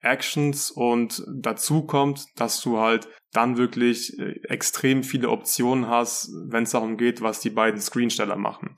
Actions 0.02 0.72
und 0.72 1.24
dazu 1.34 1.86
kommt, 1.86 2.26
dass 2.36 2.62
du 2.62 2.80
halt 2.80 3.08
dann 3.32 3.58
wirklich 3.58 4.18
äh, 4.20 4.40
extrem 4.50 5.04
viele 5.04 5.30
Optionen 5.30 5.88
hast, 5.88 6.30
wenn 6.50 6.64
es 6.64 6.72
darum 6.72 6.98
geht, 6.98 7.22
was 7.22 7.40
die 7.40 7.50
beiden 7.50 7.80
Screensteller 7.80 8.36
machen. 8.36 8.76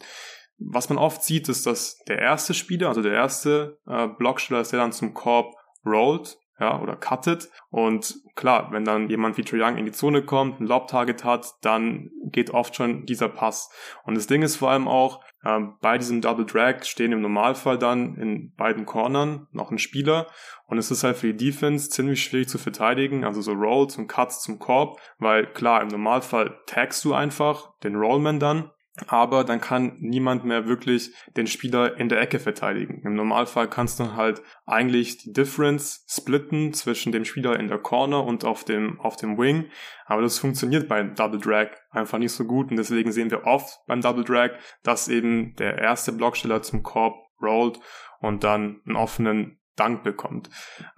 Was 0.60 0.90
man 0.90 0.98
oft 0.98 1.24
sieht, 1.24 1.50
ist, 1.50 1.66
dass 1.66 1.98
der 2.08 2.20
erste 2.20 2.54
Spieler, 2.54 2.90
also 2.90 3.02
der 3.02 3.14
erste 3.14 3.80
äh, 3.88 4.08
Blocksteller, 4.08 4.62
ist 4.62 4.72
der 4.72 4.80
dann 4.80 4.92
zum 4.92 5.14
Korb 5.14 5.56
rollt, 5.86 6.38
ja, 6.60 6.80
oder 6.80 6.96
cuttet. 6.96 7.50
Und 7.70 8.16
klar, 8.36 8.72
wenn 8.72 8.86
dann 8.86 9.10
jemand 9.10 9.38
wie 9.38 9.44
Trae 9.44 9.62
Young 9.62 9.78
in 9.78 9.86
die 9.86 9.92
Zone 9.92 10.24
kommt, 10.24 10.60
ein 10.60 10.68
Lob-Target 10.68 11.24
hat, 11.24 11.48
dann 11.62 12.12
geht 12.26 12.52
oft 12.52 12.76
schon 12.76 13.06
dieser 13.06 13.30
Pass. 13.30 13.72
Und 14.04 14.16
das 14.16 14.28
Ding 14.28 14.44
ist 14.44 14.58
vor 14.58 14.70
allem 14.70 14.88
auch, 14.88 15.24
äh, 15.44 15.60
bei 15.82 15.98
diesem 15.98 16.22
Double 16.22 16.46
Drag 16.46 16.84
stehen 16.84 17.12
im 17.12 17.22
Normalfall 17.22 17.78
dann 17.78 18.16
in 18.16 18.54
beiden 18.56 18.86
Cornern 18.86 19.48
noch 19.52 19.72
ein 19.72 19.78
Spieler. 19.78 20.28
Und 20.68 20.78
es 20.78 20.92
ist 20.92 21.04
halt 21.04 21.18
für 21.18 21.34
die 21.34 21.46
Defense 21.46 21.90
ziemlich 21.90 22.24
schwierig 22.24 22.50
zu 22.50 22.58
verteidigen, 22.58 23.24
also 23.24 23.42
so 23.42 23.54
Rolls 23.54 23.98
und 23.98 24.08
Cuts 24.08 24.42
zum 24.42 24.60
Korb, 24.60 25.00
weil 25.20 25.46
klar, 25.46 25.82
im 25.82 25.90
Normalfall 25.90 26.60
tagst 26.66 27.04
du 27.06 27.14
einfach 27.14 27.78
den 27.84 27.96
Rollman 27.96 28.40
dann 28.40 28.72
aber 29.08 29.44
dann 29.44 29.60
kann 29.60 29.98
niemand 30.00 30.46
mehr 30.46 30.68
wirklich 30.68 31.14
den 31.36 31.48
Spieler 31.48 31.98
in 31.98 32.10
der 32.10 32.22
Ecke 32.22 32.40
verteidigen. 32.40 33.02
Im 33.04 33.16
Normalfall 33.16 33.68
kannst 33.68 34.00
du 34.00 34.14
halt 34.14 34.44
eigentlich 34.66 35.18
die 35.18 35.34
Difference 35.34 36.06
splitten 36.08 36.74
zwischen 36.74 37.12
dem 37.12 37.26
Spieler 37.26 37.60
in 37.60 37.68
der 37.68 37.80
Corner 37.80 38.24
und 38.24 38.46
auf 38.46 38.64
dem, 38.64 39.00
auf 39.00 39.16
dem 39.16 39.38
Wing, 39.38 39.66
aber 40.06 40.22
das 40.22 40.38
funktioniert 40.38 40.88
beim 40.88 41.16
Double 41.16 41.40
Drag 41.40 41.70
einfach 41.90 42.20
nicht 42.20 42.34
so 42.34 42.46
gut 42.46 42.70
und 42.70 42.78
deswegen 42.78 43.12
sehen 43.12 43.32
wir 43.32 43.46
oft 43.46 43.80
beim 43.88 44.02
Double 44.02 44.24
Drag, 44.24 44.52
dass 44.84 45.08
eben 45.08 45.56
der 45.56 45.80
erste 45.80 46.12
Blocksteller 46.12 46.62
zum 46.62 46.84
Korb 46.84 47.16
rollt 47.42 47.80
und 48.20 48.44
dann 48.44 48.82
einen 48.86 48.96
offenen 48.96 49.60
Dank 49.76 50.04
bekommt. 50.04 50.50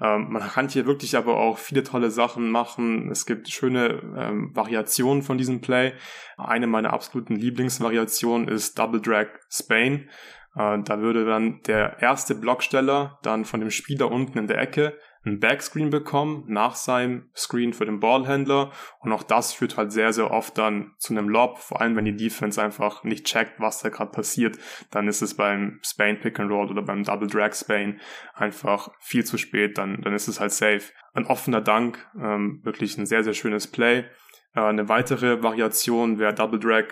Ähm, 0.01 0.27
man 0.31 0.41
kann 0.41 0.67
hier 0.67 0.85
wirklich 0.85 1.15
aber 1.15 1.37
auch 1.37 1.57
viele 1.57 1.83
tolle 1.83 2.11
Sachen 2.11 2.51
machen. 2.51 3.09
Es 3.09 3.25
gibt 3.25 3.47
schöne 3.49 4.01
ähm, 4.17 4.51
Variationen 4.53 5.23
von 5.23 5.37
diesem 5.37 5.61
Play. 5.61 5.93
Eine 6.37 6.67
meiner 6.67 6.91
absoluten 6.91 7.35
Lieblingsvariationen 7.35 8.47
ist 8.47 8.77
Double 8.77 9.01
Drag 9.01 9.27
Spain. 9.49 10.09
Äh, 10.55 10.79
da 10.83 10.99
würde 10.99 11.25
dann 11.25 11.61
der 11.63 12.01
erste 12.01 12.35
Blocksteller 12.35 13.19
dann 13.23 13.45
von 13.45 13.59
dem 13.59 13.71
Spieler 13.71 14.11
unten 14.11 14.37
in 14.37 14.47
der 14.47 14.59
Ecke 14.59 14.97
einen 15.25 15.39
Backscreen 15.39 15.89
bekommen 15.89 16.43
nach 16.47 16.75
seinem 16.75 17.29
Screen 17.35 17.73
für 17.73 17.85
den 17.85 17.99
Ballhändler 17.99 18.71
und 18.99 19.11
auch 19.11 19.23
das 19.23 19.53
führt 19.53 19.77
halt 19.77 19.91
sehr, 19.91 20.13
sehr 20.13 20.31
oft 20.31 20.57
dann 20.57 20.93
zu 20.97 21.13
einem 21.13 21.29
Lob, 21.29 21.57
vor 21.57 21.81
allem 21.81 21.95
wenn 21.95 22.05
die 22.05 22.15
Defense 22.15 22.61
einfach 22.61 23.03
nicht 23.03 23.25
checkt, 23.25 23.59
was 23.59 23.81
da 23.81 23.89
gerade 23.89 24.11
passiert, 24.11 24.57
dann 24.91 25.07
ist 25.07 25.21
es 25.21 25.35
beim 25.35 25.79
Spain 25.83 26.19
Pick 26.19 26.39
and 26.39 26.51
Roll 26.51 26.69
oder 26.69 26.83
beim 26.83 27.03
Double 27.03 27.27
Drag 27.27 27.53
Spain 27.53 27.99
einfach 28.33 28.89
viel 28.99 29.25
zu 29.25 29.37
spät, 29.37 29.77
dann, 29.77 30.01
dann 30.01 30.13
ist 30.13 30.27
es 30.27 30.39
halt 30.39 30.51
safe. 30.51 30.91
Ein 31.13 31.25
offener 31.25 31.61
Dank, 31.61 32.05
ähm, 32.19 32.61
wirklich 32.63 32.97
ein 32.97 33.05
sehr, 33.05 33.23
sehr 33.23 33.33
schönes 33.33 33.67
Play. 33.67 34.05
Äh, 34.53 34.61
eine 34.61 34.89
weitere 34.89 35.41
Variation 35.41 36.19
wäre 36.19 36.33
Double 36.33 36.59
Drag 36.59 36.85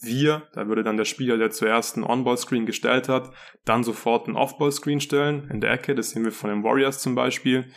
wir, 0.00 0.48
da 0.52 0.66
würde 0.68 0.82
dann 0.82 0.96
der 0.96 1.04
Spieler, 1.04 1.36
der 1.38 1.50
zuerst 1.50 1.96
einen 1.96 2.04
On-Ball-Screen 2.04 2.66
gestellt 2.66 3.08
hat, 3.08 3.32
dann 3.64 3.84
sofort 3.84 4.26
einen 4.26 4.36
Off-Ball-Screen 4.36 5.00
stellen 5.00 5.48
in 5.50 5.60
der 5.60 5.72
Ecke. 5.72 5.94
Das 5.94 6.10
sehen 6.10 6.24
wir 6.24 6.32
von 6.32 6.50
den 6.50 6.64
Warriors 6.64 7.00
zum 7.00 7.14
Beispiel 7.14 7.70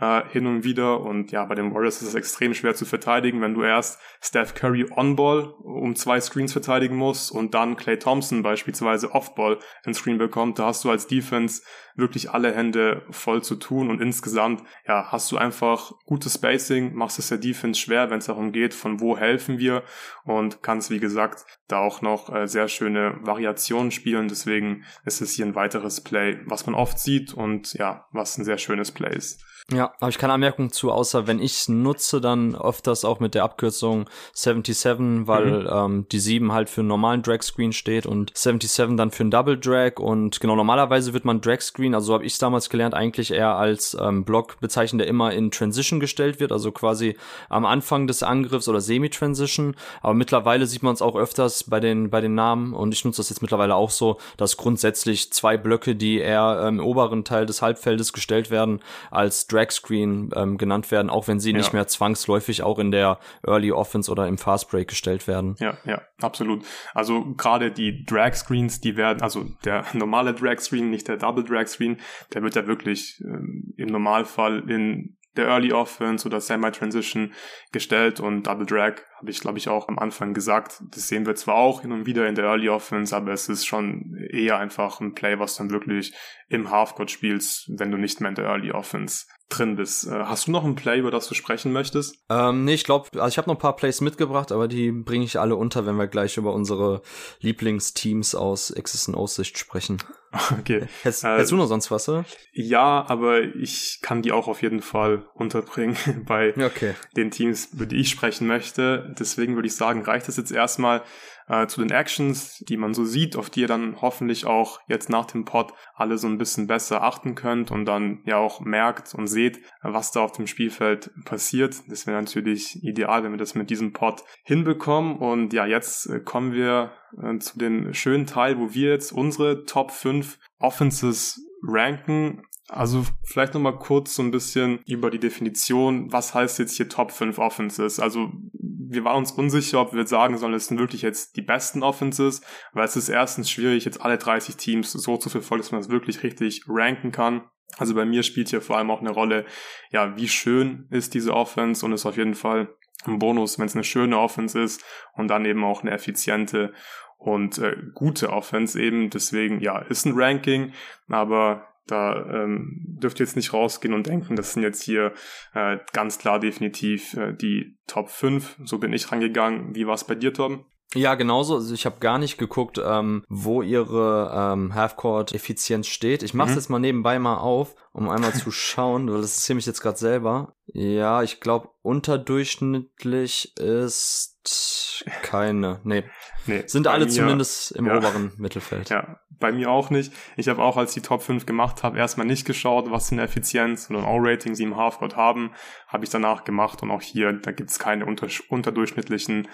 äh, 0.00 0.22
hin 0.30 0.46
und 0.46 0.64
wieder. 0.64 1.00
Und 1.00 1.32
ja, 1.32 1.44
bei 1.44 1.54
den 1.54 1.74
Warriors 1.74 2.02
ist 2.02 2.08
es 2.08 2.14
extrem 2.14 2.54
schwer 2.54 2.74
zu 2.74 2.84
verteidigen, 2.84 3.40
wenn 3.40 3.54
du 3.54 3.62
erst 3.62 4.00
Steph 4.20 4.54
Curry 4.54 4.86
on-Ball 4.90 5.54
um 5.62 5.94
zwei 5.96 6.20
Screens 6.20 6.52
verteidigen 6.52 6.96
musst 6.96 7.30
und 7.30 7.54
dann 7.54 7.76
Clay 7.76 7.98
Thompson 7.98 8.42
beispielsweise 8.42 9.12
off-Ball 9.12 9.58
ein 9.84 9.94
Screen 9.94 10.18
bekommt. 10.18 10.58
Da 10.58 10.66
hast 10.66 10.84
du 10.84 10.90
als 10.90 11.06
Defense 11.06 11.62
wirklich 11.96 12.30
alle 12.30 12.54
Hände 12.54 13.02
voll 13.10 13.42
zu 13.42 13.56
tun 13.56 13.88
und 13.88 14.02
insgesamt, 14.02 14.62
ja, 14.86 15.10
hast 15.10 15.32
du 15.32 15.38
einfach 15.38 15.92
gutes 16.04 16.34
Spacing, 16.34 16.94
machst 16.94 17.18
es 17.18 17.28
der 17.28 17.38
Defense 17.38 17.80
schwer, 17.80 18.10
wenn 18.10 18.18
es 18.18 18.26
darum 18.26 18.52
geht, 18.52 18.74
von 18.74 19.00
wo 19.00 19.16
helfen 19.16 19.58
wir 19.58 19.82
und 20.24 20.62
kannst, 20.62 20.90
wie 20.90 21.00
gesagt, 21.00 21.46
da 21.68 21.78
auch 21.78 22.02
noch 22.02 22.32
äh, 22.34 22.46
sehr 22.46 22.68
schöne 22.68 23.18
Variationen 23.22 23.90
spielen. 23.90 24.28
Deswegen 24.28 24.84
ist 25.06 25.22
es 25.22 25.32
hier 25.32 25.46
ein 25.46 25.54
weiteres 25.54 26.02
Play, 26.02 26.38
was 26.44 26.66
man 26.66 26.74
oft 26.74 26.98
sieht 26.98 27.32
und 27.32 27.72
ja, 27.74 28.06
was 28.12 28.36
ein 28.36 28.44
sehr 28.44 28.58
schönes 28.58 28.92
Play 28.92 29.16
ist. 29.16 29.42
Ja, 29.72 29.92
habe 30.00 30.10
ich 30.10 30.18
keine 30.18 30.32
Anmerkung 30.32 30.70
zu, 30.70 30.92
außer 30.92 31.26
wenn 31.26 31.40
ich 31.40 31.68
nutze, 31.68 32.20
dann 32.20 32.54
öfters 32.54 33.04
auch 33.04 33.18
mit 33.18 33.34
der 33.34 33.42
Abkürzung 33.42 34.08
77, 34.32 35.26
weil 35.26 35.62
mhm. 35.62 35.68
ähm, 35.68 36.06
die 36.12 36.20
7 36.20 36.52
halt 36.52 36.70
für 36.70 36.82
einen 36.82 36.88
normalen 36.88 37.22
Drag 37.22 37.42
Screen 37.42 37.72
steht 37.72 38.06
und 38.06 38.30
77 38.32 38.96
dann 38.96 39.10
für 39.10 39.24
einen 39.24 39.32
Double 39.32 39.58
Drag 39.58 39.98
und 39.98 40.38
genau 40.38 40.54
normalerweise 40.54 41.14
wird 41.14 41.24
man 41.24 41.40
Drag 41.40 41.60
Screen, 41.62 41.96
also 41.96 42.14
habe 42.14 42.24
ich 42.24 42.38
damals 42.38 42.70
gelernt, 42.70 42.94
eigentlich 42.94 43.32
eher 43.32 43.56
als 43.56 43.96
ähm, 44.00 44.24
Block 44.24 44.60
bezeichnen, 44.60 44.98
der 44.98 45.08
immer 45.08 45.32
in 45.32 45.50
Transition 45.50 45.98
gestellt 45.98 46.38
wird, 46.38 46.52
also 46.52 46.70
quasi 46.70 47.16
am 47.48 47.66
Anfang 47.66 48.06
des 48.06 48.22
Angriffs 48.22 48.68
oder 48.68 48.80
Semi-Transition, 48.80 49.74
aber 50.00 50.14
mittlerweile 50.14 50.68
sieht 50.68 50.84
man 50.84 50.94
es 50.94 51.02
auch 51.02 51.16
öfters 51.16 51.64
bei 51.64 51.80
den 51.80 52.08
bei 52.10 52.20
den 52.20 52.36
Namen 52.36 52.72
und 52.72 52.94
ich 52.94 53.04
nutze 53.04 53.16
das 53.16 53.30
jetzt 53.30 53.42
mittlerweile 53.42 53.74
auch 53.74 53.90
so, 53.90 54.18
dass 54.36 54.56
grundsätzlich 54.56 55.32
zwei 55.32 55.56
Blöcke, 55.56 55.96
die 55.96 56.18
eher 56.18 56.60
ähm, 56.62 56.78
im 56.78 56.86
oberen 56.86 57.24
Teil 57.24 57.46
des 57.46 57.62
Halbfeldes 57.62 58.12
gestellt 58.12 58.52
werden, 58.52 58.80
als 59.10 59.48
Drag 59.48 59.55
Screen 59.70 60.30
ähm, 60.34 60.58
genannt 60.58 60.90
werden, 60.90 61.10
auch 61.10 61.28
wenn 61.28 61.40
sie 61.40 61.50
ja. 61.50 61.56
nicht 61.56 61.72
mehr 61.72 61.86
zwangsläufig 61.86 62.62
auch 62.62 62.78
in 62.78 62.90
der 62.90 63.18
Early 63.46 63.72
Offense 63.72 64.10
oder 64.10 64.26
im 64.26 64.38
Fast 64.38 64.70
Break 64.70 64.88
gestellt 64.88 65.26
werden. 65.26 65.56
Ja, 65.58 65.76
ja, 65.84 66.02
absolut. 66.20 66.64
Also 66.94 67.34
gerade 67.36 67.70
die 67.70 68.04
Drag 68.04 68.34
Screens, 68.34 68.80
die 68.80 68.96
werden, 68.96 69.22
also 69.22 69.44
der 69.64 69.84
normale 69.92 70.34
Drag 70.34 70.60
Screen, 70.60 70.90
nicht 70.90 71.08
der 71.08 71.16
Double 71.16 71.44
Drag 71.44 71.66
Screen, 71.66 71.98
der 72.34 72.42
wird 72.42 72.54
ja 72.54 72.66
wirklich 72.66 73.20
ähm, 73.24 73.74
im 73.76 73.88
Normalfall 73.88 74.68
in 74.68 75.16
der 75.36 75.46
Early 75.46 75.72
Offense 75.72 76.26
oder 76.26 76.40
Semi-Transition 76.40 77.32
gestellt 77.72 78.20
und 78.20 78.46
Double 78.46 78.66
Drag 78.66 78.94
habe 79.18 79.30
ich 79.30 79.40
glaube 79.40 79.58
ich 79.58 79.68
auch 79.68 79.88
am 79.88 79.98
Anfang 79.98 80.34
gesagt. 80.34 80.82
Das 80.90 81.08
sehen 81.08 81.26
wir 81.26 81.34
zwar 81.34 81.56
auch 81.56 81.82
hin 81.82 81.92
und 81.92 82.06
wieder 82.06 82.26
in 82.26 82.34
der 82.34 82.46
Early 82.46 82.68
Offense, 82.68 83.14
aber 83.14 83.32
es 83.32 83.48
ist 83.48 83.66
schon 83.66 84.16
eher 84.30 84.58
einfach 84.58 85.00
ein 85.00 85.14
Play, 85.14 85.38
was 85.38 85.56
dann 85.56 85.70
wirklich 85.70 86.14
im 86.48 86.70
Halfcourt 86.70 87.10
spielst, 87.10 87.70
wenn 87.76 87.90
du 87.90 87.98
nicht 87.98 88.20
mehr 88.20 88.30
in 88.30 88.34
der 88.34 88.46
Early 88.46 88.72
Offense 88.72 89.26
drin 89.48 89.76
bist. 89.76 90.06
Äh, 90.06 90.10
hast 90.10 90.46
du 90.46 90.50
noch 90.50 90.64
ein 90.64 90.74
Play, 90.74 90.98
über 90.98 91.10
das 91.10 91.28
du 91.28 91.34
sprechen 91.34 91.72
möchtest? 91.72 92.18
Ähm, 92.28 92.64
nee, 92.64 92.74
ich 92.74 92.84
glaube, 92.84 93.08
also 93.14 93.28
ich 93.28 93.38
habe 93.38 93.48
noch 93.48 93.56
ein 93.56 93.60
paar 93.60 93.76
Plays 93.76 94.00
mitgebracht, 94.00 94.52
aber 94.52 94.68
die 94.68 94.90
bringe 94.90 95.24
ich 95.24 95.38
alle 95.38 95.56
unter, 95.56 95.86
wenn 95.86 95.96
wir 95.96 96.06
gleich 96.06 96.36
über 96.36 96.52
unsere 96.52 97.02
Lieblingsteams 97.40 98.34
aus 98.34 98.70
und 98.70 99.14
Aussicht 99.14 99.58
sprechen. 99.58 99.98
Okay. 100.58 100.86
Hättest, 101.02 101.24
äh, 101.24 101.28
hättest 101.28 101.52
du 101.52 101.56
noch 101.56 101.66
sonst 101.66 101.90
was, 101.90 102.08
oder? 102.10 102.26
Ja, 102.52 103.06
aber 103.08 103.40
ich 103.40 104.00
kann 104.02 104.20
die 104.20 104.32
auch 104.32 104.48
auf 104.48 104.60
jeden 104.60 104.82
Fall 104.82 105.24
unterbringen 105.32 105.96
bei 106.26 106.52
okay. 106.56 106.94
den 107.16 107.30
Teams, 107.30 107.70
über 107.72 107.86
die 107.86 107.96
ich 107.96 108.10
sprechen 108.10 108.46
möchte. 108.46 109.14
Deswegen 109.18 109.54
würde 109.54 109.68
ich 109.68 109.76
sagen, 109.76 110.02
reicht 110.02 110.28
es 110.28 110.36
jetzt 110.36 110.52
erstmal 110.52 111.04
äh, 111.48 111.66
zu 111.66 111.80
den 111.80 111.90
Actions, 111.90 112.58
die 112.68 112.76
man 112.76 112.94
so 112.94 113.04
sieht, 113.04 113.36
auf 113.36 113.50
die 113.50 113.62
ihr 113.62 113.68
dann 113.68 114.00
hoffentlich 114.00 114.46
auch 114.46 114.80
jetzt 114.88 115.08
nach 115.08 115.26
dem 115.26 115.44
Pod 115.44 115.72
alle 115.94 116.18
so 116.18 116.26
ein 116.26 116.38
bisschen 116.38 116.66
besser 116.66 117.02
achten 117.02 117.34
könnt 117.34 117.70
und 117.70 117.84
dann 117.84 118.20
ja 118.24 118.36
auch 118.38 118.60
merkt 118.60 119.14
und 119.14 119.26
seht, 119.26 119.60
was 119.82 120.10
da 120.10 120.20
auf 120.20 120.32
dem 120.32 120.46
Spielfeld 120.46 121.10
passiert. 121.24 121.82
Das 121.88 122.06
wäre 122.06 122.18
natürlich 122.20 122.82
ideal, 122.82 123.22
wenn 123.22 123.32
wir 123.32 123.38
das 123.38 123.54
mit 123.54 123.70
diesem 123.70 123.92
Pod 123.92 124.22
hinbekommen. 124.42 125.18
Und 125.18 125.52
ja, 125.52 125.66
jetzt 125.66 126.06
äh, 126.06 126.20
kommen 126.20 126.52
wir 126.52 126.92
äh, 127.22 127.38
zu 127.38 127.58
dem 127.58 127.92
schönen 127.94 128.26
Teil, 128.26 128.58
wo 128.58 128.74
wir 128.74 128.90
jetzt 128.90 129.12
unsere 129.12 129.64
Top 129.64 129.90
5 129.90 130.38
Offenses 130.58 131.40
ranken. 131.62 132.42
Also 132.68 133.04
vielleicht 133.24 133.54
nochmal 133.54 133.78
kurz 133.78 134.14
so 134.16 134.22
ein 134.22 134.32
bisschen 134.32 134.80
über 134.86 135.10
die 135.10 135.20
Definition, 135.20 136.12
was 136.12 136.34
heißt 136.34 136.58
jetzt 136.58 136.76
hier 136.76 136.88
Top 136.88 137.12
5 137.12 137.38
Offenses? 137.38 138.00
Also 138.00 138.32
wir 138.52 139.04
waren 139.04 139.18
uns 139.18 139.32
unsicher, 139.32 139.80
ob 139.80 139.92
wir 139.92 140.06
sagen 140.06 140.36
sollen, 140.36 140.54
es 140.54 140.66
sind 140.66 140.78
wirklich 140.78 141.02
jetzt 141.02 141.36
die 141.36 141.42
besten 141.42 141.82
Offenses, 141.82 142.42
weil 142.72 142.84
es 142.84 142.96
ist 142.96 143.08
erstens 143.08 143.50
schwierig, 143.50 143.84
jetzt 143.84 144.00
alle 144.00 144.18
30 144.18 144.56
Teams 144.56 144.92
so 144.92 145.16
zu 145.16 145.28
verfolgen, 145.28 145.62
dass 145.62 145.72
man 145.72 145.80
das 145.80 145.90
wirklich 145.90 146.22
richtig 146.22 146.62
ranken 146.68 147.12
kann. 147.12 147.42
Also 147.78 147.94
bei 147.94 148.04
mir 148.04 148.22
spielt 148.22 148.48
hier 148.48 148.60
vor 148.60 148.78
allem 148.78 148.90
auch 148.90 149.00
eine 149.00 149.10
Rolle, 149.10 149.44
ja, 149.90 150.16
wie 150.16 150.28
schön 150.28 150.86
ist 150.90 151.14
diese 151.14 151.34
Offense 151.34 151.84
und 151.84 151.92
ist 151.92 152.06
auf 152.06 152.16
jeden 152.16 152.34
Fall 152.34 152.74
ein 153.04 153.18
Bonus, 153.18 153.58
wenn 153.58 153.66
es 153.66 153.74
eine 153.74 153.84
schöne 153.84 154.18
Offense 154.18 154.60
ist 154.60 154.84
und 155.14 155.28
dann 155.28 155.44
eben 155.44 155.64
auch 155.64 155.82
eine 155.82 155.92
effiziente 155.92 156.72
und 157.18 157.58
äh, 157.58 157.76
gute 157.94 158.30
Offense 158.30 158.80
eben. 158.80 159.10
Deswegen, 159.10 159.60
ja, 159.60 159.78
ist 159.78 160.06
ein 160.06 160.14
Ranking, 160.14 160.72
aber 161.08 161.68
da 161.86 162.16
ähm, 162.16 162.82
dürft 163.00 163.20
ihr 163.20 163.26
jetzt 163.26 163.36
nicht 163.36 163.52
rausgehen 163.52 163.94
und 163.94 164.06
denken, 164.06 164.34
das 164.34 164.52
sind 164.52 164.62
jetzt 164.62 164.82
hier 164.82 165.12
äh, 165.54 165.78
ganz 165.92 166.18
klar 166.18 166.40
definitiv 166.40 167.14
äh, 167.14 167.32
die 167.32 167.78
Top 167.86 168.10
5. 168.10 168.56
So 168.64 168.78
bin 168.78 168.92
ich 168.92 169.12
rangegangen. 169.12 169.74
Wie 169.74 169.86
war 169.86 169.94
es 169.94 170.04
bei 170.04 170.16
dir, 170.16 170.32
Tom? 170.32 170.64
Ja, 170.94 171.14
genauso. 171.14 171.56
Also 171.56 171.74
ich 171.74 171.84
habe 171.84 171.98
gar 171.98 172.18
nicht 172.18 172.38
geguckt, 172.38 172.80
ähm, 172.82 173.24
wo 173.28 173.62
ihre 173.62 174.30
ähm, 174.34 174.74
Halfcourt-Effizienz 174.74 175.88
steht. 175.88 176.22
Ich 176.22 176.32
mache 176.32 176.48
es 176.48 176.54
mhm. 176.54 176.58
jetzt 176.58 176.70
mal 176.70 176.78
nebenbei 176.78 177.18
mal 177.18 177.38
auf, 177.38 177.74
um 177.92 178.08
einmal 178.08 178.32
zu 178.34 178.50
schauen, 178.52 179.08
weil 179.10 179.20
das 179.20 179.32
interessiert 179.32 179.56
mich 179.56 179.66
jetzt 179.66 179.80
gerade 179.80 179.98
selber. 179.98 180.54
Ja, 180.66 181.22
ich 181.22 181.40
glaube, 181.40 181.70
unterdurchschnittlich 181.82 183.56
ist 183.58 185.04
keine. 185.22 185.80
Nee. 185.84 186.04
nee 186.46 186.62
Sind 186.66 186.86
alle 186.86 187.06
mir, 187.06 187.10
zumindest 187.10 187.72
im 187.72 187.86
ja. 187.86 187.96
oberen 187.96 188.32
Mittelfeld. 188.36 188.88
Ja, 188.88 189.20
bei 189.38 189.52
mir 189.52 189.70
auch 189.70 189.90
nicht. 189.90 190.12
Ich 190.36 190.48
habe 190.48 190.62
auch, 190.62 190.76
als 190.76 190.96
ich 190.96 191.02
die 191.02 191.08
Top 191.08 191.22
5 191.22 191.46
gemacht 191.46 191.82
habe, 191.82 191.98
erstmal 191.98 192.26
nicht 192.26 192.46
geschaut, 192.46 192.90
was 192.90 193.08
für 193.08 193.16
eine 193.16 193.22
Effizienz 193.22 193.90
oder 193.90 194.00
ein 194.00 194.04
O-Rating 194.04 194.54
sie 194.54 194.62
im 194.62 194.76
Halfcourt 194.76 195.16
haben. 195.16 195.52
Habe 195.88 196.04
ich 196.04 196.10
danach 196.10 196.44
gemacht 196.44 196.82
und 196.82 196.90
auch 196.90 197.02
hier, 197.02 197.32
da 197.32 197.52
gibt's 197.52 197.78
keine 197.78 198.06
unter, 198.06 198.28
unterdurchschnittlichen 198.48 199.48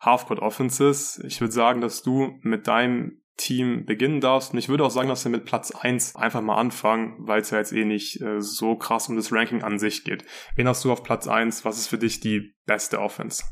Halfcourt 0.00 0.40
Offenses. 0.40 1.20
Ich 1.26 1.40
würde 1.40 1.52
sagen, 1.52 1.80
dass 1.80 2.02
du 2.02 2.38
mit 2.42 2.66
deinem 2.66 3.20
Team 3.38 3.86
beginnen 3.86 4.20
darfst. 4.20 4.52
Und 4.52 4.58
ich 4.58 4.68
würde 4.68 4.84
auch 4.84 4.90
sagen, 4.90 5.08
dass 5.08 5.24
wir 5.24 5.30
mit 5.30 5.44
Platz 5.44 5.70
1 5.70 6.16
einfach 6.16 6.42
mal 6.42 6.56
anfangen, 6.56 7.14
weil 7.20 7.40
es 7.40 7.50
ja 7.50 7.58
jetzt 7.58 7.72
eh 7.72 7.84
nicht 7.84 8.20
äh, 8.20 8.40
so 8.40 8.76
krass 8.76 9.08
um 9.08 9.16
das 9.16 9.32
Ranking 9.32 9.62
an 9.62 9.78
sich 9.78 10.04
geht. 10.04 10.24
Wen 10.56 10.68
hast 10.68 10.84
du 10.84 10.92
auf 10.92 11.02
Platz 11.02 11.26
1? 11.26 11.64
Was 11.64 11.78
ist 11.78 11.86
für 11.86 11.98
dich 11.98 12.20
die 12.20 12.54
beste 12.66 13.00
Offense? 13.00 13.44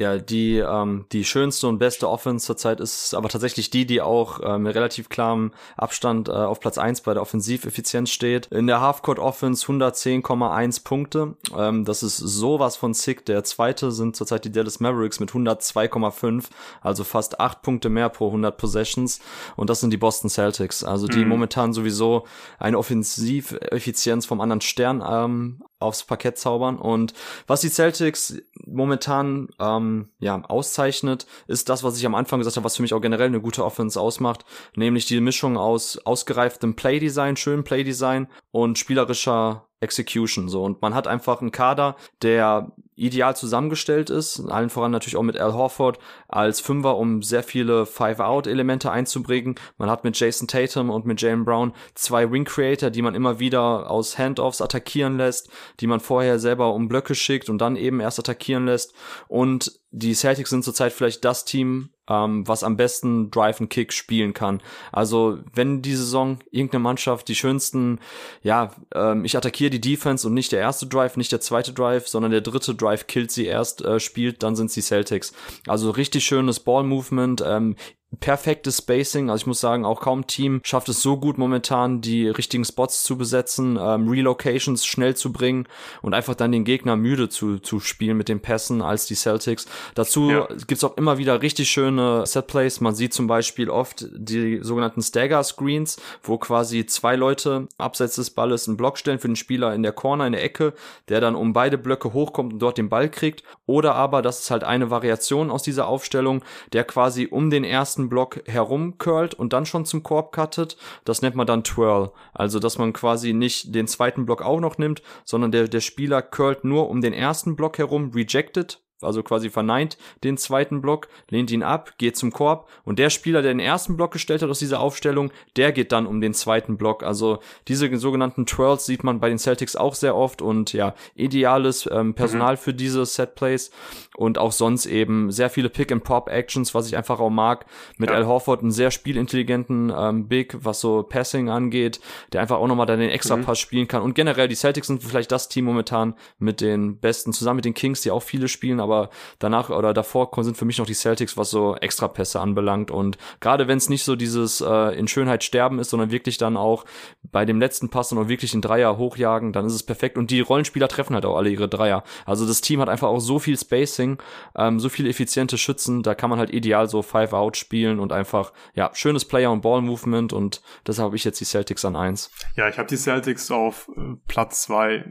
Ja, 0.00 0.18
die, 0.18 0.58
ähm, 0.58 1.06
die 1.12 1.24
schönste 1.24 1.68
und 1.68 1.78
beste 1.78 2.08
Offense 2.08 2.44
zurzeit 2.44 2.80
ist 2.80 3.14
aber 3.14 3.28
tatsächlich 3.28 3.70
die, 3.70 3.86
die 3.86 4.02
auch 4.02 4.40
äh, 4.40 4.58
mit 4.58 4.74
relativ 4.74 5.08
klarem 5.08 5.52
Abstand 5.76 6.28
äh, 6.28 6.32
auf 6.32 6.58
Platz 6.58 6.78
eins 6.78 7.00
bei 7.00 7.14
der 7.14 7.22
Offensiveffizienz 7.22 8.10
steht. 8.10 8.46
In 8.46 8.66
der 8.66 8.80
Halfcourt 8.80 9.20
Offense 9.20 9.64
110,1 9.66 10.82
Punkte. 10.82 11.36
Ähm, 11.56 11.84
das 11.84 12.02
ist 12.02 12.16
sowas 12.16 12.74
von 12.74 12.92
sick. 12.92 13.24
Der 13.26 13.44
zweite 13.44 13.92
sind 13.92 14.16
zurzeit 14.16 14.44
die 14.44 14.50
Dallas 14.50 14.80
Mavericks 14.80 15.20
mit 15.20 15.30
102,5, 15.30 16.46
also 16.80 17.04
fast 17.04 17.38
acht 17.38 17.62
Punkte 17.62 17.88
mehr 17.88 18.08
pro 18.08 18.26
100 18.26 18.56
Possessions. 18.56 19.20
Und 19.54 19.70
das 19.70 19.78
sind 19.78 19.90
die 19.90 19.96
Boston 19.96 20.28
Celtics, 20.28 20.82
also 20.82 21.06
die 21.06 21.22
mhm. 21.22 21.28
momentan 21.28 21.72
sowieso 21.72 22.26
eine 22.58 22.78
Offensiveffizienz 22.78 24.26
vom 24.26 24.40
anderen 24.40 24.60
Stern 24.60 25.04
ähm, 25.06 25.62
aufs 25.78 26.02
Parkett 26.02 26.36
zaubern. 26.36 26.78
Und 26.78 27.14
was 27.46 27.60
die 27.60 27.70
Celtics 27.70 28.42
momentan 28.66 29.48
ähm, 29.60 30.08
ja 30.18 30.42
auszeichnet, 30.42 31.26
ist 31.46 31.68
das, 31.68 31.82
was 31.82 31.98
ich 31.98 32.06
am 32.06 32.14
Anfang 32.14 32.40
gesagt 32.40 32.56
habe, 32.56 32.64
was 32.64 32.76
für 32.76 32.82
mich 32.82 32.94
auch 32.94 33.00
generell 33.00 33.28
eine 33.28 33.40
gute 33.40 33.64
Offense 33.64 34.00
ausmacht, 34.00 34.44
nämlich 34.76 35.06
die 35.06 35.20
Mischung 35.20 35.56
aus 35.56 35.98
ausgereiftem 35.98 36.74
Playdesign, 36.74 37.36
schönem 37.36 37.64
Playdesign 37.64 38.28
und 38.50 38.78
spielerischer 38.78 39.66
Execution 39.80 40.48
so 40.48 40.64
und 40.64 40.80
man 40.80 40.94
hat 40.94 41.06
einfach 41.06 41.40
einen 41.40 41.52
Kader, 41.52 41.96
der 42.22 42.72
ideal 42.96 43.36
zusammengestellt 43.36 44.08
ist, 44.08 44.40
allen 44.48 44.70
voran 44.70 44.92
natürlich 44.92 45.16
auch 45.16 45.22
mit 45.22 45.36
Al 45.36 45.52
Horford 45.52 45.98
als 46.28 46.60
Fünfer, 46.60 46.96
um 46.96 47.22
sehr 47.22 47.42
viele 47.42 47.86
Five-Out-Elemente 47.86 48.90
einzubringen. 48.90 49.56
Man 49.78 49.90
hat 49.90 50.04
mit 50.04 50.18
Jason 50.18 50.46
Tatum 50.46 50.90
und 50.90 51.04
mit 51.04 51.20
Jalen 51.20 51.44
Brown 51.44 51.72
zwei 51.94 52.30
Wing-Creator, 52.30 52.90
die 52.90 53.02
man 53.02 53.16
immer 53.16 53.40
wieder 53.40 53.90
aus 53.90 54.16
Handoffs 54.16 54.62
attackieren 54.62 55.16
lässt, 55.16 55.50
die 55.80 55.88
man 55.88 56.00
vorher 56.00 56.38
selber 56.38 56.72
um 56.72 56.88
Blöcke 56.88 57.14
schickt 57.14 57.48
und 57.48 57.58
dann 57.58 57.76
eben 57.76 57.98
erst 58.00 58.20
attackieren 58.20 58.53
lässt 58.60 58.94
und 59.28 59.80
die 59.90 60.14
Celtics 60.14 60.50
sind 60.50 60.64
zurzeit 60.64 60.92
vielleicht 60.92 61.24
das 61.24 61.44
Team, 61.44 61.90
ähm, 62.08 62.46
was 62.46 62.64
am 62.64 62.76
besten 62.76 63.30
Drive 63.30 63.60
and 63.60 63.70
Kick 63.70 63.92
spielen 63.92 64.34
kann. 64.34 64.60
Also 64.90 65.38
wenn 65.54 65.82
die 65.82 65.94
Saison 65.94 66.38
irgendeine 66.50 66.82
Mannschaft 66.82 67.28
die 67.28 67.36
schönsten, 67.36 68.00
ja, 68.42 68.74
ähm, 68.92 69.24
ich 69.24 69.36
attackiere 69.36 69.70
die 69.70 69.80
Defense 69.80 70.26
und 70.26 70.34
nicht 70.34 70.52
der 70.52 70.60
erste 70.60 70.86
Drive, 70.86 71.16
nicht 71.16 71.32
der 71.32 71.40
zweite 71.40 71.72
Drive, 71.72 72.08
sondern 72.08 72.32
der 72.32 72.40
dritte 72.40 72.74
Drive 72.74 73.06
killt 73.06 73.30
sie 73.30 73.46
erst 73.46 73.82
äh, 73.84 74.00
spielt, 74.00 74.42
dann 74.42 74.56
sind 74.56 74.70
sie 74.70 74.82
Celtics. 74.82 75.32
Also 75.68 75.90
richtig 75.90 76.24
schönes 76.24 76.60
Ball 76.60 76.82
Movement, 76.82 77.42
ähm, 77.46 77.76
perfektes 78.16 78.78
Spacing. 78.78 79.30
Also 79.30 79.42
ich 79.42 79.46
muss 79.46 79.60
sagen, 79.60 79.84
auch 79.84 80.00
kaum 80.00 80.26
Team 80.26 80.60
schafft 80.64 80.88
es 80.88 81.02
so 81.02 81.16
gut 81.16 81.38
momentan, 81.38 82.00
die 82.00 82.28
richtigen 82.28 82.64
Spots 82.64 83.02
zu 83.04 83.16
besetzen, 83.16 83.78
ähm, 83.80 84.08
Relocations 84.08 84.84
schnell 84.84 85.16
zu 85.16 85.32
bringen 85.32 85.66
und 86.02 86.14
einfach 86.14 86.34
dann 86.34 86.52
den 86.52 86.64
Gegner 86.64 86.96
müde 86.96 87.28
zu, 87.28 87.58
zu 87.58 87.80
spielen 87.80 88.16
mit 88.16 88.28
den 88.28 88.40
Pässen 88.40 88.82
als 88.82 89.06
die 89.06 89.14
Celtics. 89.14 89.66
Dazu 89.94 90.30
ja. 90.30 90.48
gibt's 90.66 90.84
auch 90.84 90.96
immer 90.96 91.18
wieder 91.18 91.42
richtig 91.42 91.70
schöne 91.70 92.26
Setplays. 92.26 92.80
Man 92.80 92.94
sieht 92.94 93.14
zum 93.14 93.26
Beispiel 93.26 93.70
oft 93.70 94.06
die 94.12 94.60
sogenannten 94.62 95.02
Stagger 95.02 95.42
Screens, 95.42 95.96
wo 96.22 96.38
quasi 96.38 96.86
zwei 96.86 97.16
Leute 97.16 97.68
abseits 97.78 98.16
des 98.16 98.30
Balles 98.30 98.68
einen 98.68 98.76
Block 98.76 98.98
stellen 98.98 99.18
für 99.18 99.28
den 99.28 99.36
Spieler 99.36 99.74
in 99.74 99.82
der 99.82 99.92
Corner, 99.92 100.26
in 100.26 100.32
der 100.32 100.44
Ecke, 100.44 100.74
der 101.08 101.20
dann 101.20 101.34
um 101.34 101.52
beide 101.52 101.78
Blöcke 101.78 102.12
hochkommt 102.12 102.54
und 102.54 102.58
dort 102.58 102.78
den 102.78 102.88
Ball 102.88 103.08
kriegt. 103.08 103.42
Oder 103.66 103.94
aber, 103.94 104.22
das 104.22 104.40
ist 104.40 104.50
halt 104.50 104.64
eine 104.64 104.90
Variation 104.90 105.50
aus 105.50 105.62
dieser 105.62 105.86
Aufstellung, 105.86 106.42
der 106.72 106.84
quasi 106.84 107.28
um 107.30 107.50
den 107.50 107.64
ersten 107.64 108.03
ersten 108.04 108.08
Block 108.08 108.42
herumcurlt 108.46 109.34
und 109.34 109.52
dann 109.52 109.66
schon 109.66 109.84
zum 109.84 110.02
Korb 110.02 110.32
cuttet. 110.32 110.76
Das 111.04 111.22
nennt 111.22 111.36
man 111.36 111.46
dann 111.46 111.64
Twirl. 111.64 112.12
Also, 112.32 112.58
dass 112.58 112.78
man 112.78 112.92
quasi 112.92 113.32
nicht 113.32 113.74
den 113.74 113.86
zweiten 113.86 114.26
Block 114.26 114.42
auch 114.42 114.60
noch 114.60 114.78
nimmt, 114.78 115.02
sondern 115.24 115.52
der, 115.52 115.68
der 115.68 115.80
Spieler 115.80 116.22
curlt 116.22 116.64
nur 116.64 116.88
um 116.88 117.00
den 117.00 117.12
ersten 117.12 117.56
Block 117.56 117.78
herum, 117.78 118.12
rejected, 118.14 118.80
also 119.00 119.22
quasi 119.22 119.50
verneint 119.50 119.98
den 120.22 120.36
zweiten 120.36 120.80
Block, 120.80 121.08
lehnt 121.30 121.50
ihn 121.50 121.62
ab, 121.62 121.94
geht 121.98 122.16
zum 122.16 122.32
Korb 122.32 122.68
und 122.84 122.98
der 122.98 123.10
Spieler, 123.10 123.42
der 123.42 123.52
den 123.52 123.60
ersten 123.60 123.96
Block 123.96 124.12
gestellt 124.12 124.42
hat 124.42 124.50
aus 124.50 124.58
dieser 124.58 124.80
Aufstellung, 124.80 125.30
der 125.56 125.72
geht 125.72 125.92
dann 125.92 126.06
um 126.06 126.20
den 126.20 126.34
zweiten 126.34 126.76
Block. 126.76 127.02
Also 127.02 127.38
diese 127.68 127.94
sogenannten 127.96 128.46
Twirls 128.46 128.86
sieht 128.86 129.04
man 129.04 129.20
bei 129.20 129.28
den 129.28 129.38
Celtics 129.38 129.76
auch 129.76 129.94
sehr 129.94 130.16
oft 130.16 130.42
und 130.42 130.72
ja, 130.72 130.94
ideales 131.14 131.88
ähm, 131.90 132.14
Personal 132.14 132.54
mhm. 132.54 132.58
für 132.58 132.74
diese 132.74 133.04
Setplays 133.04 133.70
und 134.16 134.38
auch 134.38 134.52
sonst 134.52 134.86
eben 134.86 135.30
sehr 135.30 135.50
viele 135.50 135.68
Pick-and-Pop-Actions, 135.68 136.74
was 136.74 136.86
ich 136.86 136.96
einfach 136.96 137.20
auch 137.20 137.30
mag. 137.30 137.66
Mit 137.98 138.10
ja. 138.10 138.16
Al 138.16 138.26
Horford 138.26 138.62
einen 138.62 138.70
sehr 138.70 138.90
spielintelligenten 138.90 139.92
ähm, 139.96 140.28
Big, 140.28 140.56
was 140.60 140.80
so 140.80 141.02
Passing 141.02 141.48
angeht, 141.48 142.00
der 142.32 142.40
einfach 142.40 142.58
auch 142.58 142.66
nochmal 142.66 142.86
dann 142.86 143.00
den 143.00 143.10
Extra-Pass 143.10 143.58
mhm. 143.58 143.62
spielen 143.62 143.88
kann 143.88 144.02
und 144.02 144.14
generell 144.14 144.48
die 144.48 144.54
Celtics 144.54 144.86
sind 144.86 145.02
vielleicht 145.02 145.32
das 145.32 145.48
Team 145.48 145.64
momentan 145.64 146.14
mit 146.38 146.60
den 146.60 146.98
besten, 146.98 147.32
zusammen 147.32 147.56
mit 147.56 147.64
den 147.64 147.74
Kings, 147.74 148.02
die 148.02 148.10
auch 148.10 148.22
viele 148.22 148.48
spielen, 148.48 148.80
aber 148.84 149.10
danach 149.38 149.70
oder 149.70 149.92
davor 149.92 150.30
sind 150.44 150.56
für 150.56 150.64
mich 150.64 150.78
noch 150.78 150.86
die 150.86 150.94
Celtics, 150.94 151.36
was 151.36 151.50
so 151.50 151.74
Extrapässe 151.76 152.40
anbelangt. 152.40 152.90
Und 152.90 153.18
gerade 153.40 153.66
wenn 153.66 153.78
es 153.78 153.88
nicht 153.88 154.04
so 154.04 154.14
dieses 154.14 154.60
äh, 154.60 154.96
in 154.98 155.08
Schönheit 155.08 155.42
sterben 155.42 155.78
ist, 155.78 155.90
sondern 155.90 156.10
wirklich 156.10 156.38
dann 156.38 156.56
auch 156.56 156.84
bei 157.22 157.44
dem 157.44 157.58
letzten 157.58 157.88
Pass 157.88 158.12
und 158.12 158.28
wirklich 158.28 158.52
einen 158.52 158.62
Dreier 158.62 158.96
hochjagen, 158.96 159.52
dann 159.52 159.66
ist 159.66 159.74
es 159.74 159.82
perfekt. 159.82 160.18
Und 160.18 160.30
die 160.30 160.40
Rollenspieler 160.40 160.88
treffen 160.88 161.14
halt 161.14 161.24
auch 161.24 161.36
alle 161.36 161.50
ihre 161.50 161.68
Dreier. 161.68 162.04
Also 162.26 162.46
das 162.46 162.60
Team 162.60 162.80
hat 162.80 162.88
einfach 162.88 163.08
auch 163.08 163.20
so 163.20 163.38
viel 163.38 163.58
Spacing, 163.58 164.18
ähm, 164.56 164.78
so 164.78 164.88
viele 164.88 165.08
effiziente 165.08 165.58
Schützen, 165.58 166.02
da 166.02 166.14
kann 166.14 166.30
man 166.30 166.38
halt 166.38 166.50
ideal 166.50 166.88
so 166.88 167.02
Five-Out 167.02 167.56
spielen 167.56 167.98
und 167.98 168.12
einfach, 168.12 168.52
ja, 168.74 168.90
schönes 168.94 169.24
Player- 169.24 169.50
und 169.50 169.62
Ball-Movement 169.62 170.32
und 170.32 170.62
deshalb 170.86 171.06
habe 171.06 171.16
ich 171.16 171.24
jetzt 171.24 171.40
die 171.40 171.44
Celtics 171.44 171.84
an 171.84 171.96
eins. 171.96 172.30
Ja, 172.56 172.68
ich 172.68 172.78
habe 172.78 172.88
die 172.88 172.96
Celtics 172.96 173.50
auf 173.50 173.88
äh, 173.96 174.16
Platz 174.28 174.62
zwei 174.62 175.04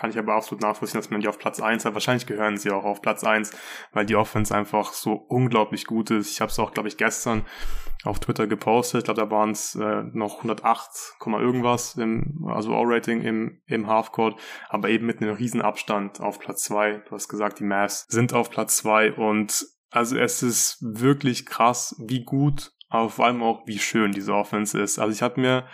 kann 0.00 0.10
ich 0.10 0.18
aber 0.18 0.32
absolut 0.32 0.62
nachvollziehen, 0.62 0.98
dass 0.98 1.10
man 1.10 1.20
die 1.20 1.28
auf 1.28 1.38
Platz 1.38 1.60
eins 1.60 1.84
hat. 1.84 1.92
Wahrscheinlich 1.92 2.26
gehören 2.26 2.56
sie 2.56 2.70
auch 2.70 2.84
auf 2.84 3.02
Platz 3.02 3.22
eins, 3.22 3.52
weil 3.92 4.06
die 4.06 4.16
Offense 4.16 4.54
einfach 4.54 4.94
so 4.94 5.12
unglaublich 5.12 5.84
gut 5.84 6.10
ist. 6.10 6.32
Ich 6.32 6.40
habe 6.40 6.50
es 6.50 6.58
auch, 6.58 6.72
glaube 6.72 6.88
ich, 6.88 6.96
gestern 6.96 7.44
auf 8.04 8.18
Twitter 8.18 8.46
gepostet. 8.46 9.00
Ich 9.00 9.04
glaube, 9.04 9.20
da 9.20 9.30
waren 9.30 9.50
es 9.50 9.74
äh, 9.74 10.02
noch 10.14 10.38
108, 10.38 11.18
irgendwas, 11.26 11.96
im, 11.96 12.46
also 12.48 12.74
All-Rating 12.74 13.20
im, 13.20 13.60
im 13.66 13.88
Halfcourt, 13.88 14.40
aber 14.70 14.88
eben 14.88 15.04
mit 15.04 15.20
einem 15.20 15.34
riesen 15.34 15.60
Abstand 15.60 16.18
auf 16.18 16.38
Platz 16.38 16.62
zwei. 16.62 17.02
Du 17.06 17.10
hast 17.10 17.28
gesagt, 17.28 17.60
die 17.60 17.64
Mavs 17.64 18.06
sind 18.08 18.32
auf 18.32 18.48
Platz 18.48 18.78
zwei 18.78 19.12
und 19.12 19.66
also 19.90 20.16
es 20.16 20.42
ist 20.42 20.78
wirklich 20.80 21.44
krass, 21.44 21.94
wie 21.98 22.24
gut, 22.24 22.72
aber 22.88 23.10
vor 23.10 23.26
allem 23.26 23.42
auch 23.42 23.66
wie 23.66 23.78
schön 23.78 24.12
diese 24.12 24.32
Offense 24.32 24.80
ist. 24.80 24.98
Also 24.98 25.12
ich 25.12 25.20
habe 25.20 25.38
mir 25.38 25.66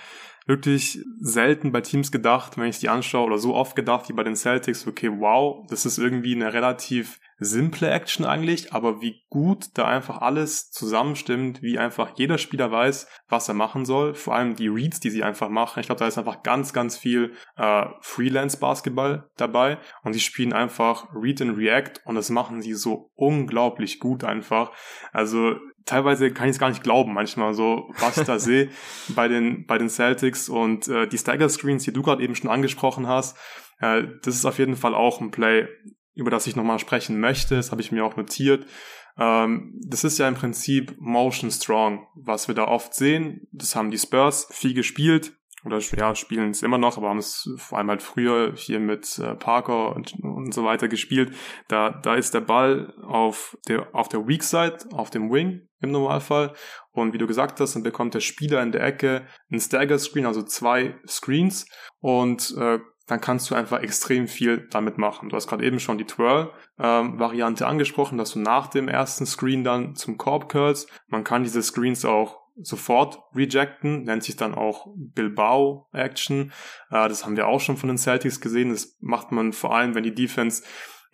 wirklich 0.47 1.05
selten 1.20 1.72
bei 1.72 1.80
Teams 1.80 2.12
gedacht, 2.12 2.57
wenn 2.57 2.68
ich 2.68 2.78
die 2.78 2.88
anschaue, 2.88 3.26
oder 3.26 3.38
so 3.38 3.55
oft 3.55 3.76
gedacht 3.76 4.09
wie 4.09 4.12
bei 4.12 4.22
den 4.22 4.36
Celtics, 4.36 4.86
okay, 4.86 5.11
wow, 5.11 5.66
das 5.68 5.84
ist 5.84 5.99
irgendwie 5.99 6.34
eine 6.34 6.53
relativ 6.53 7.20
simple 7.39 7.91
Action 7.91 8.24
eigentlich, 8.24 8.72
aber 8.72 9.01
wie 9.01 9.22
gut 9.28 9.66
da 9.74 9.87
einfach 9.87 10.22
alles 10.22 10.70
zusammenstimmt, 10.70 11.62
wie 11.62 11.78
einfach 11.78 12.12
jeder 12.16 12.39
Spieler 12.39 12.70
weiß, 12.70 13.07
was 13.28 13.49
er 13.49 13.55
machen 13.55 13.84
soll. 13.84 14.14
Vor 14.14 14.34
allem 14.34 14.55
die 14.57 14.68
Reads, 14.68 15.01
die 15.01 15.11
sie 15.11 15.22
einfach 15.22 15.49
machen. 15.49 15.80
Ich 15.80 15.87
glaube, 15.87 15.99
da 15.99 16.07
ist 16.07 16.18
einfach 16.18 16.43
ganz, 16.43 16.72
ganz 16.72 16.97
viel 16.97 17.34
äh, 17.57 17.87
Freelance-Basketball 18.01 19.28
dabei 19.37 19.78
und 20.03 20.14
sie 20.14 20.20
spielen 20.20 20.53
einfach 20.53 21.09
Read 21.14 21.43
and 21.43 21.59
React 21.59 22.01
und 22.05 22.14
das 22.14 22.30
machen 22.30 22.62
sie 22.62 22.74
so 22.74 23.11
unglaublich 23.14 24.01
gut 24.01 24.24
einfach. 24.24 24.72
Also 25.12 25.57
teilweise 25.84 26.32
kann 26.32 26.49
ich 26.49 26.53
es 26.53 26.59
gar 26.59 26.70
nicht 26.70 26.82
glauben, 26.82 27.12
manchmal 27.12 27.55
so, 27.55 27.91
was 27.99 28.18
ich 28.18 28.26
da 28.26 28.39
sehe 28.39 28.70
bei 29.09 29.28
den, 29.28 29.66
bei 29.66 29.78
den 29.78 29.89
Celtics 29.89 30.49
und 30.49 30.89
äh, 30.89 31.07
die 31.07 31.18
Stagger 31.18 31.49
Screens, 31.49 31.84
die 31.84 31.93
du 31.93 32.03
gerade 32.03 32.22
eben 32.22 32.34
schon 32.34 32.51
angesprochen 32.51 33.07
hast, 33.07 33.37
äh, 33.80 34.05
das 34.22 34.34
ist 34.34 34.45
auf 34.45 34.59
jeden 34.59 34.76
Fall 34.76 34.95
auch 34.95 35.20
ein 35.20 35.30
Play, 35.30 35.68
über 36.16 36.30
das 36.30 36.46
ich 36.46 36.56
nochmal 36.56 36.80
sprechen 36.80 37.20
möchte. 37.20 37.54
Das 37.54 37.70
habe 37.70 37.82
ich 37.82 37.92
mir 37.92 38.04
auch 38.04 38.16
notiert. 38.16 38.66
Ähm, 39.18 39.78
das 39.86 40.02
ist 40.02 40.18
ja 40.18 40.26
im 40.26 40.34
Prinzip 40.34 40.94
Motion 40.98 41.50
Strong, 41.50 42.06
was 42.14 42.48
wir 42.48 42.54
da 42.54 42.66
oft 42.66 42.94
sehen. 42.94 43.46
Das 43.52 43.76
haben 43.76 43.90
die 43.90 43.98
Spurs 43.98 44.48
viel 44.50 44.74
gespielt 44.74 45.36
oder 45.64 45.78
ja, 45.78 46.14
spielen 46.14 46.50
es 46.50 46.62
immer 46.62 46.78
noch, 46.78 46.96
aber 46.96 47.08
haben 47.08 47.18
es 47.18 47.48
vor 47.56 47.78
allem 47.78 47.90
halt 47.90 48.02
früher 48.02 48.52
hier 48.54 48.78
mit 48.78 49.18
äh, 49.18 49.34
Parker 49.34 49.94
und, 49.96 50.14
und 50.22 50.54
so 50.54 50.64
weiter 50.64 50.88
gespielt. 50.88 51.34
Da, 51.68 51.90
da 51.90 52.14
ist 52.14 52.34
der 52.34 52.40
Ball 52.40 52.94
auf 53.02 53.58
der, 53.68 53.94
auf 53.94 54.08
der 54.08 54.26
Weak 54.26 54.44
Side, 54.44 54.78
auf 54.92 55.10
dem 55.10 55.30
Wing 55.30 55.68
im 55.80 55.90
Normalfall. 55.90 56.54
Und 56.92 57.12
wie 57.12 57.18
du 57.18 57.26
gesagt 57.26 57.60
hast, 57.60 57.74
dann 57.74 57.82
bekommt 57.82 58.14
der 58.14 58.20
Spieler 58.20 58.62
in 58.62 58.72
der 58.72 58.82
Ecke 58.82 59.26
ein 59.50 59.60
Stagger 59.60 59.98
Screen, 59.98 60.26
also 60.26 60.42
zwei 60.42 60.96
Screens 61.06 61.66
und 62.00 62.54
äh, 62.58 62.78
dann 63.07 63.20
kannst 63.20 63.50
du 63.50 63.54
einfach 63.54 63.80
extrem 63.80 64.26
viel 64.26 64.66
damit 64.70 64.98
machen. 64.98 65.28
Du 65.28 65.36
hast 65.36 65.46
gerade 65.46 65.64
eben 65.64 65.78
schon 65.78 65.98
die 65.98 66.07
Twirl-Variante 66.07 67.64
ähm, 67.64 67.70
angesprochen, 67.70 68.18
dass 68.18 68.32
du 68.32 68.40
nach 68.40 68.66
dem 68.66 68.88
ersten 68.88 69.26
Screen 69.26 69.64
dann 69.64 69.94
zum 69.94 70.18
Korb 70.18 70.48
curlst. 70.48 70.90
Man 71.09 71.24
kann 71.24 71.44
diese 71.44 71.62
Screens 71.62 72.04
auch 72.04 72.46
sofort 72.59 73.22
rejecten, 73.34 74.04
nennt 74.04 74.24
sich 74.24 74.36
dann 74.36 74.54
auch 74.54 74.88
Bilbao 74.96 75.88
Action. 75.92 76.52
Äh, 76.90 77.09
das 77.09 77.24
haben 77.24 77.36
wir 77.36 77.46
auch 77.46 77.61
schon 77.61 77.76
von 77.76 77.88
den 77.88 77.98
Celtics 77.98 78.40
gesehen. 78.40 78.70
Das 78.70 78.96
macht 79.00 79.30
man 79.30 79.52
vor 79.52 79.74
allem, 79.74 79.94
wenn 79.94 80.04
die 80.04 80.14
Defense 80.14 80.62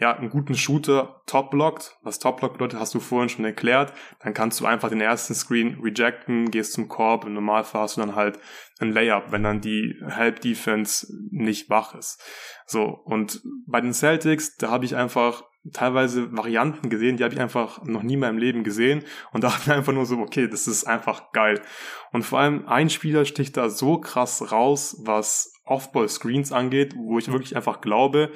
ja, 0.03 0.17
einen 0.17 0.31
guten 0.31 0.57
Shooter 0.57 1.23
top 1.27 1.53
blockt. 1.53 1.97
Was 2.03 2.19
top 2.19 2.41
block 2.41 2.55
bedeutet, 2.55 2.81
hast 2.81 2.93
du 2.93 2.99
vorhin 2.99 3.29
schon 3.29 3.45
erklärt. 3.45 3.93
Dann 4.19 4.35
kannst 4.35 4.59
du 4.59 4.67
einfach 4.67 4.89
den 4.89 5.01
ersten 5.01 5.33
Screen 5.33 5.79
rejecten, 5.81 6.51
gehst 6.51 6.73
zum 6.73 6.89
Korb. 6.89 7.25
Im 7.25 7.35
Normalfall 7.35 7.83
hast 7.83 7.97
du 7.97 8.01
dann 8.01 8.17
halt 8.17 8.41
ein 8.81 8.91
Layup, 8.91 9.31
wenn 9.31 9.45
dann 9.45 9.61
die 9.61 9.95
Help 10.05 10.41
Defense 10.41 11.07
nicht 11.31 11.71
wach 11.71 11.95
ist. 11.95 12.21
So. 12.67 12.83
Und 12.83 13.43
bei 13.69 13.81
den 13.81 13.95
Celtics, 13.95 14.57
da 14.57 14.71
habe 14.71 14.85
ich 14.85 14.97
einfach 14.97 15.45
teilweise 15.73 16.37
Varianten 16.37 16.91
gesehen, 16.91 17.17
die 17.17 17.23
habe 17.23 17.35
ich 17.35 17.41
einfach 17.41 17.85
noch 17.85 18.03
nie 18.03 18.15
in 18.15 18.21
meinem 18.21 18.39
Leben 18.39 18.65
gesehen 18.65 19.05
und 19.31 19.45
dachte 19.45 19.71
mir 19.71 19.77
einfach 19.77 19.93
nur 19.93 20.05
so, 20.05 20.19
okay, 20.19 20.49
das 20.49 20.67
ist 20.67 20.83
einfach 20.83 21.31
geil. 21.31 21.63
Und 22.11 22.25
vor 22.25 22.41
allem 22.41 22.67
ein 22.67 22.91
Spieler 22.91 23.25
sticht 23.25 23.57
da 23.57 23.71
so 23.71 23.99
krass 24.01 24.51
raus, 24.51 24.97
was 25.05 25.53
Off-Ball-Screens 25.65 26.51
angeht, 26.51 26.95
wo 26.97 27.21
ich 27.21 27.31
wirklich 27.31 27.55
einfach 27.55 27.81
glaube, 27.81 28.33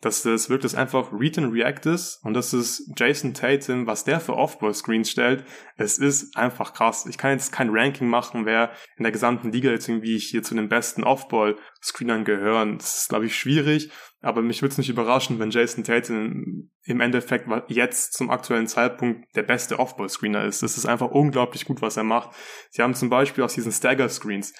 dass 0.00 0.22
das 0.22 0.48
wirklich 0.48 0.76
einfach 0.76 1.12
Read 1.12 1.38
and 1.38 1.52
React 1.52 1.90
ist 1.92 2.20
und 2.24 2.34
das 2.34 2.54
ist 2.54 2.90
Jason 2.96 3.34
Tatum, 3.34 3.86
was 3.86 4.04
der 4.04 4.20
für 4.20 4.34
Off-Ball-Screens 4.34 5.10
stellt, 5.10 5.44
es 5.76 5.98
ist 5.98 6.36
einfach 6.36 6.72
krass. 6.72 7.06
Ich 7.06 7.18
kann 7.18 7.32
jetzt 7.32 7.52
kein 7.52 7.70
Ranking 7.70 8.08
machen, 8.08 8.46
wer 8.46 8.70
in 8.96 9.04
der 9.04 9.12
gesamten 9.12 9.52
Liga 9.52 9.70
jetzt 9.70 9.88
irgendwie 9.88 10.18
hier 10.18 10.42
zu 10.42 10.54
den 10.54 10.68
besten 10.68 11.04
Off-Ball-Screenern 11.04 12.24
gehören. 12.24 12.78
Das 12.78 12.98
ist, 12.98 13.08
glaube 13.08 13.26
ich, 13.26 13.36
schwierig, 13.36 13.90
aber 14.22 14.42
mich 14.42 14.62
würde 14.62 14.72
es 14.72 14.78
nicht 14.78 14.90
überraschen, 14.90 15.38
wenn 15.38 15.50
Jason 15.50 15.84
Tatum 15.84 16.70
im 16.84 17.00
Endeffekt 17.00 17.48
jetzt 17.68 18.14
zum 18.14 18.30
aktuellen 18.30 18.66
Zeitpunkt 18.66 19.24
der 19.36 19.42
beste 19.42 19.78
Off-Ball-Screener 19.78 20.44
ist. 20.44 20.62
Das 20.62 20.76
ist 20.76 20.86
einfach 20.86 21.10
unglaublich 21.10 21.64
gut, 21.64 21.82
was 21.82 21.96
er 21.96 22.04
macht. 22.04 22.30
Sie 22.70 22.82
haben 22.82 22.94
zum 22.94 23.10
Beispiel 23.10 23.44
aus 23.44 23.54
diesen 23.54 23.72
Stagger-Screens 23.72 24.54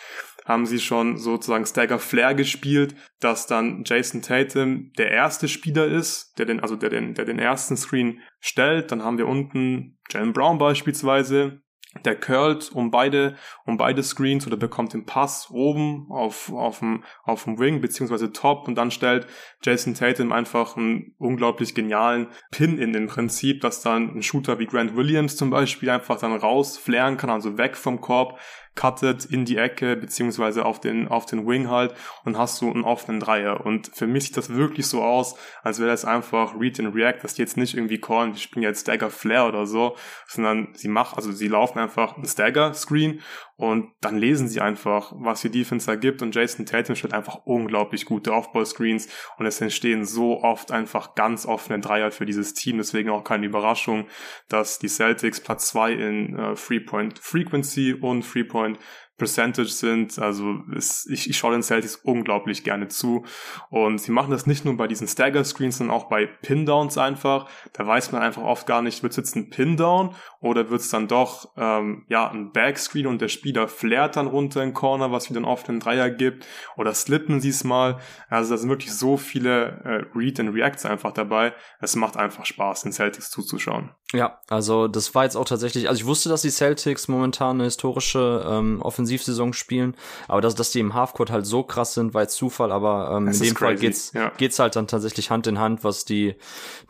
haben 0.50 0.66
sie 0.66 0.80
schon 0.80 1.16
sozusagen 1.16 1.64
Stagger 1.64 1.98
Flair 1.98 2.34
gespielt, 2.34 2.94
dass 3.20 3.46
dann 3.46 3.84
Jason 3.86 4.20
Tatum 4.20 4.92
der 4.98 5.10
erste 5.10 5.48
Spieler 5.48 5.86
ist, 5.86 6.38
der 6.38 6.46
den, 6.46 6.60
also 6.60 6.76
der 6.76 6.90
den, 6.90 7.14
der 7.14 7.24
den 7.24 7.38
ersten 7.38 7.76
Screen 7.76 8.20
stellt. 8.40 8.92
Dann 8.92 9.02
haben 9.02 9.16
wir 9.16 9.28
unten 9.28 9.98
Jalen 10.10 10.32
Brown 10.32 10.58
beispielsweise, 10.58 11.62
der 12.04 12.14
curlt 12.14 12.70
um 12.72 12.90
beide, 12.90 13.34
um 13.64 13.76
beide 13.76 14.02
Screens 14.02 14.46
oder 14.46 14.56
bekommt 14.56 14.92
den 14.92 15.06
Pass 15.06 15.50
oben 15.50 16.06
auf, 16.10 16.52
auf 16.52 16.78
dem, 16.78 17.04
auf 17.24 17.44
dem 17.44 17.58
Wing 17.58 17.80
beziehungsweise 17.80 18.32
Top. 18.32 18.68
Und 18.68 18.76
dann 18.76 18.90
stellt 18.90 19.26
Jason 19.62 19.94
Tatum 19.94 20.30
einfach 20.32 20.76
einen 20.76 21.14
unglaublich 21.18 21.74
genialen 21.74 22.28
Pin 22.52 22.78
in 22.78 22.94
im 22.94 23.08
Prinzip, 23.08 23.60
dass 23.60 23.82
dann 23.82 24.16
ein 24.16 24.22
Shooter 24.22 24.58
wie 24.58 24.66
Grant 24.66 24.94
Williams 24.94 25.36
zum 25.36 25.50
Beispiel 25.50 25.90
einfach 25.90 26.18
dann 26.18 26.32
rausflären 26.32 27.16
kann, 27.16 27.30
also 27.30 27.58
weg 27.58 27.76
vom 27.76 28.00
Korb, 28.00 28.38
cuttet 28.74 29.24
in 29.24 29.44
die 29.44 29.56
Ecke, 29.56 29.96
beziehungsweise 29.96 30.64
auf 30.64 30.80
den, 30.80 31.08
auf 31.08 31.26
den 31.26 31.46
Wing 31.46 31.68
halt 31.68 31.94
und 32.24 32.38
hast 32.38 32.60
du 32.60 32.70
einen 32.70 32.84
offenen 32.84 33.20
Dreier. 33.20 33.64
Und 33.64 33.90
für 33.94 34.06
mich 34.06 34.24
sieht 34.24 34.36
das 34.36 34.50
wirklich 34.50 34.86
so 34.86 35.02
aus, 35.02 35.36
als 35.62 35.78
wäre 35.78 35.90
das 35.90 36.04
einfach 36.04 36.58
Read 36.58 36.80
and 36.80 36.94
React, 36.94 37.22
dass 37.22 37.34
die 37.34 37.42
jetzt 37.42 37.56
nicht 37.56 37.74
irgendwie 37.74 38.00
callen, 38.00 38.32
die 38.32 38.40
spielen 38.40 38.62
jetzt 38.62 38.82
Stagger 38.82 39.10
Flare 39.10 39.48
oder 39.48 39.66
so, 39.66 39.96
sondern 40.26 40.68
sie 40.74 40.88
machen, 40.88 41.16
also 41.16 41.32
sie 41.32 41.48
laufen 41.48 41.78
einfach 41.78 42.16
einen 42.16 42.26
Stagger 42.26 42.72
Screen 42.74 43.20
und 43.56 43.92
dann 44.00 44.16
lesen 44.16 44.48
sie 44.48 44.62
einfach, 44.62 45.12
was 45.16 45.42
die 45.42 45.50
Defense 45.50 45.86
da 45.86 45.94
gibt 45.94 46.22
und 46.22 46.34
Jason 46.34 46.64
Tatum 46.64 46.96
stellt 46.96 47.12
einfach 47.12 47.40
unglaublich 47.44 48.06
gute 48.06 48.32
Off-Ball-Screens 48.32 49.08
und 49.36 49.44
es 49.44 49.60
entstehen 49.60 50.06
so 50.06 50.42
oft 50.42 50.72
einfach 50.72 51.14
ganz 51.14 51.44
offene 51.44 51.80
Dreier 51.80 52.10
für 52.10 52.24
dieses 52.24 52.54
Team. 52.54 52.78
Deswegen 52.78 53.10
auch 53.10 53.22
keine 53.22 53.44
Überraschung, 53.44 54.06
dass 54.48 54.78
die 54.78 54.88
Celtics 54.88 55.42
Platz 55.42 55.68
zwei 55.68 55.92
in 55.92 56.38
äh, 56.38 56.54
Three-Point 56.54 57.18
Frequency 57.18 57.92
und 57.92 58.22
Three-Point 58.22 58.59
und 58.60 58.78
Percentage 59.20 59.68
sind. 59.68 60.18
Also 60.18 60.60
es, 60.74 61.06
ich, 61.06 61.28
ich 61.28 61.36
schaue 61.36 61.52
den 61.52 61.62
Celtics 61.62 61.96
unglaublich 61.96 62.64
gerne 62.64 62.88
zu. 62.88 63.24
Und 63.68 64.00
sie 64.00 64.12
machen 64.12 64.30
das 64.30 64.46
nicht 64.46 64.64
nur 64.64 64.76
bei 64.78 64.86
diesen 64.86 65.06
Stagger 65.06 65.44
Screens, 65.44 65.76
sondern 65.76 65.94
auch 65.94 66.08
bei 66.08 66.26
Pin-Downs 66.26 66.96
einfach. 66.96 67.48
Da 67.74 67.86
weiß 67.86 68.12
man 68.12 68.22
einfach 68.22 68.42
oft 68.42 68.66
gar 68.66 68.80
nicht, 68.80 69.02
wird 69.02 69.10
es 69.10 69.18
jetzt 69.18 69.36
ein 69.36 69.50
Pin-Down 69.50 70.14
oder 70.40 70.70
wird 70.70 70.80
es 70.80 70.88
dann 70.88 71.06
doch 71.06 71.52
ähm, 71.58 72.06
ja 72.08 72.30
ein 72.30 72.50
Backscreen 72.52 73.06
und 73.06 73.20
der 73.20 73.28
Spieler 73.28 73.68
flärt 73.68 74.16
dann 74.16 74.26
runter 74.26 74.62
in 74.62 74.72
Corner, 74.72 75.12
was 75.12 75.28
wieder 75.28 75.46
oft 75.46 75.68
einen 75.68 75.80
Dreier 75.80 76.08
gibt. 76.08 76.46
Oder 76.78 76.94
slippen 76.94 77.40
sie 77.40 77.50
es 77.50 77.62
mal. 77.62 77.98
Also 78.30 78.54
da 78.54 78.56
sind 78.56 78.70
wirklich 78.70 78.94
so 78.94 79.18
viele 79.18 79.82
äh, 79.84 80.18
Read 80.18 80.40
and 80.40 80.54
Reacts 80.54 80.86
einfach 80.86 81.12
dabei. 81.12 81.52
Es 81.80 81.94
macht 81.94 82.16
einfach 82.16 82.46
Spaß, 82.46 82.82
den 82.82 82.92
Celtics 82.92 83.30
zuzuschauen. 83.30 83.90
Ja, 84.12 84.40
also 84.48 84.88
das 84.88 85.14
war 85.14 85.24
jetzt 85.24 85.36
auch 85.36 85.44
tatsächlich, 85.44 85.88
also 85.88 86.00
ich 86.00 86.06
wusste, 86.06 86.28
dass 86.28 86.42
die 86.42 86.50
Celtics 86.50 87.06
momentan 87.06 87.56
eine 87.56 87.64
historische 87.64 88.44
ähm, 88.48 88.80
Offensive 88.82 89.09
Offensivsaison 89.10 89.52
spielen. 89.52 89.94
Aber 90.28 90.40
dass, 90.40 90.54
dass 90.54 90.70
die 90.70 90.80
im 90.80 90.94
Halfcourt 90.94 91.30
halt 91.30 91.46
so 91.46 91.62
krass 91.62 91.94
sind, 91.94 92.14
war 92.14 92.22
jetzt 92.22 92.36
Zufall, 92.36 92.72
aber 92.72 93.16
ähm, 93.16 93.28
in 93.28 93.38
dem 93.38 93.56
Fall 93.56 93.76
geht's, 93.76 94.12
ja. 94.12 94.32
geht's 94.36 94.58
halt 94.58 94.76
dann 94.76 94.86
tatsächlich 94.86 95.30
Hand 95.30 95.46
in 95.46 95.58
Hand, 95.58 95.84
was 95.84 96.04
die, 96.04 96.34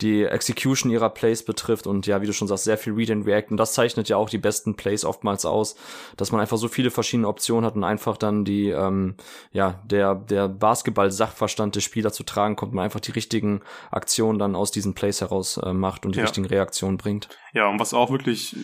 die 0.00 0.24
Execution 0.24 0.90
ihrer 0.90 1.10
Plays 1.10 1.44
betrifft 1.44 1.86
und 1.86 2.06
ja, 2.06 2.20
wie 2.20 2.26
du 2.26 2.32
schon 2.32 2.48
sagst, 2.48 2.64
sehr 2.64 2.78
viel 2.78 2.92
Read 2.92 3.10
and 3.10 3.26
React 3.26 3.52
und 3.52 3.56
das 3.56 3.72
zeichnet 3.72 4.08
ja 4.08 4.16
auch 4.16 4.28
die 4.28 4.38
besten 4.38 4.74
Plays 4.74 5.04
oftmals 5.04 5.44
aus, 5.44 5.76
dass 6.16 6.32
man 6.32 6.40
einfach 6.40 6.58
so 6.58 6.68
viele 6.68 6.90
verschiedene 6.90 7.28
Optionen 7.28 7.64
hat 7.64 7.76
und 7.76 7.84
einfach 7.84 8.16
dann 8.16 8.44
die, 8.44 8.68
ähm, 8.68 9.14
ja, 9.52 9.80
der, 9.84 10.14
der 10.14 10.48
Basketball-Sachverstand 10.48 11.76
des 11.76 11.84
Spielers 11.84 12.14
zu 12.14 12.24
tragen 12.24 12.56
kommt, 12.56 12.74
man 12.74 12.84
einfach 12.84 13.00
die 13.00 13.12
richtigen 13.12 13.62
Aktionen 13.90 14.38
dann 14.38 14.54
aus 14.54 14.70
diesen 14.70 14.94
Plays 14.94 15.20
heraus 15.20 15.56
äh, 15.56 15.72
macht 15.72 16.04
und 16.04 16.14
die 16.14 16.18
ja. 16.18 16.24
richtigen 16.24 16.46
Reaktionen 16.46 16.98
bringt. 16.98 17.28
Ja, 17.52 17.68
und 17.68 17.80
was 17.80 17.94
auch 17.94 18.10
wirklich 18.10 18.56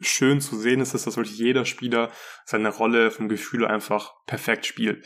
schön 0.00 0.40
zu 0.40 0.56
sehen 0.56 0.80
ist, 0.80 0.94
ist, 0.94 1.06
dass 1.06 1.16
wirklich 1.16 1.38
jeder 1.38 1.64
Spieler 1.64 2.10
seine 2.44 2.68
Rolle 2.68 3.10
vom 3.10 3.28
Gefühl 3.28 3.66
einfach 3.66 4.14
perfekt 4.26 4.66
spielt. 4.66 5.04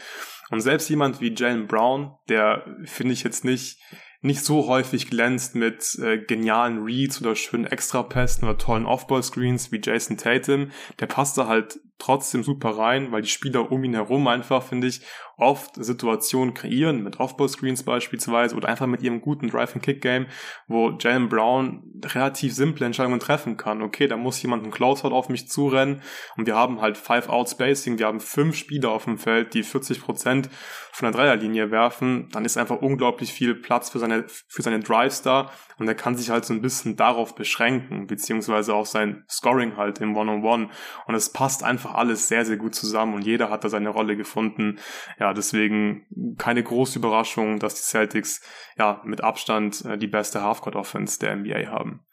Und 0.50 0.60
selbst 0.60 0.88
jemand 0.90 1.20
wie 1.20 1.34
Jalen 1.34 1.66
Brown, 1.66 2.16
der 2.28 2.66
finde 2.84 3.14
ich 3.14 3.22
jetzt 3.22 3.44
nicht 3.44 3.78
nicht 4.24 4.44
so 4.44 4.68
häufig 4.68 5.10
glänzt 5.10 5.56
mit 5.56 5.98
äh, 5.98 6.16
genialen 6.16 6.84
Reads 6.84 7.20
oder 7.20 7.34
schönen 7.34 7.66
Extrapässen 7.66 8.48
oder 8.48 8.56
tollen 8.56 8.86
Offball-Screens 8.86 9.72
wie 9.72 9.80
Jason 9.82 10.16
Tatum, 10.16 10.70
der 11.00 11.06
passt 11.06 11.36
da 11.38 11.48
halt 11.48 11.80
trotzdem 11.98 12.44
super 12.44 12.70
rein, 12.70 13.10
weil 13.10 13.22
die 13.22 13.28
Spieler 13.28 13.70
um 13.72 13.82
ihn 13.82 13.94
herum 13.94 14.28
einfach, 14.28 14.62
finde 14.62 14.86
ich, 14.86 15.00
oft 15.42 15.74
Situationen 15.76 16.54
kreieren, 16.54 17.02
mit 17.02 17.20
Offball-Screens 17.20 17.82
beispielsweise 17.82 18.56
oder 18.56 18.68
einfach 18.68 18.86
mit 18.86 19.02
ihrem 19.02 19.20
guten 19.20 19.48
Drive-and-Kick-Game, 19.48 20.26
wo 20.68 20.90
Jalen 20.98 21.28
Brown 21.28 21.82
relativ 22.04 22.54
simple 22.54 22.86
Entscheidungen 22.86 23.20
treffen 23.20 23.56
kann. 23.56 23.82
Okay, 23.82 24.08
da 24.08 24.16
muss 24.16 24.40
jemand 24.42 24.64
ein 24.64 24.70
Closeout 24.70 25.12
auf 25.12 25.28
mich 25.28 25.48
zurennen 25.48 26.00
und 26.36 26.46
wir 26.46 26.56
haben 26.56 26.80
halt 26.80 26.96
Five-Out-Spacing, 26.96 27.98
wir 27.98 28.06
haben 28.06 28.20
fünf 28.20 28.56
Spieler 28.56 28.90
auf 28.90 29.04
dem 29.04 29.18
Feld, 29.18 29.54
die 29.54 29.62
40 29.62 30.00
Prozent 30.00 30.48
von 30.92 31.10
der 31.10 31.18
Dreierlinie 31.18 31.70
werfen, 31.70 32.28
dann 32.32 32.44
ist 32.44 32.56
einfach 32.56 32.80
unglaublich 32.80 33.32
viel 33.32 33.54
Platz 33.54 33.90
für 33.90 33.98
seine, 33.98 34.24
für 34.48 34.62
seine 34.62 34.80
Drives 34.80 35.22
da 35.22 35.50
und 35.78 35.88
er 35.88 35.94
kann 35.94 36.16
sich 36.16 36.30
halt 36.30 36.44
so 36.44 36.54
ein 36.54 36.60
bisschen 36.60 36.96
darauf 36.96 37.34
beschränken, 37.34 38.06
beziehungsweise 38.06 38.74
auch 38.74 38.86
sein 38.86 39.24
Scoring 39.28 39.76
halt 39.76 40.00
im 40.00 40.16
One-on-One 40.16 40.64
-on 40.64 40.68
-One. 40.68 40.70
und 41.06 41.14
es 41.14 41.32
passt 41.32 41.64
einfach 41.64 41.94
alles 41.94 42.28
sehr, 42.28 42.44
sehr 42.44 42.56
gut 42.56 42.74
zusammen 42.74 43.14
und 43.14 43.22
jeder 43.22 43.50
hat 43.50 43.64
da 43.64 43.68
seine 43.68 43.88
Rolle 43.88 44.16
gefunden. 44.16 44.78
Ja, 45.18 45.31
deswegen 45.32 46.06
keine 46.38 46.62
große 46.62 46.98
Überraschung, 46.98 47.58
dass 47.58 47.74
die 47.74 47.82
Celtics 47.82 48.42
ja 48.78 49.02
mit 49.04 49.22
Abstand 49.22 49.84
äh, 49.84 49.98
die 49.98 50.06
beste 50.06 50.42
Halfcourt-Offense 50.42 51.18
der 51.18 51.36
NBA 51.36 51.70
haben. 51.70 52.04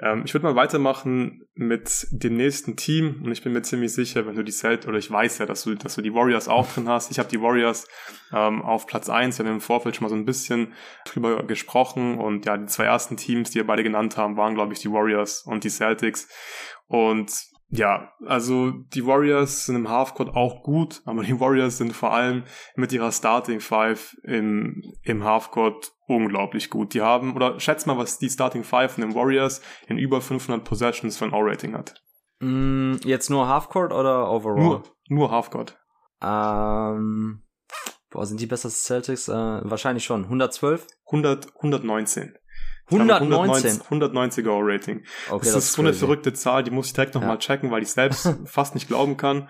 Ähm, 0.00 0.22
ich 0.24 0.32
würde 0.32 0.46
mal 0.46 0.56
weitermachen 0.56 1.46
mit 1.54 2.06
dem 2.10 2.36
nächsten 2.36 2.76
Team 2.76 3.22
und 3.24 3.32
ich 3.32 3.42
bin 3.42 3.52
mir 3.52 3.62
ziemlich 3.62 3.92
sicher, 3.92 4.26
wenn 4.26 4.34
du 4.34 4.42
die 4.42 4.52
Celt 4.52 4.88
oder 4.88 4.98
ich 4.98 5.10
weiß 5.10 5.38
ja, 5.38 5.46
dass 5.46 5.64
du, 5.64 5.74
dass 5.74 5.94
du 5.94 6.02
die 6.02 6.14
Warriors 6.14 6.48
auch 6.48 6.66
drin 6.72 6.88
hast. 6.88 7.10
Ich 7.10 7.18
habe 7.18 7.28
die 7.28 7.40
Warriors 7.40 7.86
ähm, 8.32 8.62
auf 8.62 8.86
Platz 8.86 9.10
eins. 9.10 9.38
Wir 9.38 9.44
haben 9.44 9.54
im 9.54 9.60
Vorfeld 9.60 9.96
schon 9.96 10.04
mal 10.04 10.08
so 10.08 10.16
ein 10.16 10.24
bisschen 10.24 10.72
drüber 11.04 11.42
gesprochen 11.44 12.18
und 12.18 12.46
ja, 12.46 12.56
die 12.56 12.66
zwei 12.66 12.84
ersten 12.84 13.16
Teams, 13.16 13.50
die 13.50 13.56
wir 13.56 13.66
beide 13.66 13.82
genannt 13.82 14.16
haben, 14.16 14.36
waren 14.36 14.54
glaube 14.54 14.72
ich 14.72 14.80
die 14.80 14.90
Warriors 14.90 15.42
und 15.42 15.64
die 15.64 15.70
Celtics. 15.70 16.28
Und 16.86 17.51
ja, 17.74 18.12
also 18.26 18.70
die 18.70 19.06
Warriors 19.06 19.64
sind 19.64 19.76
im 19.76 19.88
Halfcourt 19.88 20.36
auch 20.36 20.62
gut, 20.62 21.00
aber 21.06 21.22
die 21.22 21.40
Warriors 21.40 21.78
sind 21.78 21.94
vor 21.94 22.12
allem 22.12 22.44
mit 22.76 22.92
ihrer 22.92 23.10
Starting 23.10 23.60
Five 23.60 24.14
im, 24.24 24.82
im 25.02 25.24
Halfcourt 25.24 25.90
unglaublich 26.06 26.68
gut. 26.68 26.92
Die 26.92 27.00
haben, 27.00 27.34
oder 27.34 27.58
schätzt 27.60 27.86
mal, 27.86 27.96
was 27.96 28.18
die 28.18 28.28
Starting 28.28 28.62
Five 28.62 28.92
von 28.92 29.00
den 29.00 29.14
Warriors 29.14 29.62
in 29.86 29.96
über 29.96 30.20
500 30.20 30.62
Possessions 30.62 31.16
für 31.16 31.24
ein 31.24 31.32
O-Rating 31.32 31.74
hat. 31.74 31.94
Mm, 32.40 32.96
jetzt 33.04 33.30
nur 33.30 33.48
Halfcourt 33.48 33.94
oder 33.94 34.30
overall? 34.30 34.62
Nur, 34.62 34.82
nur 35.08 35.30
Halfcourt. 35.30 35.80
Ähm, 36.22 37.42
boah, 38.10 38.26
sind 38.26 38.38
die 38.38 38.46
besser 38.46 38.66
als 38.66 38.84
Celtics? 38.84 39.28
Äh, 39.28 39.32
wahrscheinlich 39.32 40.04
schon. 40.04 40.24
112? 40.24 40.86
100, 41.06 41.56
119. 41.56 42.34
119. 42.90 43.80
190er 43.80 44.58
Rating. 44.60 45.04
Okay, 45.30 45.44
das, 45.44 45.54
das 45.54 45.64
ist 45.64 45.72
so 45.72 45.82
eine 45.82 45.94
verrückte 45.94 46.32
Zahl, 46.32 46.62
die 46.62 46.70
muss 46.70 46.88
ich 46.88 46.92
direkt 46.92 47.14
nochmal 47.14 47.34
ja. 47.34 47.38
checken, 47.38 47.70
weil 47.70 47.82
ich 47.82 47.90
selbst 47.90 48.28
fast 48.44 48.74
nicht 48.74 48.88
glauben 48.88 49.16
kann. 49.16 49.48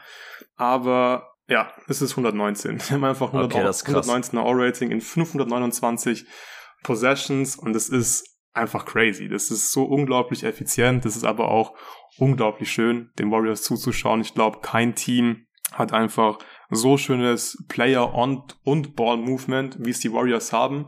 Aber 0.57 1.33
ja, 1.49 1.73
es 1.89 2.03
ist 2.03 2.13
119. 2.13 2.79
Wir 2.79 2.91
haben 2.91 3.05
einfach 3.05 3.33
100, 3.33 3.55
okay, 3.55 3.67
119er 3.67 4.45
O-Rating 4.45 4.91
in 4.91 5.01
529 5.01 6.27
Possessions 6.83 7.57
und 7.57 7.75
es 7.75 7.89
ist 7.89 8.33
einfach 8.55 8.85
crazy. 8.85 9.29
Das 9.29 9.51
ist 9.51 9.73
so 9.73 9.85
unglaublich 9.85 10.45
effizient. 10.45 11.05
Das 11.05 11.17
ist 11.17 11.25
aber 11.25 11.49
auch 11.49 11.75
unglaublich 12.19 12.71
schön, 12.71 13.11
den 13.19 13.31
Warriors 13.31 13.63
zuzuschauen. 13.63 14.21
Ich 14.21 14.35
glaube, 14.35 14.61
kein 14.61 14.95
Team 14.95 15.47
hat 15.73 15.93
einfach 15.93 16.39
so 16.71 16.97
schönes 16.99 17.65
Player-on- 17.69 18.45
und 18.63 18.95
Ball-Movement, 18.95 19.79
wie 19.81 19.91
es 19.91 20.01
die 20.01 20.13
Warriors 20.13 20.53
haben. 20.53 20.87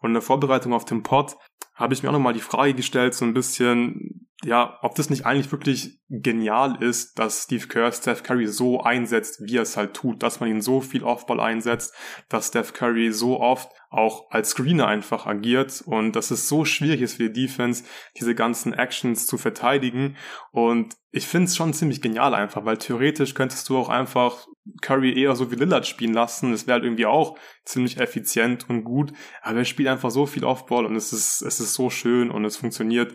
Und 0.00 0.10
in 0.10 0.14
der 0.14 0.22
Vorbereitung 0.22 0.72
auf 0.72 0.84
den 0.84 1.02
Pod 1.02 1.36
habe 1.76 1.92
ich 1.94 2.02
mir 2.02 2.08
auch 2.08 2.14
nochmal 2.14 2.32
die 2.32 2.40
Frage 2.40 2.74
gestellt, 2.74 3.14
so 3.14 3.24
ein 3.26 3.34
bisschen, 3.34 4.26
ja, 4.42 4.78
ob 4.80 4.94
das 4.94 5.10
nicht 5.10 5.26
eigentlich 5.26 5.52
wirklich 5.52 6.00
genial 6.08 6.82
ist, 6.82 7.18
dass 7.18 7.44
Steve 7.44 7.68
Kerr 7.68 7.92
Steph 7.92 8.22
Curry 8.22 8.46
so 8.46 8.80
einsetzt, 8.80 9.44
wie 9.44 9.58
er 9.58 9.62
es 9.62 9.76
halt 9.76 9.92
tut, 9.94 10.22
dass 10.22 10.40
man 10.40 10.48
ihn 10.48 10.62
so 10.62 10.80
viel 10.80 11.04
Offball 11.04 11.38
einsetzt, 11.38 11.94
dass 12.30 12.48
Steph 12.48 12.72
Curry 12.72 13.12
so 13.12 13.40
oft 13.40 13.70
auch 13.90 14.30
als 14.30 14.50
Screener 14.50 14.86
einfach 14.86 15.26
agiert. 15.26 15.82
Und 15.84 16.16
dass 16.16 16.30
es 16.30 16.48
so 16.48 16.64
schwierig 16.64 17.02
ist 17.02 17.16
für 17.16 17.28
die 17.28 17.46
Defense, 17.46 17.84
diese 18.18 18.34
ganzen 18.34 18.72
Actions 18.72 19.26
zu 19.26 19.36
verteidigen. 19.36 20.16
Und 20.52 20.96
ich 21.12 21.26
finde 21.26 21.46
es 21.46 21.56
schon 21.56 21.74
ziemlich 21.74 22.00
genial 22.00 22.34
einfach, 22.34 22.64
weil 22.64 22.78
theoretisch 22.78 23.34
könntest 23.34 23.68
du 23.68 23.76
auch 23.76 23.90
einfach 23.90 24.46
Curry 24.82 25.20
eher 25.20 25.36
so 25.36 25.50
wie 25.50 25.56
Lillard 25.56 25.86
spielen 25.86 26.12
lassen, 26.12 26.52
das 26.52 26.66
wäre 26.66 26.74
halt 26.74 26.84
irgendwie 26.84 27.06
auch 27.06 27.38
ziemlich 27.64 27.98
effizient 27.98 28.68
und 28.68 28.84
gut, 28.84 29.12
aber 29.42 29.58
er 29.58 29.64
spielt 29.64 29.88
einfach 29.88 30.10
so 30.10 30.26
viel 30.26 30.44
Offball 30.44 30.86
und 30.86 30.96
es 30.96 31.12
ist, 31.12 31.42
es 31.42 31.60
ist 31.60 31.74
so 31.74 31.90
schön 31.90 32.30
und 32.30 32.44
es 32.44 32.56
funktioniert 32.56 33.14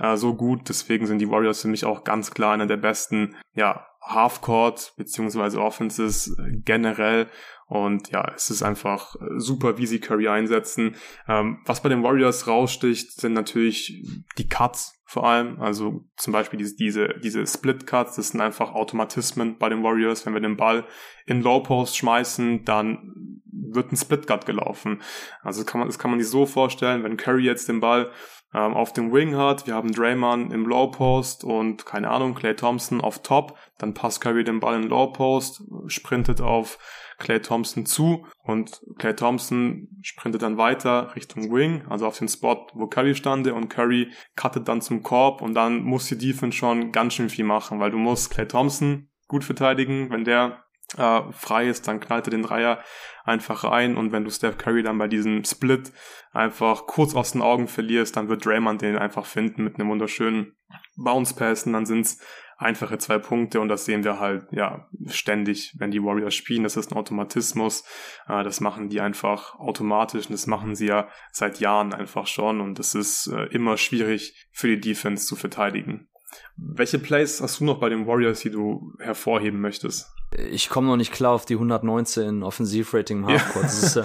äh, 0.00 0.16
so 0.16 0.34
gut. 0.34 0.68
Deswegen 0.68 1.06
sind 1.06 1.18
die 1.18 1.30
Warriors 1.30 1.62
für 1.62 1.68
mich 1.68 1.84
auch 1.84 2.04
ganz 2.04 2.32
klar 2.32 2.54
einer 2.54 2.66
der 2.66 2.78
besten, 2.78 3.36
ja, 3.54 3.86
Halfcourt 4.02 4.94
beziehungsweise 4.96 5.60
Offenses 5.60 6.34
generell. 6.64 7.28
Und 7.70 8.10
ja, 8.10 8.32
es 8.34 8.50
ist 8.50 8.64
einfach 8.64 9.14
äh, 9.14 9.38
super, 9.38 9.78
wie 9.78 9.86
sie 9.86 10.00
Curry 10.00 10.26
einsetzen. 10.26 10.96
Ähm, 11.28 11.60
was 11.66 11.80
bei 11.80 11.88
den 11.88 12.02
Warriors 12.02 12.48
raussticht, 12.48 13.12
sind 13.12 13.32
natürlich 13.32 14.02
die 14.38 14.48
Cuts 14.48 15.00
vor 15.04 15.24
allem. 15.24 15.60
Also 15.60 16.04
zum 16.16 16.32
Beispiel 16.32 16.58
diese, 16.58 16.74
diese, 16.74 17.14
diese 17.22 17.46
Split 17.46 17.86
Cuts, 17.86 18.16
das 18.16 18.30
sind 18.30 18.40
einfach 18.40 18.72
Automatismen 18.72 19.56
bei 19.56 19.68
den 19.68 19.84
Warriors. 19.84 20.26
Wenn 20.26 20.34
wir 20.34 20.40
den 20.40 20.56
Ball 20.56 20.84
in 21.26 21.42
Low 21.42 21.62
Post 21.62 21.96
schmeißen, 21.96 22.64
dann 22.64 23.40
wird 23.52 23.92
ein 23.92 23.96
Split 23.96 24.26
Cut 24.26 24.46
gelaufen. 24.46 25.00
Also 25.42 25.64
kann 25.64 25.78
man, 25.78 25.86
das 25.86 26.00
kann 26.00 26.10
man 26.10 26.18
sich 26.18 26.28
so 26.28 26.46
vorstellen, 26.46 27.04
wenn 27.04 27.16
Curry 27.16 27.44
jetzt 27.44 27.68
den 27.68 27.78
Ball 27.78 28.10
ähm, 28.52 28.74
auf 28.74 28.92
dem 28.92 29.12
Wing 29.12 29.36
hat. 29.36 29.68
Wir 29.68 29.74
haben 29.74 29.92
Draymond 29.92 30.52
im 30.52 30.66
Low 30.66 30.90
Post 30.90 31.44
und 31.44 31.86
keine 31.86 32.10
Ahnung, 32.10 32.34
Clay 32.34 32.56
Thompson 32.56 33.00
auf 33.00 33.22
Top. 33.22 33.56
Dann 33.78 33.94
passt 33.94 34.20
Curry 34.20 34.42
den 34.42 34.58
Ball 34.58 34.82
in 34.82 34.88
Low 34.88 35.12
Post, 35.12 35.62
sprintet 35.86 36.40
auf 36.40 36.78
Clay 37.20 37.40
Thompson 37.40 37.86
zu 37.86 38.26
und 38.42 38.80
Clay 38.98 39.14
Thompson 39.14 39.88
sprintet 40.02 40.42
dann 40.42 40.56
weiter 40.56 41.14
Richtung 41.14 41.52
Wing, 41.52 41.86
also 41.88 42.06
auf 42.06 42.18
den 42.18 42.28
Spot, 42.28 42.66
wo 42.74 42.88
Curry 42.88 43.14
stande 43.14 43.54
und 43.54 43.68
Curry 43.68 44.10
cuttet 44.34 44.66
dann 44.66 44.80
zum 44.80 45.04
Korb 45.04 45.42
und 45.42 45.54
dann 45.54 45.82
muss 45.82 46.06
die 46.06 46.18
Defense 46.18 46.56
schon 46.56 46.90
ganz 46.90 47.14
schön 47.14 47.28
viel 47.28 47.44
machen, 47.44 47.78
weil 47.78 47.92
du 47.92 47.98
musst 47.98 48.30
Clay 48.30 48.48
Thompson 48.48 49.08
gut 49.28 49.44
verteidigen, 49.44 50.10
wenn 50.10 50.24
der 50.24 50.64
äh, 50.96 51.20
frei 51.30 51.68
ist, 51.68 51.86
dann 51.86 52.00
knallt 52.00 52.26
er 52.26 52.32
den 52.32 52.42
Dreier 52.42 52.82
einfach 53.24 53.64
rein 53.64 53.96
und 53.96 54.12
wenn 54.12 54.24
du 54.24 54.30
Steph 54.30 54.58
Curry 54.58 54.82
dann 54.82 54.98
bei 54.98 55.06
diesem 55.06 55.44
Split 55.44 55.92
einfach 56.32 56.86
kurz 56.86 57.14
aus 57.14 57.32
den 57.32 57.42
Augen 57.42 57.68
verlierst, 57.68 58.16
dann 58.16 58.28
wird 58.28 58.44
Draymond 58.44 58.82
den 58.82 58.98
einfach 58.98 59.26
finden 59.26 59.62
mit 59.62 59.76
einem 59.78 59.88
wunderschönen 59.88 60.56
Bounce 60.96 61.34
Pass 61.34 61.66
und 61.66 61.74
dann 61.74 61.86
sind's 61.86 62.20
einfache 62.60 62.98
zwei 62.98 63.18
Punkte 63.18 63.60
und 63.60 63.68
das 63.68 63.86
sehen 63.86 64.04
wir 64.04 64.20
halt 64.20 64.46
ja 64.52 64.88
ständig, 65.06 65.74
wenn 65.78 65.90
die 65.90 66.02
Warriors 66.02 66.34
spielen. 66.34 66.62
Das 66.62 66.76
ist 66.76 66.92
ein 66.92 66.98
Automatismus. 66.98 67.84
Äh, 68.28 68.44
das 68.44 68.60
machen 68.60 68.88
die 68.88 69.00
einfach 69.00 69.58
automatisch 69.58 70.26
und 70.26 70.32
das 70.32 70.46
machen 70.46 70.74
sie 70.74 70.86
ja 70.86 71.08
seit 71.32 71.58
Jahren 71.58 71.92
einfach 71.94 72.26
schon 72.26 72.60
und 72.60 72.78
es 72.78 72.94
ist 72.94 73.28
äh, 73.28 73.46
immer 73.46 73.76
schwierig 73.76 74.48
für 74.52 74.68
die 74.68 74.80
Defense 74.80 75.26
zu 75.26 75.36
verteidigen. 75.36 76.08
Welche 76.56 76.98
Plays 76.98 77.40
hast 77.40 77.60
du 77.60 77.64
noch 77.64 77.80
bei 77.80 77.88
den 77.88 78.06
Warriors, 78.06 78.40
die 78.40 78.50
du 78.50 78.92
hervorheben 79.00 79.60
möchtest? 79.60 80.06
Ich 80.50 80.68
komme 80.68 80.88
noch 80.88 80.96
nicht 80.96 81.12
klar 81.12 81.32
auf 81.32 81.44
die 81.44 81.54
119 81.54 82.42
Offensivrating 82.42 83.18
im 83.18 83.26
Halfcourt. 83.26 83.64
Das 83.64 83.82
ist 83.82 83.96
ja 83.96 84.04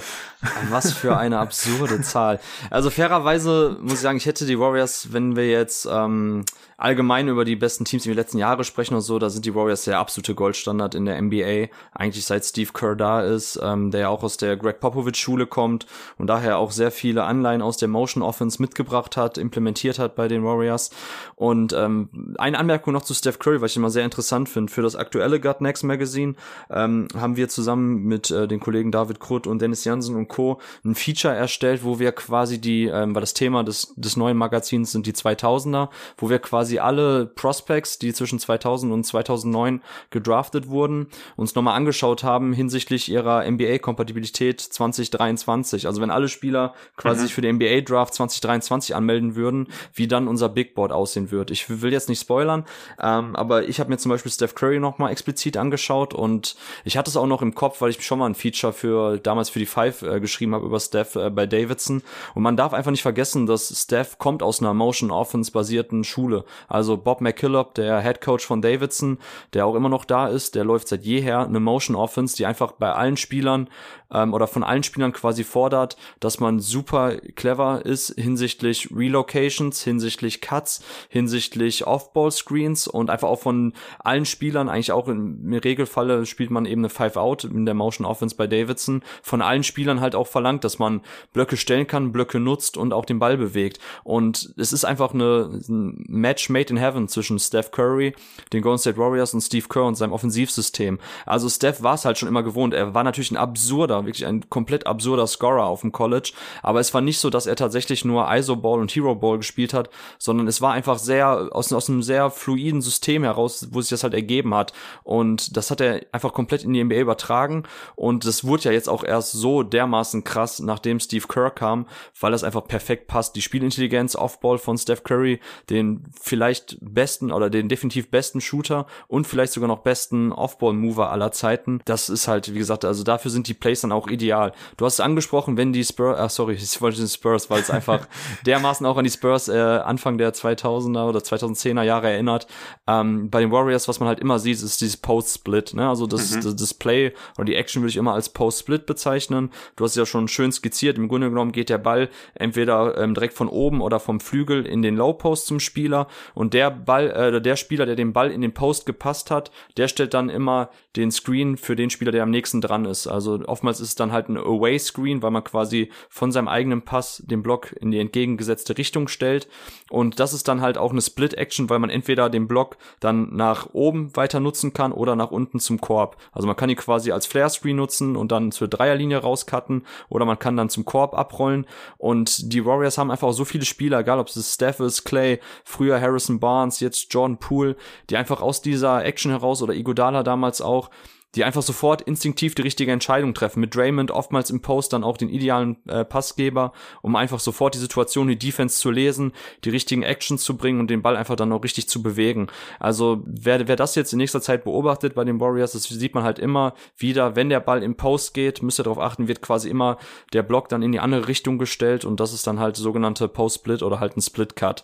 was 0.70 0.94
für 0.94 1.18
eine 1.18 1.40
absurde 1.40 2.02
Zahl. 2.02 2.40
Also 2.70 2.90
fairerweise 2.90 3.78
muss 3.82 3.94
ich 3.94 4.00
sagen, 4.00 4.18
ich 4.18 4.26
hätte 4.26 4.46
die 4.46 4.60
Warriors, 4.60 5.12
wenn 5.12 5.36
wir 5.36 5.50
jetzt 5.50 5.88
ähm, 5.92 6.46
allgemein 6.78 7.28
über 7.28 7.46
die 7.46 7.56
besten 7.56 7.86
Teams 7.86 8.06
in 8.06 8.12
den 8.12 8.18
letzten 8.18 8.38
Jahren 8.38 8.64
sprechen 8.64 8.96
und 8.96 9.02
so, 9.02 9.18
da 9.20 9.30
sind 9.30 9.46
die 9.46 9.56
Warriors 9.56 9.86
der 9.86 10.00
absolute 10.00 10.36
Goldstandard 10.36 10.96
in 10.96 11.06
der 11.06 11.22
NBA. 11.22 11.68
Eigentlich 11.94 12.26
seit 12.26 12.44
Steve 12.46 12.72
Kerr 12.74 12.96
da 12.96 13.22
ist, 13.22 13.60
ähm, 13.62 13.92
der 13.92 14.02
ja 14.02 14.10
auch 14.10 14.24
aus 14.24 14.38
der 14.38 14.58
Greg 14.58 14.80
Popovich 14.80 15.16
Schule 15.16 15.48
kommt 15.48 15.86
und 16.18 16.28
daher 16.28 16.58
auch 16.58 16.72
sehr 16.72 16.92
viele 16.92 17.24
Anleihen 17.24 17.62
aus 17.62 17.78
der 17.78 17.88
Motion 17.88 18.24
Offense 18.24 18.62
mitgebracht 18.62 19.18
hat, 19.18 19.38
implementiert 19.38 20.00
hat 20.00 20.16
bei 20.16 20.28
den 20.28 20.44
Warriors. 20.44 20.90
Und 21.36 21.74
ähm, 21.74 22.36
eine 22.38 22.60
Anmerkung 22.60 22.94
noch 22.94 23.04
zu 23.04 23.14
Steph 23.14 23.40
Curry, 23.40 23.62
was 23.62 23.72
ich 23.72 23.78
immer 23.78 23.90
sehr 23.90 24.06
interessant 24.06 24.50
finde. 24.50 24.72
Für 24.72 24.82
das 24.82 24.96
aktuelle 24.96 25.40
Gut 25.40 25.62
Next 25.62 25.84
Magazine 25.84 26.25
Magazin 26.26 26.36
ähm, 26.70 27.08
haben 27.16 27.36
wir 27.36 27.50
zusammen 27.50 28.04
mit 28.04 28.32
äh, 28.32 28.48
den 28.48 28.60
Kollegen 28.60 28.92
David 28.92 29.20
Krutt 29.20 29.48
und 29.48 29.62
Dennis 29.62 29.84
Jansen 29.84 30.16
und 30.16 30.28
Co. 30.28 30.60
ein 30.84 30.96
Feature 30.96 31.34
erstellt, 31.34 31.84
wo 31.84 32.00
wir 32.00 32.12
quasi 32.12 32.60
die, 32.60 32.86
ähm, 32.86 33.14
weil 33.14 33.22
das 33.22 33.34
Thema 33.34 33.64
des, 33.64 33.94
des 33.96 34.18
neuen 34.18 34.38
Magazins 34.38 34.92
sind 34.92 35.06
die 35.06 35.14
2000er, 35.14 35.90
wo 36.18 36.30
wir 36.30 36.40
quasi 36.40 36.80
alle 36.80 37.26
Prospects, 37.26 38.00
die 38.00 38.14
zwischen 38.14 38.40
2000 38.40 38.92
und 38.92 39.04
2009 39.04 39.82
gedraftet 40.10 40.70
wurden, 40.70 41.08
uns 41.36 41.56
nochmal 41.56 41.76
angeschaut 41.76 42.24
haben 42.24 42.54
hinsichtlich 42.54 43.12
ihrer 43.12 43.50
NBA-Kompatibilität 43.50 44.62
2023. 44.62 45.88
Also 45.88 46.02
wenn 46.02 46.12
alle 46.12 46.30
Spieler 46.30 46.74
quasi 46.98 47.22
mhm. 47.22 47.24
sich 47.24 47.34
für 47.34 47.42
den 47.42 47.56
NBA-Draft 47.56 48.14
2023 48.14 48.96
anmelden 48.96 49.36
würden, 49.36 49.68
wie 49.94 50.08
dann 50.08 50.28
unser 50.28 50.50
Big 50.50 50.76
Board 50.76 50.92
aussehen 50.92 51.32
wird. 51.32 51.52
Ich 51.52 51.82
will 51.82 51.92
jetzt 51.92 52.10
nicht 52.10 52.22
spoilern, 52.22 52.66
ähm, 53.02 53.36
aber 53.36 53.68
ich 53.68 53.80
habe 53.80 53.90
mir 53.90 53.98
zum 53.98 54.10
Beispiel 54.10 54.32
Steph 54.32 54.56
Curry 54.56 54.80
nochmal 54.80 55.12
explizit 55.12 55.58
angeschaut 55.58 56.05
und 56.14 56.56
ich 56.84 56.98
hatte 56.98 57.10
es 57.10 57.18
auch 57.18 57.28
noch 57.28 57.42
im 57.42 57.56
Kopf, 57.56 57.82
weil 57.82 57.90
ich 57.90 58.06
schon 58.06 58.20
mal 58.20 58.28
ein 58.28 58.36
Feature 58.36 58.74
für 58.74 59.18
damals 59.18 59.50
für 59.50 59.60
die 59.60 59.66
Five 59.66 60.02
äh, 60.02 60.20
geschrieben 60.20 60.54
habe 60.54 60.66
über 60.66 60.80
Steph 60.80 61.16
äh, 61.16 61.30
bei 61.30 61.46
Davidson. 61.46 62.04
Und 62.34 62.44
man 62.44 62.58
darf 62.58 62.74
einfach 62.74 62.92
nicht 62.92 63.02
vergessen, 63.02 63.46
dass 63.46 63.74
Steph 63.82 64.18
kommt 64.18 64.44
aus 64.44 64.62
einer 64.62 64.74
Motion 64.74 65.12
Offense 65.12 65.52
basierten 65.52 66.04
Schule. 66.04 66.46
Also 66.68 66.98
Bob 66.98 67.22
McKillop, 67.22 67.74
der 67.76 68.02
Head 68.02 68.22
Coach 68.22 68.46
von 68.46 68.62
Davidson, 68.62 69.20
der 69.54 69.66
auch 69.66 69.76
immer 69.76 69.90
noch 69.90 70.06
da 70.06 70.28
ist, 70.28 70.56
der 70.56 70.64
läuft 70.64 70.88
seit 70.88 71.04
jeher 71.04 71.46
eine 71.46 71.60
Motion 71.60 71.96
Offense, 71.96 72.36
die 72.36 72.46
einfach 72.46 72.74
bei 72.74 72.92
allen 72.92 73.18
Spielern 73.18 73.70
ähm, 74.16 74.34
oder 74.34 74.48
von 74.48 74.64
allen 74.64 74.84
Spielern 74.84 75.12
quasi 75.12 75.44
fordert, 75.44 75.98
dass 76.20 76.40
man 76.40 76.60
super 76.60 77.18
clever 77.36 77.86
ist 77.86 78.14
hinsichtlich 78.18 78.90
Relocations, 78.96 79.82
hinsichtlich 79.84 80.42
Cuts, 80.42 80.84
hinsichtlich 81.10 81.86
Off-Ball-Screens 81.86 82.88
und 82.88 83.10
einfach 83.10 83.28
auch 83.28 83.42
von 83.42 83.74
allen 84.00 84.26
Spielern, 84.26 84.70
eigentlich 84.70 84.92
auch 84.92 85.08
im 85.08 85.54
Regelfalle 85.54 86.26
spielt 86.26 86.50
man 86.50 86.66
eben 86.66 86.82
eine 86.82 86.90
Five-Out 86.90 87.44
in 87.44 87.66
der 87.66 87.76
Motion 87.76 88.06
Offense 88.06 88.36
bei 88.36 88.48
Davidson, 88.48 89.04
von 89.22 89.42
allen 89.42 89.64
Spielern 89.64 90.00
halt 90.00 90.16
auch 90.16 90.28
verlangt, 90.28 90.64
dass 90.64 90.80
man 90.80 91.02
Blöcke 91.34 91.58
stellen 91.58 91.88
kann, 91.88 92.12
Blöcke 92.12 92.40
nutzt 92.40 92.78
und 92.78 92.94
auch 92.94 93.06
den 93.06 93.20
Ball 93.20 93.38
bewegt. 93.38 93.80
Und 94.04 94.54
es 94.58 94.72
ist 94.72 94.86
einfach 94.86 95.14
eine, 95.14 95.60
ein 95.68 96.06
Match 96.08 96.50
made 96.50 96.70
in 96.70 96.78
heaven 96.78 97.08
zwischen 97.08 97.40
Steph 97.40 97.72
Curry, 97.72 98.14
den 98.54 98.62
Golden 98.62 98.80
State 98.80 98.98
Warriors 98.98 99.34
und 99.34 99.42
Steve 99.42 99.68
Kerr 99.68 99.86
und 99.86 99.96
seinem 99.96 100.14
Offensivsystem. 100.14 101.00
Also 101.26 101.50
Steph 101.50 101.84
war 101.84 101.96
es 101.96 102.06
halt 102.06 102.18
schon 102.18 102.30
immer 102.30 102.44
gewohnt. 102.44 102.74
Er 102.74 102.94
war 102.94 103.04
natürlich 103.04 103.32
ein 103.32 103.38
absurder, 103.38 104.05
wirklich 104.06 104.26
ein 104.26 104.50
komplett 104.50 104.88
absurder 104.88 105.28
Scorer 105.28 105.66
auf 105.66 105.82
dem 105.82 105.92
College. 105.92 106.34
Aber 106.64 106.80
es 106.80 106.94
war 106.94 107.02
nicht 107.02 107.20
so, 107.20 107.30
dass 107.30 107.48
er 107.48 107.56
tatsächlich 107.56 108.06
nur 108.06 108.32
ISO-Ball 108.32 108.80
und 108.80 108.94
Hero-Ball 108.94 109.38
gespielt 109.38 109.74
hat, 109.74 109.90
sondern 110.18 110.48
es 110.48 110.62
war 110.62 110.74
einfach 110.74 110.98
sehr, 110.98 111.50
aus, 111.52 111.72
aus 111.72 111.90
einem 111.90 112.04
sehr 112.04 112.30
fluiden 112.30 112.82
System 112.82 113.24
heraus, 113.24 113.68
wo 113.72 113.82
sich 113.82 113.90
das 113.90 114.04
halt 114.04 114.14
ergeben 114.14 114.54
hat. 114.54 114.74
Und 115.04 115.56
das 115.58 115.72
hat 115.72 115.82
er 115.82 116.02
einfach 116.12 116.34
komplett 116.34 116.64
in 116.64 116.74
die 116.74 116.84
NBA 116.84 116.96
übertragen. 116.96 117.64
Und 117.96 118.26
das 118.26 118.44
wurde 118.44 118.64
ja 118.64 118.72
jetzt 118.72 118.90
auch 118.90 119.04
erst 119.04 119.32
so 119.32 119.64
dermaßen 119.64 120.24
krass, 120.24 120.60
nachdem 120.60 121.00
Steve 121.00 121.28
Kerr 121.28 121.52
kam, 121.52 121.88
weil 122.20 122.32
das 122.32 122.44
einfach 122.44 122.68
perfekt 122.68 123.08
passt. 123.08 123.36
Die 123.36 123.42
Spielintelligenz, 123.42 124.16
Offball 124.16 124.58
von 124.58 124.78
Steph 124.78 125.04
Curry, 125.04 125.40
den 125.70 126.04
vielleicht 126.20 126.78
besten 126.82 127.32
oder 127.32 127.50
den 127.50 127.70
definitiv 127.70 128.10
besten 128.10 128.42
Shooter 128.42 128.86
und 129.08 129.28
vielleicht 129.28 129.54
sogar 129.54 129.68
noch 129.68 129.80
besten 129.80 130.32
Offball-Mover 130.32 131.12
aller 131.12 131.32
Zeiten. 131.32 131.82
Das 131.86 132.10
ist 132.10 132.28
halt, 132.28 132.54
wie 132.54 132.60
gesagt, 132.60 132.86
also 132.86 133.04
dafür 133.04 133.32
sind 133.32 133.48
die 133.48 133.54
Plays 133.54 133.84
dann 133.86 133.98
auch 133.98 134.08
ideal. 134.08 134.52
Du 134.78 134.86
hast 134.86 134.96
es 134.96 135.00
angesprochen, 135.00 135.58
wenn 135.58 135.74
die 135.74 135.84
Spurs, 135.84 136.18
ach 136.20 136.30
sorry, 136.30 136.54
ich 136.62 136.82
wollte 136.82 136.98
den 136.98 137.08
Spurs, 137.08 137.50
weil 137.50 137.62
es 137.62 137.70
einfach 137.70 138.08
dermaßen 138.46 138.86
auch 138.86 138.98
an 138.98 139.04
die 139.04 139.10
Spurs 139.10 139.48
äh, 139.48 139.58
Anfang 139.58 140.18
der 140.18 140.34
2000er 140.34 141.08
oder 141.08 141.20
2010er 141.20 141.84
Jahre 141.84 142.12
erinnert. 142.12 142.48
Ähm, 142.88 143.30
bei 143.30 143.42
den 143.42 143.52
Warriors, 143.52 143.88
was 143.88 144.00
man 144.00 144.08
halt 144.08 144.20
immer 144.20 144.40
sieht, 144.40 144.62
ist 144.62 144.82
dieses 144.82 144.98
Post-Split. 144.98 145.74
Ne? 145.74 145.88
Also 145.88 146.08
das, 146.08 146.36
mhm. 146.36 146.42
das, 146.42 146.56
das 146.56 146.74
Play 146.74 147.14
oder 147.38 147.46
die 147.46 147.56
Action 147.56 147.82
würde 147.82 147.90
ich 147.90 147.98
immer 147.98 148.14
als 148.14 148.30
Post-Split 148.30 148.86
bezeichnen. 148.86 149.52
Du 149.76 149.84
hast 149.84 149.92
es 149.92 149.98
ja 149.98 150.06
schon 150.06 150.28
schön 150.28 150.52
skizziert. 150.52 150.98
Im 150.98 151.08
Grunde 151.08 151.30
genommen 151.30 151.52
geht 151.52 151.70
der 151.70 151.78
Ball 151.78 152.10
entweder 152.34 152.98
ähm, 152.98 153.14
direkt 153.14 153.34
von 153.34 153.48
oben 153.48 153.82
oder 153.82 154.00
vom 154.00 154.20
Flügel 154.20 154.66
in 154.66 154.82
den 154.82 154.96
Low 154.96 155.14
Post 155.14 155.48
zum 155.48 155.60
Spieler 155.60 156.08
und 156.34 156.54
der 156.54 156.72
Ball, 156.72 157.10
äh, 157.12 157.42
der 157.42 157.56
Spieler, 157.56 157.86
der 157.86 157.96
den 157.96 158.14
Ball 158.14 158.32
in 158.32 158.42
den 158.42 158.54
Post 158.54 158.86
gepasst 158.86 159.32
hat, 159.32 159.52
der 159.78 159.88
stellt 159.88 160.14
dann 160.14 160.30
immer 160.30 160.70
den 160.96 161.12
Screen 161.12 161.58
für 161.58 161.76
den 161.76 161.90
Spieler, 161.90 162.12
der 162.12 162.24
am 162.24 162.30
nächsten 162.30 162.62
dran 162.62 162.86
ist. 162.86 163.08
Also 163.08 163.40
oftmals 163.46 163.75
ist 163.80 163.90
es 163.90 163.96
dann 163.96 164.12
halt 164.12 164.30
ein 164.30 164.38
Away 164.38 164.78
Screen, 164.80 165.22
weil 165.22 165.32
man 165.32 165.44
quasi 165.44 165.90
von 166.10 166.32
seinem 166.32 166.48
eigenen 166.48 166.84
Pass 166.84 167.24
den 167.26 167.44
Block 167.44 167.74
in 167.80 167.92
die 167.92 168.00
entgegengesetzte 168.00 168.78
Richtung 168.78 169.08
stellt. 169.08 169.48
Und 169.90 170.20
das 170.20 170.34
ist 170.34 170.48
dann 170.48 170.62
halt 170.62 170.78
auch 170.78 170.92
eine 170.92 171.02
Split 171.02 171.36
Action, 171.36 171.70
weil 171.70 171.80
man 171.80 171.90
entweder 171.90 172.30
den 172.30 172.48
Block 172.48 172.78
dann 173.00 173.36
nach 173.36 173.70
oben 173.74 174.16
weiter 174.16 174.40
nutzen 174.40 174.74
kann 174.74 174.92
oder 174.92 175.16
nach 175.16 175.32
unten 175.32 175.60
zum 175.60 175.80
Korb. 175.80 176.18
Also 176.32 176.48
man 176.48 176.56
kann 176.56 176.70
ihn 176.70 176.76
quasi 176.76 177.12
als 177.12 177.26
Flare 177.26 177.50
Screen 177.50 177.76
nutzen 177.76 178.16
und 178.16 178.32
dann 178.32 178.52
zur 178.52 178.68
Dreierlinie 178.68 179.18
rauscutten 179.18 179.86
oder 180.10 180.26
man 180.26 180.40
kann 180.40 180.58
dann 180.58 180.70
zum 180.70 180.86
Korb 180.86 181.14
abrollen. 181.14 181.66
Und 181.98 182.52
die 182.54 182.66
Warriors 182.66 182.98
haben 182.98 183.12
einfach 183.12 183.28
auch 183.28 183.34
so 183.34 183.46
viele 183.46 183.66
Spieler, 183.66 184.00
egal 184.00 184.20
ob 184.20 184.28
es 184.28 184.54
Steph 184.54 184.80
ist, 184.80 185.04
Clay, 185.04 185.40
früher 185.64 186.02
Harrison 186.02 186.40
Barnes, 186.40 186.80
jetzt 186.80 187.14
Jordan 187.14 187.38
Poole, 187.38 187.76
die 188.10 188.18
einfach 188.18 188.42
aus 188.42 188.62
dieser 188.62 189.04
Action 189.06 189.32
heraus 189.32 189.62
oder 189.62 189.74
Igodala 189.74 190.24
damals 190.24 190.62
auch 190.62 190.90
die 191.36 191.44
einfach 191.44 191.62
sofort 191.62 192.02
instinktiv 192.02 192.56
die 192.56 192.62
richtige 192.62 192.92
Entscheidung 192.92 193.34
treffen. 193.34 193.60
Mit 193.60 193.76
Draymond 193.76 194.12
oftmals 194.12 194.50
im 194.50 194.62
Post 194.62 194.94
dann 194.94 195.04
auch 195.04 195.18
den 195.18 195.30
idealen 195.30 195.78
äh, 195.88 196.06
Passgeber, 196.06 196.72
um 197.02 197.16
einfach 197.16 197.40
sofort 197.40 197.76
die 197.76 197.80
Situation, 197.80 198.28
die 198.28 198.40
Defense 198.40 198.80
zu 198.80 198.92
lesen, 198.92 199.34
die 199.64 199.70
richtigen 199.70 200.04
Actions 200.04 200.44
zu 200.44 200.58
bringen 200.58 200.80
und 200.80 200.90
den 200.90 201.02
Ball 201.02 201.18
einfach 201.18 201.36
dann 201.36 201.52
auch 201.52 201.64
richtig 201.64 201.90
zu 201.90 202.02
bewegen. 202.02 202.48
Also 202.80 203.24
wer, 203.26 203.68
wer 203.68 203.76
das 203.76 203.96
jetzt 203.96 204.14
in 204.14 204.18
nächster 204.18 204.42
Zeit 204.42 204.64
beobachtet 204.64 205.16
bei 205.16 205.24
den 205.24 205.40
Warriors, 205.40 205.74
das 205.74 205.84
sieht 205.84 206.16
man 206.16 206.24
halt 206.24 206.40
immer 206.40 206.74
wieder, 206.98 207.36
wenn 207.36 207.50
der 207.50 207.60
Ball 207.60 207.84
im 207.84 207.96
Post 207.96 208.34
geht, 208.34 208.62
müsst 208.64 208.80
ihr 208.80 208.84
darauf 208.84 209.00
achten, 209.00 209.28
wird 209.28 209.42
quasi 209.42 209.70
immer 209.70 209.98
der 210.34 210.44
Block 210.44 210.70
dann 210.70 210.82
in 210.82 210.92
die 210.92 211.00
andere 211.00 211.28
Richtung 211.28 211.58
gestellt 211.58 212.06
und 212.06 212.20
das 212.20 212.34
ist 212.34 212.48
dann 212.48 212.60
halt 212.60 212.78
sogenannte 212.78 213.28
Post-Split 213.28 213.84
oder 213.84 214.00
halt 214.00 214.16
ein 214.16 214.22
Split-Cut. 214.22 214.84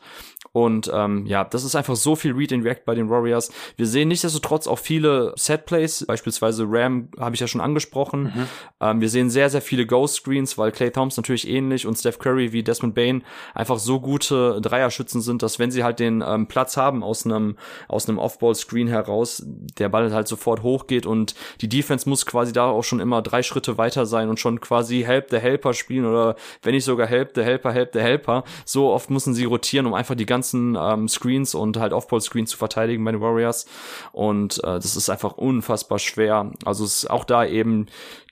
Und 0.53 0.91
ähm, 0.93 1.25
ja, 1.27 1.45
das 1.45 1.63
ist 1.63 1.75
einfach 1.75 1.95
so 1.95 2.15
viel 2.15 2.33
Read 2.33 2.51
and 2.51 2.65
React 2.65 2.81
bei 2.85 2.95
den 2.95 3.09
Warriors. 3.09 3.51
Wir 3.77 3.87
sehen 3.87 4.09
nichtsdestotrotz 4.09 4.67
auch 4.67 4.79
viele 4.79 5.33
Set-Plays, 5.37 6.05
beispielsweise 6.07 6.40
beispielsweise 6.41 6.65
Ram 6.67 7.07
habe 7.19 7.35
ich 7.35 7.41
ja 7.41 7.47
schon 7.47 7.61
angesprochen. 7.61 8.23
Mhm. 8.23 8.47
Ähm, 8.81 9.01
wir 9.01 9.09
sehen 9.09 9.29
sehr, 9.29 9.49
sehr 9.49 9.61
viele 9.61 9.85
Ghost 9.85 10.15
Screens, 10.15 10.57
weil 10.57 10.71
Clay 10.71 10.91
Thompson 10.91 11.21
natürlich 11.21 11.47
ähnlich 11.47 11.87
und 11.87 11.97
Steph 11.97 12.19
Curry 12.19 12.51
wie 12.51 12.63
Desmond 12.63 12.95
Bain 12.95 13.23
einfach 13.53 13.79
so 13.79 13.99
gute 13.99 14.59
Dreierschützen 14.61 15.21
sind, 15.21 15.43
dass 15.43 15.59
wenn 15.59 15.71
sie 15.71 15.83
halt 15.83 15.99
den 15.99 16.23
ähm, 16.25 16.47
Platz 16.47 16.77
haben 16.77 17.03
aus 17.03 17.25
einem 17.25 17.55
aus 17.87 18.09
einem 18.09 18.17
Off-Ball-Screen 18.17 18.87
heraus, 18.87 19.43
der 19.45 19.89
Ball 19.89 20.11
halt 20.13 20.27
sofort 20.27 20.63
hochgeht 20.63 21.05
und 21.05 21.35
die 21.61 21.69
Defense 21.69 22.09
muss 22.09 22.25
quasi 22.25 22.51
da 22.51 22.65
auch 22.65 22.83
schon 22.83 22.99
immer 22.99 23.21
drei 23.21 23.43
Schritte 23.43 23.77
weiter 23.77 24.05
sein 24.05 24.29
und 24.29 24.39
schon 24.39 24.59
quasi 24.59 25.03
Help 25.03 25.29
the 25.29 25.37
Helper 25.37 25.73
spielen 25.73 26.05
oder 26.05 26.35
wenn 26.63 26.73
nicht 26.73 26.85
sogar 26.85 27.07
Help 27.07 27.31
the 27.35 27.43
Helper, 27.43 27.71
Help 27.71 27.91
the 27.93 27.99
Helper. 27.99 28.43
So 28.65 28.89
oft 28.89 29.09
müssen 29.09 29.33
sie 29.33 29.45
rotieren, 29.45 29.85
um 29.85 29.93
einfach 29.93 30.15
die 30.15 30.25
ganzen 30.25 30.77
ähm, 30.79 31.07
Screens 31.07 31.55
und 31.55 31.77
halt 31.77 31.93
Off-Ball-Screens 31.93 32.51
zu 32.51 32.57
verteidigen 32.57 33.03
bei 33.03 33.11
den 33.11 33.21
Warriors 33.21 33.65
und 34.11 34.57
äh, 34.63 34.79
das 34.79 34.95
ist 34.95 35.09
einfach 35.09 35.33
unfassbar 35.33 35.99
schwer 35.99 36.30
schwer. 36.31 36.51
Also 36.65 36.85
es 36.85 37.03
ist 37.03 37.09
auch 37.09 37.25
da 37.25 37.45
eben 37.45 37.87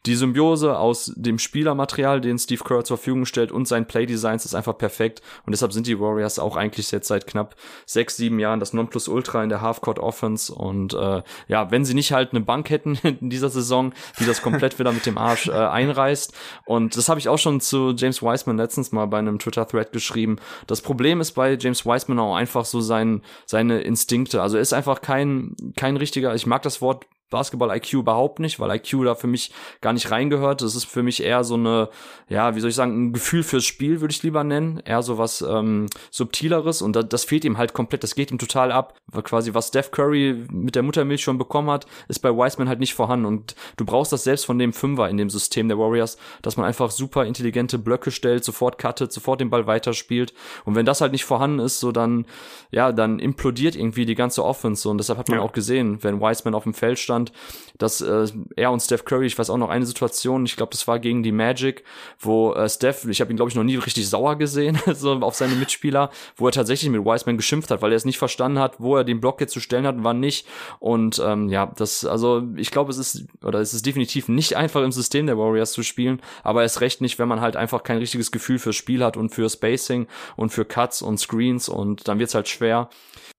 die 0.06 0.16
Symbiose 0.16 0.78
aus 0.78 1.12
dem 1.18 1.40
Spielermaterial, 1.40 2.22
den 2.22 2.40
Steve 2.40 2.64
Kerr 2.64 2.86
zur 2.86 2.96
Verfügung 2.96 3.26
stellt 3.26 3.52
und 3.52 3.68
sein 3.68 3.86
Playdesigns 3.86 4.46
ist 4.46 4.56
einfach 4.56 4.78
perfekt 4.78 5.22
und 5.46 5.52
deshalb 5.52 5.74
sind 5.74 5.88
die 5.88 6.00
Warriors 6.00 6.40
auch 6.40 6.56
eigentlich 6.56 6.90
jetzt 6.92 7.10
seit 7.10 7.28
knapp 7.28 7.58
sechs, 7.86 8.16
sieben 8.16 8.40
Jahren 8.40 8.62
das 8.62 8.72
Nonplusultra 8.72 9.44
in 9.44 9.50
der 9.50 9.60
Halfcourt 9.60 10.00
Offense 10.00 10.56
und 10.56 10.94
äh, 10.94 11.22
ja, 11.50 11.70
wenn 11.72 11.84
sie 11.84 11.94
nicht 11.94 12.14
halt 12.14 12.32
eine 12.32 12.40
Bank 12.40 12.70
hätten 12.70 12.96
in 13.04 13.30
dieser 13.30 13.50
Saison, 13.50 13.94
die 14.20 14.26
das 14.26 14.42
komplett 14.42 14.80
wieder 14.80 14.94
mit 14.94 15.06
dem 15.06 15.18
Arsch 15.18 15.50
äh, 15.50 15.52
einreißt 15.52 16.34
und 16.64 16.96
das 16.96 17.10
habe 17.10 17.20
ich 17.20 17.28
auch 17.28 17.38
schon 17.38 17.60
zu 17.60 17.94
James 17.94 18.24
Wiseman 18.24 18.56
letztens 18.56 18.94
mal 18.94 19.06
bei 19.06 19.20
einem 19.20 19.38
Twitter-Thread 19.38 19.92
geschrieben. 19.92 20.38
Das 20.66 20.82
Problem 20.82 21.20
ist 21.20 21.34
bei 21.34 21.58
James 21.60 21.86
Wiseman 21.86 22.20
auch 22.20 22.36
einfach 22.36 22.64
so 22.64 22.80
sein, 22.80 23.22
seine 23.46 23.82
Instinkte. 23.82 24.42
Also 24.42 24.56
er 24.56 24.62
ist 24.62 24.72
einfach 24.72 25.02
kein, 25.02 25.58
kein 25.76 25.98
richtiger, 25.98 26.34
ich 26.36 26.46
mag 26.46 26.62
das 26.62 26.82
Wort 26.82 27.06
Basketball-IQ 27.30 27.94
überhaupt 27.94 28.40
nicht, 28.40 28.60
weil 28.60 28.76
IQ 28.76 29.04
da 29.04 29.16
für 29.16 29.28
mich 29.28 29.52
gar 29.82 29.94
nicht 29.94 30.12
reingehört. 30.12 30.62
Das 30.62 30.76
ist 30.76 30.86
für 30.86 31.04
mich 31.04 31.24
eher 31.24 31.44
so 31.44 31.56
eine, 31.56 31.90
ja, 32.28 32.56
wie 32.56 32.60
soll 32.60 32.70
ich 32.70 32.76
sagen, 32.76 33.10
ein 33.10 33.14
Gefühl 33.14 33.44
fürs 33.44 33.66
Spiel, 33.66 34.02
würde 34.02 34.12
ich 34.12 34.24
lieber 34.24 34.44
nennen. 34.44 34.82
Eher 34.86 35.02
so 35.02 35.18
was 35.18 35.42
ähm, 35.42 35.88
Subtileres 36.12 36.82
und 36.82 36.96
da, 36.96 37.04
das 37.04 37.24
fehlt 37.24 37.46
ihm 37.46 37.58
halt 37.58 37.74
komplett, 37.74 38.04
das 38.04 38.16
geht 38.16 38.32
ihm 38.32 38.40
total 38.40 38.72
ab. 38.72 38.98
Weil 39.08 39.24
quasi, 39.24 39.54
was 39.54 39.70
Steph 39.70 39.92
Curry 39.92 40.46
mit 40.52 40.76
der 40.76 40.84
Muttermilch 40.84 41.22
schon 41.22 41.38
bekommen 41.38 41.70
hat, 41.70 41.86
ist 42.08 42.20
bei 42.20 42.30
Wiseman 42.30 42.70
halt 42.70 42.80
nicht 42.80 42.94
vorhanden 42.94 43.26
und 43.26 43.56
du 43.78 43.86
brauchst 43.86 44.12
das 44.12 44.24
selbst 44.24 44.46
von 44.46 44.60
dem 44.60 44.74
Fünfer 44.74 45.10
in 45.10 45.18
dem 45.18 45.30
System 45.30 45.68
der 45.68 45.78
Warriors, 45.78 46.18
dass 46.42 46.58
man 46.58 46.66
einfach 46.66 46.92
super 46.92 47.26
intelligente 47.26 47.78
Blöcke 47.78 48.12
stellt, 48.12 48.44
sofort 48.44 48.78
cuttet, 48.80 49.12
sofort 49.12 49.42
den 49.42 49.50
Ball 49.50 49.68
weiterspielt 49.68 50.34
und 50.66 50.76
wenn 50.76 50.86
das 50.86 51.02
halt 51.02 51.12
nicht 51.12 51.26
vorhanden 51.26 51.60
ist, 51.60 51.80
so 51.80 51.92
dann, 51.92 52.26
ja, 52.72 52.92
dann 52.92 53.20
implodiert 53.20 53.76
irgendwie 53.76 54.06
die 54.06 54.16
ganze 54.16 54.44
Offense 54.44 54.88
und 54.90 54.98
deshalb 54.98 55.20
hat 55.20 55.30
man 55.30 55.40
ja. 55.40 55.44
auch 55.44 55.52
gesehen, 55.52 56.04
wenn 56.04 56.22
Wiseman 56.22 56.56
auf 56.56 56.64
dem 56.64 56.74
Feld 56.74 57.00
stand, 57.00 57.19
stand, 57.20 57.32
dass 57.78 58.02
äh, 58.02 58.28
er 58.56 58.72
und 58.72 58.82
Steph 58.82 59.06
Curry, 59.06 59.26
ich 59.26 59.38
weiß 59.40 59.50
auch 59.50 59.58
noch 59.58 59.70
eine 59.70 59.86
Situation, 59.86 60.46
ich 60.46 60.58
glaube, 60.58 60.72
das 60.72 60.88
war 60.88 61.00
gegen 61.00 61.24
die 61.24 61.32
Magic, 61.32 61.84
wo 62.20 62.54
äh, 62.54 62.68
Steph, 62.68 63.06
ich 63.06 63.22
habe 63.22 63.32
ihn 63.32 63.38
glaube 63.38 63.50
ich 63.50 63.56
noch 63.56 63.64
nie 63.64 63.78
richtig 63.78 64.10
sauer 64.10 64.36
gesehen, 64.36 64.78
so 64.94 65.14
auf 65.14 65.36
seine 65.36 65.56
Mitspieler, 65.56 66.10
wo 66.36 66.48
er 66.48 66.52
tatsächlich 66.52 66.90
mit 66.90 67.06
Wiseman 67.06 67.38
geschimpft 67.38 67.72
hat, 67.72 67.82
weil 67.82 67.92
er 67.92 67.98
es 67.98 68.06
nicht 68.06 68.18
verstanden 68.18 68.60
hat, 68.60 68.80
wo 68.80 68.98
er 68.98 69.04
den 69.04 69.22
Block 69.22 69.40
jetzt 69.40 69.54
zu 69.54 69.60
stellen 69.60 69.88
hat 69.88 69.96
und 69.96 70.04
wann 70.04 70.20
nicht. 70.20 70.46
Und 70.80 71.22
ähm, 71.26 71.50
ja, 71.50 71.72
das, 71.78 72.06
also 72.06 72.44
ich 72.56 72.72
glaube, 72.72 72.92
es 72.92 72.98
ist, 72.98 73.26
oder 73.44 73.60
es 73.60 73.74
ist 73.74 73.86
definitiv 73.86 74.28
nicht 74.28 74.58
einfach 74.58 74.84
im 74.84 74.92
System 74.92 75.26
der 75.26 75.38
Warriors 75.38 75.72
zu 75.72 75.84
spielen, 75.84 76.22
aber 76.44 76.64
es 76.64 76.82
recht 76.82 77.02
nicht, 77.02 77.18
wenn 77.18 77.28
man 77.28 77.42
halt 77.42 77.56
einfach 77.56 77.84
kein 77.84 77.98
richtiges 77.98 78.32
Gefühl 78.32 78.60
fürs 78.60 78.76
Spiel 78.76 79.04
hat 79.04 79.16
und 79.16 79.30
für 79.30 79.50
Spacing 79.50 80.08
und 80.36 80.50
für 80.50 80.66
Cuts 80.66 81.02
und 81.02 81.18
Screens 81.18 81.70
und 81.70 82.08
dann 82.08 82.20
wird's 82.20 82.36
halt 82.36 82.50
schwer. 82.50 82.90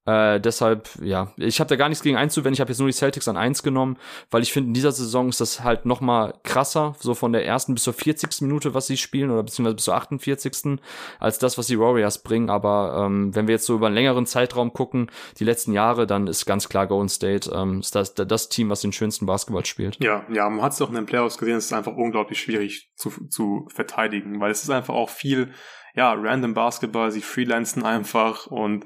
Äh, 0.06 0.40
deshalb, 0.40 0.88
ja, 1.02 1.32
ich 1.36 1.60
habe 1.60 1.68
da 1.68 1.76
gar 1.76 1.88
nichts 1.88 2.02
gegen 2.02 2.16
einzuwenden. 2.16 2.54
Ich 2.54 2.60
habe 2.60 2.70
jetzt 2.70 2.78
nur 2.78 2.88
die 2.88 2.94
Celtics 2.94 3.28
an 3.28 3.36
eins 3.36 3.62
genommen, 3.62 3.98
weil 4.30 4.42
ich 4.42 4.52
finde, 4.52 4.68
in 4.68 4.74
dieser 4.74 4.92
Saison 4.92 5.28
ist 5.28 5.40
das 5.40 5.62
halt 5.62 5.84
noch 5.84 6.00
mal 6.00 6.34
krasser, 6.42 6.94
so 6.98 7.14
von 7.14 7.32
der 7.32 7.44
ersten 7.44 7.74
bis 7.74 7.84
zur 7.84 7.92
40. 7.92 8.40
Minute, 8.40 8.72
was 8.72 8.86
sie 8.86 8.96
spielen, 8.96 9.30
oder 9.30 9.42
beziehungsweise 9.42 9.74
bis 9.74 9.84
zur 9.84 9.94
48. 9.94 10.80
als 11.18 11.38
das, 11.38 11.58
was 11.58 11.66
die 11.66 11.78
Warriors 11.78 12.22
bringen. 12.22 12.48
Aber 12.48 13.04
ähm, 13.04 13.34
wenn 13.34 13.46
wir 13.46 13.54
jetzt 13.56 13.66
so 13.66 13.74
über 13.74 13.86
einen 13.86 13.94
längeren 13.94 14.24
Zeitraum 14.24 14.72
gucken, 14.72 15.10
die 15.38 15.44
letzten 15.44 15.72
Jahre, 15.72 16.06
dann 16.06 16.26
ist 16.26 16.46
ganz 16.46 16.68
klar 16.68 16.86
Golden 16.86 17.10
State 17.10 17.50
ähm, 17.54 17.80
ist 17.80 17.94
das, 17.94 18.14
das 18.14 18.48
Team, 18.48 18.70
was 18.70 18.80
den 18.80 18.92
schönsten 18.92 19.26
Basketball 19.26 19.66
spielt. 19.66 20.02
Ja, 20.02 20.24
ja, 20.32 20.48
man 20.48 20.62
hat 20.62 20.72
es 20.72 20.80
auch 20.80 20.88
in 20.88 20.94
den 20.94 21.06
Playoffs 21.06 21.36
gesehen, 21.36 21.56
es 21.56 21.66
ist 21.66 21.72
einfach 21.74 21.94
unglaublich 21.94 22.40
schwierig 22.40 22.90
zu, 22.96 23.10
zu 23.28 23.68
verteidigen, 23.68 24.40
weil 24.40 24.50
es 24.50 24.62
ist 24.62 24.70
einfach 24.70 24.94
auch 24.94 25.10
viel 25.10 25.52
ja, 25.94 26.12
random 26.12 26.54
Basketball, 26.54 27.10
sie 27.10 27.20
freelancen 27.20 27.84
einfach 27.84 28.46
und 28.46 28.84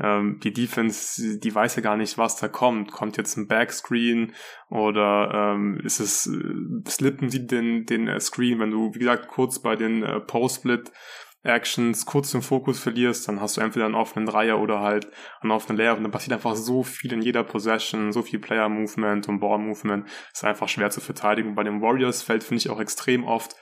ähm, 0.00 0.40
die 0.42 0.52
Defense, 0.52 1.38
die 1.38 1.54
weiß 1.54 1.76
ja 1.76 1.82
gar 1.82 1.96
nicht, 1.96 2.18
was 2.18 2.36
da 2.36 2.48
kommt. 2.48 2.92
Kommt 2.92 3.16
jetzt 3.16 3.36
ein 3.36 3.46
Backscreen 3.46 4.32
oder 4.68 5.54
ähm, 5.54 5.80
ist 5.84 6.00
es, 6.00 6.26
äh, 6.26 6.88
slippen 6.88 7.30
sie 7.30 7.46
den, 7.46 7.86
den 7.86 8.08
äh, 8.08 8.20
Screen, 8.20 8.58
wenn 8.58 8.70
du, 8.70 8.94
wie 8.94 9.00
gesagt, 9.00 9.28
kurz 9.28 9.60
bei 9.60 9.76
den 9.76 10.02
äh, 10.02 10.20
Post-Split 10.20 10.90
Actions 11.44 12.06
kurz 12.06 12.32
den 12.32 12.40
Fokus 12.40 12.80
verlierst, 12.80 13.28
dann 13.28 13.40
hast 13.40 13.56
du 13.56 13.60
entweder 13.60 13.84
einen 13.84 13.94
offenen 13.94 14.26
Dreier 14.26 14.58
oder 14.60 14.80
halt 14.80 15.06
einen 15.42 15.52
offenen 15.52 15.76
Layer 15.76 15.94
und 15.94 16.02
dann 16.02 16.10
passiert 16.10 16.32
einfach 16.32 16.56
so 16.56 16.82
viel 16.82 17.12
in 17.12 17.20
jeder 17.20 17.44
Possession, 17.44 18.12
so 18.12 18.22
viel 18.22 18.38
Player 18.38 18.68
Movement 18.70 19.28
und 19.28 19.40
Ball 19.40 19.58
Movement, 19.58 20.08
ist 20.32 20.44
einfach 20.44 20.68
schwer 20.68 20.88
zu 20.88 21.02
verteidigen. 21.02 21.54
Bei 21.54 21.62
den 21.62 21.82
Warriors 21.82 22.22
fällt, 22.22 22.44
finde 22.44 22.62
ich, 22.62 22.70
auch 22.70 22.80
extrem 22.80 23.24
oft 23.24 23.56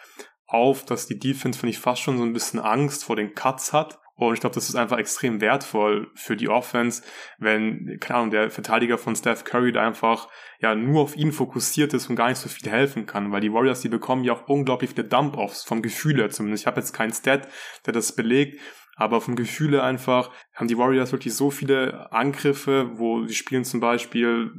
auf, 0.46 0.84
dass 0.84 1.06
die 1.06 1.18
Defense, 1.18 1.58
finde 1.58 1.70
ich, 1.70 1.80
fast 1.80 2.02
schon 2.02 2.18
so 2.18 2.24
ein 2.24 2.32
bisschen 2.32 2.60
Angst 2.60 3.04
vor 3.04 3.16
den 3.16 3.34
Cuts 3.34 3.72
hat 3.72 3.98
und 4.14 4.34
ich 4.34 4.40
glaube, 4.40 4.54
das 4.54 4.68
ist 4.68 4.74
einfach 4.74 4.98
extrem 4.98 5.40
wertvoll 5.40 6.10
für 6.14 6.36
die 6.36 6.48
Offense, 6.48 7.02
wenn, 7.38 7.98
keine 7.98 8.18
Ahnung, 8.18 8.30
der 8.30 8.50
Verteidiger 8.50 8.98
von 8.98 9.16
Steph 9.16 9.44
Curry 9.44 9.72
da 9.72 9.86
einfach 9.86 10.28
ja 10.60 10.74
nur 10.74 11.02
auf 11.02 11.16
ihn 11.16 11.32
fokussiert 11.32 11.94
ist 11.94 12.08
und 12.08 12.16
gar 12.16 12.28
nicht 12.28 12.38
so 12.38 12.48
viel 12.48 12.70
helfen 12.70 13.06
kann, 13.06 13.32
weil 13.32 13.40
die 13.40 13.52
Warriors, 13.52 13.80
die 13.80 13.88
bekommen 13.88 14.24
ja 14.24 14.34
auch 14.34 14.48
unglaublich 14.48 14.90
viele 14.90 15.04
Dump-Offs, 15.04 15.64
vom 15.64 15.82
Gefühl 15.82 16.16
her 16.16 16.30
zumindest. 16.30 16.62
Ich 16.62 16.66
habe 16.66 16.80
jetzt 16.80 16.92
keinen 16.92 17.12
Stat, 17.12 17.48
der 17.86 17.94
das 17.94 18.14
belegt, 18.14 18.60
aber 19.02 19.20
vom 19.20 19.34
Gefühle 19.36 19.82
einfach 19.82 20.30
haben 20.54 20.68
die 20.68 20.78
Warriors 20.78 21.12
wirklich 21.12 21.34
so 21.34 21.50
viele 21.50 22.12
Angriffe, 22.12 22.90
wo 22.94 23.24
sie 23.24 23.34
spielen 23.34 23.64
zum 23.64 23.80
Beispiel 23.80 24.52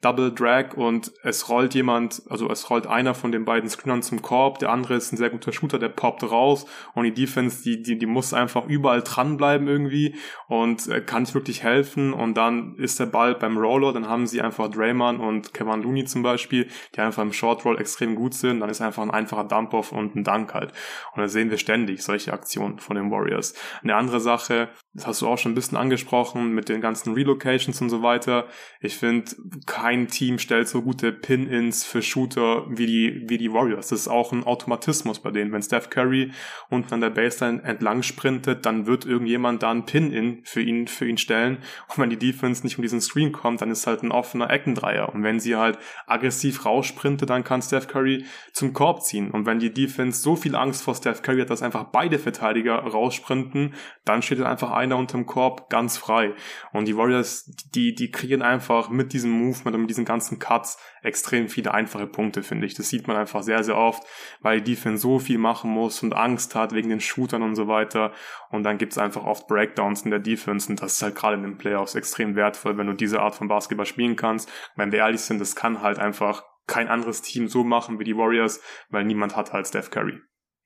Double 0.00 0.32
Drag 0.32 0.74
und 0.74 1.12
es 1.22 1.48
rollt 1.48 1.74
jemand, 1.74 2.22
also 2.28 2.48
es 2.50 2.70
rollt 2.70 2.86
einer 2.86 3.14
von 3.14 3.30
den 3.30 3.44
beiden 3.44 3.68
Screenern 3.68 4.02
zum 4.02 4.22
Korb, 4.22 4.58
der 4.58 4.70
andere 4.70 4.94
ist 4.94 5.12
ein 5.12 5.16
sehr 5.16 5.30
guter 5.30 5.52
Shooter, 5.52 5.78
der 5.78 5.88
poppt 5.88 6.22
raus 6.22 6.66
und 6.94 7.04
die 7.04 7.12
Defense, 7.12 7.62
die, 7.62 7.82
die, 7.82 7.98
die 7.98 8.06
muss 8.06 8.32
einfach 8.32 8.66
überall 8.66 9.02
dranbleiben 9.02 9.68
irgendwie 9.68 10.14
und 10.48 10.88
äh, 10.88 11.00
kann 11.00 11.22
nicht 11.22 11.34
wirklich 11.34 11.62
helfen 11.62 12.12
und 12.12 12.36
dann 12.36 12.76
ist 12.76 13.00
der 13.00 13.06
Ball 13.06 13.34
beim 13.34 13.58
Roller, 13.58 13.92
dann 13.92 14.08
haben 14.08 14.26
sie 14.26 14.40
einfach 14.40 14.70
Draymond 14.70 15.20
und 15.20 15.52
Kevin 15.52 15.82
Looney 15.82 16.04
zum 16.04 16.22
Beispiel, 16.22 16.68
die 16.94 17.00
einfach 17.00 17.22
im 17.22 17.32
Short 17.32 17.64
Roll 17.64 17.78
extrem 17.78 18.14
gut 18.14 18.34
sind, 18.34 18.60
dann 18.60 18.70
ist 18.70 18.80
einfach 18.80 19.02
ein 19.02 19.10
einfacher 19.10 19.44
Dump-Off 19.44 19.92
und 19.92 20.16
ein 20.16 20.24
Dunk 20.24 20.54
halt. 20.54 20.72
Und 21.14 21.22
da 21.22 21.28
sehen 21.28 21.50
wir 21.50 21.58
ständig 21.58 22.02
solche 22.02 22.32
Aktionen 22.32 22.78
von 22.78 22.96
den 22.96 23.10
Warriors. 23.10 23.54
Eine 23.90 23.98
andere 23.98 24.20
Sache, 24.20 24.68
das 24.94 25.06
hast 25.06 25.22
du 25.22 25.26
auch 25.26 25.36
schon 25.36 25.50
ein 25.52 25.56
bisschen 25.56 25.76
angesprochen 25.76 26.52
mit 26.52 26.68
den 26.68 26.80
ganzen 26.80 27.14
Relocations 27.14 27.80
und 27.80 27.90
so 27.90 28.02
weiter. 28.02 28.46
Ich 28.80 28.96
finde, 28.96 29.30
kein 29.66 30.06
Team 30.06 30.38
stellt 30.38 30.68
so 30.68 30.82
gute 30.82 31.12
Pin-Ins 31.12 31.84
für 31.84 32.00
Shooter 32.00 32.66
wie 32.68 32.86
die, 32.86 33.24
wie 33.28 33.36
die 33.36 33.52
Warriors. 33.52 33.88
Das 33.88 34.00
ist 34.00 34.08
auch 34.08 34.32
ein 34.32 34.44
Automatismus 34.44 35.18
bei 35.18 35.32
denen. 35.32 35.52
Wenn 35.52 35.62
Steph 35.62 35.90
Curry 35.90 36.30
unten 36.70 36.94
an 36.94 37.00
der 37.00 37.10
Baseline 37.10 37.62
entlang 37.64 38.04
sprintet, 38.04 38.64
dann 38.64 38.86
wird 38.86 39.06
irgendjemand 39.06 39.64
da 39.64 39.72
ein 39.72 39.86
Pin-In 39.86 40.42
für 40.44 40.60
ihn, 40.60 40.86
für 40.86 41.08
ihn 41.08 41.18
stellen. 41.18 41.58
Und 41.88 41.98
wenn 41.98 42.10
die 42.10 42.18
Defense 42.18 42.62
nicht 42.62 42.78
um 42.78 42.82
diesen 42.82 43.00
Screen 43.00 43.32
kommt, 43.32 43.62
dann 43.62 43.72
ist 43.72 43.88
halt 43.88 44.04
ein 44.04 44.12
offener 44.12 44.50
Eckendreier. 44.50 45.12
Und 45.12 45.24
wenn 45.24 45.40
sie 45.40 45.56
halt 45.56 45.78
aggressiv 46.06 46.64
raussprintet, 46.64 47.28
dann 47.28 47.42
kann 47.42 47.60
Steph 47.60 47.88
Curry 47.88 48.24
zum 48.52 48.72
Korb 48.72 49.02
ziehen. 49.02 49.32
Und 49.32 49.46
wenn 49.46 49.58
die 49.58 49.72
Defense 49.72 50.22
so 50.22 50.36
viel 50.36 50.54
Angst 50.54 50.82
vor 50.82 50.94
Steph 50.94 51.22
Curry 51.22 51.40
hat, 51.40 51.50
dass 51.50 51.62
einfach 51.62 51.84
beide 51.84 52.20
Verteidiger 52.20 52.76
raussprinten, 52.76 53.69
dann 54.04 54.22
steht 54.22 54.40
einfach 54.40 54.70
einer 54.70 54.96
unterm 54.96 55.26
Korb 55.26 55.70
ganz 55.70 55.98
frei. 55.98 56.34
Und 56.72 56.86
die 56.86 56.96
Warriors, 56.96 57.44
die, 57.74 57.94
die 57.94 58.10
kreieren 58.10 58.42
einfach 58.42 58.90
mit 58.90 59.12
diesem 59.12 59.30
Movement 59.30 59.74
und 59.74 59.82
mit 59.82 59.90
diesen 59.90 60.04
ganzen 60.04 60.38
Cuts 60.38 60.78
extrem 61.02 61.48
viele 61.48 61.72
einfache 61.72 62.06
Punkte, 62.06 62.42
finde 62.42 62.66
ich. 62.66 62.74
Das 62.74 62.88
sieht 62.88 63.06
man 63.06 63.16
einfach 63.16 63.42
sehr, 63.42 63.64
sehr 63.64 63.76
oft, 63.76 64.02
weil 64.40 64.60
die 64.60 64.74
Defense 64.74 65.02
so 65.02 65.18
viel 65.18 65.38
machen 65.38 65.70
muss 65.70 66.02
und 66.02 66.14
Angst 66.14 66.54
hat 66.54 66.72
wegen 66.72 66.90
den 66.90 67.00
Shootern 67.00 67.42
und 67.42 67.54
so 67.54 67.68
weiter. 67.68 68.12
Und 68.50 68.62
dann 68.64 68.78
gibt's 68.78 68.98
einfach 68.98 69.24
oft 69.24 69.46
Breakdowns 69.46 70.02
in 70.02 70.10
der 70.10 70.20
Defense 70.20 70.70
und 70.70 70.82
das 70.82 70.94
ist 70.94 71.02
halt 71.02 71.14
gerade 71.14 71.36
in 71.36 71.42
den 71.42 71.58
Playoffs 71.58 71.94
extrem 71.94 72.36
wertvoll, 72.36 72.76
wenn 72.76 72.86
du 72.86 72.94
diese 72.94 73.20
Art 73.20 73.34
von 73.34 73.48
Basketball 73.48 73.86
spielen 73.86 74.16
kannst. 74.16 74.50
Wenn 74.76 74.92
wir 74.92 75.00
ehrlich 75.00 75.22
sind, 75.22 75.40
das 75.40 75.56
kann 75.56 75.82
halt 75.82 75.98
einfach 75.98 76.44
kein 76.66 76.88
anderes 76.88 77.22
Team 77.22 77.48
so 77.48 77.64
machen 77.64 77.98
wie 77.98 78.04
die 78.04 78.16
Warriors, 78.16 78.60
weil 78.90 79.04
niemand 79.04 79.36
hat 79.36 79.52
halt 79.52 79.66
Steph 79.66 79.90
Curry. 79.90 80.20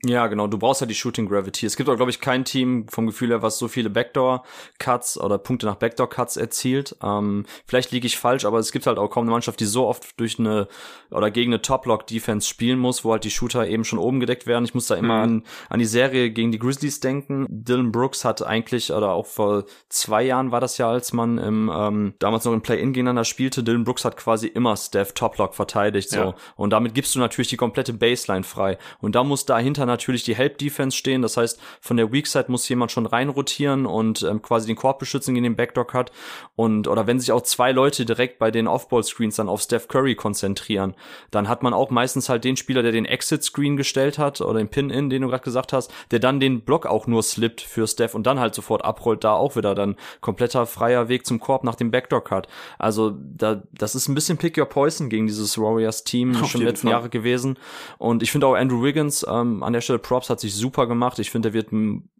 Ja, 0.05 0.27
genau. 0.27 0.47
Du 0.47 0.59
brauchst 0.59 0.81
ja 0.81 0.87
die 0.87 0.95
Shooting 0.95 1.29
Gravity. 1.29 1.65
Es 1.65 1.77
gibt 1.77 1.89
auch, 1.89 1.97
glaube 1.97 2.11
ich, 2.11 2.21
kein 2.21 2.45
Team 2.45 2.87
vom 2.89 3.07
Gefühl 3.07 3.31
her, 3.31 3.43
was 3.43 3.59
so 3.59 3.69
viele 3.69 3.89
Backdoor-Cuts 3.89 5.19
oder 5.19 5.39
Punkte 5.39 5.67
nach 5.67 5.77
Backdoor-Cuts 5.77 6.37
erzielt. 6.37 6.97
Ähm, 7.03 7.47
vielleicht 7.67 7.91
liege 7.91 8.07
ich 8.07 8.19
falsch, 8.19 8.45
aber 8.45 8.59
es 8.59 8.71
gibt 8.71 8.87
halt 8.87 8.99
auch 8.99 9.09
kaum 9.09 9.23
eine 9.23 9.31
Mannschaft, 9.31 9.61
die 9.61 9.65
so 9.65 9.87
oft 9.87 10.21
durch 10.21 10.39
eine 10.39 10.69
oder 11.11 11.31
gegen 11.31 11.53
eine 11.53 11.63
Top-Lock-Defense 11.63 12.47
spielen 12.47 12.79
muss, 12.79 13.05
wo 13.05 13.13
halt 13.13 13.25
die 13.25 13.31
Shooter 13.31 13.67
eben 13.67 13.85
schon 13.85 13.99
oben 13.99 14.21
gedeckt 14.21 14.47
werden. 14.47 14.65
Ich 14.65 14.75
muss 14.75 14.89
da 14.89 14.95
immer 14.95 15.19
mhm. 15.19 15.23
an, 15.23 15.43
an 15.71 15.79
die 15.79 15.87
Serie 15.87 16.31
gegen 16.31 16.53
die 16.53 16.59
Grizzlies 16.59 17.01
denken. 17.01 17.47
Dylan 17.49 17.93
Brooks 17.93 18.25
hat 18.25 18.43
eigentlich, 18.43 18.93
oder 18.93 19.13
auch 19.13 19.27
vor 19.27 19.65
zwei 19.89 20.23
Jahren 20.23 20.51
war 20.51 20.61
das 20.61 20.77
ja, 20.77 20.91
als 20.91 21.13
man 21.13 21.39
im 21.39 21.71
ähm, 21.75 22.15
damals 22.19 22.45
noch 22.45 22.53
im 22.53 22.63
Play-In 22.63 22.93
gegeneinander 22.93 23.25
spielte, 23.25 23.63
Dylan 23.63 23.85
Brooks 23.85 24.05
hat 24.05 24.17
quasi 24.17 24.49
immer 24.49 24.77
Steph 24.77 25.13
Top-Lock 25.13 25.55
verteidigt. 25.55 26.11
so 26.11 26.19
ja. 26.19 26.35
Und 26.57 26.71
damit 26.71 26.95
gibst 26.95 27.15
du 27.15 27.21
natürlich 27.21 27.49
die 27.49 27.57
komplette 27.57 27.93
Baseline 27.93 28.45
frei. 28.45 28.77
Und 29.01 29.15
da 29.15 29.25
muss 29.25 29.47
dahinter 29.47 29.87
natürlich 29.95 30.25
die 30.25 30.35
Help-Defense 30.35 30.97
stehen. 30.97 31.23
Das 31.23 31.37
heißt, 31.37 31.61
von 31.81 31.97
der 31.97 32.13
Weak-Side 32.13 32.47
muss 32.49 32.69
jemand 32.69 32.93
schon 32.93 33.07
reinrotieren 33.07 33.87
und 33.87 34.23
ähm, 34.23 34.43
quasi 34.43 34.67
den 34.67 34.77
Korb 34.77 34.99
beschützen 34.99 35.35
gegen 35.35 35.45
den 35.45 35.57
Backdoor-Cut. 35.57 36.11
Und, 36.57 36.89
oder 36.89 37.07
wenn 37.07 37.21
sich 37.21 37.33
auch 37.33 37.43
zwei 37.43 37.73
Leute 37.73 38.05
direkt 38.05 38.39
bei 38.39 38.51
den 38.51 38.67
Off-Ball-Screens 38.67 39.37
dann 39.37 39.49
auf 39.49 39.63
Steph 39.63 39.89
Curry 39.89 40.15
konzentrieren, 40.15 40.95
dann 41.31 41.49
hat 41.49 41.63
man 41.63 41.73
auch 41.73 41.91
meistens 41.91 42.29
halt 42.29 42.45
den 42.45 42.57
Spieler, 42.57 42.83
der 42.83 42.93
den 42.93 43.05
Exit-Screen 43.05 43.77
gestellt 43.77 44.19
hat 44.19 44.41
oder 44.41 44.59
den 44.59 44.69
Pin-In, 44.69 45.11
den 45.11 45.23
du 45.23 45.29
gerade 45.29 45.45
gesagt 45.45 45.73
hast, 45.73 45.93
der 46.11 46.19
dann 46.19 46.41
den 46.41 46.63
Block 46.63 46.87
auch 46.87 47.07
nur 47.07 47.23
slippt 47.23 47.61
für 47.61 47.87
Steph 47.87 48.15
und 48.15 48.27
dann 48.27 48.41
halt 48.41 48.55
sofort 48.55 48.85
abrollt, 48.85 49.25
da 49.25 49.35
auch 49.35 49.57
wieder 49.57 49.75
dann 49.75 49.97
kompletter 50.21 50.67
freier 50.67 51.09
Weg 51.09 51.27
zum 51.27 51.41
Korb 51.41 51.65
nach 51.65 51.75
dem 51.75 51.91
Backdoor-Cut. 51.91 52.49
Also 52.79 53.13
da, 53.19 53.63
das 53.73 53.95
ist 53.95 54.09
ein 54.09 54.15
bisschen 54.15 54.39
Pick 54.39 54.59
Your 54.59 54.67
Poison 54.67 55.09
gegen 55.09 55.27
dieses 55.27 55.59
Warriors-Team 55.59 56.35
schon 56.35 56.49
in 56.55 56.61
den 56.61 56.69
letzten 56.69 56.89
Jahre 56.89 57.09
gewesen. 57.09 57.59
Und 57.99 58.23
ich 58.23 58.33
finde 58.33 58.47
auch 58.47 58.55
Andrew 58.55 58.83
Wiggins 58.83 59.25
ähm, 59.29 59.63
an 59.63 59.73
der 59.73 59.81
Stelle 59.85 59.99
Props 59.99 60.31
hat 60.31 60.41
sich 60.41 60.55
super 60.55 60.87
gemacht. 60.87 61.19
Ich 61.19 61.31
finde, 61.31 61.51
der 61.51 61.55
wird 61.55 61.73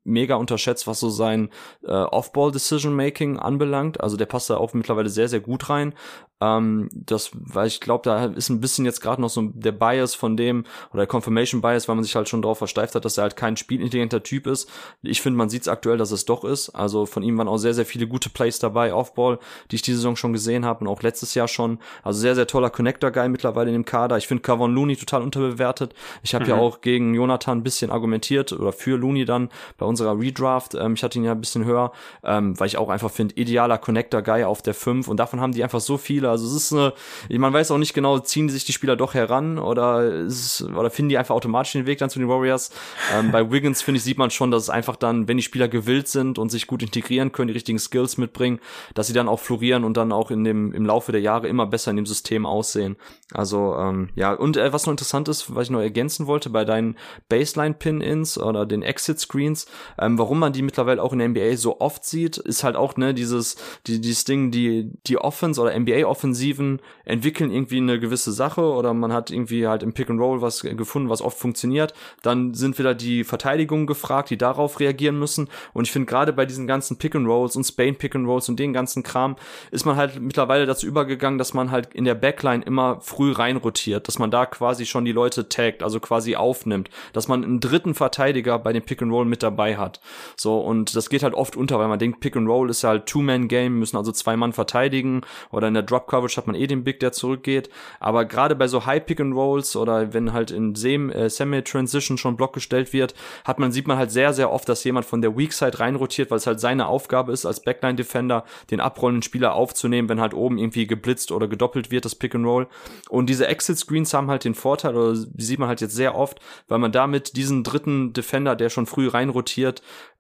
mega 0.05 0.37
unterschätzt, 0.37 0.87
was 0.87 1.01
so 1.01 1.09
sein 1.09 1.51
äh, 1.83 1.93
Off-Ball-Decision-Making 1.93 3.39
anbelangt. 3.39 4.01
Also 4.01 4.17
der 4.17 4.27
passt 4.27 4.51
da 4.51 4.57
auch 4.57 4.75
mittlerweile 4.75 5.09
sehr, 5.09 5.29
sehr 5.29 5.41
gut 5.41 5.69
rein. 5.71 5.95
Ähm, 6.41 6.89
das, 6.93 7.31
weil 7.33 7.69
ich 7.69 7.81
glaube, 7.81 8.03
da 8.05 8.27
ist 8.27 8.49
ein 8.51 8.61
bisschen 8.61 8.85
jetzt 8.85 9.01
gerade 9.01 9.23
noch 9.23 9.31
so 9.31 9.43
der 9.55 9.73
Bias 9.73 10.15
von 10.15 10.37
dem, 10.37 10.65
oder 10.91 11.03
der 11.03 11.07
Confirmation 11.07 11.61
Bias, 11.61 11.89
weil 11.89 11.95
man 11.95 12.05
sich 12.05 12.17
halt 12.17 12.29
schon 12.29 12.43
darauf 12.43 12.59
versteift 12.59 12.95
hat, 12.95 13.05
dass 13.05 13.19
er 13.19 13.23
halt 13.23 13.37
kein 13.37 13.57
spielintelligenter 13.57 14.23
Typ 14.23 14.47
ist. 14.47 14.69
Ich 15.03 15.23
finde, 15.23 15.39
man 15.39 15.49
sieht 15.49 15.63
es 15.63 15.69
aktuell, 15.69 15.97
dass 15.97 16.11
es 16.11 16.25
doch 16.25 16.45
ist. 16.45 16.71
Also 16.71 17.07
von 17.07 17.23
ihm 17.23 17.39
waren 17.39 17.49
auch 17.49 17.57
sehr, 17.57 17.75
sehr 17.75 17.87
viele 17.87 18.07
gute 18.07 18.31
Plays 18.31 18.59
dabei, 18.59 18.93
Off-Ball, 18.93 19.39
die 19.71 19.77
ich 19.77 19.83
diese 19.83 19.99
Saison 19.99 20.17
schon 20.17 20.33
gesehen 20.33 20.65
habe 20.65 20.81
und 20.81 20.89
auch 20.89 21.03
letztes 21.03 21.35
Jahr 21.35 21.49
schon. 21.49 21.79
Also 22.03 22.21
sehr, 22.21 22.35
sehr 22.35 22.47
toller 22.47 22.71
Connector-Guy 22.71 23.29
mittlerweile 23.29 23.71
in 23.71 23.75
dem 23.75 23.85
Kader. 23.85 24.19
Ich 24.19 24.27
finde 24.27 24.43
Kavon 24.43 24.75
Looney 24.75 24.97
total 24.97 25.23
unterbewertet. 25.23 25.95
Ich 26.23 26.35
habe 26.35 26.45
mhm. 26.45 26.51
ja 26.51 26.57
auch 26.57 26.81
gegen 26.81 27.15
Jonathan 27.15 27.59
ein 27.59 27.63
bisschen 27.63 27.91
argumentiert 27.91 28.53
oder 28.53 28.73
für 28.73 28.99
Looney 28.99 29.25
dann 29.25 29.51
bei 29.79 29.87
unserer 29.95 30.19
Redraft. 30.19 30.75
Ähm, 30.75 30.95
ich 30.95 31.03
hatte 31.03 31.19
ihn 31.19 31.25
ja 31.25 31.33
ein 31.33 31.41
bisschen 31.41 31.65
höher, 31.65 31.93
ähm, 32.23 32.59
weil 32.59 32.67
ich 32.67 32.77
auch 32.77 32.89
einfach 32.89 33.11
finde, 33.11 33.35
idealer 33.37 33.79
Connector-Guy 33.79 34.45
auf 34.45 34.63
der 34.63 34.75
5 34.75 35.09
und 35.09 35.19
davon 35.19 35.41
haben 35.41 35.53
die 35.53 35.63
einfach 35.63 35.81
so 35.81 35.97
viele. 35.97 36.31
Also 36.31 36.47
es 36.47 36.53
ist 36.55 36.73
eine, 36.73 36.93
man 37.31 37.53
weiß 37.53 37.71
auch 37.71 37.79
nicht 37.79 37.95
genau, 37.95 38.19
ziehen 38.19 38.49
sich 38.49 38.65
die 38.65 38.73
Spieler 38.73 38.97
doch 38.97 39.15
heran 39.15 39.59
oder, 39.59 40.05
ist, 40.05 40.63
oder 40.63 40.91
finden 40.91 41.11
die 41.11 41.19
einfach 41.19 41.35
automatisch 41.35 41.73
den 41.73 41.87
Weg 41.87 41.99
dann 41.99 42.11
zu 42.11 42.19
den 42.19 42.29
Warriors. 42.29 42.71
Ähm, 43.15 43.31
bei 43.31 43.51
Wiggins, 43.51 43.83
finde 43.83 43.99
ich, 43.99 44.05
sieht 44.05 44.19
man 44.19 44.31
schon, 44.31 44.51
dass 44.51 44.65
es 44.65 44.71
einfach 44.71 44.97
dann, 44.97 45.29
wenn 45.29 45.37
die 45.37 45.43
Spieler 45.43 45.69
gewillt 45.69 46.09
sind 46.09 46.39
und 46.39 46.51
sich 46.51 46.67
gut 46.67 46.83
integrieren 46.83 47.33
können, 47.33 47.49
die 47.49 47.55
richtigen 47.55 47.79
Skills 47.79 48.19
mitbringen, 48.19 48.61
dass 48.95 49.07
sie 49.07 49.13
dann 49.13 49.29
auch 49.29 49.41
florieren 49.41 49.85
und 49.85 49.97
dann 49.97 50.13
auch 50.13 50.31
in 50.31 50.45
dem, 50.45 50.73
im 50.73 50.87
Laufe 50.87 51.13
der 51.13 51.21
Jahre 51.21 51.49
immer 51.49 51.67
besser 51.67 51.91
in 51.91 51.97
dem 51.97 52.07
System 52.07 52.47
aussehen. 52.47 52.97
Also, 53.33 53.77
ähm, 53.77 54.11
ja, 54.15 54.33
und 54.33 54.57
äh, 54.57 54.73
was 54.73 54.87
noch 54.87 54.93
interessant 54.93 55.29
ist, 55.29 55.55
was 55.55 55.65
ich 55.65 55.71
noch 55.71 55.81
ergänzen 55.81 56.27
wollte, 56.27 56.51
bei 56.51 56.65
deinen 56.65 56.97
Baseline-Pin-Ins 57.29 58.39
oder 58.39 58.67
den 58.67 58.83
Exit-Screens, 58.83 59.67
ähm, 59.99 60.19
warum 60.19 60.39
man 60.39 60.53
die 60.53 60.63
mittlerweile 60.63 61.03
auch 61.03 61.13
in 61.13 61.19
der 61.19 61.29
NBA 61.29 61.57
so 61.57 61.81
oft 61.81 62.05
sieht, 62.05 62.39
ist 62.39 62.65
halt 62.65 62.77
auch, 62.77 62.97
ne, 62.97 63.15
dieses, 63.15 63.57
die, 63.87 64.01
dieses 64.01 64.25
Ding, 64.25 64.51
die, 64.51 64.91
die 65.07 65.19
Offense 65.19 65.61
oder 65.61 65.79
NBA-Offensiven 65.79 66.81
entwickeln 67.05 67.51
irgendwie 67.51 67.79
eine 67.79 67.99
gewisse 68.01 68.33
Sache 68.33 68.63
oder 68.63 68.95
man 68.95 69.13
hat 69.13 69.31
irgendwie 69.31 69.67
halt 69.67 69.83
im 69.83 69.93
Pick 69.93 70.11
and 70.11 70.21
Roll 70.21 70.43
was 70.43 70.63
gefunden, 70.63 71.09
was 71.09 71.23
oft 71.23 71.39
funktioniert. 71.39 71.95
Dann 72.23 72.55
sind 72.55 72.79
wieder 72.79 72.95
die 72.95 73.25
Verteidigungen 73.25 73.87
gefragt, 73.87 74.31
die 74.31 74.39
darauf 74.39 74.81
reagieren 74.81 75.19
müssen. 75.19 75.49
Und 75.73 75.85
ich 75.85 75.93
finde 75.93 76.07
gerade 76.07 76.33
bei 76.33 76.47
diesen 76.47 76.67
ganzen 76.67 76.99
Pick 76.99 77.15
and 77.15 77.27
Rolls 77.27 77.57
und 77.57 77.65
Spain 77.65 77.97
Pick 77.97 78.15
and 78.15 78.27
Rolls 78.27 78.49
und 78.49 78.59
den 78.59 78.73
ganzen 78.73 79.03
Kram 79.03 79.37
ist 79.71 79.85
man 79.85 79.97
halt 79.97 80.21
mittlerweile 80.21 80.67
dazu 80.67 80.87
übergegangen, 80.87 81.39
dass 81.39 81.55
man 81.55 81.71
halt 81.71 81.95
in 81.95 82.05
der 82.05 82.15
Backline 82.15 82.65
immer 82.65 83.01
früh 83.01 83.33
reinrotiert, 83.33 84.09
dass 84.09 84.19
man 84.19 84.31
da 84.31 84.47
quasi 84.47 84.87
schon 84.87 85.05
die 85.05 85.13
Leute 85.13 85.49
taggt, 85.49 85.83
also 85.83 86.01
quasi 86.01 86.37
aufnimmt, 86.37 86.91
dass 87.13 87.29
man 87.29 87.45
einen 87.45 87.61
dritten 87.61 87.95
Verteidiger 87.95 88.59
bei 88.59 88.73
dem 88.73 88.83
Pick 88.83 89.03
and 89.03 89.13
Roll 89.13 89.25
mit 89.25 89.43
dabei 89.43 89.74
hat. 89.77 90.01
So 90.37 90.59
und 90.61 90.95
das 90.97 91.09
geht 91.09 91.23
halt 91.23 91.35
oft 91.35 91.57
unter, 91.57 91.79
weil 91.79 91.89
man 91.89 91.99
denkt, 91.99 92.21
Pick 92.21 92.37
and 92.37 92.49
Roll 92.49 92.71
ist 92.71 92.85
halt 92.85 93.07
Two-Man-Game, 93.07 93.79
müssen 93.79 93.97
also 93.97 94.13
zwei 94.13 94.37
Mann 94.37 94.53
verteidigen 94.53 95.23
oder 95.51 95.69
in 95.69 95.75
der 95.75 95.83
Drop 95.83 96.07
Coverage 96.07 96.37
hat 96.37 96.47
man 96.47 96.57
eh 96.57 96.67
den 96.67 96.85
Big, 96.85 97.01
der 97.01 97.13
zurückgeht. 97.13 97.71
Aber 98.01 98.25
gerade 98.25 98.55
bei 98.55 98.69
so 98.69 98.87
High 98.87 99.05
Pick 99.05 99.21
and 99.21 99.35
Rolls 99.35 99.77
oder 99.77 100.13
wenn 100.13 100.33
halt 100.33 100.51
in 100.51 100.75
äh, 100.75 101.29
Semi-Transition 101.31 102.19
schon 102.19 102.37
Block 102.37 102.53
gestellt 102.53 102.93
wird, 102.93 103.15
hat 103.45 103.59
man 103.59 103.73
sieht 103.73 103.87
man 103.87 103.99
halt 103.99 104.11
sehr 104.11 104.33
sehr 104.33 104.53
oft, 104.53 104.69
dass 104.69 104.85
jemand 104.85 105.07
von 105.07 105.23
der 105.23 105.37
Weak 105.37 105.53
Side 105.53 105.81
reinrotiert, 105.81 106.31
weil 106.31 106.39
es 106.39 106.47
halt 106.47 106.61
seine 106.61 106.87
Aufgabe 106.87 107.33
ist 107.33 107.47
als 107.47 107.61
Backline 107.61 107.97
Defender, 107.97 108.45
den 108.71 108.81
abrollenden 108.81 109.23
Spieler 109.23 109.55
aufzunehmen, 109.55 110.09
wenn 110.09 110.21
halt 110.21 110.35
oben 110.35 110.59
irgendwie 110.59 110.87
geblitzt 110.87 111.33
oder 111.33 111.49
gedoppelt 111.49 111.91
wird 111.91 112.05
das 112.05 112.15
Pick 112.15 112.35
and 112.35 112.47
Roll. 112.47 112.67
Und 113.09 113.29
diese 113.31 113.47
Exit 113.47 113.79
Screens 113.79 114.15
haben 114.15 114.31
halt 114.31 114.45
den 114.45 114.55
Vorteil 114.55 114.97
oder 114.97 115.15
sieht 115.15 115.59
man 115.59 115.69
halt 115.69 115.81
jetzt 115.81 115.95
sehr 115.95 116.15
oft, 116.15 116.41
weil 116.69 116.79
man 116.79 116.93
damit 116.93 117.37
diesen 117.37 117.65
dritten 117.65 118.13
Defender, 118.13 118.57
der 118.57 118.71
schon 118.71 118.87
früh 118.87 119.09
reinrotiert, 119.09 119.64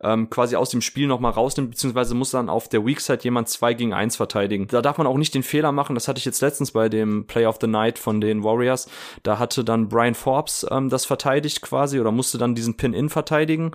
ähm, 0.02 0.30
quasi 0.30 0.56
aus 0.56 0.70
dem 0.70 0.80
Spiel 0.80 1.06
nochmal 1.06 1.32
rausnimmt, 1.32 1.70
beziehungsweise 1.70 2.14
muss 2.14 2.30
dann 2.30 2.48
auf 2.48 2.68
der 2.68 2.84
Weak 2.84 3.00
Side 3.00 3.20
jemand 3.22 3.48
zwei 3.48 3.74
gegen 3.74 3.94
eins 3.94 4.16
verteidigen. 4.16 4.66
Da 4.68 4.82
darf 4.82 4.98
man 4.98 5.06
auch 5.06 5.16
nicht 5.16 5.34
den 5.34 5.42
Fehler 5.42 5.72
machen, 5.72 5.94
das 5.94 6.08
hatte 6.08 6.18
ich 6.18 6.24
jetzt 6.24 6.42
letztens 6.42 6.72
bei 6.72 6.88
dem 6.88 7.26
Play 7.26 7.46
of 7.46 7.58
the 7.60 7.66
Night 7.66 7.98
von 7.98 8.20
den 8.20 8.44
Warriors. 8.44 8.88
Da 9.22 9.38
hatte 9.38 9.64
dann 9.64 9.88
Brian 9.88 10.14
Forbes 10.14 10.66
ähm, 10.70 10.90
das 10.90 11.06
verteidigt 11.06 11.62
quasi 11.62 12.00
oder 12.00 12.12
musste 12.12 12.38
dann 12.38 12.54
diesen 12.54 12.76
Pin-In 12.76 13.08
verteidigen 13.08 13.72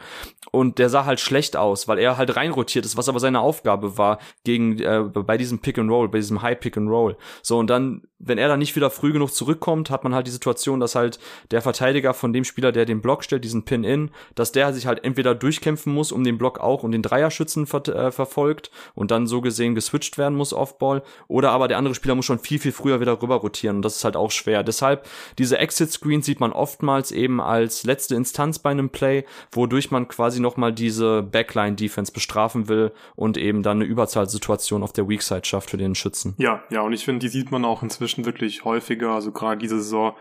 und 0.51 0.79
der 0.79 0.89
sah 0.89 1.05
halt 1.05 1.19
schlecht 1.19 1.57
aus, 1.57 1.87
weil 1.87 1.99
er 1.99 2.17
halt 2.17 2.35
reinrotiert 2.35 2.85
ist, 2.85 2.97
was 2.97 3.09
aber 3.09 3.19
seine 3.19 3.39
Aufgabe 3.39 3.97
war 3.97 4.19
gegen 4.43 4.79
äh, 4.79 5.03
bei 5.03 5.37
diesem 5.37 5.59
Pick 5.59 5.77
and 5.77 5.89
Roll, 5.89 6.09
bei 6.09 6.19
diesem 6.19 6.41
High 6.41 6.59
Pick 6.59 6.77
and 6.77 6.89
Roll. 6.89 7.17
So 7.41 7.57
und 7.57 7.69
dann, 7.69 8.03
wenn 8.19 8.37
er 8.37 8.47
dann 8.47 8.59
nicht 8.59 8.75
wieder 8.75 8.89
früh 8.89 9.13
genug 9.13 9.33
zurückkommt, 9.33 9.89
hat 9.89 10.03
man 10.03 10.13
halt 10.13 10.27
die 10.27 10.31
Situation, 10.31 10.79
dass 10.79 10.95
halt 10.95 11.19
der 11.51 11.61
Verteidiger 11.61 12.13
von 12.13 12.33
dem 12.33 12.43
Spieler, 12.43 12.71
der 12.71 12.85
den 12.85 13.01
Block 13.01 13.23
stellt, 13.23 13.43
diesen 13.43 13.65
Pin-In, 13.65 14.11
dass 14.35 14.51
der 14.51 14.73
sich 14.73 14.85
halt 14.87 15.03
entweder 15.03 15.35
durchkämpfen 15.59 15.93
muss, 15.93 16.11
um 16.11 16.23
den 16.23 16.37
Block 16.37 16.59
auch 16.59 16.83
und 16.83 16.91
den 16.91 17.01
Dreierschützen 17.01 17.65
ver 17.65 17.87
äh, 17.87 18.11
verfolgt 18.11 18.71
und 18.95 19.11
dann 19.11 19.27
so 19.27 19.41
gesehen 19.41 19.75
geswitcht 19.75 20.17
werden 20.17 20.35
muss 20.35 20.53
Offball, 20.53 21.03
oder 21.27 21.51
aber 21.51 21.67
der 21.67 21.77
andere 21.77 21.95
Spieler 21.95 22.15
muss 22.15 22.25
schon 22.25 22.39
viel 22.39 22.59
viel 22.59 22.71
früher 22.71 22.99
wieder 22.99 23.21
rüber 23.21 23.35
rotieren 23.35 23.77
und 23.77 23.81
das 23.83 23.97
ist 23.97 24.03
halt 24.03 24.15
auch 24.15 24.31
schwer. 24.31 24.63
Deshalb 24.63 25.07
diese 25.37 25.57
Exit 25.57 25.91
Screens 25.91 26.25
sieht 26.25 26.39
man 26.39 26.51
oftmals 26.51 27.11
eben 27.11 27.41
als 27.41 27.83
letzte 27.83 28.15
Instanz 28.15 28.59
bei 28.59 28.71
einem 28.71 28.89
Play, 28.89 29.25
wodurch 29.51 29.91
man 29.91 30.07
quasi 30.07 30.39
noch 30.39 30.57
mal 30.57 30.73
diese 30.73 31.23
Backline 31.23 31.75
Defense 31.75 32.11
bestrafen 32.11 32.67
will 32.67 32.91
und 33.15 33.37
eben 33.37 33.63
dann 33.63 33.77
eine 33.77 33.85
Überzahlsituation 33.85 34.83
auf 34.83 34.93
der 34.93 35.07
Weak 35.07 35.21
Side 35.21 35.45
schafft 35.45 35.69
für 35.69 35.77
den 35.77 35.95
Schützen. 35.95 36.35
Ja, 36.37 36.63
ja, 36.69 36.81
und 36.81 36.93
ich 36.93 37.05
finde, 37.05 37.19
die 37.19 37.29
sieht 37.29 37.51
man 37.51 37.65
auch 37.65 37.83
inzwischen 37.83 38.25
wirklich 38.25 38.65
häufiger, 38.65 39.11
also 39.11 39.31
gerade 39.31 39.59
diese 39.59 39.79
Saison 39.79 40.15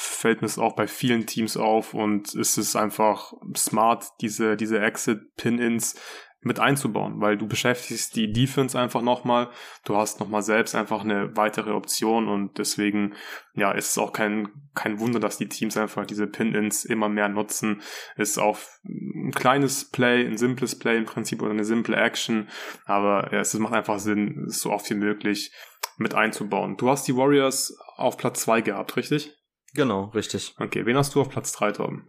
fällt 0.00 0.42
mir 0.42 0.46
es 0.46 0.60
auch 0.60 0.76
bei 0.76 0.86
vielen 0.86 1.26
Teams 1.26 1.56
auf 1.56 1.92
und 1.92 2.32
es 2.36 2.56
ist 2.56 2.76
einfach 2.76 3.32
smart, 3.56 4.06
diese, 4.20 4.56
diese 4.56 4.78
Exit-Pin-Ins 4.78 5.96
mit 6.40 6.60
einzubauen, 6.60 7.20
weil 7.20 7.36
du 7.36 7.48
beschäftigst 7.48 8.14
die 8.14 8.32
Defense 8.32 8.78
einfach 8.78 9.02
nochmal, 9.02 9.50
du 9.84 9.96
hast 9.96 10.20
nochmal 10.20 10.42
selbst 10.42 10.76
einfach 10.76 11.02
eine 11.02 11.36
weitere 11.36 11.72
Option 11.72 12.28
und 12.28 12.58
deswegen, 12.58 13.14
ja, 13.54 13.72
ist 13.72 13.90
es 13.90 13.98
auch 13.98 14.12
kein, 14.12 14.48
kein 14.72 15.00
Wunder, 15.00 15.18
dass 15.18 15.36
die 15.36 15.48
Teams 15.48 15.76
einfach 15.76 16.06
diese 16.06 16.28
Pin-Ins 16.28 16.84
immer 16.84 17.08
mehr 17.08 17.28
nutzen. 17.28 17.82
Ist 18.16 18.38
auch 18.38 18.56
ein 18.84 19.32
kleines 19.32 19.90
Play, 19.90 20.24
ein 20.24 20.38
simples 20.38 20.78
Play 20.78 20.96
im 20.96 21.06
Prinzip 21.06 21.42
oder 21.42 21.50
eine 21.50 21.64
simple 21.64 21.96
Action, 21.96 22.48
aber 22.84 23.32
ja, 23.32 23.40
es 23.40 23.52
macht 23.54 23.74
einfach 23.74 23.98
Sinn, 23.98 24.44
es 24.46 24.60
so 24.60 24.70
oft 24.70 24.88
wie 24.90 24.94
möglich 24.94 25.52
mit 25.96 26.14
einzubauen. 26.14 26.76
Du 26.76 26.88
hast 26.88 27.08
die 27.08 27.16
Warriors 27.16 27.76
auf 27.96 28.16
Platz 28.16 28.42
zwei 28.42 28.60
gehabt, 28.60 28.96
richtig? 28.96 29.37
Genau, 29.74 30.04
richtig. 30.14 30.54
Okay, 30.58 30.86
wen 30.86 30.96
hast 30.96 31.14
du 31.14 31.20
auf 31.20 31.28
Platz 31.28 31.52
3, 31.52 31.72
Torben? 31.72 32.08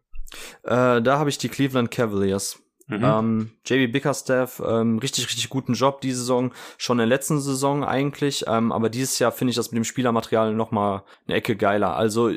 Äh, 0.64 1.02
da 1.02 1.18
habe 1.18 1.30
ich 1.30 1.38
die 1.38 1.50
Cleveland 1.50 1.92
Cavaliers. 1.92 2.62
Mhm. 2.90 3.04
Ähm, 3.04 3.52
JB 3.66 3.92
Bickerstaff, 3.92 4.62
ähm, 4.66 4.98
richtig, 4.98 5.28
richtig 5.28 5.50
guten 5.50 5.74
Job 5.74 6.02
diese 6.02 6.20
Saison, 6.20 6.52
schon 6.80 6.96
in 6.96 7.08
der 7.08 7.18
letzten 7.18 7.40
Saison 7.40 7.84
eigentlich, 7.84 8.46
ähm, 8.48 8.72
aber 8.72 8.90
dieses 8.90 9.20
Jahr 9.20 9.32
finde 9.32 9.52
ich 9.52 9.56
das 9.56 9.72
mit 9.72 9.78
dem 9.78 9.84
Spielermaterial 9.84 10.56
noch 10.56 10.72
mal 10.72 11.04
eine 11.28 11.38
Ecke 11.38 11.56
geiler. 11.56 11.96
Also 11.96 12.32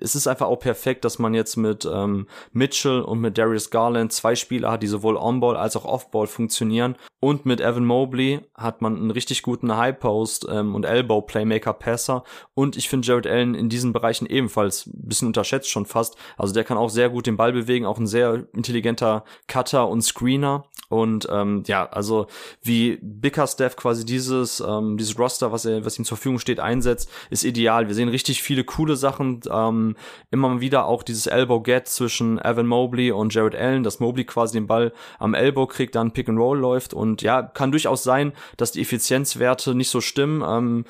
es 0.00 0.14
ist 0.14 0.26
einfach 0.26 0.46
auch 0.46 0.60
perfekt, 0.60 1.04
dass 1.04 1.18
man 1.18 1.34
jetzt 1.34 1.56
mit 1.56 1.86
ähm, 1.90 2.26
Mitchell 2.52 3.02
und 3.02 3.20
mit 3.20 3.36
Darius 3.36 3.70
Garland 3.70 4.12
zwei 4.12 4.34
Spieler 4.34 4.70
hat, 4.72 4.82
die 4.82 4.86
sowohl 4.86 5.16
On-Ball 5.16 5.58
als 5.58 5.76
auch 5.76 5.84
Off-Ball 5.84 6.26
funktionieren 6.26 6.96
und 7.20 7.46
mit 7.46 7.60
Evan 7.60 7.84
Mobley 7.84 8.40
hat 8.54 8.80
man 8.80 8.96
einen 8.96 9.10
richtig 9.10 9.42
guten 9.42 9.76
High-Post 9.76 10.46
ähm, 10.50 10.74
und 10.74 10.84
Elbow-Playmaker-Passer 10.84 12.22
und 12.54 12.76
ich 12.76 12.88
finde 12.88 13.08
Jared 13.08 13.26
Allen 13.26 13.54
in 13.54 13.68
diesen 13.68 13.92
Bereichen 13.92 14.26
ebenfalls 14.26 14.86
ein 14.86 15.08
bisschen 15.08 15.26
unterschätzt 15.26 15.68
schon 15.68 15.84
fast. 15.84 16.16
Also 16.36 16.54
der 16.54 16.64
kann 16.64 16.78
auch 16.78 16.90
sehr 16.90 17.10
gut 17.10 17.26
den 17.26 17.36
Ball 17.36 17.52
bewegen, 17.52 17.86
auch 17.86 17.98
ein 17.98 18.06
sehr 18.06 18.46
intelligenter 18.54 19.24
Cutter 19.48 19.88
und 19.88 19.97
und 19.98 20.02
Screener. 20.02 20.64
Und 20.88 21.28
ähm, 21.30 21.64
ja, 21.66 21.86
also 21.90 22.28
wie 22.62 22.98
Bickerstaff 23.02 23.76
quasi 23.76 24.06
dieses, 24.06 24.60
ähm, 24.60 24.96
dieses 24.96 25.18
Roster, 25.18 25.52
was 25.52 25.66
er, 25.66 25.84
was 25.84 25.98
ihm 25.98 26.06
zur 26.06 26.16
Verfügung 26.16 26.38
steht, 26.38 26.60
einsetzt, 26.60 27.10
ist 27.28 27.44
ideal. 27.44 27.88
Wir 27.88 27.94
sehen 27.94 28.08
richtig 28.08 28.42
viele 28.42 28.64
coole 28.64 28.96
Sachen. 28.96 29.40
Ähm, 29.50 29.96
immer 30.30 30.62
wieder 30.62 30.86
auch 30.86 31.02
dieses 31.02 31.26
Elbow 31.26 31.60
Get 31.60 31.88
zwischen 31.88 32.38
Evan 32.38 32.66
Mobley 32.66 33.12
und 33.12 33.34
Jared 33.34 33.54
Allen, 33.54 33.82
dass 33.82 34.00
Mobley 34.00 34.24
quasi 34.24 34.54
den 34.54 34.66
Ball 34.66 34.92
am 35.18 35.34
Elbow 35.34 35.66
kriegt, 35.66 35.94
dann 35.94 36.12
Pick 36.12 36.28
and 36.28 36.38
Roll 36.38 36.58
läuft. 36.58 36.94
Und 36.94 37.20
ja, 37.20 37.42
kann 37.42 37.70
durchaus 37.70 38.02
sein, 38.02 38.32
dass 38.56 38.72
die 38.72 38.80
Effizienzwerte 38.80 39.74
nicht 39.74 39.90
so 39.90 40.00
stimmen. 40.00 40.42
Ähm, 40.46 40.84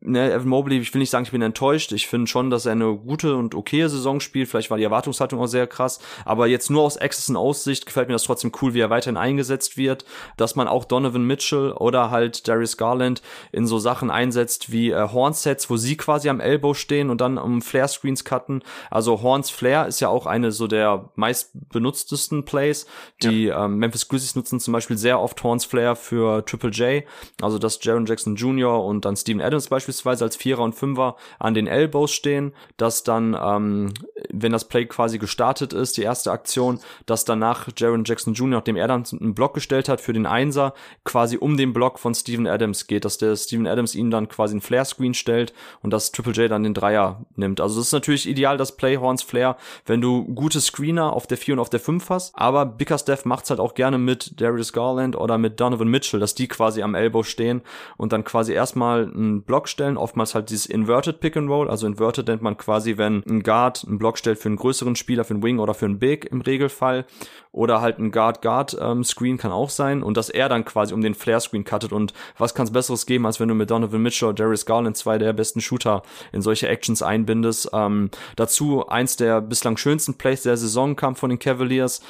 ne, 0.00 0.32
Evan 0.32 0.48
Mobley, 0.48 0.78
ich 0.78 0.92
will 0.94 1.00
nicht 1.00 1.10
sagen, 1.10 1.24
ich 1.24 1.30
bin 1.30 1.42
enttäuscht. 1.42 1.92
Ich 1.92 2.06
finde 2.06 2.26
schon, 2.26 2.50
dass 2.50 2.66
er 2.66 2.72
eine 2.72 2.94
gute 2.96 3.36
und 3.36 3.54
okaye 3.54 3.88
Saison 3.88 4.20
spielt. 4.20 4.48
Vielleicht 4.48 4.70
war 4.70 4.78
die 4.78 4.84
Erwartungshaltung 4.84 5.40
auch 5.40 5.46
sehr 5.46 5.66
krass. 5.66 6.00
Aber 6.24 6.46
jetzt 6.46 6.70
nur 6.70 6.82
aus 6.82 6.96
Access 6.96 7.28
und 7.28 7.36
Aussicht 7.36 7.86
gefällt 7.86 8.08
mir 8.08 8.14
das 8.14 8.24
trotzdem 8.24 8.52
cool, 8.60 8.74
wie 8.74 8.80
er 8.80 8.90
weiterhin 8.90 9.16
eingesetzt 9.16 9.76
wird. 9.76 10.04
Dass 10.36 10.56
man 10.56 10.68
auch 10.68 10.84
Donovan 10.84 11.24
Mitchell 11.24 11.72
oder 11.72 12.10
halt 12.10 12.48
Darius 12.48 12.76
Garland 12.76 13.22
in 13.52 13.66
so 13.66 13.78
Sachen 13.78 14.10
einsetzt 14.10 14.72
wie 14.72 14.90
äh, 14.90 15.08
Hornsets, 15.08 15.68
wo 15.68 15.76
sie 15.76 15.96
quasi 15.96 16.28
am 16.28 16.40
Elbow 16.40 16.74
stehen 16.74 17.10
und 17.10 17.20
dann 17.20 17.38
um 17.38 17.62
Flare-Screens 17.62 18.24
cutten. 18.24 18.62
Also 18.90 19.22
Horns 19.22 19.50
Flare 19.50 19.88
ist 19.88 20.00
ja 20.00 20.08
auch 20.08 20.26
eine 20.26 20.52
so 20.52 20.66
der 20.66 21.10
meist 21.16 21.50
benutztesten 21.70 22.44
Plays. 22.44 22.86
Die 23.22 23.44
ja. 23.44 23.64
ähm, 23.64 23.76
Memphis 23.76 24.08
Grizzlies 24.08 24.36
nutzen 24.36 24.60
zum 24.60 24.72
Beispiel 24.72 24.96
sehr 24.96 25.20
oft 25.20 25.42
Horns 25.42 25.64
Flare 25.64 25.96
für 25.96 26.44
Triple 26.44 26.70
J. 26.70 27.04
Also 27.42 27.58
dass 27.58 27.78
Jaron 27.82 28.06
Jackson 28.06 28.36
Jr. 28.36 28.84
und 28.84 29.04
dann 29.04 29.16
Steven 29.16 29.40
Adams 29.40 29.68
beispielsweise 29.68 29.79
beispielsweise 29.80 30.24
als 30.24 30.36
Vierer 30.36 30.62
und 30.62 30.74
Fünfer 30.74 31.16
an 31.38 31.54
den 31.54 31.66
Elbows 31.66 32.12
stehen, 32.12 32.52
dass 32.76 33.02
dann, 33.02 33.36
ähm, 33.40 33.94
wenn 34.30 34.52
das 34.52 34.68
Play 34.68 34.84
quasi 34.84 35.18
gestartet 35.18 35.72
ist, 35.72 35.96
die 35.96 36.02
erste 36.02 36.30
Aktion, 36.30 36.80
dass 37.06 37.24
danach 37.24 37.68
Jaron 37.76 38.04
Jackson 38.04 38.34
Jr., 38.34 38.58
nachdem 38.58 38.76
er 38.76 38.88
dann 38.88 39.04
einen 39.18 39.34
Block 39.34 39.54
gestellt 39.54 39.88
hat 39.88 40.00
für 40.00 40.12
den 40.12 40.26
Einser, 40.26 40.74
quasi 41.04 41.38
um 41.38 41.56
den 41.56 41.72
Block 41.72 41.98
von 41.98 42.14
Steven 42.14 42.46
Adams 42.46 42.86
geht, 42.86 43.04
dass 43.04 43.16
der 43.16 43.36
Steven 43.36 43.66
Adams 43.66 43.94
ihn 43.94 44.10
dann 44.10 44.28
quasi 44.28 44.52
einen 44.52 44.60
Flare-Screen 44.60 45.14
stellt 45.14 45.54
und 45.82 45.90
dass 45.90 46.12
Triple 46.12 46.32
J 46.32 46.50
dann 46.50 46.62
den 46.62 46.74
Dreier 46.74 47.24
nimmt. 47.36 47.60
Also 47.60 47.78
das 47.78 47.86
ist 47.86 47.92
natürlich 47.92 48.28
ideal, 48.28 48.58
das 48.58 48.76
Play 48.76 48.98
Horns 48.98 49.22
Flare, 49.22 49.56
wenn 49.86 50.02
du 50.02 50.24
gute 50.34 50.60
Screener 50.60 51.14
auf 51.14 51.26
der 51.26 51.38
4 51.38 51.54
und 51.54 51.60
auf 51.60 51.70
der 51.70 51.80
5 51.80 52.10
hast, 52.10 52.36
aber 52.36 52.66
Bickerstaff 52.66 53.24
macht's 53.24 53.48
halt 53.48 53.60
auch 53.60 53.74
gerne 53.74 53.96
mit 53.96 54.40
Darius 54.40 54.74
Garland 54.74 55.16
oder 55.16 55.38
mit 55.38 55.58
Donovan 55.58 55.88
Mitchell, 55.88 56.20
dass 56.20 56.34
die 56.34 56.48
quasi 56.48 56.82
am 56.82 56.94
Elbow 56.94 57.22
stehen 57.22 57.62
und 57.96 58.12
dann 58.12 58.24
quasi 58.24 58.52
erstmal 58.52 59.04
einen 59.04 59.42
Block 59.42 59.68
stellen, 59.70 59.96
oftmals 59.96 60.34
halt 60.34 60.50
dieses 60.50 60.66
Inverted 60.66 61.20
Pick 61.20 61.36
and 61.36 61.48
Roll, 61.48 61.70
also 61.70 61.86
Inverted 61.86 62.28
nennt 62.28 62.42
man 62.42 62.56
quasi, 62.56 62.98
wenn 62.98 63.22
ein 63.28 63.42
Guard 63.42 63.84
einen 63.86 63.98
Block 63.98 64.18
stellt 64.18 64.38
für 64.38 64.48
einen 64.48 64.56
größeren 64.56 64.96
Spieler, 64.96 65.24
für 65.24 65.34
einen 65.34 65.42
Wing 65.42 65.58
oder 65.58 65.74
für 65.74 65.86
einen 65.86 65.98
Big 65.98 66.26
im 66.26 66.40
Regelfall. 66.40 67.06
Oder 67.52 67.80
halt 67.80 67.98
ein 67.98 68.12
Guard-Guard-Screen 68.12 69.32
ähm, 69.32 69.38
kann 69.38 69.50
auch 69.50 69.70
sein. 69.70 70.02
Und 70.04 70.16
dass 70.16 70.28
er 70.28 70.48
dann 70.48 70.64
quasi 70.64 70.94
um 70.94 71.00
den 71.00 71.14
Flare-Screen 71.14 71.64
cuttet. 71.64 71.92
Und 71.92 72.12
was 72.38 72.54
kann 72.54 72.66
es 72.66 72.72
Besseres 72.72 73.06
geben, 73.06 73.26
als 73.26 73.40
wenn 73.40 73.48
du 73.48 73.54
mit 73.54 73.70
Donovan 73.70 74.02
Mitchell 74.02 74.28
oder 74.28 74.44
Darius 74.44 74.66
Garland 74.66 74.96
zwei 74.96 75.18
der 75.18 75.32
besten 75.32 75.60
Shooter 75.60 76.02
in 76.32 76.42
solche 76.42 76.68
Actions 76.68 77.02
einbindest. 77.02 77.70
Ähm, 77.72 78.10
dazu 78.36 78.86
eins 78.86 79.16
der 79.16 79.40
bislang 79.40 79.76
schönsten 79.76 80.14
Plays 80.14 80.42
der 80.42 80.56
Saison 80.56 80.94
kam 80.94 81.16
von 81.16 81.30
den 81.30 81.40
Cavaliers, 81.40 82.02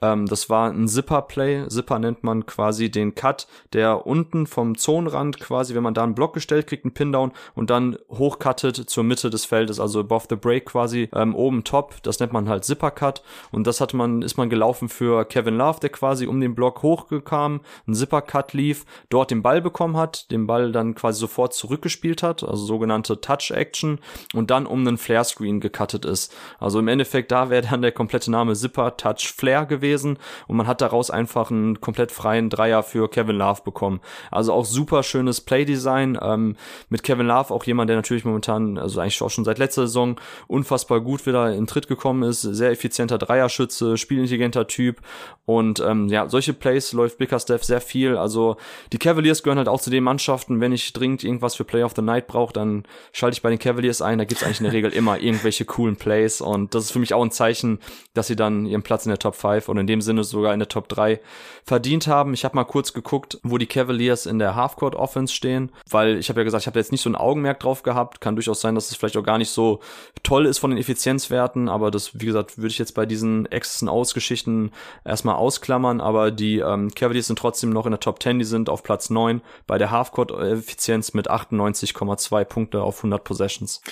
ähm, 0.00 0.26
das 0.26 0.48
war 0.48 0.70
ein 0.70 0.88
Zipper-Play. 0.88 1.68
Zipper 1.68 1.98
nennt 1.98 2.22
man 2.22 2.46
quasi 2.46 2.90
den 2.90 3.14
Cut, 3.14 3.46
der 3.72 4.06
unten 4.06 4.46
vom 4.46 4.76
Zonenrand 4.76 5.40
quasi, 5.40 5.74
wenn 5.74 5.82
man 5.82 5.94
da 5.94 6.04
einen 6.04 6.14
Block 6.14 6.34
gestellt 6.34 6.66
kriegt, 6.66 6.84
einen 6.84 6.94
Pin-Down 6.94 7.32
und 7.54 7.70
dann 7.70 7.96
hochcuttet 8.08 8.88
zur 8.88 9.04
Mitte 9.04 9.30
des 9.30 9.44
Feldes, 9.44 9.80
also 9.80 10.00
above 10.00 10.26
the 10.30 10.36
break 10.36 10.66
quasi, 10.66 11.08
ähm, 11.14 11.34
oben 11.34 11.64
top. 11.64 11.96
Das 12.02 12.20
nennt 12.20 12.32
man 12.32 12.48
halt 12.48 12.64
Zipper-Cut. 12.64 13.22
Und 13.50 13.66
das 13.66 13.80
hat 13.80 13.94
man, 13.94 14.22
ist 14.22 14.36
man 14.36 14.50
gelaufen 14.50 14.88
für 14.88 15.24
Kevin 15.24 15.56
Love, 15.56 15.80
der 15.80 15.90
quasi 15.90 16.26
um 16.26 16.40
den 16.40 16.54
Block 16.54 16.82
hochgekam, 16.82 17.60
ein 17.86 17.94
Zipper-Cut 17.94 18.52
lief, 18.52 18.84
dort 19.08 19.30
den 19.30 19.42
Ball 19.42 19.60
bekommen 19.60 19.96
hat, 19.96 20.30
den 20.30 20.46
Ball 20.46 20.72
dann 20.72 20.94
quasi 20.94 21.20
sofort 21.20 21.54
zurückgespielt 21.54 22.22
hat, 22.22 22.42
also 22.42 22.64
sogenannte 22.64 23.20
Touch-Action 23.20 23.98
und 24.34 24.50
dann 24.50 24.66
um 24.66 24.86
einen 24.86 24.98
Flare-Screen 24.98 25.60
gecuttet 25.60 26.04
ist. 26.04 26.34
Also 26.58 26.78
im 26.78 26.88
Endeffekt, 26.88 27.32
da 27.32 27.50
wäre 27.50 27.66
dann 27.68 27.82
der 27.82 27.92
komplette 27.92 28.30
Name 28.30 28.54
Zipper 28.54 28.96
Touch 28.96 29.32
Flare 29.36 29.66
gewesen 29.66 29.87
gewesen 29.88 30.18
und 30.46 30.56
man 30.56 30.66
hat 30.66 30.80
daraus 30.80 31.10
einfach 31.10 31.50
einen 31.50 31.80
komplett 31.80 32.12
freien 32.12 32.50
Dreier 32.50 32.82
für 32.82 33.08
Kevin 33.08 33.36
Love 33.36 33.62
bekommen. 33.64 34.00
Also 34.30 34.52
auch 34.52 34.64
super 34.64 35.02
schönes 35.02 35.40
Playdesign 35.40 36.18
ähm, 36.20 36.56
mit 36.88 37.02
Kevin 37.02 37.26
Love, 37.26 37.52
auch 37.52 37.64
jemand, 37.64 37.88
der 37.88 37.96
natürlich 37.96 38.24
momentan, 38.24 38.78
also 38.78 39.00
eigentlich 39.00 39.20
auch 39.22 39.30
schon 39.30 39.44
seit 39.44 39.58
letzter 39.58 39.82
Saison 39.82 40.16
unfassbar 40.46 41.00
gut 41.00 41.26
wieder 41.26 41.54
in 41.54 41.66
Tritt 41.66 41.88
gekommen 41.88 42.22
ist, 42.22 42.42
sehr 42.42 42.70
effizienter 42.70 43.18
Dreierschütze, 43.18 43.96
spielintelligenter 43.96 44.66
Typ 44.66 45.00
und 45.44 45.80
ähm, 45.80 46.08
ja, 46.08 46.28
solche 46.28 46.52
Plays 46.52 46.92
läuft 46.92 47.18
Bickerstaff 47.18 47.64
sehr 47.64 47.80
viel. 47.80 48.16
Also 48.16 48.56
die 48.92 48.98
Cavaliers 48.98 49.42
gehören 49.42 49.58
halt 49.58 49.68
auch 49.68 49.80
zu 49.80 49.90
den 49.90 50.04
Mannschaften, 50.04 50.60
wenn 50.60 50.72
ich 50.72 50.92
dringend 50.92 51.24
irgendwas 51.24 51.54
für 51.54 51.64
Play 51.64 51.82
of 51.82 51.94
the 51.96 52.02
Night 52.02 52.26
brauche, 52.26 52.52
dann 52.52 52.84
schalte 53.12 53.34
ich 53.34 53.42
bei 53.42 53.50
den 53.50 53.58
Cavaliers 53.58 54.02
ein, 54.02 54.18
da 54.18 54.24
gibt's 54.24 54.44
eigentlich 54.44 54.60
in 54.60 54.64
der 54.64 54.72
Regel 54.72 54.92
immer 54.92 55.18
irgendwelche 55.18 55.64
coolen 55.64 55.96
Plays 55.96 56.40
und 56.40 56.74
das 56.74 56.84
ist 56.84 56.92
für 56.92 56.98
mich 56.98 57.14
auch 57.14 57.22
ein 57.22 57.30
Zeichen, 57.30 57.78
dass 58.14 58.26
sie 58.26 58.36
dann 58.36 58.66
ihren 58.66 58.82
Platz 58.82 59.06
in 59.06 59.10
der 59.10 59.18
Top 59.18 59.34
5 59.34 59.68
oder 59.68 59.77
und 59.78 59.82
in 59.82 59.86
dem 59.86 60.00
Sinne 60.00 60.24
sogar 60.24 60.52
in 60.52 60.58
der 60.58 60.68
Top 60.68 60.88
3 60.88 61.20
verdient 61.64 62.06
haben. 62.06 62.34
Ich 62.34 62.44
habe 62.44 62.56
mal 62.56 62.64
kurz 62.64 62.92
geguckt, 62.92 63.38
wo 63.42 63.58
die 63.58 63.66
Cavaliers 63.66 64.26
in 64.26 64.38
der 64.38 64.54
Halfcourt 64.54 64.94
Offense 64.94 65.32
stehen, 65.32 65.70
weil 65.88 66.18
ich 66.18 66.28
habe 66.28 66.40
ja 66.40 66.44
gesagt, 66.44 66.62
ich 66.62 66.66
habe 66.66 66.78
jetzt 66.78 66.92
nicht 66.92 67.02
so 67.02 67.10
ein 67.10 67.16
Augenmerk 67.16 67.60
drauf 67.60 67.82
gehabt. 67.82 68.20
Kann 68.20 68.36
durchaus 68.36 68.60
sein, 68.60 68.74
dass 68.74 68.90
es 68.90 68.96
vielleicht 68.96 69.16
auch 69.16 69.22
gar 69.22 69.38
nicht 69.38 69.50
so 69.50 69.80
toll 70.22 70.46
ist 70.46 70.58
von 70.58 70.70
den 70.70 70.78
Effizienzwerten, 70.78 71.68
aber 71.68 71.90
das, 71.90 72.20
wie 72.20 72.26
gesagt, 72.26 72.58
würde 72.58 72.68
ich 72.68 72.78
jetzt 72.78 72.94
bei 72.94 73.06
diesen 73.06 73.46
X's 73.50 73.82
und 73.82 74.72
erstmal 75.04 75.34
ausklammern, 75.36 76.00
aber 76.00 76.30
die 76.30 76.58
ähm, 76.58 76.90
Cavaliers 76.94 77.26
sind 77.26 77.38
trotzdem 77.38 77.70
noch 77.70 77.86
in 77.86 77.92
der 77.92 78.00
Top 78.00 78.22
10, 78.22 78.38
die 78.38 78.44
sind 78.44 78.68
auf 78.68 78.82
Platz 78.82 79.10
9 79.10 79.40
bei 79.66 79.78
der 79.78 79.90
Halfcourt 79.90 80.32
Effizienz 80.32 81.14
mit 81.14 81.30
98,2 81.30 82.44
Punkte 82.44 82.82
auf 82.82 82.98
100 82.98 83.22
Possessions. 83.24 83.82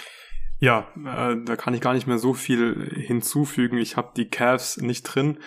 Ja, 0.58 0.88
äh, 0.96 1.36
da 1.44 1.56
kann 1.56 1.74
ich 1.74 1.80
gar 1.80 1.92
nicht 1.92 2.06
mehr 2.06 2.18
so 2.18 2.32
viel 2.32 2.90
hinzufügen. 3.06 3.78
Ich 3.78 3.96
habe 3.96 4.12
die 4.16 4.28
Cavs 4.28 4.78
nicht 4.78 5.02
drin 5.02 5.38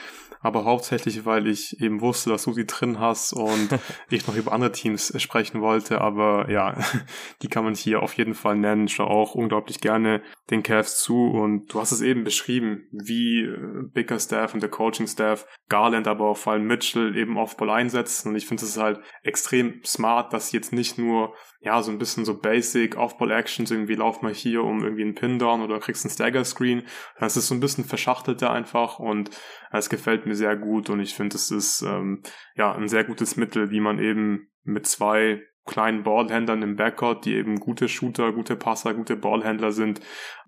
aber 0.42 0.64
hauptsächlich, 0.64 1.26
weil 1.26 1.48
ich 1.48 1.82
eben 1.82 2.02
wusste, 2.02 2.30
dass 2.30 2.44
du 2.44 2.54
sie 2.54 2.66
drin 2.66 3.00
hast 3.00 3.34
und 3.34 3.70
ich 4.10 4.26
noch 4.28 4.36
über 4.36 4.54
andere 4.54 4.72
Teams 4.72 5.14
sprechen 5.22 5.62
wollte, 5.62 6.02
aber 6.02 6.50
ja, 6.50 6.78
die 7.42 7.48
kann 7.48 7.64
man 7.64 7.76
hier 7.76 8.02
auf 8.02 8.14
jeden 8.14 8.34
Fall 8.34 8.56
nennen. 8.56 8.86
Ich 8.86 8.96
schaue 8.96 9.08
auch 9.08 9.36
unglaublich 9.36 9.82
gerne 9.82 10.22
den 10.50 10.64
Cavs 10.64 11.02
zu. 11.02 11.28
Und 11.28 11.74
du 11.74 11.80
hast 11.80 11.92
es 11.92 12.02
eben 12.02 12.24
beschrieben, 12.24 12.88
wie 12.92 13.44
äh, 13.44 13.84
Bigger 13.94 14.20
Staff 14.20 14.54
und 14.54 14.62
der 14.62 14.70
Coaching 14.70 15.08
Staff 15.08 15.46
Garland, 15.68 16.08
aber 16.08 16.30
auch 16.30 16.38
vor 16.38 16.54
allem 16.54 16.68
Mitchell 16.68 17.16
eben 17.18 17.38
auf 17.38 17.58
Ball 17.58 17.70
einsetzen. 17.70 18.30
Und 18.30 18.36
ich 18.36 18.48
finde 18.48 18.64
es 18.64 18.78
halt 18.78 19.00
extrem 19.24 19.84
smart, 19.84 20.34
dass 20.34 20.50
sie 20.50 20.58
jetzt 20.58 20.74
nicht 20.74 20.98
nur 20.98 21.34
ja, 21.62 21.82
so 21.82 21.92
ein 21.92 21.98
bisschen 21.98 22.24
so 22.24 22.40
basic 22.40 22.96
Off-Ball-Actions, 22.98 23.72
irgendwie 23.72 23.96
lauf 23.96 24.22
mal 24.22 24.34
hier 24.34 24.64
um 24.64 24.82
irgendwie 24.82 25.04
einen 25.04 25.16
Pin-Down 25.16 25.62
oder 25.62 25.80
kriegst 25.80 26.06
einen 26.06 26.14
Stagger-Screen. 26.14 26.84
Das 27.20 27.36
ist 27.36 27.48
so 27.48 27.56
ein 27.56 27.60
bisschen 27.60 27.84
verschachtelter 27.84 28.52
einfach 28.52 29.00
und 29.00 29.30
es 29.72 29.90
gefällt 29.90 30.26
mir 30.26 30.36
sehr 30.36 30.56
gut 30.56 30.90
und 30.90 31.02
ich 31.02 31.14
finde, 31.14 31.36
es 31.36 31.52
ist 31.52 31.82
ähm, 31.82 32.24
ja 32.56 32.74
ein 32.74 32.88
sehr 32.88 33.04
gutes 33.04 33.36
Mittel, 33.36 33.72
wie 33.72 33.82
man 33.82 34.00
eben 34.00 34.48
mit 34.64 34.88
zwei 34.88 35.42
kleinen 35.66 36.04
Ballhändlern 36.04 36.64
im 36.64 36.76
Backcourt, 36.78 37.26
die 37.26 37.36
eben 37.36 37.60
gute 37.60 37.88
Shooter, 37.88 38.34
gute 38.34 38.56
Passer, 38.56 38.94
gute 38.94 39.16
Ballhändler 39.16 39.72
sind, 39.72 40.02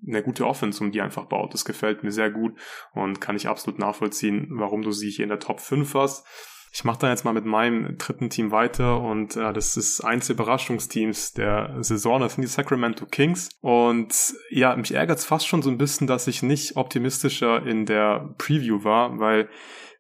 eine 0.06 0.24
gute 0.24 0.48
Offense 0.48 0.84
um 0.84 0.92
die 0.92 1.02
einfach 1.02 1.26
baut. 1.26 1.54
Das 1.54 1.64
gefällt 1.64 2.04
mir 2.04 2.12
sehr 2.12 2.32
gut 2.32 2.58
und 2.94 3.22
kann 3.22 3.36
ich 3.36 3.48
absolut 3.48 3.80
nachvollziehen, 3.80 4.48
warum 4.52 4.82
du 4.82 4.92
sie 4.92 5.12
hier 5.12 5.24
in 5.24 5.30
der 5.30 5.40
Top 5.40 5.60
5 5.60 5.94
hast. 5.94 6.26
Ich 6.74 6.86
mache 6.86 7.00
da 7.00 7.10
jetzt 7.10 7.26
mal 7.26 7.34
mit 7.34 7.44
meinem 7.44 7.98
dritten 7.98 8.30
Team 8.30 8.52
weiter 8.52 9.02
und 9.02 9.36
äh, 9.36 9.52
das 9.52 9.76
ist 9.76 10.02
eins 10.02 10.28
der 10.28 10.36
Überraschungsteams 10.36 11.34
der 11.34 11.76
Saison, 11.82 12.22
das 12.22 12.36
sind 12.36 12.44
die 12.44 12.48
Sacramento 12.48 13.06
Kings. 13.06 13.50
Und 13.60 14.14
ja, 14.50 14.74
mich 14.78 14.94
ärgert 14.94 15.20
es 15.20 15.26
fast 15.26 15.48
schon 15.48 15.62
so 15.62 15.70
ein 15.70 15.78
bisschen, 15.78 16.08
dass 16.08 16.28
ich 16.28 16.44
nicht 16.44 16.78
optimistischer 16.78 17.66
in 17.66 17.86
der 17.86 18.34
Preview 18.38 18.86
war, 18.86 19.20
weil 19.20 19.50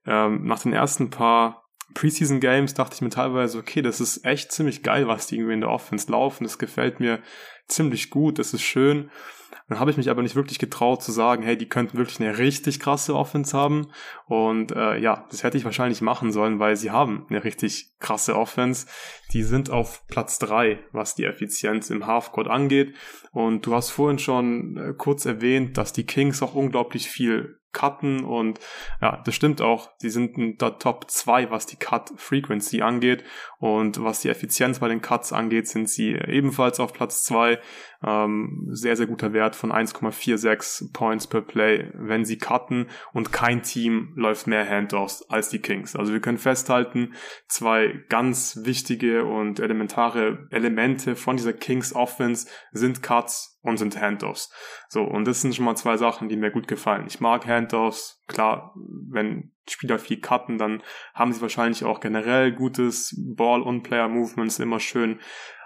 ähm, 0.06 0.46
nach 0.46 0.62
den 0.62 0.72
ersten 0.72 1.10
paar 1.10 1.62
Preseason 1.94 2.40
Games 2.40 2.74
dachte 2.74 2.96
ich 2.96 3.02
mir 3.02 3.10
teilweise, 3.10 3.58
okay, 3.58 3.82
das 3.82 4.00
ist 4.00 4.26
echt 4.26 4.54
ziemlich 4.54 4.82
geil, 4.82 5.08
was 5.08 5.28
die 5.28 5.36
irgendwie 5.36 5.56
in 5.56 5.62
der 5.62 5.72
Offense 5.72 6.10
laufen. 6.10 6.46
Das 6.46 6.58
gefällt 6.58 7.02
mir 7.02 7.22
ziemlich 7.68 8.10
gut, 8.10 8.40
das 8.40 8.54
ist 8.54 8.62
schön. 8.62 9.12
Dann 9.72 9.80
habe 9.80 9.90
ich 9.90 9.96
mich 9.96 10.10
aber 10.10 10.22
nicht 10.22 10.36
wirklich 10.36 10.60
getraut 10.60 11.02
zu 11.02 11.14
sagen, 11.14 11.44
hey, 11.44 11.56
die 11.56 11.70
könnten 11.70 11.98
wirklich 11.98 12.20
eine 12.20 12.38
richtig 12.38 12.82
krasse 12.82 13.16
Offense 13.16 13.58
haben. 13.58 13.88
Und 14.26 14.74
äh, 14.74 14.98
ja, 14.98 15.26
das 15.32 15.44
hätte 15.44 15.58
ich 15.58 15.64
wahrscheinlich 15.64 16.02
machen 16.02 16.34
sollen, 16.34 16.60
weil 16.60 16.76
sie 16.76 16.92
haben 16.92 17.26
eine 17.30 17.46
richtig 17.46 17.94
krasse 18.02 18.36
Offense. 18.36 18.88
Die 19.32 19.44
sind 19.44 19.70
auf 19.70 20.06
Platz 20.08 20.40
drei, 20.40 20.80
was 20.92 21.16
die 21.16 21.24
Effizienz 21.24 21.90
im 21.90 22.06
Halfcourt 22.06 22.50
angeht. 22.50 22.98
Und 23.32 23.66
du 23.66 23.74
hast 23.74 23.92
vorhin 23.92 24.20
schon 24.20 24.76
äh, 24.76 24.94
kurz 24.98 25.24
erwähnt, 25.24 25.78
dass 25.78 25.94
die 25.94 26.06
Kings 26.06 26.44
auch 26.44 26.54
unglaublich 26.54 27.10
viel 27.10 27.62
cutten 27.72 28.24
und 28.24 28.60
ja, 29.02 29.22
das 29.24 29.36
stimmt 29.36 29.62
auch. 29.62 29.92
Sie 29.98 30.10
sind 30.10 30.38
in 30.38 30.58
der 30.58 30.78
Top 30.78 31.10
2, 31.10 31.52
was 31.52 31.66
die 31.66 31.78
Cut 31.78 32.12
Frequency 32.18 32.82
angeht 32.82 33.24
und 33.60 34.04
was 34.04 34.22
die 34.22 34.30
Effizienz 34.30 34.80
bei 34.80 34.88
den 34.88 35.02
Cuts 35.02 35.34
angeht, 35.34 35.68
sind 35.68 35.90
sie 35.90 36.12
ebenfalls 36.12 36.80
auf 36.80 36.94
Platz 36.94 37.24
2. 37.24 37.60
Ähm, 38.04 38.68
sehr, 38.70 38.96
sehr 38.96 39.06
guter 39.06 39.34
Wert 39.34 39.56
von 39.56 39.72
1,46 39.72 40.92
Points 40.92 41.28
per 41.28 41.42
Play, 41.42 41.92
wenn 41.94 42.26
sie 42.26 42.38
cutten 42.38 42.88
und 43.14 43.32
kein 43.32 43.62
Team 43.62 44.14
läuft 44.16 44.48
mehr 44.48 44.68
Handoffs 44.68 45.24
als 45.30 45.50
die 45.50 45.60
Kings. 45.60 45.96
Also 45.96 46.12
wir 46.12 46.20
können 46.20 46.40
festhalten, 46.40 47.14
zwei 47.48 48.04
ganz 48.10 48.62
wichtige 48.64 49.26
und 49.26 49.60
elementare 49.60 50.48
Elemente 50.50 51.16
von 51.16 51.38
dieser 51.38 51.54
Kings 51.54 51.94
Offense 51.96 52.48
sind 52.72 53.04
Cuts 53.04 53.60
und 53.62 53.78
sind 53.78 54.00
Handoffs. 54.00 54.52
So, 54.90 55.04
und 55.04 55.26
das 55.26 55.42
sind 55.42 55.56
schon 55.56 55.66
mal 55.66 55.76
zwei 55.76 55.98
Sachen, 55.98 56.30
die 56.30 56.38
mir 56.38 56.52
gut 56.52 56.68
gefallen. 56.68 57.06
Ich 57.08 57.20
mag 57.20 57.46
Handoffs. 57.46 58.24
Klar, 58.28 58.74
wenn 59.10 59.52
Spieler 59.70 60.00
viel 60.00 60.20
cutten, 60.20 60.58
dann 60.58 60.82
haben 61.14 61.32
sie 61.34 61.42
wahrscheinlich 61.42 61.84
auch 61.84 62.00
generell 62.00 62.52
gutes 62.52 63.16
Ball- 63.36 63.62
und 63.62 63.84
Player-Movements, 63.84 64.60
immer 64.60 64.80
schön 64.80 65.20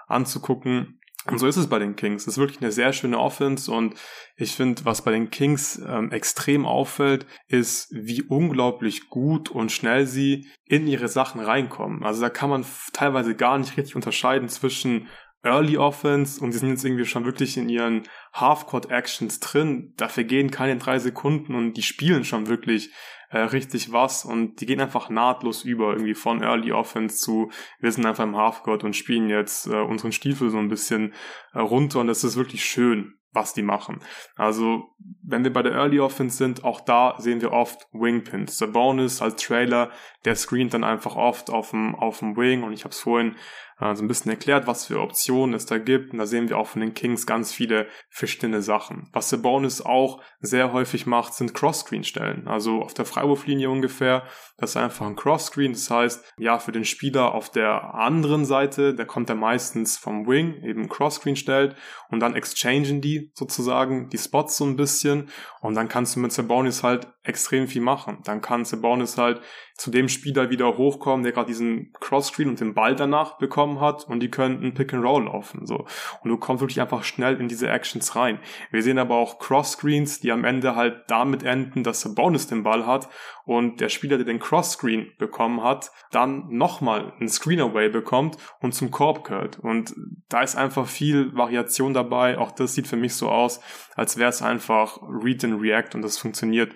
anzugucken. 0.07 0.99
Und 1.27 1.39
so 1.39 1.47
ist 1.47 1.57
es 1.57 1.67
bei 1.67 1.79
den 1.79 1.95
Kings. 1.95 2.23
Es 2.23 2.33
ist 2.33 2.37
wirklich 2.37 2.61
eine 2.61 2.71
sehr 2.71 2.93
schöne 2.93 3.17
Offense 3.17 3.71
und 3.71 3.95
ich 4.35 4.55
finde, 4.55 4.85
was 4.85 5.01
bei 5.01 5.11
den 5.11 5.31
Kings 5.31 5.81
ähm, 5.87 6.11
extrem 6.11 6.65
auffällt, 6.65 7.25
ist, 7.47 7.87
wie 7.91 8.21
unglaublich 8.21 9.09
gut 9.09 9.49
und 9.49 9.71
schnell 9.71 10.05
sie 10.05 10.47
in 10.65 10.87
ihre 10.87 11.07
Sachen 11.07 11.41
reinkommen. 11.41 12.03
Also 12.03 12.21
da 12.21 12.29
kann 12.29 12.49
man 12.49 12.65
teilweise 12.93 13.35
gar 13.35 13.57
nicht 13.57 13.75
richtig 13.77 13.95
unterscheiden 13.95 14.49
zwischen 14.49 15.07
Early 15.45 15.77
Offense 15.77 16.43
und 16.43 16.51
sie 16.51 16.59
sind 16.59 16.69
jetzt 16.69 16.83
irgendwie 16.83 17.05
schon 17.05 17.25
wirklich 17.25 17.55
in 17.55 17.69
ihren 17.69 18.03
Half-Court 18.33 18.89
Actions 18.89 19.39
drin. 19.39 19.93
Da 19.95 20.07
vergehen 20.07 20.49
keine 20.49 20.77
drei 20.77 20.99
Sekunden 20.99 21.55
und 21.55 21.73
die 21.73 21.83
spielen 21.83 22.25
schon 22.25 22.47
wirklich 22.47 22.91
äh, 23.29 23.39
richtig 23.39 23.91
was 23.91 24.25
und 24.25 24.59
die 24.59 24.65
gehen 24.65 24.81
einfach 24.81 25.09
nahtlos 25.09 25.63
über, 25.63 25.93
irgendwie 25.93 26.15
von 26.15 26.41
Early 26.41 26.71
Offense 26.71 27.17
zu, 27.17 27.51
wir 27.79 27.91
sind 27.91 28.05
einfach 28.05 28.23
im 28.23 28.35
Halfcourt 28.35 28.83
und 28.83 28.95
spielen 28.95 29.29
jetzt 29.29 29.67
äh, 29.67 29.75
unseren 29.75 30.11
Stiefel 30.11 30.49
so 30.49 30.57
ein 30.57 30.69
bisschen 30.69 31.13
äh, 31.53 31.59
runter 31.59 31.99
und 31.99 32.07
das 32.07 32.23
ist 32.23 32.35
wirklich 32.35 32.65
schön 32.65 33.13
was 33.35 33.53
die 33.53 33.61
machen. 33.61 33.99
Also, 34.35 34.95
wenn 35.21 35.43
wir 35.43 35.53
bei 35.53 35.61
der 35.61 35.73
Early 35.73 35.99
Offense 35.99 36.37
sind, 36.37 36.63
auch 36.63 36.79
da 36.79 37.15
sehen 37.19 37.41
wir 37.41 37.51
oft 37.51 37.87
Wingpins. 37.91 38.57
Der 38.57 38.67
Bonus 38.67 39.21
als 39.21 39.43
Trailer, 39.43 39.91
der 40.23 40.35
screent 40.35 40.73
dann 40.73 40.83
einfach 40.83 41.17
oft 41.17 41.49
auf 41.49 41.71
dem, 41.71 41.93
auf 41.95 42.19
dem 42.19 42.37
Wing 42.37 42.63
und 42.63 42.73
ich 42.73 42.85
habe 42.85 42.93
es 42.93 43.01
vorhin 43.01 43.35
äh, 43.79 43.95
so 43.95 44.03
ein 44.03 44.07
bisschen 44.07 44.31
erklärt, 44.31 44.67
was 44.67 44.85
für 44.85 44.99
Optionen 44.99 45.55
es 45.55 45.65
da 45.65 45.77
gibt. 45.77 46.13
Und 46.13 46.19
da 46.19 46.25
sehen 46.25 46.49
wir 46.49 46.57
auch 46.57 46.67
von 46.67 46.81
den 46.81 46.93
Kings 46.93 47.25
ganz 47.25 47.53
viele 47.53 47.87
verschiedene 48.09 48.61
Sachen. 48.61 49.09
Was 49.13 49.29
der 49.29 49.37
Bonus 49.37 49.81
auch 49.81 50.21
sehr 50.39 50.73
häufig 50.73 51.05
macht, 51.05 51.33
sind 51.33 51.53
Cross-Screen-Stellen. 51.53 52.47
Also 52.47 52.81
auf 52.81 52.93
der 52.93 53.05
Freiwurflinie 53.05 53.69
ungefähr. 53.69 54.23
Das 54.57 54.71
ist 54.71 54.77
einfach 54.77 55.05
ein 55.05 55.15
Cross-Screen. 55.15 55.73
Das 55.73 55.89
heißt, 55.89 56.33
ja, 56.37 56.59
für 56.59 56.71
den 56.71 56.85
Spieler 56.85 57.33
auf 57.33 57.49
der 57.49 57.93
anderen 57.95 58.45
Seite, 58.45 58.93
der 58.95 59.05
kommt 59.05 59.29
er 59.29 59.35
meistens 59.35 59.97
vom 59.97 60.27
Wing, 60.27 60.63
eben 60.63 60.87
Cross-Screen 60.87 61.35
stellt 61.35 61.75
und 62.09 62.19
dann 62.19 62.35
exchangen 62.35 63.01
die 63.01 63.31
sozusagen 63.33 64.09
die 64.09 64.17
Spots 64.17 64.57
so 64.57 64.65
ein 64.65 64.75
bisschen 64.75 65.29
und 65.61 65.75
dann 65.75 65.87
kannst 65.87 66.15
du 66.15 66.19
mit 66.19 66.31
Sabonis 66.31 66.83
halt 66.83 67.07
extrem 67.23 67.67
viel 67.67 67.81
machen. 67.81 68.19
Dann 68.23 68.41
kann 68.41 68.65
Sabonis 68.65 69.17
halt 69.17 69.41
zu 69.77 69.91
dem 69.91 70.07
Spieler 70.07 70.49
wieder 70.49 70.77
hochkommen, 70.77 71.23
der 71.23 71.33
gerade 71.33 71.47
diesen 71.47 71.91
Cross-Screen 71.99 72.47
und 72.47 72.59
den 72.61 72.73
Ball 72.73 72.95
danach 72.95 73.37
bekommen 73.37 73.81
hat 73.81 74.05
und 74.07 74.21
die 74.21 74.31
könnten 74.31 74.73
Pick 74.73 74.93
and 74.93 75.03
Roll 75.03 75.25
laufen, 75.25 75.65
so. 75.65 75.85
Und 76.23 76.29
du 76.29 76.37
kommst 76.37 76.61
wirklich 76.61 76.79
einfach 76.79 77.03
schnell 77.03 77.39
in 77.41 77.49
diese 77.49 77.69
Actions 77.69 78.15
rein. 78.15 78.39
Wir 78.71 78.81
sehen 78.81 78.97
aber 78.97 79.15
auch 79.15 79.37
Cross-Screens, 79.37 80.21
die 80.21 80.31
am 80.31 80.45
Ende 80.45 80.75
halt 80.75 81.03
damit 81.07 81.43
enden, 81.43 81.83
dass 81.83 82.01
Sabonis 82.01 82.47
den 82.47 82.63
Ball 82.63 82.85
hat 82.87 83.09
und 83.43 83.81
der 83.81 83.89
Spieler, 83.89 84.15
der 84.15 84.25
den 84.25 84.39
Cross-Screen 84.39 85.11
bekommen 85.17 85.61
hat, 85.61 85.91
dann 86.11 86.47
nochmal 86.49 87.13
einen 87.19 87.27
Screen-Away 87.27 87.89
bekommt 87.89 88.37
und 88.61 88.73
zum 88.73 88.91
Korb 88.91 89.25
gehört. 89.25 89.59
Und 89.59 89.93
da 90.29 90.41
ist 90.41 90.55
einfach 90.55 90.87
viel 90.87 91.35
Variation 91.35 91.93
dabei. 91.93 92.37
Auch 92.37 92.51
das 92.51 92.75
sieht 92.75 92.87
für 92.87 92.95
mich 92.95 93.13
so 93.15 93.29
aus, 93.29 93.59
als 93.95 94.17
wäre 94.17 94.29
es 94.29 94.41
einfach 94.41 94.99
Read 95.01 95.43
and 95.43 95.61
React 95.61 95.95
und 95.95 96.01
das 96.01 96.17
funktioniert 96.17 96.73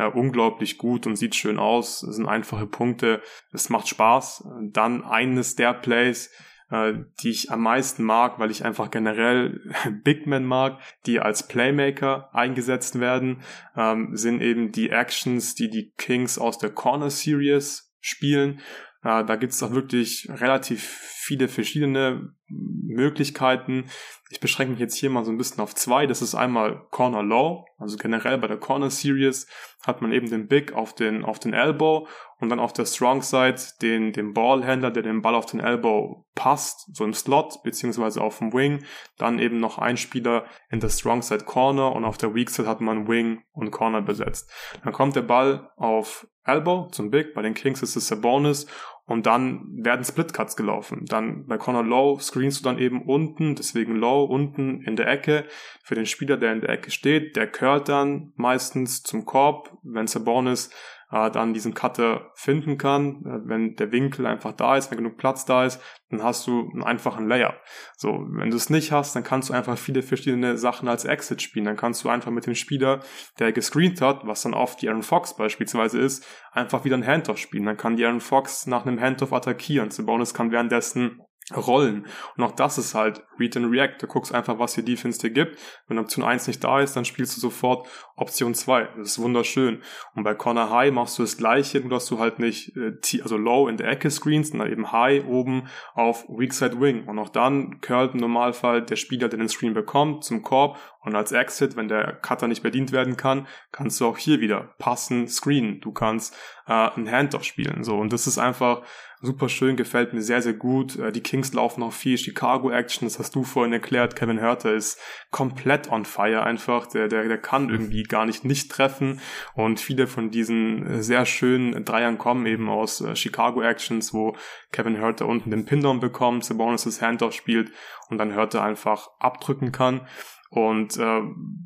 ja, 0.00 0.06
unglaublich 0.06 0.78
gut 0.78 1.06
und 1.06 1.16
sieht 1.16 1.34
schön 1.34 1.58
aus. 1.58 2.02
Es 2.02 2.16
sind 2.16 2.26
einfache 2.26 2.66
Punkte. 2.66 3.20
Es 3.52 3.68
macht 3.68 3.86
Spaß. 3.86 4.48
Dann 4.72 5.04
eines 5.04 5.56
der 5.56 5.74
Plays, 5.74 6.32
äh, 6.70 6.94
die 7.22 7.28
ich 7.28 7.50
am 7.50 7.60
meisten 7.60 8.02
mag, 8.02 8.38
weil 8.38 8.50
ich 8.50 8.64
einfach 8.64 8.90
generell 8.90 9.60
Big 10.02 10.26
Men 10.26 10.46
mag, 10.46 10.80
die 11.04 11.20
als 11.20 11.48
Playmaker 11.48 12.30
eingesetzt 12.34 12.98
werden, 12.98 13.42
ähm, 13.76 14.16
sind 14.16 14.40
eben 14.40 14.72
die 14.72 14.88
Actions, 14.88 15.54
die 15.54 15.68
die 15.68 15.92
Kings 15.98 16.38
aus 16.38 16.56
der 16.56 16.70
Corner 16.70 17.10
Series 17.10 17.92
spielen. 18.00 18.60
Äh, 19.02 19.26
da 19.26 19.36
gibt 19.36 19.52
es 19.52 19.62
auch 19.62 19.72
wirklich 19.72 20.30
relativ 20.30 20.82
viele 20.82 21.48
verschiedene 21.48 22.32
Möglichkeiten. 22.50 23.84
Ich 24.30 24.40
beschränke 24.40 24.72
mich 24.72 24.80
jetzt 24.80 24.94
hier 24.94 25.10
mal 25.10 25.24
so 25.24 25.30
ein 25.30 25.38
bisschen 25.38 25.60
auf 25.60 25.74
zwei. 25.74 26.06
Das 26.06 26.22
ist 26.22 26.34
einmal 26.34 26.86
Corner 26.90 27.22
Low, 27.22 27.66
also 27.78 27.96
generell 27.96 28.38
bei 28.38 28.46
der 28.46 28.58
Corner 28.58 28.90
Series 28.90 29.46
hat 29.86 30.02
man 30.02 30.12
eben 30.12 30.28
den 30.28 30.46
Big 30.46 30.72
auf 30.72 30.94
den, 30.94 31.24
auf 31.24 31.38
den 31.38 31.54
Elbow 31.54 32.06
und 32.38 32.50
dann 32.50 32.60
auf 32.60 32.72
der 32.72 32.84
Strong 32.84 33.22
Side 33.22 33.56
den, 33.80 34.12
den 34.12 34.34
Ballhändler, 34.34 34.90
der 34.90 35.02
den 35.02 35.22
Ball 35.22 35.34
auf 35.34 35.46
den 35.46 35.60
Elbow 35.60 36.26
passt, 36.34 36.94
so 36.94 37.04
im 37.04 37.14
Slot, 37.14 37.62
beziehungsweise 37.62 38.20
auf 38.20 38.38
dem 38.38 38.52
Wing. 38.52 38.84
Dann 39.16 39.38
eben 39.38 39.58
noch 39.58 39.78
ein 39.78 39.96
Spieler 39.96 40.44
in 40.70 40.80
der 40.80 40.90
Strong 40.90 41.22
Side 41.22 41.44
Corner 41.44 41.92
und 41.92 42.04
auf 42.04 42.18
der 42.18 42.34
Weak 42.34 42.50
Side 42.50 42.68
hat 42.68 42.80
man 42.80 43.08
Wing 43.08 43.42
und 43.52 43.70
Corner 43.70 44.02
besetzt. 44.02 44.52
Dann 44.84 44.92
kommt 44.92 45.16
der 45.16 45.22
Ball 45.22 45.70
auf 45.76 46.26
Elbow 46.44 46.88
zum 46.90 47.10
Big, 47.10 47.34
bei 47.34 47.42
den 47.42 47.54
Kings 47.54 47.82
ist 47.82 47.96
es 47.96 48.08
Sabonis 48.08 48.66
und 49.10 49.26
dann 49.26 49.66
werden 49.72 50.04
Split 50.04 50.32
Cuts 50.32 50.54
gelaufen. 50.54 51.04
Dann 51.04 51.44
bei 51.46 51.58
Corner 51.58 51.82
Low 51.82 52.20
screenst 52.20 52.60
du 52.60 52.62
dann 52.62 52.78
eben 52.78 53.02
unten, 53.02 53.56
deswegen 53.56 53.96
Low 53.96 54.22
unten 54.22 54.82
in 54.82 54.94
der 54.94 55.08
Ecke 55.08 55.46
für 55.82 55.96
den 55.96 56.06
Spieler, 56.06 56.36
der 56.36 56.52
in 56.52 56.60
der 56.60 56.70
Ecke 56.70 56.92
steht. 56.92 57.34
Der 57.34 57.48
curlt 57.48 57.88
dann 57.88 58.32
meistens 58.36 59.02
zum 59.02 59.24
Korb, 59.24 59.76
wenn 59.82 60.06
Sabonis 60.06 60.70
äh, 61.10 61.30
dann 61.30 61.54
diesen 61.54 61.74
Cutter 61.74 62.30
finden 62.34 62.78
kann. 62.78 63.24
Äh, 63.24 63.48
wenn 63.48 63.74
der 63.76 63.92
Winkel 63.92 64.26
einfach 64.26 64.52
da 64.52 64.76
ist, 64.76 64.90
wenn 64.90 64.98
genug 64.98 65.16
Platz 65.16 65.44
da 65.44 65.64
ist, 65.64 65.80
dann 66.10 66.22
hast 66.22 66.46
du 66.46 66.68
einen 66.72 66.82
einfachen 66.82 67.28
Layer. 67.28 67.54
So, 67.96 68.26
wenn 68.30 68.50
du 68.50 68.56
es 68.56 68.70
nicht 68.70 68.92
hast, 68.92 69.14
dann 69.14 69.22
kannst 69.22 69.50
du 69.50 69.54
einfach 69.54 69.78
viele 69.78 70.02
verschiedene 70.02 70.58
Sachen 70.58 70.88
als 70.88 71.04
Exit 71.04 71.42
spielen. 71.42 71.66
Dann 71.66 71.76
kannst 71.76 72.04
du 72.04 72.08
einfach 72.08 72.30
mit 72.30 72.46
dem 72.46 72.54
Spieler, 72.54 73.00
der 73.38 73.52
gescreent 73.52 74.00
hat, 74.00 74.26
was 74.26 74.42
dann 74.42 74.54
oft 74.54 74.82
die 74.82 74.88
Aaron 74.88 75.02
Fox 75.02 75.36
beispielsweise 75.36 76.00
ist, 76.00 76.26
einfach 76.52 76.84
wieder 76.84 76.96
ein 76.96 77.06
Handoff 77.06 77.38
spielen. 77.38 77.66
Dann 77.66 77.76
kann 77.76 77.96
die 77.96 78.04
Aaron 78.04 78.20
Fox 78.20 78.66
nach 78.66 78.86
einem 78.86 79.00
Handoff 79.00 79.32
attackieren. 79.32 79.90
Sabonis 79.90 80.34
kann 80.34 80.50
währenddessen 80.50 81.20
Rollen. 81.56 82.06
Und 82.36 82.44
auch 82.44 82.52
das 82.52 82.78
ist 82.78 82.94
halt 82.94 83.22
Read 83.38 83.56
and 83.56 83.70
React. 83.70 83.96
Du 84.00 84.06
guckst 84.06 84.34
einfach, 84.34 84.58
was 84.58 84.74
die 84.74 84.84
Defense 84.84 85.20
dir 85.20 85.30
gibt. 85.30 85.58
Wenn 85.88 85.98
Option 85.98 86.24
1 86.24 86.46
nicht 86.46 86.62
da 86.62 86.80
ist, 86.80 86.96
dann 86.96 87.04
spielst 87.04 87.36
du 87.36 87.40
sofort 87.40 87.88
Option 88.16 88.54
2. 88.54 88.88
Das 88.98 89.08
ist 89.08 89.18
wunderschön. 89.18 89.82
Und 90.14 90.24
bei 90.24 90.34
Corner 90.34 90.70
High 90.70 90.92
machst 90.92 91.18
du 91.18 91.22
das 91.22 91.36
gleiche, 91.36 91.80
nur 91.80 91.90
dass 91.90 92.06
du 92.06 92.18
halt 92.18 92.38
nicht 92.38 92.76
äh, 92.76 92.92
also 93.22 93.36
low 93.36 93.68
in 93.68 93.76
der 93.76 93.88
Ecke 93.88 94.10
screens, 94.10 94.50
sondern 94.50 94.70
eben 94.70 94.92
high 94.92 95.24
oben 95.26 95.68
auf 95.94 96.26
Weak 96.28 96.52
Side 96.52 96.80
Wing. 96.80 97.06
Und 97.06 97.18
auch 97.18 97.30
dann 97.30 97.80
curlt 97.80 98.14
im 98.14 98.20
Normalfall 98.20 98.82
der 98.82 98.96
Spieler, 98.96 99.28
der 99.28 99.38
den 99.38 99.48
Screen 99.48 99.74
bekommt, 99.74 100.24
zum 100.24 100.42
Korb 100.42 100.78
und 101.02 101.16
als 101.16 101.32
Exit, 101.32 101.76
wenn 101.76 101.88
der 101.88 102.12
Cutter 102.12 102.46
nicht 102.46 102.62
bedient 102.62 102.92
werden 102.92 103.16
kann, 103.16 103.46
kannst 103.72 104.00
du 104.00 104.06
auch 104.06 104.18
hier 104.18 104.40
wieder 104.40 104.74
passen, 104.78 105.28
screenen. 105.28 105.80
Du 105.80 105.92
kannst 105.92 106.36
äh, 106.66 106.72
ein 106.72 107.10
Handoff 107.10 107.44
spielen. 107.44 107.84
So, 107.84 107.96
und 107.98 108.12
das 108.12 108.26
ist 108.26 108.38
einfach 108.38 108.82
super 109.22 109.48
schön, 109.48 109.76
gefällt 109.76 110.12
mir 110.12 110.22
sehr, 110.22 110.40
sehr 110.40 110.54
gut. 110.54 110.98
Äh, 110.98 111.12
die 111.12 111.22
Kings 111.22 111.52
laufen 111.52 111.82
auch 111.82 111.92
viel 111.92 112.16
Chicago-Action, 112.16 113.06
das 113.06 113.18
hast 113.18 113.34
du 113.34 113.44
vorhin 113.44 113.72
erklärt. 113.72 114.16
Kevin 114.16 114.40
Hörter 114.40 114.72
ist 114.72 114.98
komplett 115.30 115.90
on 115.90 116.04
fire 116.04 116.42
einfach. 116.42 116.86
Der, 116.86 117.08
der, 117.08 117.28
der 117.28 117.38
kann 117.38 117.68
irgendwie 117.68 118.02
gar 118.02 118.26
nicht 118.26 118.44
nicht 118.44 118.70
treffen. 118.70 119.20
Und 119.54 119.80
viele 119.80 120.06
von 120.06 120.30
diesen 120.30 120.86
äh, 120.86 121.02
sehr 121.02 121.26
schönen 121.26 121.84
Dreiern 121.84 122.18
kommen 122.18 122.46
eben 122.46 122.68
aus 122.68 123.00
äh, 123.00 123.14
Chicago-Actions, 123.14 124.14
wo 124.14 124.36
Kevin 124.72 124.96
Hörter 124.96 125.26
unten 125.26 125.50
den 125.50 125.64
Pin-Down 125.64 126.00
bekommt, 126.00 126.44
Sabonis 126.44 126.84
das 126.84 127.02
Handoff 127.02 127.34
spielt 127.34 127.70
und 128.10 128.18
dann 128.18 128.34
Hörter 128.34 128.62
einfach 128.62 129.08
abdrücken 129.18 129.72
kann. 129.72 130.06
Und 130.52 130.96
äh, 130.96 131.20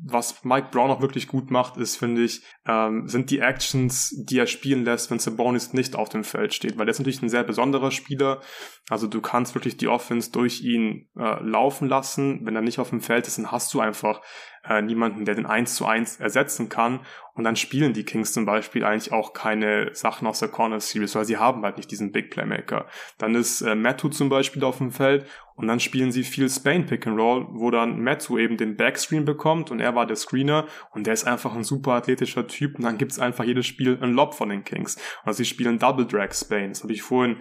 was 0.05 0.43
Mike 0.43 0.67
Brown 0.69 0.91
auch 0.91 1.01
wirklich 1.01 1.27
gut 1.27 1.49
macht, 1.49 1.75
ist, 1.77 1.97
finde 1.97 2.23
ich, 2.23 2.43
ähm, 2.67 3.07
sind 3.07 3.31
die 3.31 3.39
Actions, 3.39 4.13
die 4.15 4.37
er 4.37 4.45
spielen 4.45 4.85
lässt, 4.85 5.09
wenn 5.09 5.17
Sabonis 5.17 5.73
nicht 5.73 5.95
auf 5.95 6.09
dem 6.09 6.23
Feld 6.23 6.53
steht. 6.53 6.77
Weil 6.77 6.85
der 6.85 6.91
ist 6.91 6.99
natürlich 6.99 7.23
ein 7.23 7.29
sehr 7.29 7.43
besonderer 7.43 7.89
Spieler. 7.89 8.41
Also 8.87 9.07
du 9.07 9.21
kannst 9.21 9.55
wirklich 9.55 9.77
die 9.77 9.87
Offense 9.87 10.31
durch 10.31 10.61
ihn 10.61 11.09
äh, 11.17 11.43
laufen 11.43 11.87
lassen. 11.87 12.45
Wenn 12.45 12.55
er 12.55 12.61
nicht 12.61 12.77
auf 12.77 12.91
dem 12.91 13.01
Feld 13.01 13.25
ist, 13.25 13.39
dann 13.39 13.51
hast 13.51 13.73
du 13.73 13.79
einfach 13.79 14.21
äh, 14.67 14.81
niemanden, 14.81 15.25
der 15.25 15.35
den 15.35 15.45
1 15.45 15.75
zu 15.75 15.85
1 15.85 16.19
ersetzen 16.19 16.69
kann. 16.69 16.99
Und 17.33 17.43
dann 17.43 17.57
spielen 17.57 17.91
die 17.91 18.05
Kings 18.05 18.31
zum 18.31 18.45
Beispiel 18.45 18.85
eigentlich 18.85 19.11
auch 19.11 19.33
keine 19.33 19.93
Sachen 19.93 20.25
aus 20.25 20.39
der 20.39 20.47
Corner 20.47 20.79
Series, 20.79 21.15
weil 21.15 21.25
sie 21.25 21.37
haben 21.37 21.63
halt 21.63 21.75
nicht 21.75 21.91
diesen 21.91 22.13
Big 22.13 22.31
Playmaker. 22.31 22.85
Dann 23.17 23.35
ist 23.35 23.61
äh, 23.61 23.75
Mattu 23.75 24.07
zum 24.07 24.29
Beispiel 24.29 24.63
auf 24.63 24.77
dem 24.77 24.91
Feld 24.91 25.25
und 25.55 25.67
dann 25.67 25.81
spielen 25.81 26.11
sie 26.11 26.23
viel 26.23 26.49
Spain 26.49 26.85
Pick 26.85 27.05
and 27.07 27.19
Roll, 27.19 27.45
wo 27.49 27.71
dann 27.71 28.01
Mattu 28.01 28.37
eben 28.37 28.55
den 28.55 28.77
Backscreen 28.77 29.25
bekommt 29.25 29.69
und 29.69 29.81
er 29.81 29.95
war 29.95 30.05
der 30.05 30.15
Screener 30.15 30.65
und 30.91 31.07
der 31.07 31.13
ist 31.13 31.25
einfach 31.25 31.55
ein 31.55 31.65
super 31.65 31.93
athletischer 31.93 32.47
Typ 32.47 32.77
und 32.77 32.85
dann 32.85 32.97
gibt's 32.97 33.19
einfach 33.19 33.43
jedes 33.43 33.65
Spiel 33.65 33.97
ein 34.01 34.13
Lob 34.13 34.33
von 34.33 34.49
den 34.49 34.63
Kings. 34.63 34.97
Und 35.25 35.33
sie 35.33 35.45
spielen 35.45 35.77
Double 35.77 36.05
Drag 36.05 36.33
Spain. 36.33 36.69
Das 36.69 36.83
habe 36.83 36.93
ich 36.93 37.01
vorhin 37.01 37.37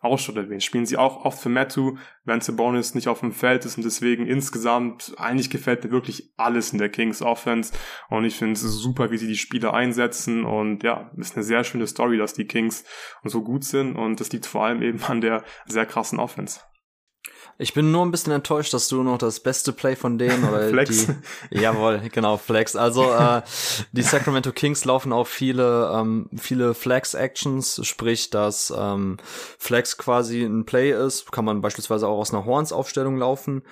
auch 0.00 0.18
schon 0.18 0.36
erwähnt. 0.36 0.62
Spielen 0.62 0.86
sie 0.86 0.96
auch 0.96 1.24
oft 1.24 1.40
für 1.40 1.48
Mattu, 1.48 1.96
wenn 2.24 2.40
Sabonis 2.40 2.94
nicht 2.94 3.08
auf 3.08 3.20
dem 3.20 3.32
Feld 3.32 3.64
ist 3.64 3.76
und 3.76 3.84
deswegen 3.84 4.26
insgesamt 4.26 5.14
eigentlich 5.18 5.50
gefällt 5.50 5.84
mir 5.84 5.90
wirklich 5.90 6.32
alles 6.36 6.72
in 6.72 6.78
der 6.78 6.88
Kings 6.88 7.22
Offense 7.22 7.72
und 8.08 8.24
ich 8.24 8.36
finde 8.36 8.54
es 8.54 8.60
super, 8.60 9.10
wie 9.10 9.18
sie 9.18 9.28
die 9.28 9.36
Spieler 9.36 9.74
einsetzen 9.74 10.44
und 10.44 10.82
ja, 10.82 11.10
ist 11.16 11.36
eine 11.36 11.44
sehr 11.44 11.64
schöne 11.64 11.86
Story, 11.86 12.18
dass 12.18 12.34
die 12.34 12.46
Kings 12.46 12.84
so 13.24 13.42
gut 13.42 13.64
sind 13.64 13.96
und 13.96 14.20
das 14.20 14.30
liegt 14.32 14.46
vor 14.46 14.64
allem 14.64 14.82
eben 14.82 15.02
an 15.04 15.20
der 15.20 15.44
sehr 15.66 15.86
krassen 15.86 16.18
Offense. 16.18 16.60
Ich 17.60 17.74
bin 17.74 17.90
nur 17.90 18.06
ein 18.06 18.12
bisschen 18.12 18.32
enttäuscht, 18.32 18.72
dass 18.72 18.86
du 18.86 19.02
noch 19.02 19.18
das 19.18 19.40
beste 19.40 19.72
Play 19.72 19.96
von 19.96 20.16
denen 20.16 20.44
oder 20.44 20.68
Flex. 20.70 21.08
die 21.50 21.58
jawohl, 21.58 22.00
genau, 22.12 22.36
Flex. 22.36 22.76
Also 22.76 23.12
äh, 23.12 23.42
die 23.90 24.02
Sacramento 24.02 24.52
Kings 24.52 24.84
laufen 24.84 25.12
auch 25.12 25.26
viele 25.26 25.92
ähm, 25.92 26.30
viele 26.36 26.74
Flex 26.74 27.14
Actions, 27.14 27.80
sprich, 27.84 28.30
dass 28.30 28.72
ähm, 28.76 29.16
Flex 29.58 29.98
quasi 29.98 30.44
ein 30.44 30.66
Play 30.66 30.92
ist, 30.92 31.32
kann 31.32 31.44
man 31.44 31.60
beispielsweise 31.60 32.06
auch 32.06 32.18
aus 32.18 32.32
einer 32.32 32.44
Horns 32.44 32.72
Aufstellung 32.72 33.18
laufen, 33.18 33.62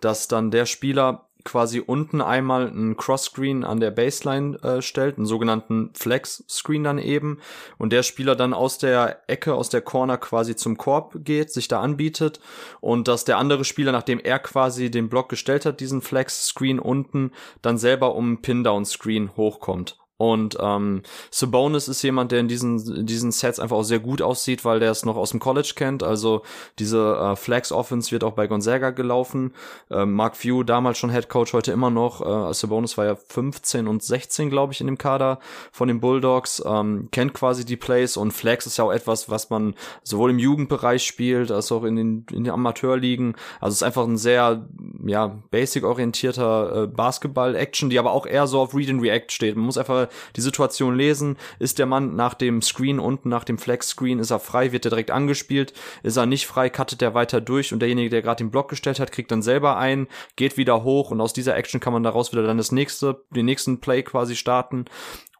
dass 0.00 0.26
dann 0.26 0.50
der 0.50 0.66
Spieler 0.66 1.27
quasi 1.44 1.80
unten 1.80 2.20
einmal 2.20 2.68
einen 2.68 2.96
Cross-Screen 2.96 3.64
an 3.64 3.80
der 3.80 3.90
Baseline 3.90 4.56
äh, 4.62 4.82
stellt, 4.82 5.16
einen 5.16 5.26
sogenannten 5.26 5.90
Flex-Screen 5.94 6.84
dann 6.84 6.98
eben, 6.98 7.38
und 7.78 7.92
der 7.92 8.02
Spieler 8.02 8.36
dann 8.36 8.54
aus 8.54 8.78
der 8.78 9.22
Ecke, 9.28 9.54
aus 9.54 9.68
der 9.68 9.80
Corner 9.80 10.18
quasi 10.18 10.56
zum 10.56 10.76
Korb 10.76 11.14
geht, 11.24 11.52
sich 11.52 11.68
da 11.68 11.80
anbietet 11.80 12.40
und 12.80 13.08
dass 13.08 13.24
der 13.24 13.38
andere 13.38 13.64
Spieler, 13.64 13.92
nachdem 13.92 14.20
er 14.20 14.38
quasi 14.38 14.90
den 14.90 15.08
Block 15.08 15.28
gestellt 15.28 15.64
hat, 15.66 15.80
diesen 15.80 16.02
Flex-Screen 16.02 16.78
unten, 16.78 17.32
dann 17.62 17.78
selber 17.78 18.14
um 18.14 18.42
Pin-Down-Screen 18.42 19.36
hochkommt. 19.36 19.98
Und 20.18 20.58
ähm, 20.60 21.02
Sabonis 21.30 21.86
ist 21.86 22.02
jemand, 22.02 22.32
der 22.32 22.40
in 22.40 22.48
diesen, 22.48 22.78
in 22.94 23.06
diesen 23.06 23.30
Sets 23.30 23.60
einfach 23.60 23.76
auch 23.76 23.84
sehr 23.84 24.00
gut 24.00 24.20
aussieht, 24.20 24.64
weil 24.64 24.80
der 24.80 24.90
es 24.90 25.04
noch 25.04 25.16
aus 25.16 25.30
dem 25.30 25.38
College 25.38 25.72
kennt. 25.76 26.02
Also 26.02 26.42
diese 26.80 27.16
äh, 27.16 27.36
Flex 27.36 27.70
Offense 27.70 28.10
wird 28.10 28.24
auch 28.24 28.32
bei 28.32 28.48
Gonzaga 28.48 28.90
gelaufen. 28.90 29.54
Äh, 29.90 30.06
Mark 30.06 30.36
Few, 30.36 30.64
damals 30.64 30.98
schon 30.98 31.10
Head 31.10 31.28
Coach, 31.28 31.52
heute 31.52 31.70
immer 31.70 31.90
noch. 31.90 32.50
Äh, 32.50 32.52
Sabonis 32.52 32.98
war 32.98 33.06
ja 33.06 33.14
15 33.14 33.86
und 33.86 34.02
16, 34.02 34.50
glaube 34.50 34.72
ich, 34.72 34.80
in 34.80 34.88
dem 34.88 34.98
Kader 34.98 35.38
von 35.70 35.86
den 35.86 36.00
Bulldogs. 36.00 36.60
Ähm, 36.66 37.08
kennt 37.12 37.32
quasi 37.32 37.64
die 37.64 37.76
Plays 37.76 38.16
und 38.16 38.32
Flex 38.32 38.66
ist 38.66 38.76
ja 38.76 38.84
auch 38.84 38.92
etwas, 38.92 39.30
was 39.30 39.50
man 39.50 39.76
sowohl 40.02 40.30
im 40.30 40.40
Jugendbereich 40.40 41.04
spielt, 41.04 41.52
als 41.52 41.70
auch 41.70 41.84
in 41.84 41.94
den, 41.94 42.26
in 42.32 42.42
den 42.42 42.52
Amateurligen. 42.52 43.36
Also 43.60 43.72
es 43.72 43.76
ist 43.76 43.82
einfach 43.84 44.04
ein 44.04 44.18
sehr, 44.18 44.66
ja, 45.06 45.38
basic-orientierter 45.52 46.82
äh, 46.82 46.86
Basketball-Action, 46.88 47.88
die 47.88 48.00
aber 48.00 48.10
auch 48.10 48.26
eher 48.26 48.48
so 48.48 48.58
auf 48.58 48.74
Read 48.74 48.90
and 48.90 49.00
React 49.00 49.30
steht. 49.30 49.54
Man 49.54 49.66
muss 49.66 49.78
einfach 49.78 50.07
die 50.36 50.40
Situation 50.40 50.96
lesen. 50.96 51.36
Ist 51.58 51.78
der 51.78 51.86
Mann 51.86 52.16
nach 52.16 52.34
dem 52.34 52.62
Screen 52.62 52.98
unten, 52.98 53.28
nach 53.28 53.44
dem 53.44 53.58
Flex-Screen, 53.58 54.18
ist 54.18 54.30
er 54.30 54.40
frei, 54.40 54.72
wird 54.72 54.86
er 54.86 54.90
direkt 54.90 55.10
angespielt. 55.10 55.72
Ist 56.02 56.16
er 56.16 56.26
nicht 56.26 56.46
frei, 56.46 56.70
cuttet 56.70 57.02
er 57.02 57.14
weiter 57.14 57.40
durch 57.40 57.72
und 57.72 57.80
derjenige, 57.80 58.10
der 58.10 58.22
gerade 58.22 58.44
den 58.44 58.50
Block 58.50 58.68
gestellt 58.68 59.00
hat, 59.00 59.12
kriegt 59.12 59.30
dann 59.30 59.42
selber 59.42 59.76
ein, 59.76 60.08
geht 60.36 60.56
wieder 60.56 60.82
hoch 60.82 61.10
und 61.10 61.20
aus 61.20 61.32
dieser 61.32 61.56
Action 61.56 61.80
kann 61.80 61.92
man 61.92 62.02
daraus 62.02 62.32
wieder 62.32 62.42
dann 62.42 62.58
das 62.58 62.72
nächste, 62.72 63.22
den 63.30 63.46
nächsten 63.46 63.80
Play 63.80 64.02
quasi 64.02 64.36
starten. 64.36 64.86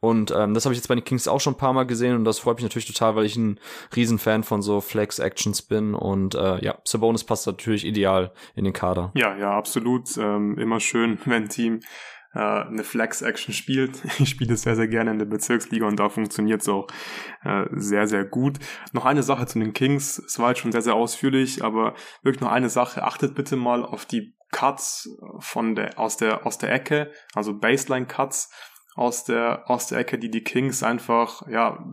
Und 0.00 0.32
ähm, 0.36 0.54
das 0.54 0.64
habe 0.64 0.72
ich 0.72 0.78
jetzt 0.78 0.88
bei 0.88 0.94
den 0.94 1.04
Kings 1.04 1.26
auch 1.26 1.40
schon 1.40 1.54
ein 1.54 1.58
paar 1.58 1.72
Mal 1.72 1.84
gesehen 1.84 2.14
und 2.14 2.24
das 2.24 2.38
freut 2.38 2.56
mich 2.56 2.62
natürlich 2.62 2.86
total, 2.86 3.16
weil 3.16 3.24
ich 3.24 3.36
ein 3.36 3.58
Riesenfan 3.94 4.44
von 4.44 4.62
so 4.62 4.80
Flex-Actions 4.80 5.62
bin. 5.62 5.94
Und 5.94 6.34
äh, 6.34 6.64
ja, 6.64 6.78
Sabonis 6.84 7.24
passt 7.24 7.46
natürlich 7.46 7.84
ideal 7.84 8.32
in 8.54 8.64
den 8.64 8.72
Kader. 8.72 9.10
Ja, 9.14 9.36
ja, 9.36 9.50
absolut. 9.50 10.16
Ähm, 10.16 10.56
immer 10.58 10.80
schön, 10.80 11.18
wenn 11.24 11.48
Team 11.48 11.80
äh, 12.34 12.38
eine 12.38 12.84
Flex-Action 12.84 13.54
spielt. 13.54 14.02
Ich 14.18 14.30
spiele 14.30 14.54
es 14.54 14.62
sehr, 14.62 14.76
sehr 14.76 14.88
gerne 14.88 15.10
in 15.12 15.18
der 15.18 15.26
Bezirksliga 15.26 15.86
und 15.86 15.98
da 15.98 16.08
funktioniert 16.08 16.62
es 16.62 16.68
auch 16.68 16.86
äh, 17.42 17.66
sehr, 17.72 18.06
sehr 18.06 18.24
gut. 18.24 18.58
Noch 18.92 19.04
eine 19.04 19.22
Sache 19.22 19.46
zu 19.46 19.58
den 19.58 19.72
Kings. 19.72 20.18
Es 20.18 20.38
war 20.38 20.50
jetzt 20.50 20.60
schon 20.60 20.72
sehr, 20.72 20.82
sehr 20.82 20.94
ausführlich, 20.94 21.62
aber 21.62 21.94
wirklich 22.22 22.40
noch 22.40 22.50
eine 22.50 22.68
Sache. 22.68 23.04
Achtet 23.04 23.34
bitte 23.34 23.56
mal 23.56 23.84
auf 23.84 24.06
die 24.06 24.34
Cuts 24.50 25.08
von 25.40 25.74
der, 25.74 25.98
aus 25.98 26.16
der, 26.16 26.46
aus 26.46 26.58
der 26.58 26.72
Ecke, 26.72 27.12
also 27.34 27.58
Baseline-Cuts 27.58 28.50
aus 28.94 29.24
der, 29.24 29.70
aus 29.70 29.86
der 29.86 29.98
Ecke, 29.98 30.18
die 30.18 30.30
die 30.30 30.42
Kings 30.42 30.82
einfach, 30.82 31.46
ja, 31.48 31.84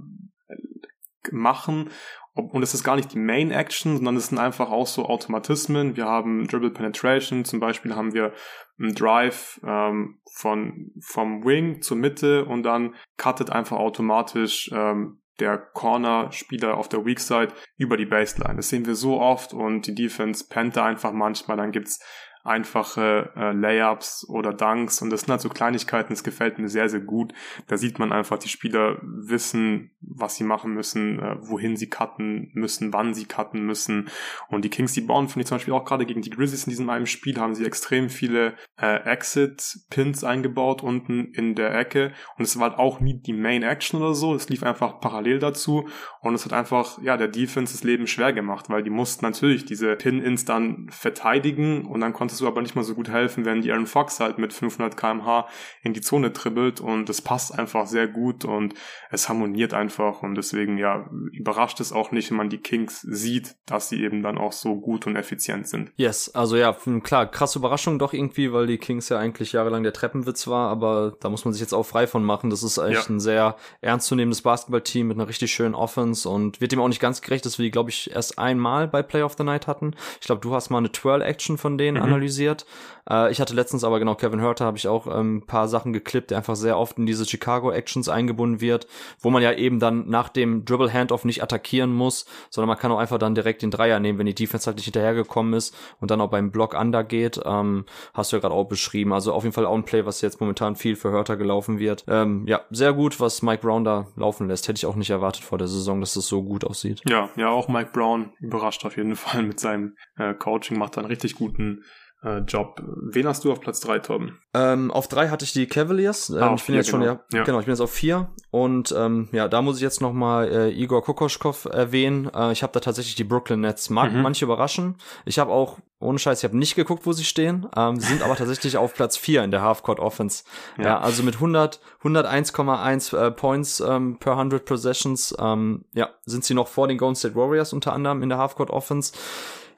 machen 1.32 1.92
und 2.36 2.62
es 2.64 2.74
ist 2.74 2.84
gar 2.84 2.98
nicht 2.98 3.14
die 3.14 3.20
Main 3.20 3.52
Action, 3.52 3.96
sondern 3.96 4.18
es 4.18 4.28
sind 4.28 4.38
einfach 4.38 4.70
auch 4.70 4.88
so 4.88 5.06
Automatismen. 5.06 5.96
Wir 5.96 6.06
haben 6.06 6.48
Dribble 6.48 6.72
Penetration, 6.72 7.46
zum 7.46 7.62
Beispiel 7.62 7.96
haben 7.96 8.14
wir 8.14 8.34
einen 8.78 8.94
Drive 8.94 9.60
ähm, 9.66 10.20
von 10.34 10.92
vom 11.00 11.46
Wing 11.46 11.82
zur 11.82 11.96
Mitte 11.96 12.46
und 12.46 12.64
dann 12.64 12.96
cuttet 13.18 13.52
einfach 13.52 13.78
automatisch 13.78 14.70
ähm, 14.74 15.22
der 15.40 15.58
Corner-Spieler 15.58 16.78
auf 16.78 16.90
der 16.90 17.06
Weak 17.06 17.20
Side 17.20 17.54
über 17.78 17.98
die 17.98 18.06
Baseline. 18.06 18.58
Das 18.58 18.70
sehen 18.70 18.86
wir 18.86 18.96
so 18.96 19.20
oft 19.20 19.54
und 19.54 19.88
die 19.88 19.96
Defense 19.96 20.46
pennt 20.50 20.76
da 20.76 20.86
einfach 20.86 21.14
manchmal. 21.14 21.58
Dann 21.58 21.72
gibt's 21.72 22.00
einfache 22.46 23.32
äh, 23.36 23.52
Layups 23.52 24.28
oder 24.30 24.54
Dunks. 24.54 25.02
Und 25.02 25.10
das 25.10 25.22
sind 25.22 25.32
halt 25.32 25.42
so 25.42 25.50
Kleinigkeiten, 25.50 26.14
das 26.14 26.24
gefällt 26.24 26.60
mir 26.60 26.70
sehr, 26.70 26.90
sehr 26.90 27.00
gut. 27.00 27.34
Da 27.68 27.78
sieht 27.78 27.98
man 28.00 28.12
einfach, 28.12 28.38
die 28.38 28.50
Spieler 28.50 29.00
wissen, 29.02 29.92
was 30.02 30.36
sie 30.36 30.44
machen 30.44 30.74
müssen, 30.74 31.20
äh, 31.20 31.36
wohin 31.42 31.76
sie 31.76 31.90
cutten 31.90 32.52
müssen, 32.54 32.94
wann 32.94 33.14
sie 33.14 33.26
cutten 33.26 33.66
müssen. 33.66 34.10
Und 34.50 34.64
die 34.64 34.70
Kings, 34.70 34.94
die 34.94 35.02
bauen, 35.02 35.28
finde 35.28 35.42
ich 35.42 35.48
zum 35.48 35.56
Beispiel 35.56 35.74
auch 35.74 35.86
gerade 35.86 36.06
gegen 36.06 36.22
die 36.22 36.30
Grizzlies 36.30 36.66
in 36.66 36.70
diesem 36.70 36.90
einen 36.90 37.08
Spiel, 37.08 37.40
haben 37.40 37.56
sie 37.56 37.66
extrem 37.66 38.10
viele 38.10 38.54
äh, 38.80 38.98
Exit-Pins 39.04 40.24
eingebaut 40.24 40.84
unten 40.84 41.34
in 41.34 41.56
der 41.56 41.74
Ecke. 41.76 42.14
Und 42.38 42.44
es 42.44 42.60
war 42.60 42.70
halt 42.70 42.80
auch 42.80 43.00
nie 43.00 43.20
die 43.20 43.34
Main 43.34 43.64
Action 43.64 44.00
oder 44.00 44.14
so, 44.14 44.36
es 44.36 44.50
lief 44.50 44.64
einfach 44.64 45.00
parallel 45.00 45.40
dazu. 45.40 45.88
Und 46.22 46.36
es 46.36 46.46
hat 46.46 46.54
einfach, 46.54 47.02
ja, 47.02 47.18
der 47.18 47.28
Defense 47.28 47.74
das 47.74 47.84
Leben 47.84 48.06
schwer 48.08 48.34
gemacht, 48.34 48.70
weil 48.70 48.84
die 48.84 48.90
mussten 48.90 49.26
natürlich 49.26 49.66
diese 49.66 49.96
Pin-Ins 49.96 50.46
dann 50.46 50.88
verteidigen. 50.90 51.86
Und 51.86 52.02
dann 52.02 52.14
konnte 52.14 52.35
konntest 52.36 52.42
du 52.42 52.48
aber 52.48 52.62
nicht 52.62 52.76
mal 52.76 52.84
so 52.84 52.96
gut 52.96 53.10
helfen, 53.10 53.46
wenn 53.46 53.62
die 53.62 53.72
Aaron 53.72 53.88
Fox 53.88 54.20
halt 54.20 54.38
mit 54.38 54.52
500 54.52 54.98
kmh 54.98 55.48
in 55.84 55.94
die 55.94 56.02
Zone 56.02 56.32
dribbelt 56.32 56.82
und 56.82 57.10
es 57.10 57.22
passt 57.22 57.58
einfach 57.58 57.88
sehr 57.88 58.08
gut 58.08 58.44
und 58.44 58.74
es 59.10 59.30
harmoniert 59.30 59.74
einfach 59.74 60.22
und 60.22 60.36
deswegen 60.36 60.78
ja 60.78 61.10
überrascht 61.32 61.80
es 61.80 61.94
auch 61.94 62.12
nicht, 62.12 62.30
wenn 62.32 62.38
man 62.38 62.50
die 62.50 62.58
Kings 62.58 63.02
sieht, 63.02 63.56
dass 63.66 63.88
sie 63.88 64.04
eben 64.04 64.22
dann 64.22 64.38
auch 64.38 64.52
so 64.52 64.76
gut 64.76 65.08
und 65.08 65.16
effizient 65.16 65.68
sind. 65.68 65.94
Yes, 65.96 66.30
also 66.36 66.58
ja, 66.58 66.76
klar, 67.04 67.28
krasse 67.28 67.60
Überraschung 67.60 68.00
doch 68.00 68.12
irgendwie, 68.12 68.52
weil 68.52 68.68
die 68.68 68.78
Kings 68.78 69.08
ja 69.08 69.18
eigentlich 69.18 69.54
jahrelang 69.54 69.84
der 69.84 69.94
Treppenwitz 69.94 70.48
war, 70.48 70.70
aber 70.70 71.16
da 71.22 71.30
muss 71.30 71.46
man 71.46 71.54
sich 71.54 71.62
jetzt 71.62 71.74
auch 71.74 71.86
frei 71.86 72.08
von 72.08 72.24
machen. 72.26 72.50
Das 72.50 72.64
ist 72.64 72.78
echt 72.78 73.08
ja. 73.08 73.16
ein 73.16 73.20
sehr 73.20 73.56
ernstzunehmendes 73.80 74.42
Basketballteam 74.42 75.08
mit 75.08 75.18
einer 75.18 75.30
richtig 75.30 75.54
schönen 75.54 75.76
Offense 75.76 76.28
und 76.28 76.60
wird 76.60 76.74
dem 76.74 76.82
auch 76.82 76.90
nicht 76.90 77.00
ganz 77.00 77.22
gerecht, 77.22 77.46
dass 77.46 77.58
wir 77.58 77.64
die, 77.64 77.72
glaube 77.72 77.92
ich, 77.92 78.12
erst 78.12 78.38
einmal 78.38 78.88
bei 78.88 79.04
Play 79.04 79.22
of 79.22 79.36
the 79.38 79.44
Night 79.44 79.68
hatten. 79.68 79.96
Ich 80.20 80.26
glaube, 80.26 80.42
du 80.42 80.54
hast 80.54 80.70
mal 80.70 80.80
eine 80.80 80.92
Twirl-Action 80.92 81.58
von 81.58 81.78
denen 81.78 81.98
mhm. 81.98 82.04
analysiert 82.04 82.25
analysiert. 82.26 82.66
Äh, 83.10 83.32
ich 83.32 83.40
hatte 83.40 83.54
letztens 83.54 83.84
aber 83.84 84.00
genau 84.00 84.16
Kevin 84.16 84.42
Hurter 84.42 84.66
habe 84.66 84.78
ich 84.78 84.88
auch 84.88 85.08
ähm, 85.08 85.38
ein 85.38 85.46
paar 85.46 85.68
Sachen 85.68 85.94
geklippt, 85.94 86.32
der 86.32 86.38
einfach 86.38 86.56
sehr 86.56 86.78
oft 86.78 86.98
in 86.98 87.06
diese 87.06 87.26
Chicago 87.26 87.72
Actions 87.72 88.10
eingebunden 88.10 88.62
wird, 88.62 88.88
wo 89.20 89.30
man 89.30 89.44
ja 89.44 89.54
eben 89.54 89.80
dann 89.80 90.10
nach 90.10 90.30
dem 90.30 90.66
Dribble 90.66 90.92
Handoff 90.92 91.26
nicht 91.26 91.44
attackieren 91.44 91.94
muss, 91.94 92.26
sondern 92.50 92.70
man 92.70 92.78
kann 92.78 92.92
auch 92.92 92.98
einfach 92.98 93.18
dann 93.18 93.36
direkt 93.36 93.62
den 93.62 93.72
Dreier 93.72 94.00
nehmen, 94.00 94.20
wenn 94.20 94.26
die 94.26 94.36
Defense 94.36 94.66
halt 94.66 94.78
nicht 94.78 94.86
hinterhergekommen 94.86 95.54
ist 95.54 95.76
und 96.00 96.12
dann 96.12 96.22
auch 96.22 96.30
beim 96.30 96.52
Block 96.52 96.74
under 96.74 97.04
geht. 97.04 97.40
Ähm, 97.46 97.86
hast 98.14 98.32
du 98.32 98.38
ja 98.38 98.42
gerade 98.42 98.56
auch 98.56 98.66
beschrieben. 98.66 99.14
Also 99.14 99.34
auf 99.34 99.44
jeden 99.44 99.54
Fall 99.54 99.66
auch 99.66 99.76
ein 99.76 99.86
Play, 99.86 100.06
was 100.06 100.22
jetzt 100.22 100.42
momentan 100.42 100.76
viel 100.76 100.96
für 100.96 101.12
Hurter 101.12 101.38
gelaufen 101.38 101.80
wird. 101.80 102.06
Ähm, 102.08 102.46
ja, 102.48 102.62
sehr 102.72 102.94
gut, 102.94 103.20
was 103.20 103.42
Mike 103.42 103.62
Brown 103.62 103.84
da 103.84 104.08
laufen 104.16 104.48
lässt. 104.48 104.68
Hätte 104.68 104.78
ich 104.78 104.86
auch 104.86 104.96
nicht 104.96 105.10
erwartet 105.10 105.44
vor 105.44 105.58
der 105.58 105.68
Saison, 105.68 106.02
dass 106.02 106.14
das 106.16 106.28
so 106.28 106.44
gut 106.44 106.64
aussieht. 106.64 107.02
Ja, 107.08 107.30
ja, 107.36 107.50
auch 107.50 107.68
Mike 107.68 107.92
Brown 107.94 108.32
überrascht 108.40 108.86
auf 108.86 108.98
jeden 108.98 109.16
Fall 109.16 109.44
mit 109.44 109.60
seinem 109.60 109.96
äh, 110.18 110.34
Coaching, 110.34 110.78
macht 110.78 110.98
einen 110.98 111.08
richtig 111.08 111.36
guten 111.36 111.84
äh, 112.26 112.40
Job. 112.40 112.82
Wen 112.86 113.28
hast 113.28 113.44
du 113.44 113.52
auf 113.52 113.62
Platz 113.62 113.80
3, 113.82 114.00
Torben? 114.00 114.40
Ähm, 114.54 114.90
auf 114.92 115.08
3 115.08 115.30
hatte 115.30 115.46
ich 115.46 115.54
die 115.54 115.68
Cavaliers. 115.68 116.30
Ähm, 116.30 116.38
ah, 116.38 116.46
ich 116.46 116.50
bin 116.50 116.58
vier, 116.60 116.76
jetzt 116.76 116.90
schon, 116.90 117.02
genau. 117.02 117.14
ja, 117.14 117.38
ja, 117.40 117.44
genau, 117.44 117.60
ich 117.60 117.66
bin 117.66 117.74
jetzt 117.74 117.82
auf 117.82 117.92
4. 117.92 118.30
Und 118.52 118.94
ähm, 118.98 119.30
ja, 119.32 119.48
da 119.48 119.62
muss 119.62 119.78
ich 119.78 119.84
jetzt 119.84 120.02
nochmal 120.02 120.52
äh, 120.52 120.70
Igor 120.72 121.04
Kokoschkov 121.04 121.66
erwähnen. 121.66 122.30
Äh, 122.34 122.52
ich 122.52 122.64
habe 122.64 122.74
da 122.74 122.80
tatsächlich 122.80 123.16
die 123.16 123.24
Brooklyn 123.24 123.62
Nets. 123.62 123.90
Mag 123.90 124.12
mhm. 124.12 124.22
manche 124.22 124.46
überraschen. 124.46 124.98
Ich 125.26 125.38
habe 125.38 125.52
auch, 125.52 125.78
ohne 126.00 126.18
Scheiß, 126.18 126.40
ich 126.40 126.44
habe 126.46 126.58
nicht 126.58 126.76
geguckt, 126.76 127.06
wo 127.06 127.12
sie 127.12 127.26
stehen. 127.26 127.68
Ähm, 127.76 128.00
sind 128.00 128.24
aber 128.24 128.36
tatsächlich 128.36 128.78
auf 128.78 128.94
Platz 128.94 129.18
4 129.18 129.44
in 129.44 129.52
der 129.52 129.62
Halfcourt 129.62 130.00
Offense. 130.00 130.44
Ja. 130.78 130.86
ja 130.86 131.00
also 131.00 131.22
mit 131.22 131.36
100, 131.36 131.80
101,1 132.04 133.18
äh, 133.18 133.32
Points 133.32 133.82
ähm, 133.82 134.18
per 134.20 134.34
100 134.34 134.66
Possessions. 134.66 135.36
Ähm, 135.40 135.86
ja, 135.94 136.10
sind 136.26 136.44
sie 136.44 136.54
noch 136.56 136.68
vor 136.68 136.88
den 136.88 136.98
Golden 136.98 137.16
State 137.16 137.36
Warriors 137.36 137.74
unter 137.74 137.94
anderem 137.94 138.24
in 138.24 138.30
der 138.30 138.40
Halfcourt 138.40 138.72
Offense. 138.72 139.14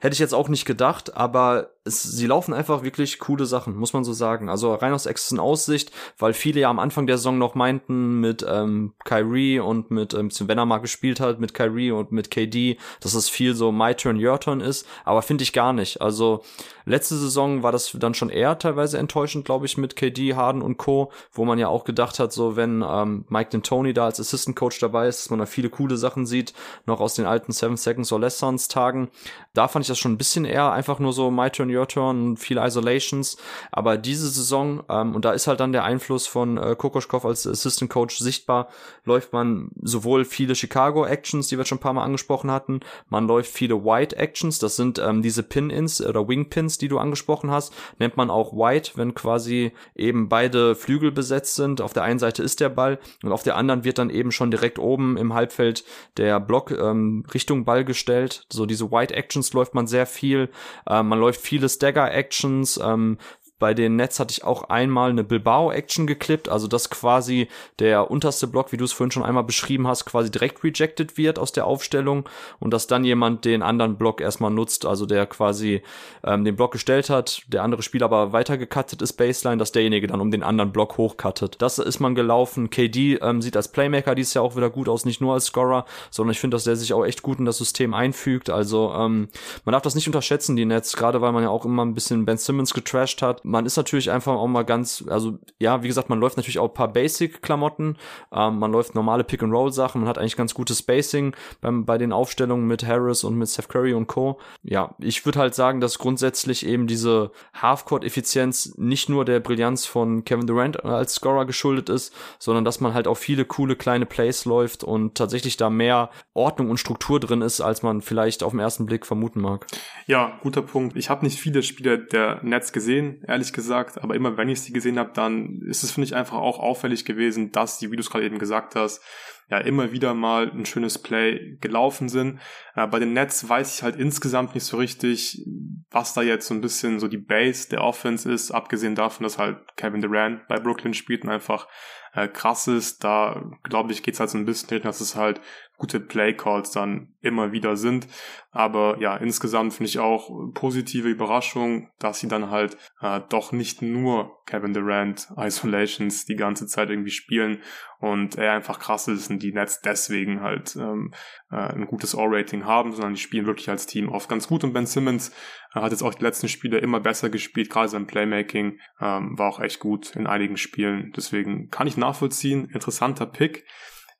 Hätte 0.00 0.14
ich 0.14 0.20
jetzt 0.20 0.34
auch 0.34 0.48
nicht 0.48 0.64
gedacht, 0.64 1.16
aber 1.16 1.70
es, 1.88 2.02
sie 2.02 2.26
laufen 2.26 2.54
einfach 2.54 2.82
wirklich 2.82 3.18
coole 3.18 3.46
Sachen, 3.46 3.76
muss 3.76 3.92
man 3.92 4.04
so 4.04 4.12
sagen. 4.12 4.48
Also 4.48 4.74
rein 4.74 4.92
aus 4.92 5.06
Exen 5.06 5.40
Aussicht, 5.40 5.90
weil 6.18 6.32
viele 6.32 6.60
ja 6.60 6.70
am 6.70 6.78
Anfang 6.78 7.06
der 7.06 7.16
Saison 7.16 7.38
noch 7.38 7.54
meinten 7.54 8.20
mit 8.20 8.46
ähm, 8.48 8.92
Kyrie 9.04 9.58
und 9.58 9.90
mit, 9.90 10.14
ähm, 10.14 10.30
wenn 10.40 10.58
er 10.58 10.66
mal 10.66 10.78
gespielt 10.78 11.20
hat, 11.20 11.40
mit 11.40 11.54
Kyrie 11.54 11.90
und 11.90 12.12
mit 12.12 12.30
KD, 12.30 12.78
dass 13.00 13.14
es 13.14 13.28
viel 13.28 13.54
so 13.54 13.72
My 13.72 13.94
Turn, 13.94 14.24
Your 14.24 14.38
Turn 14.38 14.60
ist, 14.60 14.86
aber 15.04 15.22
finde 15.22 15.42
ich 15.42 15.52
gar 15.52 15.72
nicht. 15.72 16.00
Also 16.00 16.42
letzte 16.84 17.16
Saison 17.16 17.62
war 17.62 17.72
das 17.72 17.92
dann 17.98 18.14
schon 18.14 18.30
eher 18.30 18.58
teilweise 18.58 18.98
enttäuschend, 18.98 19.44
glaube 19.44 19.66
ich, 19.66 19.78
mit 19.78 19.96
KD, 19.96 20.34
Harden 20.34 20.62
und 20.62 20.76
Co., 20.78 21.12
wo 21.32 21.44
man 21.44 21.58
ja 21.58 21.68
auch 21.68 21.84
gedacht 21.84 22.18
hat, 22.18 22.32
so 22.32 22.56
wenn 22.56 22.84
ähm, 22.86 23.24
Mike 23.28 23.56
D'Antoni 23.56 23.92
da 23.92 24.06
als 24.06 24.20
Assistant 24.20 24.56
Coach 24.56 24.78
dabei 24.80 25.08
ist, 25.08 25.20
dass 25.20 25.30
man 25.30 25.38
da 25.38 25.46
viele 25.46 25.70
coole 25.70 25.96
Sachen 25.96 26.26
sieht, 26.26 26.52
noch 26.86 27.00
aus 27.00 27.14
den 27.14 27.26
alten 27.26 27.52
Seven 27.52 27.76
Seconds 27.76 28.12
or 28.12 28.20
Less 28.20 28.38
Sons 28.38 28.68
Tagen. 28.68 29.10
Da 29.54 29.68
fand 29.68 29.84
ich 29.84 29.88
das 29.88 29.98
schon 29.98 30.12
ein 30.12 30.18
bisschen 30.18 30.44
eher 30.44 30.72
einfach 30.72 30.98
nur 30.98 31.12
so 31.12 31.30
My 31.30 31.50
Turn, 31.50 31.74
Your 31.74 31.77
Turn, 31.86 32.36
viele 32.36 32.66
Isolations. 32.66 33.36
Aber 33.70 33.96
diese 33.96 34.28
Saison, 34.28 34.82
ähm, 34.88 35.14
und 35.14 35.24
da 35.24 35.32
ist 35.32 35.46
halt 35.46 35.60
dann 35.60 35.72
der 35.72 35.84
Einfluss 35.84 36.26
von 36.26 36.58
äh, 36.58 36.74
Kokoschkov 36.76 37.24
als 37.24 37.46
Assistant 37.46 37.90
Coach 37.90 38.18
sichtbar, 38.18 38.68
läuft 39.04 39.32
man 39.32 39.70
sowohl 39.82 40.24
viele 40.24 40.54
Chicago 40.54 41.04
Actions, 41.04 41.48
die 41.48 41.58
wir 41.58 41.64
schon 41.64 41.78
ein 41.78 41.80
paar 41.80 41.92
Mal 41.92 42.04
angesprochen 42.04 42.50
hatten, 42.50 42.80
man 43.08 43.26
läuft 43.26 43.50
viele 43.52 43.84
White 43.84 44.16
Actions, 44.16 44.58
das 44.58 44.76
sind 44.76 44.98
ähm, 44.98 45.22
diese 45.22 45.42
Pin-Ins 45.42 46.04
oder 46.04 46.28
Wing-Pins, 46.28 46.78
die 46.78 46.88
du 46.88 46.98
angesprochen 46.98 47.50
hast, 47.50 47.72
nennt 47.98 48.16
man 48.16 48.30
auch 48.30 48.52
White, 48.52 48.92
wenn 48.96 49.14
quasi 49.14 49.72
eben 49.94 50.28
beide 50.28 50.74
Flügel 50.74 51.12
besetzt 51.12 51.56
sind. 51.56 51.80
Auf 51.80 51.92
der 51.92 52.02
einen 52.02 52.18
Seite 52.18 52.42
ist 52.42 52.60
der 52.60 52.68
Ball 52.68 52.98
und 53.22 53.32
auf 53.32 53.42
der 53.42 53.56
anderen 53.56 53.84
wird 53.84 53.98
dann 53.98 54.10
eben 54.10 54.32
schon 54.32 54.50
direkt 54.50 54.78
oben 54.78 55.16
im 55.16 55.34
Halbfeld 55.34 55.84
der 56.16 56.40
Block 56.40 56.70
ähm, 56.70 57.24
Richtung 57.32 57.64
Ball 57.64 57.84
gestellt. 57.84 58.46
So 58.50 58.66
diese 58.66 58.90
White 58.90 59.14
Actions 59.14 59.52
läuft 59.52 59.74
man 59.74 59.86
sehr 59.86 60.06
viel. 60.06 60.48
Äh, 60.86 61.02
man 61.02 61.18
läuft 61.18 61.40
viele 61.58 61.68
Stagger-Actions, 61.68 62.78
ähm, 62.82 63.18
bei 63.58 63.74
den 63.74 63.96
Nets 63.96 64.20
hatte 64.20 64.32
ich 64.32 64.44
auch 64.44 64.64
einmal 64.64 65.10
eine 65.10 65.24
Bilbao-Action 65.24 66.06
geklippt, 66.06 66.48
also 66.48 66.66
dass 66.66 66.90
quasi 66.90 67.48
der 67.78 68.10
unterste 68.10 68.46
Block, 68.46 68.72
wie 68.72 68.76
du 68.76 68.84
es 68.84 68.92
vorhin 68.92 69.10
schon 69.10 69.22
einmal 69.22 69.44
beschrieben 69.44 69.86
hast, 69.86 70.04
quasi 70.04 70.30
direkt 70.30 70.62
rejected 70.64 71.16
wird 71.16 71.38
aus 71.38 71.52
der 71.52 71.66
Aufstellung 71.66 72.28
und 72.58 72.72
dass 72.72 72.86
dann 72.86 73.04
jemand 73.04 73.44
den 73.44 73.62
anderen 73.62 73.96
Block 73.96 74.20
erstmal 74.20 74.50
nutzt, 74.50 74.86
also 74.86 75.06
der 75.06 75.26
quasi 75.26 75.82
ähm, 76.24 76.44
den 76.44 76.56
Block 76.56 76.72
gestellt 76.72 77.10
hat, 77.10 77.42
der 77.48 77.62
andere 77.62 77.82
Spieler 77.82 78.06
aber 78.06 78.32
weitergecuttet 78.32 79.02
ist 79.02 79.14
Baseline, 79.14 79.58
dass 79.58 79.72
derjenige 79.72 80.06
dann 80.06 80.20
um 80.20 80.30
den 80.30 80.42
anderen 80.42 80.72
Block 80.72 80.96
hochcuttet. 80.96 81.60
Das 81.60 81.78
ist 81.78 82.00
man 82.00 82.14
gelaufen. 82.14 82.70
KD 82.70 83.18
ähm, 83.20 83.42
sieht 83.42 83.56
als 83.56 83.68
Playmaker 83.68 84.14
dieses 84.14 84.34
Jahr 84.34 84.44
auch 84.44 84.56
wieder 84.56 84.70
gut 84.70 84.88
aus, 84.88 85.04
nicht 85.04 85.20
nur 85.20 85.34
als 85.34 85.46
Scorer, 85.46 85.84
sondern 86.10 86.32
ich 86.32 86.40
finde, 86.40 86.54
dass 86.54 86.64
der 86.64 86.76
sich 86.76 86.92
auch 86.92 87.04
echt 87.04 87.22
gut 87.22 87.38
in 87.38 87.44
das 87.44 87.58
System 87.58 87.92
einfügt. 87.92 88.50
Also 88.50 88.92
ähm, 88.94 89.28
man 89.64 89.72
darf 89.72 89.82
das 89.82 89.94
nicht 89.94 90.06
unterschätzen, 90.06 90.56
die 90.56 90.64
Nets, 90.64 90.96
gerade 90.96 91.20
weil 91.20 91.32
man 91.32 91.42
ja 91.42 91.50
auch 91.50 91.64
immer 91.64 91.84
ein 91.84 91.94
bisschen 91.94 92.24
Ben 92.24 92.38
Simmons 92.38 92.72
getrashed 92.72 93.22
hat. 93.22 93.44
Man 93.48 93.64
ist 93.64 93.78
natürlich 93.78 94.10
einfach 94.10 94.34
auch 94.34 94.46
mal 94.46 94.64
ganz, 94.64 95.04
also 95.08 95.38
ja, 95.58 95.82
wie 95.82 95.88
gesagt, 95.88 96.10
man 96.10 96.20
läuft 96.20 96.36
natürlich 96.36 96.58
auch 96.58 96.68
ein 96.68 96.74
paar 96.74 96.92
Basic-Klamotten, 96.92 97.96
ähm, 98.30 98.58
man 98.58 98.70
läuft 98.70 98.94
normale 98.94 99.24
Pick-and-Roll-Sachen, 99.24 100.02
man 100.02 100.08
hat 100.08 100.18
eigentlich 100.18 100.36
ganz 100.36 100.52
gutes 100.52 100.80
Spacing 100.80 101.34
beim, 101.62 101.86
bei 101.86 101.96
den 101.96 102.12
Aufstellungen 102.12 102.66
mit 102.66 102.86
Harris 102.86 103.24
und 103.24 103.36
mit 103.36 103.48
Seth 103.48 103.70
Curry 103.70 103.94
und 103.94 104.06
Co. 104.06 104.38
Ja, 104.62 104.94
ich 105.00 105.24
würde 105.24 105.38
halt 105.38 105.54
sagen, 105.54 105.80
dass 105.80 105.98
grundsätzlich 105.98 106.66
eben 106.66 106.86
diese 106.86 107.30
Half-Court-Effizienz 107.54 108.74
nicht 108.76 109.08
nur 109.08 109.24
der 109.24 109.40
Brillanz 109.40 109.86
von 109.86 110.24
Kevin 110.24 110.46
Durant 110.46 110.84
als 110.84 111.14
Scorer 111.14 111.46
geschuldet 111.46 111.88
ist, 111.88 112.14
sondern 112.38 112.66
dass 112.66 112.80
man 112.80 112.92
halt 112.92 113.08
auch 113.08 113.16
viele 113.16 113.46
coole 113.46 113.76
kleine 113.76 114.04
Plays 114.04 114.44
läuft 114.44 114.84
und 114.84 115.14
tatsächlich 115.14 115.56
da 115.56 115.70
mehr 115.70 116.10
Ordnung 116.34 116.68
und 116.68 116.78
Struktur 116.78 117.18
drin 117.18 117.40
ist, 117.40 117.60
als 117.60 117.82
man 117.82 118.02
vielleicht 118.02 118.42
auf 118.42 118.52
den 118.52 118.60
ersten 118.60 118.84
Blick 118.84 119.06
vermuten 119.06 119.40
mag. 119.40 119.66
Ja, 120.06 120.38
guter 120.42 120.62
Punkt. 120.62 120.96
Ich 120.96 121.10
habe 121.10 121.24
nicht 121.24 121.38
viele 121.38 121.62
Spiele 121.62 121.98
der 121.98 122.42
Nets 122.42 122.72
gesehen, 122.72 123.22
ehrlich 123.26 123.37
gesagt, 123.52 124.02
aber 124.02 124.14
immer 124.14 124.36
wenn 124.36 124.48
ich 124.48 124.60
sie 124.60 124.72
gesehen 124.72 124.98
habe, 124.98 125.12
dann 125.14 125.62
ist 125.68 125.82
es, 125.82 125.90
finde 125.90 126.06
ich, 126.06 126.14
einfach 126.14 126.38
auch 126.38 126.58
auffällig 126.58 127.04
gewesen, 127.04 127.52
dass 127.52 127.78
die, 127.78 127.90
wie 127.90 127.96
du 127.96 128.00
es 128.00 128.10
gerade 128.10 128.24
eben 128.24 128.38
gesagt 128.38 128.74
hast, 128.74 129.02
ja 129.50 129.58
immer 129.58 129.92
wieder 129.92 130.14
mal 130.14 130.50
ein 130.50 130.66
schönes 130.66 130.98
Play 130.98 131.56
gelaufen 131.60 132.08
sind. 132.08 132.38
Äh, 132.74 132.86
bei 132.86 132.98
den 132.98 133.14
Nets 133.14 133.48
weiß 133.48 133.76
ich 133.76 133.82
halt 133.82 133.96
insgesamt 133.96 134.54
nicht 134.54 134.64
so 134.64 134.76
richtig, 134.76 135.42
was 135.90 136.12
da 136.12 136.22
jetzt 136.22 136.46
so 136.46 136.54
ein 136.54 136.60
bisschen 136.60 137.00
so 137.00 137.08
die 137.08 137.18
Base 137.18 137.68
der 137.70 137.82
Offense 137.82 138.30
ist, 138.30 138.50
abgesehen 138.50 138.94
davon, 138.94 139.24
dass 139.24 139.38
halt 139.38 139.58
Kevin 139.76 140.02
Durant 140.02 140.46
bei 140.48 140.58
Brooklyn 140.58 140.92
spielt 140.92 141.24
und 141.24 141.30
einfach 141.30 141.66
äh, 142.12 142.28
krass 142.28 142.68
ist. 142.68 143.04
Da 143.04 143.50
glaube 143.62 143.92
ich, 143.92 144.02
geht's 144.02 144.20
halt 144.20 144.30
so 144.30 144.38
ein 144.38 144.44
bisschen, 144.44 144.82
dass 144.82 145.00
es 145.00 145.16
halt 145.16 145.40
gute 145.78 146.00
Playcalls 146.00 146.72
dann 146.72 147.14
immer 147.20 147.52
wieder 147.52 147.76
sind. 147.76 148.08
Aber 148.50 148.98
ja, 149.00 149.16
insgesamt 149.16 149.72
finde 149.72 149.88
ich 149.88 150.00
auch 150.00 150.30
positive 150.52 151.08
Überraschung, 151.08 151.90
dass 152.00 152.18
sie 152.18 152.28
dann 152.28 152.50
halt 152.50 152.76
äh, 153.00 153.20
doch 153.28 153.52
nicht 153.52 153.80
nur 153.80 154.42
Kevin 154.46 154.74
Durant 154.74 155.28
Isolations 155.36 156.24
die 156.24 156.34
ganze 156.34 156.66
Zeit 156.66 156.90
irgendwie 156.90 157.10
spielen 157.10 157.62
und 158.00 158.36
er 158.36 158.52
einfach 158.52 158.80
krass 158.80 159.06
ist 159.06 159.30
und 159.30 159.42
die 159.42 159.52
Nets 159.52 159.80
deswegen 159.80 160.40
halt 160.40 160.74
ähm, 160.76 161.12
äh, 161.50 161.56
ein 161.56 161.86
gutes 161.86 162.14
All-Rating 162.16 162.64
haben, 162.64 162.92
sondern 162.92 163.14
die 163.14 163.20
spielen 163.20 163.46
wirklich 163.46 163.70
als 163.70 163.86
Team 163.86 164.08
oft 164.08 164.28
ganz 164.28 164.48
gut 164.48 164.64
und 164.64 164.72
Ben 164.72 164.86
Simmons 164.86 165.30
äh, 165.74 165.80
hat 165.80 165.92
jetzt 165.92 166.02
auch 166.02 166.14
die 166.14 166.24
letzten 166.24 166.48
Spiele 166.48 166.78
immer 166.78 166.98
besser 166.98 167.30
gespielt, 167.30 167.70
gerade 167.70 167.88
sein 167.88 168.06
Playmaking 168.06 168.80
ähm, 169.00 169.38
war 169.38 169.48
auch 169.48 169.60
echt 169.60 169.78
gut 169.78 170.16
in 170.16 170.26
einigen 170.26 170.56
Spielen. 170.56 171.12
Deswegen 171.16 171.70
kann 171.70 171.86
ich 171.86 171.96
nachvollziehen, 171.96 172.68
interessanter 172.72 173.26
Pick. 173.26 173.64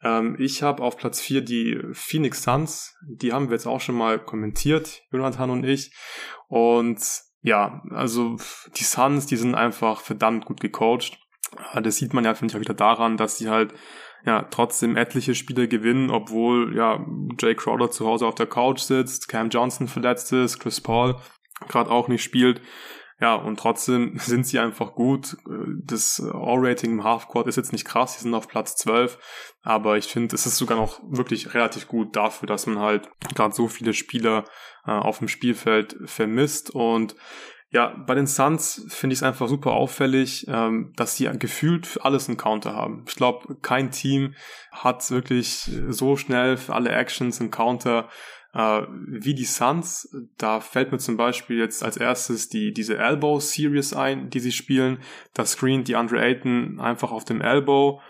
Ähm, 0.03 0.37
ich 0.39 0.63
habe 0.63 0.83
auf 0.83 0.97
Platz 0.97 1.21
4 1.21 1.43
die 1.43 1.81
Phoenix 1.93 2.43
Suns. 2.43 2.97
Die 3.07 3.33
haben 3.33 3.49
wir 3.49 3.55
jetzt 3.55 3.67
auch 3.67 3.81
schon 3.81 3.97
mal 3.97 4.19
kommentiert, 4.19 5.03
Jonathan 5.13 5.51
und 5.51 5.65
ich. 5.65 5.93
Und 6.49 7.01
ja, 7.43 7.83
also 7.91 8.37
die 8.77 8.85
Suns, 8.85 9.27
die 9.27 9.37
sind 9.37 9.55
einfach 9.55 10.01
verdammt 10.01 10.45
gut 10.45 10.61
gecoacht. 10.61 11.19
Äh, 11.75 11.83
das 11.83 11.97
sieht 11.97 12.15
man 12.15 12.25
ja, 12.25 12.35
finde 12.35 12.53
ich, 12.53 12.57
auch 12.57 12.61
wieder 12.61 12.75
daran, 12.75 13.17
dass 13.17 13.39
sie 13.39 13.49
halt 13.49 13.75
ja 14.25 14.43
trotzdem 14.43 14.97
etliche 14.97 15.35
Spiele 15.35 15.69
gewinnen, 15.69 16.11
obwohl 16.11 16.77
ja 16.77 17.05
Jay 17.41 17.55
Crowder 17.55 17.91
zu 17.91 18.07
Hause 18.07 18.27
auf 18.27 18.35
der 18.35 18.47
Couch 18.47 18.81
sitzt, 18.81 19.29
Cam 19.29 19.49
Johnson 19.49 19.89
verletzt 19.89 20.33
ist, 20.33 20.59
Chris 20.59 20.81
Paul 20.81 21.17
gerade 21.67 21.91
auch 21.91 22.09
nicht 22.09 22.23
spielt. 22.23 22.61
Ja, 23.21 23.35
und 23.35 23.59
trotzdem 23.59 24.15
sind 24.19 24.47
sie 24.47 24.59
einfach 24.59 24.95
gut. 24.95 25.37
Das 25.85 26.21
All-Rating 26.21 26.93
im 26.93 27.05
Halfcourt 27.05 27.47
ist 27.47 27.57
jetzt 27.57 27.73
nicht 27.73 27.85
krass, 27.85 28.15
sie 28.15 28.23
sind 28.23 28.35
auf 28.35 28.49
Platz 28.49 28.77
12, 28.77 29.19
aber 29.63 29.97
ich 29.97 30.07
finde, 30.07 30.35
es 30.35 30.47
ist 30.47 30.57
sogar 30.57 30.79
noch 30.79 31.01
wirklich 31.09 31.55
relativ 31.55 31.89
gut 31.89 32.15
dafür, 32.15 32.47
dass 32.47 32.67
man 32.67 32.79
halt 32.79 33.09
gerade 33.35 33.55
so 33.55 33.69
viele 33.69 33.95
Spieler 33.95 34.45
äh, 34.87 34.93
auf 34.93 35.19
dem 35.19 35.29
Spielfeld 35.29 35.97
vermisst 36.05 36.71
und 36.71 37.17
ja, 37.71 37.89
bei 38.07 38.15
den 38.15 38.27
Suns 38.27 38.87
finde 38.89 39.13
ich 39.13 39.19
es 39.19 39.23
einfach 39.23 39.47
super 39.47 39.73
auffällig, 39.73 40.47
ähm, 40.49 40.95
dass 40.97 41.17
sie 41.17 41.29
gefühlt 41.39 41.87
für 41.87 42.03
alles 42.03 42.27
einen 42.27 42.39
Counter 42.39 42.75
haben. 42.75 43.05
Ich 43.07 43.15
glaube, 43.15 43.57
kein 43.61 43.91
Team 43.91 44.35
hat 44.73 45.11
wirklich 45.11 45.71
so 45.89 46.17
schnell 46.17 46.57
für 46.57 46.75
alle 46.75 46.91
Actions 46.91 47.41
einen 47.41 47.51
Counter 47.51 48.09
äh, 48.59 48.83
wie 49.07 49.35
die 49.35 49.45
Suns. 49.45 50.15
Da 50.37 50.61
fällt 50.61 50.91
mir 50.91 50.99
zum 50.99 51.17
Beispiel 51.17 51.59
jetzt 51.59 51.85
als 51.85 51.97
erstes 51.97 52.49
die, 52.49 52.73
diese 52.73 52.99
Elbow 52.99 53.39
Series 53.39 53.95
ein, 53.95 54.31
die 54.31 54.41
sie 54.41 54.53
spielen. 54.53 54.99
Da 55.33 55.47
screent 55.47 55.87
die 55.87 55.95
Andre 55.95 56.21
Ayton 56.21 56.81
einfach 56.81 57.13
auf 57.13 57.25
dem 57.25 57.41
Elbow 57.41 58.01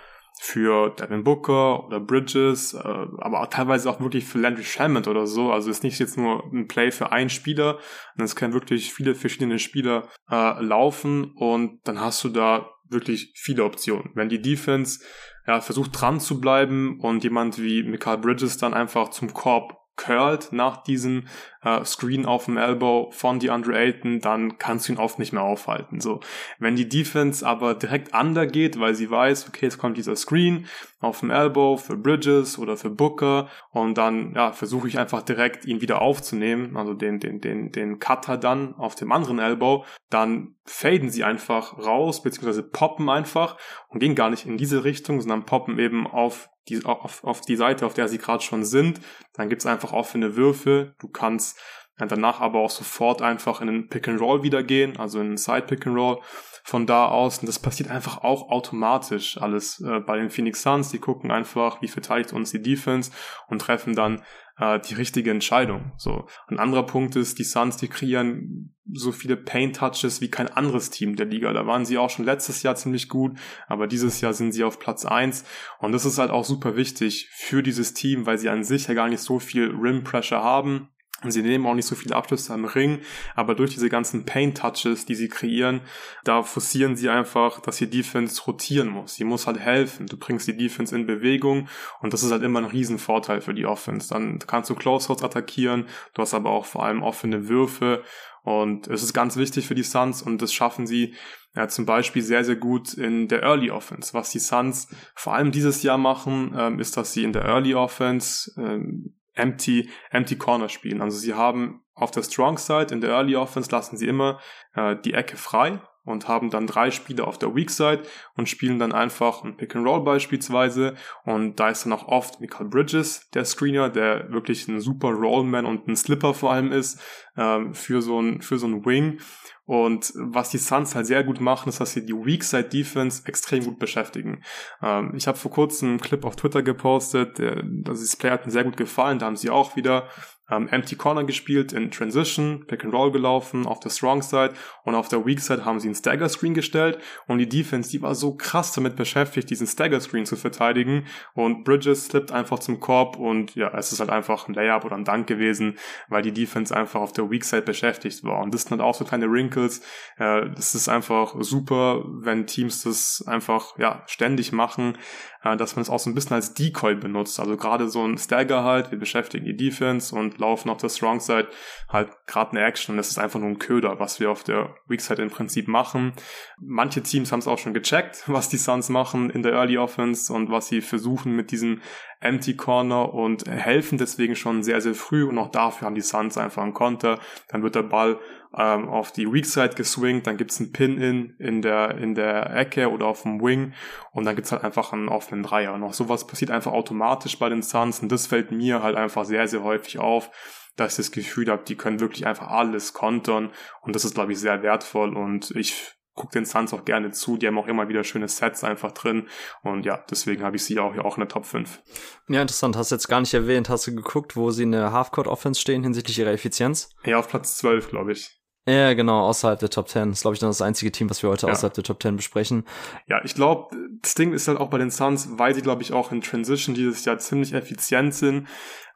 für 0.40 0.90
Devin 0.90 1.24
Booker 1.24 1.84
oder 1.84 2.00
Bridges, 2.00 2.72
äh, 2.72 2.78
aber 2.78 3.42
auch 3.42 3.48
teilweise 3.48 3.90
auch 3.90 4.00
wirklich 4.00 4.24
für 4.24 4.38
Landry 4.38 4.64
Shammond 4.64 5.06
oder 5.06 5.26
so. 5.26 5.52
Also 5.52 5.70
ist 5.70 5.82
nicht 5.82 5.98
jetzt 5.98 6.16
nur 6.16 6.44
ein 6.52 6.66
Play 6.66 6.92
für 6.92 7.12
einen 7.12 7.28
Spieler, 7.28 7.78
es 8.16 8.36
können 8.36 8.54
wirklich 8.54 8.94
viele 8.94 9.14
verschiedene 9.14 9.58
Spieler 9.58 10.08
äh, 10.30 10.62
laufen 10.62 11.32
und 11.34 11.80
dann 11.84 12.00
hast 12.00 12.24
du 12.24 12.28
da 12.30 12.70
wirklich 12.88 13.32
viele 13.36 13.64
Optionen. 13.64 14.12
Wenn 14.14 14.28
die 14.28 14.40
Defense 14.40 15.04
ja, 15.46 15.60
versucht 15.60 16.00
dran 16.00 16.20
zu 16.20 16.40
bleiben 16.40 17.00
und 17.00 17.24
jemand 17.24 17.60
wie 17.60 17.82
Michael 17.82 18.18
Bridges 18.18 18.56
dann 18.58 18.74
einfach 18.74 19.10
zum 19.10 19.34
Korb 19.34 19.78
curlt 19.98 20.48
nach 20.52 20.82
diesem 20.82 21.26
äh, 21.62 21.84
Screen 21.84 22.24
auf 22.24 22.46
dem 22.46 22.56
Elbow 22.56 23.10
von 23.10 23.38
DeAndre 23.38 23.76
Ayton, 23.76 24.20
dann 24.20 24.56
kannst 24.56 24.88
du 24.88 24.92
ihn 24.92 24.98
oft 24.98 25.18
nicht 25.18 25.32
mehr 25.32 25.42
aufhalten. 25.42 26.00
So, 26.00 26.20
wenn 26.58 26.76
die 26.76 26.88
Defense 26.88 27.46
aber 27.46 27.74
direkt 27.74 28.14
undergeht, 28.18 28.80
weil 28.80 28.94
sie 28.94 29.10
weiß, 29.10 29.48
okay, 29.48 29.66
es 29.66 29.76
kommt 29.76 29.98
dieser 29.98 30.16
Screen 30.16 30.66
auf 31.00 31.20
dem 31.20 31.30
Elbow 31.30 31.76
für 31.76 31.96
Bridges 31.96 32.58
oder 32.58 32.76
für 32.76 32.90
Booker 32.90 33.48
und 33.70 33.98
dann 33.98 34.34
ja 34.34 34.52
versuche 34.52 34.88
ich 34.88 34.98
einfach 34.98 35.22
direkt 35.22 35.64
ihn 35.66 35.80
wieder 35.80 36.00
aufzunehmen, 36.00 36.76
also 36.76 36.94
den 36.94 37.20
den 37.20 37.40
den 37.40 37.72
den 37.72 37.98
Cutter 37.98 38.38
dann 38.38 38.74
auf 38.74 38.94
dem 38.94 39.12
anderen 39.12 39.38
Elbow, 39.38 39.84
dann 40.10 40.54
faden 40.64 41.10
sie 41.10 41.24
einfach 41.24 41.78
raus 41.78 42.22
beziehungsweise 42.22 42.62
poppen 42.62 43.08
einfach 43.08 43.56
und 43.88 44.00
gehen 44.00 44.14
gar 44.14 44.30
nicht 44.30 44.46
in 44.46 44.56
diese 44.56 44.84
Richtung, 44.84 45.20
sondern 45.20 45.44
poppen 45.44 45.78
eben 45.78 46.06
auf 46.06 46.48
die, 46.68 46.84
auf, 46.84 47.24
auf 47.24 47.40
die 47.40 47.56
Seite, 47.56 47.86
auf 47.86 47.94
der 47.94 48.08
sie 48.08 48.18
gerade 48.18 48.42
schon 48.42 48.64
sind. 48.64 49.00
Dann 49.34 49.48
gibt's 49.48 49.66
einfach 49.66 49.92
offene 49.92 50.36
Würfe. 50.36 50.94
Du 50.98 51.08
kannst 51.08 51.58
danach 52.06 52.40
aber 52.40 52.60
auch 52.60 52.70
sofort 52.70 53.22
einfach 53.22 53.60
in 53.60 53.66
den 53.66 53.88
Pick 53.88 54.06
and 54.06 54.20
Roll 54.20 54.42
wieder 54.42 54.62
gehen, 54.62 54.96
also 54.98 55.20
in 55.20 55.30
den 55.30 55.36
Side 55.36 55.62
Pick 55.62 55.86
and 55.86 55.96
Roll 55.96 56.20
von 56.62 56.86
da 56.86 57.06
aus. 57.06 57.38
Und 57.38 57.48
das 57.48 57.58
passiert 57.58 57.90
einfach 57.90 58.18
auch 58.18 58.50
automatisch 58.50 59.40
alles 59.40 59.80
äh, 59.80 60.00
bei 60.00 60.18
den 60.18 60.30
Phoenix 60.30 60.62
Suns. 60.62 60.90
Die 60.90 60.98
gucken 60.98 61.30
einfach, 61.30 61.82
wie 61.82 61.88
verteidigt 61.88 62.32
uns 62.32 62.50
die 62.52 62.62
Defense 62.62 63.10
und 63.48 63.60
treffen 63.60 63.96
dann 63.96 64.22
äh, 64.58 64.80
die 64.80 64.94
richtige 64.94 65.30
Entscheidung. 65.30 65.92
So. 65.96 66.26
Ein 66.46 66.58
anderer 66.58 66.84
Punkt 66.84 67.16
ist, 67.16 67.38
die 67.38 67.44
Suns, 67.44 67.76
die 67.76 67.88
kreieren 67.88 68.74
so 68.90 69.12
viele 69.12 69.36
Paint-Touches 69.36 70.20
wie 70.20 70.30
kein 70.30 70.48
anderes 70.48 70.90
Team 70.90 71.16
der 71.16 71.26
Liga. 71.26 71.52
Da 71.52 71.66
waren 71.66 71.84
sie 71.84 71.98
auch 71.98 72.10
schon 72.10 72.24
letztes 72.24 72.62
Jahr 72.62 72.74
ziemlich 72.74 73.08
gut, 73.08 73.38
aber 73.66 73.86
dieses 73.86 74.20
Jahr 74.20 74.32
sind 74.32 74.52
sie 74.52 74.64
auf 74.64 74.78
Platz 74.78 75.04
eins 75.04 75.44
Und 75.78 75.92
das 75.92 76.04
ist 76.04 76.18
halt 76.18 76.30
auch 76.30 76.44
super 76.44 76.76
wichtig 76.76 77.28
für 77.32 77.62
dieses 77.62 77.94
Team, 77.94 78.26
weil 78.26 78.38
sie 78.38 78.48
an 78.48 78.64
sich 78.64 78.86
ja 78.86 78.94
gar 78.94 79.08
nicht 79.08 79.20
so 79.20 79.38
viel 79.38 79.70
Rim-Pressure 79.70 80.42
haben 80.42 80.88
Sie 81.26 81.42
nehmen 81.42 81.66
auch 81.66 81.74
nicht 81.74 81.86
so 81.86 81.96
viele 81.96 82.14
Abschlüsse 82.14 82.54
am 82.54 82.64
Ring, 82.64 83.00
aber 83.34 83.56
durch 83.56 83.72
diese 83.74 83.88
ganzen 83.88 84.24
Paint-Touches, 84.24 85.04
die 85.04 85.16
sie 85.16 85.28
kreieren, 85.28 85.80
da 86.22 86.44
forcieren 86.44 86.94
sie 86.94 87.08
einfach, 87.08 87.60
dass 87.60 87.78
die 87.78 87.90
Defense 87.90 88.40
rotieren 88.44 88.88
muss. 88.88 89.14
Sie 89.14 89.24
muss 89.24 89.48
halt 89.48 89.58
helfen. 89.58 90.06
Du 90.06 90.16
bringst 90.16 90.46
die 90.46 90.56
Defense 90.56 90.94
in 90.94 91.06
Bewegung 91.06 91.68
und 92.00 92.12
das 92.12 92.22
ist 92.22 92.30
halt 92.30 92.44
immer 92.44 92.60
ein 92.60 92.66
Riesenvorteil 92.66 93.40
für 93.40 93.52
die 93.52 93.66
Offense. 93.66 94.08
Dann 94.08 94.38
kannst 94.38 94.70
du 94.70 94.76
Close-Outs 94.76 95.24
attackieren, 95.24 95.86
du 96.14 96.22
hast 96.22 96.34
aber 96.34 96.50
auch 96.50 96.66
vor 96.66 96.84
allem 96.84 97.02
offene 97.02 97.48
Würfe 97.48 98.04
und 98.44 98.86
es 98.86 99.02
ist 99.02 99.12
ganz 99.12 99.36
wichtig 99.36 99.66
für 99.66 99.74
die 99.74 99.82
Suns 99.82 100.22
und 100.22 100.40
das 100.40 100.52
schaffen 100.52 100.86
sie 100.86 101.14
ja, 101.56 101.66
zum 101.66 101.84
Beispiel 101.84 102.22
sehr, 102.22 102.44
sehr 102.44 102.54
gut 102.54 102.94
in 102.94 103.26
der 103.26 103.42
Early 103.42 103.72
Offense. 103.72 104.14
Was 104.14 104.30
die 104.30 104.38
Suns 104.38 104.88
vor 105.16 105.34
allem 105.34 105.50
dieses 105.50 105.82
Jahr 105.82 105.98
machen, 105.98 106.54
ähm, 106.56 106.78
ist, 106.78 106.96
dass 106.96 107.12
sie 107.12 107.24
in 107.24 107.32
der 107.32 107.44
Early 107.44 107.74
Offense 107.74 108.52
ähm, 108.56 109.17
empty, 109.38 109.90
empty 110.10 110.36
Corner 110.36 110.68
spielen. 110.68 111.00
Also 111.00 111.18
sie 111.18 111.34
haben 111.34 111.82
auf 111.94 112.10
der 112.10 112.22
Strong 112.22 112.58
Side 112.58 112.92
in 112.92 113.00
der 113.00 113.10
Early 113.10 113.36
Offense 113.36 113.70
lassen 113.70 113.96
sie 113.96 114.06
immer 114.06 114.40
äh, 114.74 114.96
die 115.04 115.14
Ecke 115.14 115.36
frei 115.36 115.80
und 116.04 116.26
haben 116.26 116.50
dann 116.50 116.66
drei 116.66 116.90
Spieler 116.90 117.26
auf 117.26 117.38
der 117.38 117.54
Weak 117.54 117.70
Side 117.70 118.02
und 118.36 118.48
spielen 118.48 118.78
dann 118.78 118.92
einfach 118.92 119.44
ein 119.44 119.56
Pick 119.56 119.76
and 119.76 119.86
Roll 119.86 120.02
beispielsweise 120.02 120.94
und 121.24 121.60
da 121.60 121.68
ist 121.68 121.84
dann 121.84 121.92
auch 121.92 122.08
oft 122.08 122.40
Michael 122.40 122.68
Bridges 122.68 123.28
der 123.30 123.44
Screener, 123.44 123.90
der 123.90 124.30
wirklich 124.32 124.66
ein 124.68 124.80
super 124.80 125.10
Rollman 125.10 125.66
und 125.66 125.86
ein 125.86 125.96
Slipper 125.96 126.34
vor 126.34 126.52
allem 126.52 126.72
ist 126.72 127.00
ähm, 127.36 127.74
für 127.74 128.00
so 128.00 128.20
ein 128.20 128.40
für 128.40 128.58
so 128.58 128.66
ein 128.66 128.84
Wing 128.86 129.20
und 129.68 130.14
was 130.16 130.48
die 130.48 130.56
Suns 130.56 130.94
halt 130.94 131.06
sehr 131.06 131.22
gut 131.22 131.42
machen, 131.42 131.68
ist, 131.68 131.78
dass 131.78 131.92
sie 131.92 132.06
die 132.06 132.14
Weak 132.14 132.42
Side 132.42 132.70
Defense 132.70 133.24
extrem 133.26 133.62
gut 133.64 133.78
beschäftigen. 133.78 134.42
Ähm, 134.82 135.12
ich 135.14 135.28
habe 135.28 135.36
vor 135.36 135.50
kurzem 135.50 135.90
einen 135.90 136.00
Clip 136.00 136.24
auf 136.24 136.36
Twitter 136.36 136.62
gepostet, 136.62 137.36
der, 137.38 137.62
das 137.62 138.00
Display 138.00 138.30
hat 138.30 138.46
mir 138.46 138.52
sehr 138.52 138.64
gut 138.64 138.78
gefallen. 138.78 139.18
Da 139.18 139.26
haben 139.26 139.36
sie 139.36 139.50
auch 139.50 139.76
wieder 139.76 140.08
ähm, 140.50 140.68
Empty 140.68 140.96
Corner 140.96 141.24
gespielt, 141.24 141.72
in 141.72 141.90
Transition, 141.90 142.64
Pick 142.66 142.84
and 142.84 142.94
Roll 142.94 143.12
gelaufen, 143.12 143.66
auf 143.66 143.80
der 143.80 143.90
Strong 143.90 144.22
Side 144.22 144.54
und 144.84 144.94
auf 144.94 145.08
der 145.08 145.24
Weak 145.24 145.40
Side 145.40 145.64
haben 145.64 145.80
sie 145.80 145.88
einen 145.88 145.94
Stagger 145.94 146.28
Screen 146.28 146.54
gestellt 146.54 146.98
und 147.26 147.38
die 147.38 147.48
Defense, 147.48 147.90
die 147.90 148.02
war 148.02 148.14
so 148.14 148.34
krass 148.34 148.72
damit 148.72 148.96
beschäftigt, 148.96 149.50
diesen 149.50 149.66
Stagger 149.66 150.00
Screen 150.00 150.26
zu 150.26 150.36
verteidigen 150.36 151.06
und 151.34 151.64
Bridges 151.64 152.06
slippt 152.06 152.32
einfach 152.32 152.58
zum 152.58 152.80
Korb 152.80 153.16
und 153.16 153.54
ja, 153.54 153.72
es 153.76 153.92
ist 153.92 154.00
halt 154.00 154.10
einfach 154.10 154.48
ein 154.48 154.54
Layup 154.54 154.84
oder 154.84 154.96
ein 154.96 155.04
Dank 155.04 155.26
gewesen, 155.26 155.76
weil 156.08 156.22
die 156.22 156.32
Defense 156.32 156.74
einfach 156.74 157.00
auf 157.00 157.12
der 157.12 157.30
Weak 157.30 157.44
Side 157.44 157.62
beschäftigt 157.62 158.24
war 158.24 158.40
und 158.40 158.54
das 158.54 158.62
sind 158.62 158.72
halt 158.72 158.80
auch 158.80 158.94
so 158.94 159.04
kleine 159.04 159.30
Wrinkles, 159.30 159.80
äh, 160.16 160.48
das 160.54 160.74
ist 160.74 160.88
einfach 160.88 161.34
super, 161.40 162.04
wenn 162.06 162.46
Teams 162.46 162.82
das 162.82 163.24
einfach, 163.26 163.78
ja, 163.78 164.02
ständig 164.06 164.52
machen, 164.52 164.98
äh, 165.42 165.56
dass 165.56 165.76
man 165.76 165.82
es 165.82 165.90
auch 165.90 165.98
so 165.98 166.10
ein 166.10 166.14
bisschen 166.14 166.34
als 166.34 166.54
Decoy 166.54 166.94
benutzt. 166.94 167.38
Also 167.40 167.56
gerade 167.56 167.88
so 167.88 168.04
ein 168.04 168.18
Stagger 168.18 168.64
halt, 168.64 168.90
wir 168.90 168.98
beschäftigen 168.98 169.44
die 169.44 169.56
Defense 169.56 170.14
und 170.14 170.37
laufen 170.38 170.70
auf 170.70 170.78
der 170.78 170.88
Strong 170.88 171.20
Side 171.20 171.48
halt 171.88 172.10
gerade 172.26 172.52
eine 172.52 172.64
Action 172.64 172.92
und 172.92 172.96
das 172.96 173.08
ist 173.08 173.18
einfach 173.18 173.40
nur 173.40 173.48
ein 173.48 173.58
Köder, 173.58 173.98
was 173.98 174.20
wir 174.20 174.30
auf 174.30 174.44
der 174.44 174.74
Weak 174.86 175.00
Side 175.00 175.22
im 175.22 175.30
Prinzip 175.30 175.68
machen. 175.68 176.12
Manche 176.60 177.02
Teams 177.02 177.32
haben 177.32 177.40
es 177.40 177.48
auch 177.48 177.58
schon 177.58 177.74
gecheckt, 177.74 178.24
was 178.26 178.48
die 178.48 178.56
Suns 178.56 178.88
machen 178.88 179.30
in 179.30 179.42
der 179.42 179.52
Early 179.52 179.78
Offense 179.78 180.32
und 180.32 180.50
was 180.50 180.68
sie 180.68 180.80
versuchen 180.80 181.34
mit 181.34 181.50
diesem 181.50 181.80
Empty 182.20 182.56
Corner 182.56 183.14
und 183.14 183.48
helfen 183.48 183.96
deswegen 183.96 184.34
schon 184.34 184.62
sehr, 184.62 184.80
sehr 184.80 184.94
früh 184.94 185.24
und 185.24 185.38
auch 185.38 185.50
dafür 185.50 185.86
haben 185.86 185.94
die 185.94 186.00
Suns 186.00 186.36
einfach 186.36 186.62
einen 186.62 186.74
Konter. 186.74 187.20
Dann 187.48 187.62
wird 187.62 187.76
der 187.76 187.84
Ball 187.84 188.18
ähm, 188.56 188.88
auf 188.88 189.12
die 189.12 189.30
Weak 189.30 189.46
Side 189.46 189.74
geswingt, 189.74 190.26
dann 190.26 190.36
gibt's 190.36 190.60
einen 190.60 190.72
Pin-In 190.72 191.36
in 191.38 191.62
der, 191.62 191.98
in 191.98 192.14
der 192.14 192.54
Ecke 192.54 192.90
oder 192.90 193.06
auf 193.06 193.22
dem 193.22 193.40
Wing 193.40 193.74
und 194.12 194.24
dann 194.24 194.36
gibt's 194.36 194.52
halt 194.52 194.64
einfach 194.64 194.92
einen 194.92 195.08
offenen 195.08 195.42
Dreier. 195.42 195.74
Und 195.74 195.82
auch 195.82 195.92
sowas 195.92 196.26
passiert 196.26 196.50
einfach 196.50 196.72
automatisch 196.72 197.38
bei 197.38 197.48
den 197.48 197.62
Suns 197.62 198.00
und 198.00 198.10
das 198.10 198.26
fällt 198.26 198.50
mir 198.50 198.82
halt 198.82 198.96
einfach 198.96 199.24
sehr, 199.24 199.46
sehr 199.48 199.62
häufig 199.62 199.98
auf, 199.98 200.30
dass 200.76 200.92
ich 200.92 200.96
das 201.06 201.12
Gefühl 201.12 201.50
habe, 201.50 201.64
die 201.64 201.76
können 201.76 202.00
wirklich 202.00 202.26
einfach 202.26 202.48
alles 202.48 202.92
kontern 202.92 203.50
und 203.82 203.94
das 203.94 204.04
ist, 204.04 204.14
glaube 204.14 204.32
ich, 204.32 204.38
sehr 204.38 204.62
wertvoll 204.62 205.16
und 205.16 205.50
ich 205.52 205.98
gucke 206.18 206.32
den 206.32 206.44
Suns 206.44 206.74
auch 206.74 206.84
gerne 206.84 207.12
zu. 207.12 207.36
Die 207.36 207.46
haben 207.46 207.58
auch 207.58 207.68
immer 207.68 207.88
wieder 207.88 208.04
schöne 208.04 208.28
Sets 208.28 208.64
einfach 208.64 208.92
drin. 208.92 209.28
Und 209.62 209.86
ja, 209.86 210.04
deswegen 210.10 210.42
habe 210.42 210.56
ich 210.56 210.64
sie 210.64 210.78
auch 210.78 210.92
hier 210.92 211.04
auch 211.04 211.16
in 211.16 211.20
der 211.20 211.28
Top 211.28 211.46
5. 211.46 211.80
Ja, 212.28 212.42
interessant. 212.42 212.76
Hast 212.76 212.90
du 212.90 212.96
jetzt 212.96 213.08
gar 213.08 213.20
nicht 213.20 213.32
erwähnt. 213.32 213.68
Hast 213.68 213.86
du 213.86 213.94
geguckt, 213.94 214.36
wo 214.36 214.50
sie 214.50 214.64
in 214.64 214.72
der 214.72 214.92
Halfcourt-Offense 214.92 215.60
stehen 215.60 215.84
hinsichtlich 215.84 216.18
ihrer 216.18 216.32
Effizienz? 216.32 216.90
Ja, 217.04 217.18
auf 217.18 217.28
Platz 217.28 217.56
12, 217.58 217.88
glaube 217.88 218.12
ich. 218.12 218.37
Ja, 218.68 218.92
genau, 218.92 219.26
außerhalb 219.26 219.58
der 219.58 219.70
Top 219.70 219.88
10. 219.88 220.10
Das 220.10 220.18
ist, 220.18 220.22
glaube 220.22 220.34
ich, 220.34 220.40
dann 220.40 220.50
das 220.50 220.60
einzige 220.60 220.92
Team, 220.92 221.08
was 221.08 221.22
wir 221.22 221.30
heute 221.30 221.46
ja. 221.46 221.52
außerhalb 221.52 221.72
der 221.72 221.84
Top 221.84 222.02
10 222.02 222.16
besprechen. 222.16 222.64
Ja, 223.06 223.24
ich 223.24 223.34
glaube, 223.34 223.74
das 224.02 224.14
Ding 224.14 224.34
ist 224.34 224.46
halt 224.46 224.58
auch 224.58 224.68
bei 224.68 224.76
den 224.76 224.90
Suns, 224.90 225.30
weil 225.38 225.54
sie, 225.54 225.62
glaube 225.62 225.82
ich, 225.82 225.94
auch 225.94 226.12
in 226.12 226.20
Transition 226.20 226.74
dieses 226.74 227.04
Jahr 227.06 227.18
ziemlich 227.18 227.54
effizient 227.54 228.14
sind. 228.14 228.46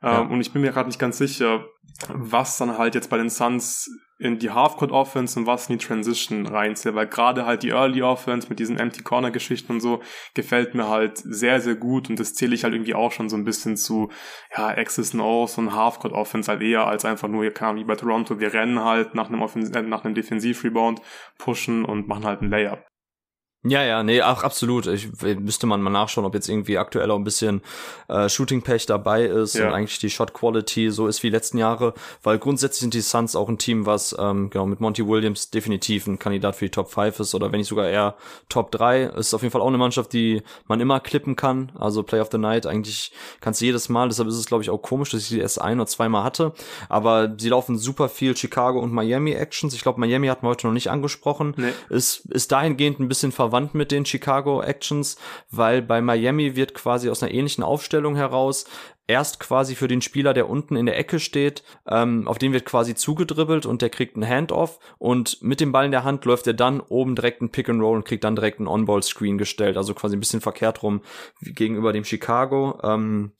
Ja. 0.02 0.20
Ähm, 0.20 0.30
und 0.30 0.42
ich 0.42 0.52
bin 0.52 0.60
mir 0.60 0.72
gerade 0.72 0.88
nicht 0.88 0.98
ganz 0.98 1.16
sicher, 1.16 1.64
was 2.08 2.58
dann 2.58 2.76
halt 2.76 2.94
jetzt 2.94 3.08
bei 3.08 3.16
den 3.16 3.30
Suns 3.30 3.90
in 4.22 4.38
die 4.38 4.50
Halfcourt 4.50 4.92
Offense 4.92 5.38
und 5.38 5.46
was 5.46 5.68
in 5.68 5.78
die 5.78 5.84
Transition 5.84 6.46
reinzählt, 6.46 6.94
weil 6.94 7.06
gerade 7.06 7.44
halt 7.44 7.62
die 7.62 7.70
Early 7.70 8.02
Offense 8.02 8.48
mit 8.48 8.58
diesen 8.58 8.78
Empty 8.78 9.02
Corner 9.02 9.30
Geschichten 9.30 9.72
und 9.72 9.80
so 9.80 10.00
gefällt 10.34 10.74
mir 10.74 10.88
halt 10.88 11.18
sehr, 11.18 11.60
sehr 11.60 11.74
gut 11.74 12.08
und 12.08 12.18
das 12.18 12.34
zähle 12.34 12.54
ich 12.54 12.64
halt 12.64 12.74
irgendwie 12.74 12.94
auch 12.94 13.12
schon 13.12 13.28
so 13.28 13.36
ein 13.36 13.44
bisschen 13.44 13.76
zu, 13.76 14.10
ja, 14.56 14.72
X's 14.72 15.14
and 15.14 15.22
O's 15.22 15.58
und 15.58 15.74
Halfcourt 15.74 16.12
Offense 16.12 16.50
halt 16.50 16.62
eher 16.62 16.86
als 16.86 17.04
einfach 17.04 17.28
nur, 17.28 17.42
hier 17.42 17.52
kam 17.52 17.76
wie 17.76 17.84
bei 17.84 17.96
Toronto, 17.96 18.38
wir 18.40 18.52
rennen 18.52 18.82
halt 18.82 19.14
nach 19.14 19.28
einem, 19.28 19.42
Offens 19.42 19.70
äh, 19.70 19.78
einem 19.78 20.14
Defensiv 20.14 20.64
Rebound, 20.64 21.00
pushen 21.38 21.84
und 21.84 22.08
machen 22.08 22.24
halt 22.24 22.40
einen 22.40 22.50
Layup. 22.50 22.91
Ja, 23.64 23.84
ja, 23.84 24.02
nee, 24.02 24.20
auch 24.22 24.42
absolut. 24.42 24.88
Ich 24.88 25.08
müsste 25.38 25.68
man 25.68 25.80
mal 25.82 25.90
nachschauen, 25.90 26.26
ob 26.26 26.34
jetzt 26.34 26.48
irgendwie 26.48 26.78
aktuell 26.78 27.08
auch 27.12 27.16
ein 27.16 27.22
bisschen 27.22 27.62
äh, 28.08 28.28
Shooting 28.28 28.62
Pech 28.62 28.86
dabei 28.86 29.22
ist 29.22 29.54
ja. 29.54 29.68
und 29.68 29.72
eigentlich 29.72 30.00
die 30.00 30.10
Shot 30.10 30.34
Quality 30.34 30.90
so 30.90 31.06
ist 31.06 31.22
wie 31.22 31.30
letzten 31.30 31.58
Jahre, 31.58 31.94
weil 32.24 32.40
grundsätzlich 32.40 32.80
sind 32.80 32.94
die 32.94 33.00
Suns 33.00 33.36
auch 33.36 33.48
ein 33.48 33.58
Team, 33.58 33.86
was 33.86 34.16
ähm, 34.18 34.50
genau 34.50 34.66
mit 34.66 34.80
Monty 34.80 35.06
Williams 35.06 35.50
definitiv 35.50 36.08
ein 36.08 36.18
Kandidat 36.18 36.56
für 36.56 36.64
die 36.64 36.72
Top 36.72 36.90
5 36.90 37.20
ist 37.20 37.36
oder 37.36 37.52
wenn 37.52 37.60
nicht 37.60 37.68
sogar 37.68 37.88
eher 37.88 38.16
Top 38.48 38.72
3. 38.72 39.04
Ist 39.04 39.32
auf 39.32 39.42
jeden 39.42 39.52
Fall 39.52 39.60
auch 39.60 39.68
eine 39.68 39.78
Mannschaft, 39.78 40.12
die 40.12 40.42
man 40.66 40.80
immer 40.80 40.98
klippen 40.98 41.36
kann. 41.36 41.70
Also 41.78 42.02
Play 42.02 42.18
of 42.18 42.30
the 42.32 42.38
Night 42.38 42.66
eigentlich 42.66 43.12
kannst 43.40 43.60
du 43.60 43.66
jedes 43.66 43.88
Mal, 43.88 44.08
deshalb 44.08 44.26
ist 44.26 44.38
es 44.38 44.46
glaube 44.46 44.64
ich 44.64 44.70
auch 44.70 44.82
komisch, 44.82 45.10
dass 45.10 45.22
ich 45.22 45.28
die 45.28 45.38
erst 45.38 45.60
ein 45.60 45.78
oder 45.78 45.86
zweimal 45.86 46.24
hatte, 46.24 46.52
aber 46.88 47.32
sie 47.38 47.50
laufen 47.50 47.78
super 47.78 48.08
viel 48.08 48.36
Chicago 48.36 48.80
und 48.80 48.92
Miami 48.92 49.34
Actions. 49.34 49.72
Ich 49.72 49.82
glaube, 49.82 50.00
Miami 50.00 50.26
hatten 50.26 50.44
wir 50.44 50.50
heute 50.50 50.66
noch 50.66 50.74
nicht 50.74 50.90
angesprochen. 50.90 51.54
Nee. 51.56 51.70
Ist 51.90 52.26
ist 52.26 52.50
dahingehend 52.50 52.98
ein 52.98 53.06
bisschen 53.06 53.30
verwandt 53.30 53.51
verwandt 53.52 53.74
mit 53.74 53.92
den 53.92 54.06
Chicago 54.06 54.62
Actions, 54.62 55.18
weil 55.50 55.82
bei 55.82 56.00
Miami 56.00 56.56
wird 56.56 56.72
quasi 56.72 57.10
aus 57.10 57.22
einer 57.22 57.34
ähnlichen 57.34 57.62
Aufstellung 57.62 58.16
heraus 58.16 58.64
erst 59.06 59.40
quasi 59.40 59.74
für 59.74 59.88
den 59.88 60.00
Spieler, 60.00 60.32
der 60.32 60.48
unten 60.48 60.76
in 60.76 60.86
der 60.86 60.96
Ecke 60.96 61.18
steht, 61.18 61.64
ähm, 61.88 62.28
auf 62.28 62.38
den 62.38 62.52
wird 62.52 62.64
quasi 62.64 62.94
zugedribbelt 62.94 63.66
und 63.66 63.82
der 63.82 63.90
kriegt 63.90 64.16
einen 64.16 64.28
Handoff 64.28 64.78
und 64.98 65.42
mit 65.42 65.60
dem 65.60 65.72
Ball 65.72 65.86
in 65.86 65.90
der 65.90 66.04
Hand 66.04 66.24
läuft 66.24 66.46
er 66.46 66.54
dann 66.54 66.80
oben 66.80 67.16
direkt 67.16 67.42
ein 67.42 67.50
Pick 67.50 67.68
and 67.68 67.82
Roll 67.82 67.96
und 67.96 68.04
kriegt 68.04 68.24
dann 68.24 68.36
direkt 68.36 68.60
einen 68.60 68.68
On-Ball-Screen 68.68 69.38
gestellt, 69.38 69.76
also 69.76 69.92
quasi 69.94 70.16
ein 70.16 70.20
bisschen 70.20 70.40
verkehrt 70.40 70.82
rum 70.82 71.02
gegenüber 71.40 71.92
dem 71.92 72.04
Chicago. 72.04 72.78
Ähm, 72.84 73.32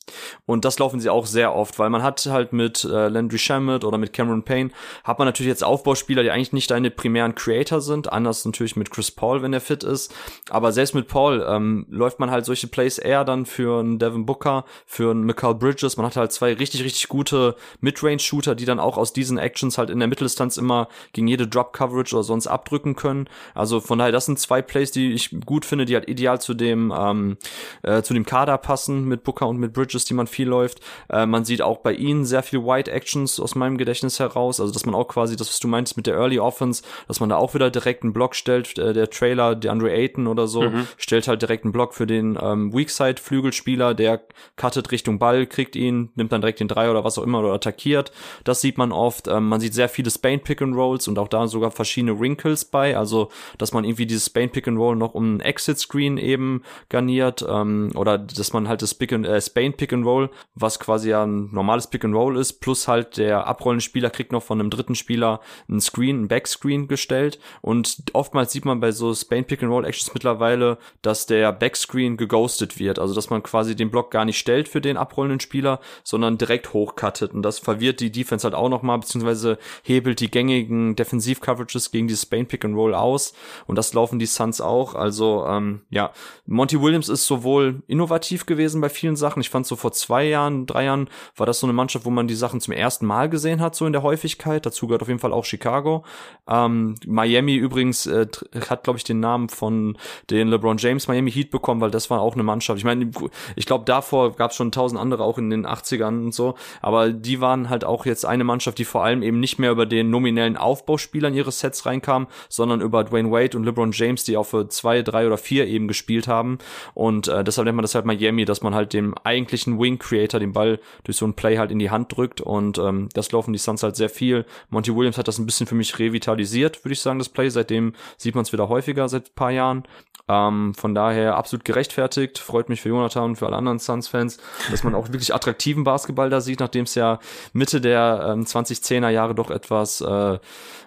und 0.47 0.65
das 0.65 0.79
laufen 0.79 1.01
sie 1.01 1.11
auch 1.11 1.27
sehr 1.27 1.55
oft, 1.55 1.79
weil 1.79 1.91
man 1.91 2.03
hat 2.03 2.27
halt 2.27 2.53
mit 2.53 2.85
äh, 2.85 3.09
Landry 3.09 3.39
Shamet 3.39 3.85
oder 3.85 3.99
mit 3.99 4.13
Cameron 4.13 4.43
Payne, 4.43 4.71
hat 5.05 5.19
man 5.19 5.29
natürlich 5.29 5.49
jetzt 5.49 5.65
Aufbauspieler, 5.65 6.25
die 6.25 6.31
eigentlich 6.31 6.53
nicht 6.53 6.71
deine 6.71 6.91
primären 6.91 7.37
Creator 7.37 7.81
sind, 7.81 8.13
anders 8.13 8.45
natürlich 8.45 8.75
mit 8.75 8.91
Chris 8.91 9.13
Paul, 9.13 9.43
wenn 9.43 9.53
er 9.53 9.61
fit 9.61 9.85
ist, 9.85 10.13
aber 10.51 10.73
selbst 10.73 10.95
mit 10.95 11.07
Paul 11.07 11.45
ähm, 11.49 11.87
läuft 11.89 12.19
man 12.19 12.33
halt 12.33 12.45
solche 12.45 12.67
Plays 12.67 12.99
eher 12.99 13.25
dann 13.25 13.47
für 13.47 13.79
einen 13.79 14.01
Devin 14.01 14.27
Booker, 14.27 14.65
für 14.87 15.13
einen 15.13 15.25
Mikal 15.25 15.55
Bridges, 15.63 15.97
man 15.97 16.07
hat 16.07 16.17
halt 16.17 16.33
zwei 16.33 16.53
richtig, 16.53 16.83
richtig 16.83 17.09
gute 17.09 17.57
Midrange-Shooter, 17.81 18.55
die 18.55 18.65
dann 18.65 18.81
auch 18.81 18.99
aus 18.99 19.13
diesen 19.13 19.39
Actions 19.39 19.79
halt 19.79 19.91
in 19.91 20.01
der 20.01 20.09
Mitteldistanz 20.09 20.57
immer 20.57 20.89
gegen 21.13 21.29
jede 21.29 21.47
Drop-Coverage 21.47 22.15
oder 22.17 22.25
sonst 22.25 22.49
abdrücken 22.49 22.97
können. 22.97 23.29
Also 23.55 23.81
von 23.81 23.99
daher, 23.99 24.13
das 24.13 24.27
sind 24.27 24.39
zwei 24.39 24.61
Plays, 24.61 24.91
die 24.91 25.13
ich 25.13 25.31
gut 25.47 25.65
finde, 25.65 25.85
die 25.85 25.95
halt 25.95 26.09
ideal 26.09 26.41
zu 26.41 26.55
dem, 26.55 26.93
ähm, 26.97 27.37
äh, 27.83 28.03
zu 28.03 28.13
dem 28.13 28.27
Kader 28.27 28.59
passen 28.59 29.07
mit 29.07 29.23
Booker 29.23 29.47
und 29.47 29.59
mit 29.59 29.73
Bridges, 29.73 30.05
die 30.05 30.15
man 30.15 30.27
viel 30.27 30.49
läuft. 30.49 30.81
Äh, 31.09 31.27
man 31.27 31.45
sieht 31.45 31.63
auch 31.63 31.79
bei 31.79 31.93
ihnen 31.93 32.25
sehr 32.25 32.43
viel 32.43 32.65
White 32.65 32.91
Actions 32.91 33.39
aus 33.39 33.55
meinem 33.55 33.79
Gedächtnis 33.79 34.19
heraus, 34.19 34.61
also 34.61 34.73
dass 34.73 34.85
man 34.85 34.95
auch 34.97 35.07
quasi 35.07 35.37
das, 35.37 35.49
was 35.49 35.61
du 35.61 35.69
meintest 35.69 35.97
mit 35.97 36.07
der 36.07 36.15
Early 36.15 36.41
Offense, 36.41 36.83
dass 37.07 37.21
man 37.21 37.29
da 37.29 37.37
auch 37.37 37.55
wieder 37.55 37.71
direkt 37.71 38.03
einen 38.03 38.13
Block 38.13 38.35
stellt, 38.35 38.77
äh, 38.79 38.93
der 38.93 39.11
Trailer, 39.11 39.55
der 39.55 39.71
Andre 39.71 39.93
Ayton 39.93 40.27
oder 40.27 40.49
so, 40.49 40.63
mhm. 40.63 40.89
stellt 40.97 41.29
halt 41.29 41.41
direkt 41.41 41.65
einen 41.65 41.73
Block 41.73 41.95
für 41.95 42.07
den 42.07 42.37
ähm, 42.41 42.73
Weakside-Flügelspieler, 42.73 43.95
der 43.95 44.23
cuttet 44.57 44.91
Richtung 44.91 45.19
Ball, 45.19 45.42
kriegt 45.47 45.77
ihn, 45.77 46.11
nimmt 46.15 46.33
dann 46.33 46.41
direkt 46.41 46.61
den 46.61 46.69
Dreier 46.69 46.91
oder 46.91 47.05
was 47.05 47.19
auch 47.19 47.25
immer 47.25 47.41
oder 47.41 47.53
attackiert. 47.53 48.13
Das 48.45 48.61
sieht 48.61 48.79
man 48.79 48.93
oft. 48.93 49.29
Ähm, 49.29 49.49
man 49.49 49.61
sieht 49.61 49.75
sehr 49.75 49.89
viele 49.89 50.11
Spain 50.11 50.41
Pick 50.41 50.63
and 50.63 50.75
Rolls 50.75 51.09
und 51.09 51.19
auch 51.19 51.29
da 51.29 51.47
sogar 51.47 51.71
verschiedene 51.71 52.19
Wrinkles 52.19 52.65
bei. 52.65 52.97
Also, 52.97 53.31
dass 53.59 53.73
man 53.73 53.85
irgendwie 53.85 54.07
dieses 54.07 54.27
Spain 54.27 54.51
Pick 54.51 54.69
and 54.69 54.79
Roll 54.79 54.97
noch 54.97 55.15
um 55.15 55.25
einen 55.25 55.41
Exit 55.41 55.79
Screen 55.79 56.19
eben 56.19 56.63
garniert 56.89 57.45
ähm, 57.49 57.91
oder 57.95 58.19
dass 58.19 58.53
man 58.53 58.69
halt 58.69 58.83
das 58.83 58.95
Pick 58.95 59.13
and, 59.13 59.27
äh, 59.27 59.41
Spain 59.41 59.75
Pick 59.75 59.93
and 59.93 60.07
Roll, 60.07 60.31
was 60.55 60.79
quasi 60.79 61.11
ja 61.11 61.25
ein 61.25 61.51
normales 61.53 61.87
Pick 61.87 62.05
and 62.05 62.15
Roll 62.15 62.37
ist, 62.37 62.55
plus 62.61 62.89
halt 62.89 63.17
der 63.17 63.47
abrollende 63.47 63.83
Spieler 63.83 64.11
kriegt 64.11 64.33
noch 64.33 64.43
von 64.43 64.61
einem 64.61 64.71
dritten 64.71 64.95
Spieler 64.95 65.41
ein 65.69 65.81
Screen, 65.81 66.23
ein 66.23 66.29
Backscreen 66.29 66.89
gestellt 66.89 67.39
und 67.61 68.03
oftmals 68.13 68.53
sieht 68.53 68.65
man 68.65 68.81
bei 68.81 68.93
so 68.93 69.15
Spain 69.15 69.45
Pick 69.45 69.63
and 69.63 69.73
Roll 69.73 69.85
Actions 69.85 70.15
mittlerweile, 70.15 70.79
dass 71.03 71.27
der 71.27 71.53
Backscreen 71.53 72.17
geghostet 72.17 72.79
wird, 72.79 72.99
also 72.99 73.15
dass 73.15 73.31
man 73.31 73.43
quasi 73.43 73.77
den 73.77 73.91
Block 73.91 74.11
gar 74.11 74.25
nicht 74.25 74.39
stellt 74.39 74.69
für 74.69 74.81
den 74.81 74.97
abrollenden 74.97 75.32
Spieler, 75.41 75.81
sondern 76.05 76.39
direkt 76.39 76.73
hochcuttet. 76.73 77.33
Und 77.33 77.43
das 77.43 77.59
verwirrt 77.59 78.01
die 78.01 78.13
Defense 78.13 78.45
halt 78.45 78.55
auch 78.55 78.69
nochmal, 78.69 78.99
beziehungsweise 78.99 79.59
hebelt 79.83 80.21
die 80.21 80.31
gängigen 80.31 80.97
Defensiv-Coverages 80.97 81.91
gegen 81.91 82.09
die 82.09 82.17
Spain 82.17 82.47
Pick 82.47 82.65
and 82.65 82.77
Roll 82.77 82.95
aus. 82.95 83.35
Und 83.67 83.77
das 83.77 83.95
laufen 83.95 84.19
die 84.19 84.27
Suns 84.27 84.61
auch. 84.61 84.95
Also, 84.95 85.47
ähm, 85.47 85.83
ja, 85.91 86.13
Monty 86.47 86.81
Williams 86.81 87.09
ist 87.09 87.27
sowohl 87.27 87.83
innovativ 87.87 88.47
gewesen 88.47 88.81
bei 88.81 88.89
vielen 88.89 89.17
Sachen. 89.17 89.41
Ich 89.41 89.51
fand 89.51 89.67
so 89.67 89.77
vor 89.77 89.93
zwei 89.93 90.25
Jahren, 90.25 90.67
drei 90.67 90.85
Jahren 90.85 91.09
war 91.37 91.47
das 91.47 91.61
so 91.61 91.67
eine 91.67 91.73
Mannschaft, 91.73 92.05
wo 92.05 92.11
man 92.11 92.29
die 92.29 92.35
Sachen 92.35 92.61
zum 92.61 92.73
ersten 92.73 93.07
Mal 93.07 93.29
gesehen 93.29 93.61
hat, 93.61 93.75
so 93.75 93.87
in 93.87 93.93
der 93.93 94.03
Häufigkeit. 94.03 94.67
Dazu 94.67 94.87
gehört 94.87 95.03
auf 95.03 95.09
jeden 95.09 95.21
Fall 95.21 95.33
auch 95.33 95.45
Chicago. 95.45 96.05
Ähm, 96.49 96.95
Miami 97.07 97.57
übrigens 97.57 98.07
äh, 98.07 98.27
hat, 98.69 98.85
glaube 98.85 98.99
ich, 98.99 99.05
den 99.05 99.21
Namen 99.21 99.49
von 99.49 99.97
den 100.31 100.49
LeBron 100.49 100.77
James 100.79 101.09
Miami 101.09 101.31
Heat 101.31 101.51
bekommen, 101.51 101.81
weil 101.81 101.91
das 101.91 102.11
war 102.11 102.21
auch 102.21 102.35
eine 102.35 102.43
Mannschaft. 102.43 102.79
Ich 102.79 102.85
meine, 102.85 103.11
ich 103.57 103.67
glaube, 103.67 103.85
davor 103.85 104.35
gab 104.37 104.51
es 104.51 104.57
schon 104.57 104.73
tausend 104.73 105.01
andere 105.01 105.22
andere 105.23 105.25
auch 105.25 105.39
in 105.39 105.51
den 105.51 105.67
80ern 105.67 106.25
und 106.25 106.35
so. 106.35 106.55
Aber 106.81 107.11
die 107.11 107.41
waren 107.41 107.71
halt 107.71 107.85
auch 107.85 108.07
jetzt 108.07 108.25
eine 108.25 108.45
Mannschaft, 108.45 108.79
die 108.79 108.85
vor 108.85 109.05
allem 109.05 109.23
eben 109.23 109.41
nicht 109.41 109.59
mehr 109.59 109.71
über 109.71 109.87
den 109.87 110.11
nominellen 110.11 110.57
Aufbauspieler 110.57 111.29
in 111.29 111.35
ihre 111.35 111.53
Sets 111.53 111.87
reinkam, 111.87 112.27
sondern 112.49 112.81
über 112.81 113.05
Dwayne 113.05 113.31
Wade 113.31 113.57
und 113.57 113.65
LeBron 113.65 113.93
James, 113.93 114.25
die 114.25 114.37
auch 114.37 114.47
für 114.47 114.69
zwei, 114.69 115.03
drei 115.03 115.27
oder 115.27 115.39
vier 115.39 115.67
eben 115.67 115.89
gespielt 115.89 116.29
haben. 116.29 116.59
Und 116.95 117.29
äh, 117.29 117.45
deshalb 117.45 117.67
nennt 117.67 117.77
man 117.77 117.83
das 117.83 117.95
halt 117.95 118.05
Miami, 118.05 118.45
dass 118.45 118.63
man 118.63 118.75
halt 118.75 118.93
dem 118.93 119.15
eigentlichen 119.25 119.79
Wing 119.79 119.99
Creator 119.99 120.41
den 120.41 120.53
Ball 120.53 120.81
durch 121.05 121.17
so 121.17 121.27
ein 121.27 121.35
Play 121.35 121.57
halt 121.57 121.71
in 121.71 121.79
die 121.79 121.91
Hand 121.91 122.17
drückt. 122.17 122.41
Und 122.41 122.79
ähm, 122.79 123.09
das 123.15 123.33
laufen 123.33 123.53
die 123.53 123.59
Suns 123.59 123.83
halt 123.83 123.97
sehr 123.97 124.11
viel. 124.11 124.45
Monty 124.71 124.95
Williams 124.95 125.19
hat 125.19 125.29
das 125.29 125.39
ein 125.39 125.47
bisschen 125.47 125.67
für 125.67 125.75
mich 125.75 125.99
revitalisiert, 125.99 126.85
würde 126.85 126.93
ich 126.93 127.01
sagen, 127.01 127.19
das 127.19 127.29
Play. 127.29 127.49
Seitdem 127.49 127.93
sieht 128.17 128.35
man 128.35 128.43
es 128.43 128.53
wieder 128.53 128.69
häufiger 128.69 129.09
seit 129.09 129.35
paar 129.35 129.51
Jahren. 129.51 129.85
Ähm, 130.29 130.73
von 130.75 130.95
daher 130.95 131.37
absolut 131.37 131.65
gerechtfertigt. 131.65 132.39
Freut 132.39 132.69
mich 132.69 132.81
für 132.81 132.89
Jonathan 132.89 133.31
und 133.31 133.37
für 133.37 133.47
alle 133.47 133.57
anderen 133.57 133.79
Suns-Fans, 133.79 134.39
dass 134.71 134.85
man 134.85 134.95
auch 134.95 135.12
wirklich 135.13 135.35
attraktiven 135.35 135.85
Basketball 135.85 136.31
da 136.31 136.41
sieht, 136.41 136.61
nachdem 136.61 136.85
es 136.85 136.95
ja 136.95 137.19
Mitte 137.53 137.81
der 137.81 138.27
ähm, 138.33 138.45
2010er 138.45 139.09
Jahre 139.09 139.35
doch 139.35 139.51
etwas 139.51 140.01
äh, 140.01 140.39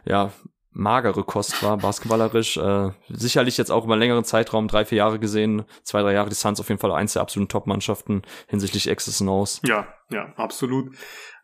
ja 0.05 0.31
magere 0.75 1.23
Kost 1.23 1.63
war, 1.63 1.77
basketballerisch. 1.77 2.57
Äh, 2.57 2.91
sicherlich 3.09 3.57
jetzt 3.57 3.71
auch 3.71 3.85
über 3.85 3.93
einen 3.93 4.01
längeren 4.01 4.25
Zeitraum, 4.25 4.67
drei, 4.67 4.85
vier 4.85 4.99
Jahre 4.99 5.19
gesehen, 5.19 5.63
zwei, 5.83 6.01
drei 6.01 6.13
Jahre 6.13 6.33
Suns 6.33 6.59
auf 6.59 6.69
jeden 6.69 6.81
Fall 6.81 6.91
eins 6.91 7.13
der 7.13 7.21
absoluten 7.21 7.49
Top-Mannschaften 7.49 8.23
hinsichtlich 8.47 8.89
und 9.21 9.29
O's. 9.29 9.61
Ja, 9.63 9.87
ja, 10.11 10.33
absolut. 10.35 10.93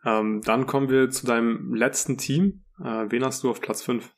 Ähm, 0.06 0.42
dann 0.44 0.68
kommen 0.68 0.90
wir 0.90 1.10
zu 1.10 1.26
deinem 1.26 1.74
letzten 1.74 2.18
Team. 2.18 2.66
Äh, 2.80 3.06
wen 3.10 3.24
hast 3.24 3.44
du 3.44 3.50
auf 3.50 3.62
Platz 3.62 3.82
5? 3.82 4.12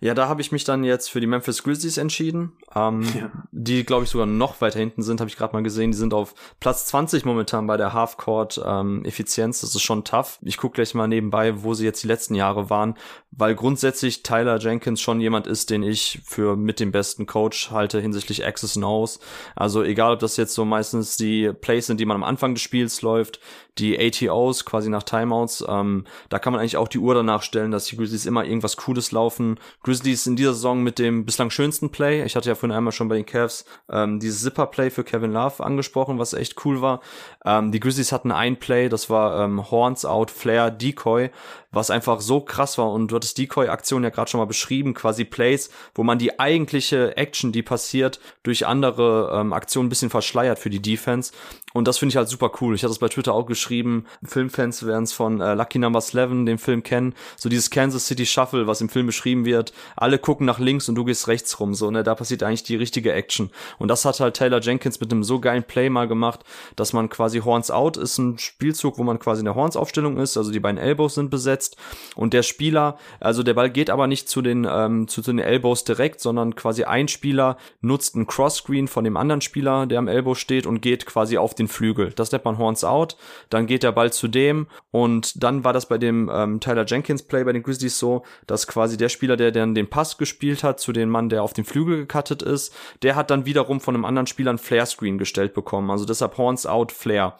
Ja, 0.00 0.14
da 0.14 0.28
habe 0.28 0.40
ich 0.40 0.52
mich 0.52 0.64
dann 0.64 0.84
jetzt 0.84 1.10
für 1.10 1.20
die 1.20 1.26
Memphis 1.26 1.62
Grizzlies 1.62 1.96
entschieden, 1.96 2.52
ähm, 2.74 3.02
ja. 3.14 3.30
die 3.52 3.84
glaube 3.84 4.04
ich 4.04 4.10
sogar 4.10 4.26
noch 4.26 4.60
weiter 4.60 4.78
hinten 4.78 5.02
sind, 5.02 5.20
habe 5.20 5.28
ich 5.30 5.36
gerade 5.36 5.54
mal 5.54 5.62
gesehen. 5.62 5.90
Die 5.90 5.96
sind 5.96 6.14
auf 6.14 6.34
Platz 6.60 6.86
20 6.86 7.24
momentan 7.24 7.66
bei 7.66 7.76
der 7.76 7.92
Halfcourt 7.92 8.60
ähm, 8.64 9.04
Effizienz. 9.04 9.60
Das 9.60 9.74
ist 9.74 9.82
schon 9.82 10.04
tough. 10.04 10.38
Ich 10.42 10.56
gucke 10.56 10.74
gleich 10.76 10.94
mal 10.94 11.08
nebenbei, 11.08 11.62
wo 11.62 11.74
sie 11.74 11.84
jetzt 11.84 12.02
die 12.02 12.08
letzten 12.08 12.34
Jahre 12.34 12.70
waren, 12.70 12.94
weil 13.30 13.54
grundsätzlich 13.54 14.22
Tyler 14.22 14.58
Jenkins 14.58 15.00
schon 15.00 15.20
jemand 15.20 15.46
ist, 15.46 15.70
den 15.70 15.82
ich 15.82 16.20
für 16.24 16.56
mit 16.56 16.80
dem 16.80 16.92
besten 16.92 17.26
Coach 17.26 17.70
halte 17.70 18.00
hinsichtlich 18.00 18.44
Access 18.46 18.74
Knows. 18.74 19.20
Also 19.54 19.82
egal, 19.82 20.14
ob 20.14 20.20
das 20.20 20.36
jetzt 20.36 20.54
so 20.54 20.64
meistens 20.64 21.16
die 21.16 21.52
Plays 21.52 21.86
sind, 21.86 22.00
die 22.00 22.06
man 22.06 22.16
am 22.16 22.24
Anfang 22.24 22.54
des 22.54 22.62
Spiels 22.62 23.02
läuft, 23.02 23.40
die 23.78 23.98
ATOs 23.98 24.64
quasi 24.64 24.88
nach 24.88 25.02
Timeouts, 25.02 25.64
ähm, 25.68 26.04
da 26.28 26.38
kann 26.38 26.52
man 26.52 26.60
eigentlich 26.60 26.76
auch 26.76 26.88
die 26.88 26.98
Uhr 26.98 27.14
danach 27.14 27.42
stellen, 27.42 27.70
dass 27.70 27.86
die 27.86 27.96
Grizzlies 27.96 28.26
immer 28.26 28.44
irgendwas 28.44 28.76
Cooles 28.76 29.12
laufen. 29.12 29.58
Grizzlies 29.82 30.26
in 30.26 30.36
dieser 30.36 30.54
Saison 30.54 30.82
mit 30.82 30.98
dem 30.98 31.24
bislang 31.24 31.50
schönsten 31.50 31.90
Play. 31.90 32.24
Ich 32.24 32.36
hatte 32.36 32.48
ja 32.48 32.54
vorhin 32.54 32.76
einmal 32.76 32.92
schon 32.92 33.08
bei 33.08 33.16
den 33.16 33.26
Cavs 33.26 33.64
ähm, 33.90 34.20
dieses 34.20 34.42
Zipper-Play 34.42 34.90
für 34.90 35.04
Kevin 35.04 35.32
Love 35.32 35.64
angesprochen, 35.64 36.18
was 36.18 36.32
echt 36.32 36.64
cool 36.64 36.80
war. 36.80 37.00
Ähm, 37.44 37.72
die 37.72 37.80
Grizzlies 37.80 38.12
hatten 38.12 38.32
ein 38.32 38.58
Play, 38.58 38.88
das 38.88 39.10
war 39.10 39.44
ähm, 39.44 39.70
Horns 39.70 40.04
Out, 40.04 40.30
Flare, 40.30 40.72
Decoy, 40.72 41.30
was 41.76 41.90
einfach 41.90 42.20
so 42.20 42.40
krass 42.40 42.78
war. 42.78 42.90
Und 42.90 43.12
du 43.12 43.16
hattest 43.16 43.38
Decoy-Aktion 43.38 44.02
ja 44.02 44.10
gerade 44.10 44.30
schon 44.30 44.40
mal 44.40 44.46
beschrieben, 44.46 44.94
quasi 44.94 45.24
Plays, 45.24 45.70
wo 45.94 46.02
man 46.02 46.18
die 46.18 46.40
eigentliche 46.40 47.16
Action, 47.16 47.52
die 47.52 47.62
passiert, 47.62 48.18
durch 48.42 48.66
andere 48.66 49.30
ähm, 49.32 49.52
Aktionen 49.52 49.86
ein 49.86 49.90
bisschen 49.90 50.10
verschleiert 50.10 50.58
für 50.58 50.70
die 50.70 50.82
Defense. 50.82 51.32
Und 51.76 51.86
das 51.86 51.98
finde 51.98 52.12
ich 52.12 52.16
halt 52.16 52.28
super 52.28 52.50
cool. 52.60 52.74
Ich 52.74 52.82
hatte 52.82 52.92
es 52.92 52.98
bei 52.98 53.08
Twitter 53.08 53.34
auch 53.34 53.44
geschrieben. 53.44 54.06
Filmfans 54.24 54.86
werden 54.86 55.04
es 55.04 55.12
von 55.12 55.42
äh, 55.42 55.54
Lucky 55.54 55.78
Number 55.78 55.98
11, 55.98 56.46
dem 56.46 56.58
Film 56.58 56.82
kennen. 56.82 57.14
So 57.36 57.50
dieses 57.50 57.68
Kansas 57.68 58.06
City 58.06 58.24
Shuffle, 58.24 58.66
was 58.66 58.80
im 58.80 58.88
Film 58.88 59.04
beschrieben 59.04 59.44
wird. 59.44 59.74
Alle 59.94 60.18
gucken 60.18 60.46
nach 60.46 60.58
links 60.58 60.88
und 60.88 60.94
du 60.94 61.04
gehst 61.04 61.28
rechts 61.28 61.60
rum. 61.60 61.74
So, 61.74 61.90
ne, 61.90 62.02
da 62.02 62.14
passiert 62.14 62.42
eigentlich 62.42 62.62
die 62.62 62.76
richtige 62.76 63.12
Action. 63.12 63.50
Und 63.78 63.88
das 63.88 64.06
hat 64.06 64.20
halt 64.20 64.36
Taylor 64.36 64.60
Jenkins 64.60 65.00
mit 65.00 65.12
einem 65.12 65.22
so 65.22 65.38
geilen 65.38 65.64
Play 65.64 65.90
mal 65.90 66.08
gemacht, 66.08 66.44
dass 66.76 66.94
man 66.94 67.10
quasi 67.10 67.40
Horns 67.40 67.70
Out 67.70 67.98
ist 67.98 68.16
ein 68.16 68.38
Spielzug, 68.38 68.96
wo 68.96 69.02
man 69.02 69.18
quasi 69.18 69.40
in 69.40 69.44
der 69.44 69.54
Horns-Aufstellung 69.54 70.16
ist. 70.16 70.38
Also 70.38 70.52
die 70.52 70.60
beiden 70.60 70.78
Elbows 70.78 71.16
sind 71.16 71.28
besetzt. 71.28 71.65
Und 72.14 72.32
der 72.32 72.42
Spieler, 72.42 72.98
also 73.20 73.42
der 73.42 73.54
Ball 73.54 73.70
geht 73.70 73.90
aber 73.90 74.06
nicht 74.06 74.28
zu 74.28 74.42
den, 74.42 74.66
ähm, 74.70 75.08
zu, 75.08 75.22
zu 75.22 75.32
den 75.32 75.38
Elbows 75.38 75.84
direkt, 75.84 76.20
sondern 76.20 76.54
quasi 76.54 76.84
ein 76.84 77.08
Spieler 77.08 77.56
nutzt 77.80 78.14
einen 78.14 78.26
Cross-Screen 78.26 78.88
von 78.88 79.04
dem 79.04 79.16
anderen 79.16 79.40
Spieler, 79.40 79.86
der 79.86 79.98
am 79.98 80.08
Elbow 80.08 80.34
steht 80.34 80.66
und 80.66 80.80
geht 80.80 81.06
quasi 81.06 81.38
auf 81.38 81.54
den 81.54 81.68
Flügel. 81.68 82.12
Das 82.12 82.32
nennt 82.32 82.44
man 82.44 82.58
Horns 82.58 82.84
Out. 82.84 83.16
Dann 83.50 83.66
geht 83.66 83.82
der 83.82 83.92
Ball 83.92 84.12
zu 84.12 84.28
dem 84.28 84.66
und 84.90 85.42
dann 85.42 85.64
war 85.64 85.72
das 85.72 85.86
bei 85.86 85.98
dem 85.98 86.30
ähm, 86.32 86.60
Tyler 86.60 86.84
Jenkins 86.86 87.22
Play 87.22 87.44
bei 87.44 87.52
den 87.52 87.62
Grizzlies 87.62 87.98
so, 87.98 88.22
dass 88.46 88.66
quasi 88.66 88.96
der 88.96 89.08
Spieler, 89.08 89.36
der 89.36 89.52
dann 89.52 89.74
den 89.74 89.88
Pass 89.88 90.18
gespielt 90.18 90.62
hat 90.62 90.80
zu 90.80 90.92
dem 90.92 91.08
Mann, 91.08 91.28
der 91.28 91.42
auf 91.42 91.52
den 91.52 91.64
Flügel 91.64 91.98
gecuttet 91.98 92.42
ist, 92.42 92.74
der 93.02 93.16
hat 93.16 93.30
dann 93.30 93.46
wiederum 93.46 93.80
von 93.80 93.94
einem 93.94 94.04
anderen 94.04 94.26
Spieler 94.26 94.50
einen 94.50 94.58
Flare 94.58 94.86
Screen 94.86 95.18
gestellt 95.18 95.54
bekommen. 95.54 95.90
Also 95.90 96.04
deshalb 96.04 96.38
Horns 96.38 96.66
Out 96.66 96.92
Flare. 96.92 97.34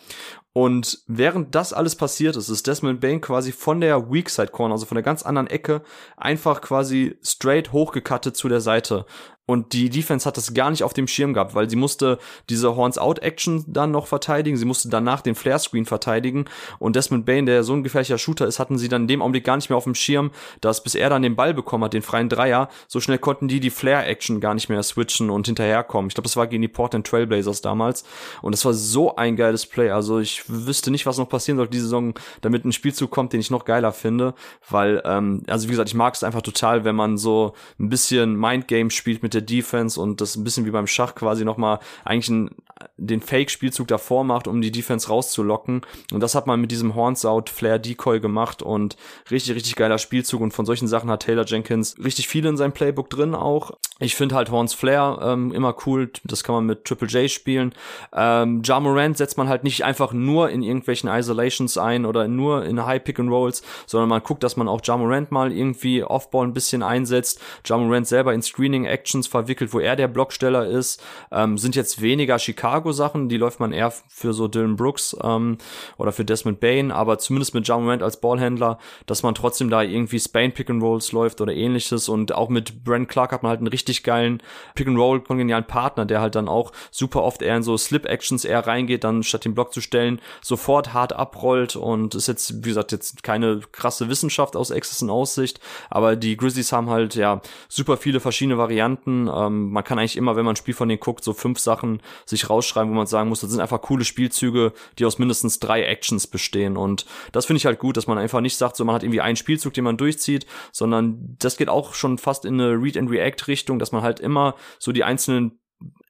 Und 0.57 1.01
während 1.07 1.55
das 1.55 1.75
alles 1.75 1.97
passiert 1.97 2.35
ist, 2.35 2.49
ist 2.49 2.67
Desmond 2.67 2.99
Bain 3.03 3.21
quasi 3.21 3.53
von 3.53 3.79
der 3.83 4.11
Weak 4.11 4.31
Side 4.31 4.53
Corner, 4.53 4.73
also 4.73 4.87
von 4.87 4.95
der 4.95 5.03
ganz 5.03 5.23
anderen 5.23 5.49
Ecke, 5.49 5.83
einfach 6.17 6.63
quasi 6.63 7.19
straight 7.23 7.73
hochgekattet 7.73 8.39
zu 8.39 8.49
der 8.49 8.63
Seite. 8.63 9.05
Und 9.47 9.73
die 9.73 9.91
Defense 9.91 10.27
hat 10.27 10.37
das 10.37 10.55
gar 10.55 10.71
nicht 10.71 10.83
auf 10.83 10.93
dem 10.93 11.07
Schirm 11.07 11.33
gehabt, 11.33 11.55
weil 11.55 11.71
sie 11.71 11.77
musste 11.77 12.19
diese 12.51 12.75
Horns-Out-Action 12.75 13.65
dann 13.69 13.93
noch 13.93 14.09
verteidigen, 14.09 14.57
sie 14.57 14.65
musste 14.65 14.89
danach 14.89 15.21
den 15.21 15.37
Flare-Screen 15.37 15.87
verteidigen. 15.87 16.47
Und 16.81 16.97
Desmond 16.97 17.27
Bain, 17.27 17.47
der 17.47 17.63
so 17.63 17.73
ein 17.73 17.85
gefährlicher 17.85 18.19
Shooter 18.19 18.47
ist, 18.47 18.59
hatten 18.59 18.77
sie 18.77 18.89
dann 18.89 19.03
in 19.03 19.09
dem 19.09 19.23
Augenblick 19.23 19.45
gar 19.45 19.57
nicht 19.57 19.71
mehr 19.71 19.77
auf 19.77 19.85
dem 19.85 19.95
Schirm, 19.95 20.33
dass 20.61 20.83
bis 20.83 20.97
er 20.97 21.11
dann 21.11 21.23
den 21.23 21.37
Ball 21.37 21.55
bekommen 21.55 21.85
hat, 21.85 21.93
den 21.93 22.03
freien 22.03 22.29
Dreier, 22.29 22.69
so 22.89 22.99
schnell 23.01 23.19
konnten 23.19 23.47
die 23.47 23.61
die 23.61 23.71
Flare-Action 23.71 24.41
gar 24.41 24.55
nicht 24.55 24.69
mehr 24.69 24.83
switchen 24.83 25.31
und 25.31 25.47
hinterherkommen. 25.47 26.09
Ich 26.09 26.15
glaube, 26.15 26.27
das 26.27 26.37
war 26.37 26.49
gegen 26.49 26.63
die 26.63 26.69
Portland 26.69 27.07
Trailblazers 27.07 27.61
damals. 27.61 28.05
Und 28.43 28.53
das 28.53 28.65
war 28.65 28.75
so 28.75 29.15
ein 29.15 29.37
geiles 29.37 29.67
Play, 29.67 29.91
also 29.91 30.19
ich 30.19 30.43
wüsste 30.49 30.91
nicht, 30.91 31.07
was 31.07 31.19
noch 31.19 31.29
passieren 31.29 31.59
soll 31.59 31.69
diese 31.69 31.85
Saison, 31.85 32.15
damit 32.41 32.65
ein 32.65 32.73
Spielzug 32.73 33.13
kommt, 33.13 33.33
den 33.33 33.41
ich 33.41 33.53
noch 33.53 33.65
geiler 33.65 33.93
finde, 33.93 34.35
weil, 34.69 35.03
ähm, 35.05 35.43
also 35.47 35.69
wie 35.69 35.71
gesagt, 35.71 35.89
ich 35.89 35.95
mag 35.95 36.15
es 36.15 36.25
einfach 36.25 36.43
total, 36.43 36.85
wenn 36.85 36.97
man 36.97 37.17
so 37.17 37.55
ein 37.79 37.89
bisschen 37.89 38.35
Mindgame 38.35 38.91
spielt 38.91 39.23
mit 39.23 39.36
der 39.37 39.43
Defense 39.43 40.01
und 40.01 40.21
das 40.21 40.37
ein 40.37 40.45
bisschen 40.45 40.67
wie 40.67 40.71
beim 40.71 40.87
Schach 40.87 41.15
quasi 41.15 41.45
nochmal 41.45 41.79
eigentlich 42.05 42.31
einen, 42.31 42.51
den 42.97 43.21
Fake-Spielzug 43.21 43.89
davor 43.89 44.25
macht, 44.25 44.49
um 44.49 44.61
die 44.61 44.73
Defense 44.73 45.09
rauszulocken. 45.09 45.83
Und 46.13 46.21
das 46.21 46.35
hat 46.35 46.47
man 46.47 46.61
mit 46.61 46.71
diesem 46.71 46.95
Horns-Out 46.95 47.51
Flare 47.51 47.81
Decoy 47.81 48.21
gemacht 48.21 48.63
und 48.63 48.97
richtig, 49.31 49.55
richtig 49.55 49.77
geiler 49.77 49.99
Spielzug. 49.99 50.41
Und 50.41 50.53
von 50.53 50.67
solchen 50.67 50.89
Sachen 50.89 51.11
hat 51.11 51.23
Taylor 51.23 51.45
Jenkins 51.45 51.97
richtig 52.03 52.29
viel 52.29 52.45
in 52.47 52.57
seinem 52.57 52.73
Playbook 52.73 53.11
drin 53.11 53.35
auch. 53.35 53.73
Ich 53.99 54.15
finde 54.15 54.35
halt 54.35 54.51
Horns 54.51 54.75
Flare 54.75 55.33
ähm, 55.33 55.53
immer 55.53 55.75
cool. 55.87 56.11
Das 56.25 56.45
kann 56.45 56.55
man 56.55 56.67
mit 56.67 56.85
Triple 56.85 57.09
J 57.09 57.31
spielen. 57.31 57.75
Ähm, 58.15 58.61
ja 58.63 58.79
Morant 58.79 59.17
setzt 59.17 59.39
man 59.39 59.49
halt 59.49 59.65
nicht 59.65 59.85
einfach 59.85 60.13
nur 60.13 60.51
in 60.51 60.63
irgendwelchen 60.63 61.09
Isolations 61.09 61.79
ein 61.79 62.05
oder 62.05 62.29
nur 62.29 62.67
in 62.67 62.85
High 62.85 63.03
Pick 63.03 63.19
and 63.19 63.31
Rolls, 63.31 63.63
sondern 63.87 64.11
man 64.11 64.23
guckt, 64.23 64.43
dass 64.43 64.59
man 64.59 64.69
auch 64.69 64.83
Ja 64.85 64.99
Morant 64.99 65.33
mal 65.33 65.51
irgendwie 65.51 66.05
Offball 66.05 66.47
ein 66.47 66.53
bisschen 66.53 66.83
einsetzt. 66.83 67.41
Ja 67.65 67.79
Morant 67.79 68.07
selber 68.07 68.35
in 68.35 68.43
Screening 68.43 68.85
Actions 68.85 69.26
Actions 69.27 69.37
verwickelt, 69.37 69.73
wo 69.73 69.81
er 69.81 69.97
der 69.97 70.09
Blocksteller 70.09 70.67
ist. 70.67 71.03
Ähm, 71.31 71.59
sind 71.59 71.77
jetzt 71.77 72.01
weniger 72.01 72.39
Chicago-Sachen, 72.39 73.29
die 73.29 73.37
läuft 73.37 73.61
man 73.61 73.73
eher 73.73 73.91
für 74.09 74.33
so 74.33 74.49
Dylan 74.49 74.77
Brooks 74.77 75.17
ähm, 75.23 75.59
oder 75.99 76.13
für 76.13 76.25
Desmond 76.25 76.61
Bain, 76.61 76.91
aber 76.91 77.19
zumindest 77.19 77.55
mit 77.55 77.67
John 77.67 77.85
Morant 77.85 78.03
als 78.03 78.21
Ballhändler, 78.21 78.79
dass 79.07 79.23
man 79.23 79.35
trotzdem 79.35 79.71
da 79.71 79.83
irgendwie 79.83 80.19
Spain 80.19 80.53
Pick 80.53 80.71
and 80.71 80.83
Rolls 80.83 81.13
läuft 81.13 81.41
oder 81.41 81.53
ähnliches 81.53 82.09
und 82.09 82.35
auch 82.35 82.49
mit 82.49 82.85
Brent 82.85 83.09
Clark 83.09 83.33
hat 83.33 83.43
man 83.43 83.51
halt 83.51 83.61
einen 83.61 83.69
richtig 83.69 84.03
geilen 84.03 84.43
Pick 84.75 84.87
and 84.87 84.99
Roll 84.99 85.21
kongenialen 85.21 85.67
Partner, 85.67 86.07
der 86.07 86.21
halt 86.21 86.35
dann 86.35 86.49
auch 86.49 86.73
super 86.91 87.23
oft 87.23 87.43
eher 87.43 87.57
in 87.57 87.63
so 87.63 87.77
Slip 87.77 88.07
Actions 88.07 88.45
eher 88.45 88.67
reingeht, 88.67 89.05
dann 89.05 89.23
statt 89.23 89.45
den 89.45 89.55
Block 89.55 89.73
zu 89.73 89.81
stellen, 89.81 90.21
sofort 90.43 90.93
hart 90.93 91.13
abrollt 91.13 91.77
und 91.77 92.15
ist 92.15 92.29
jetzt, 92.29 92.65
wie 92.65 92.69
gesagt, 92.69 92.93
jetzt 92.93 93.23
keine 93.23 93.61
krasse 93.73 94.09
Wissenschaft 94.09 94.57
aus 94.57 94.73
Access 94.73 95.03
und 95.03 95.11
Aussicht, 95.11 95.61
aber 95.91 96.17
die 96.17 96.37
Grizzlies 96.37 96.73
haben 96.73 96.91
halt 96.91 97.15
ja 97.15 97.41
super 97.69 97.97
viele 97.97 98.21
verschiedene 98.21 98.59
Varianten 98.59 99.16
ähm, 99.35 99.71
man 99.71 99.85
kann 99.85 99.99
eigentlich 99.99 100.17
immer, 100.17 100.37
wenn 100.37 100.45
man 100.45 100.53
ein 100.53 100.57
Spiel 100.57 100.75
von 100.75 100.89
denen 100.89 101.01
guckt, 101.01 101.25
so 101.25 101.33
fünf 101.33 101.59
Sachen 101.59 102.01
sich 102.25 102.51
rausschreiben, 102.51 102.91
wo 102.91 102.97
man 102.97 103.07
sagen 103.07 103.29
muss, 103.29 103.41
das 103.41 103.51
sind 103.51 103.61
einfach 103.61 103.81
coole 103.81 104.05
Spielzüge, 104.05 104.73
die 104.99 105.05
aus 105.05 105.19
mindestens 105.19 105.59
drei 105.59 105.83
Actions 105.83 106.27
bestehen. 106.27 106.77
Und 106.77 107.07
das 107.33 107.47
finde 107.47 107.59
ich 107.59 107.67
halt 107.67 107.79
gut, 107.79 107.97
dass 107.97 108.07
man 108.07 108.19
einfach 108.19 108.41
nicht 108.41 108.57
sagt, 108.57 108.77
so 108.77 108.85
man 108.85 108.95
hat 108.95 109.03
irgendwie 109.03 109.21
einen 109.21 109.37
Spielzug, 109.37 109.75
den 109.75 109.85
man 109.85 109.97
durchzieht, 109.97 110.47
sondern 110.73 111.37
das 111.39 111.57
geht 111.57 111.69
auch 111.69 111.95
schon 111.95 112.19
fast 112.19 112.45
in 112.45 112.61
eine 112.61 112.73
Read-and-React-Richtung, 112.73 113.79
dass 113.79 113.93
man 113.93 114.03
halt 114.03 114.21
immer 114.21 114.55
so 114.79 114.93
die 114.93 115.05
einzelnen 115.05 115.59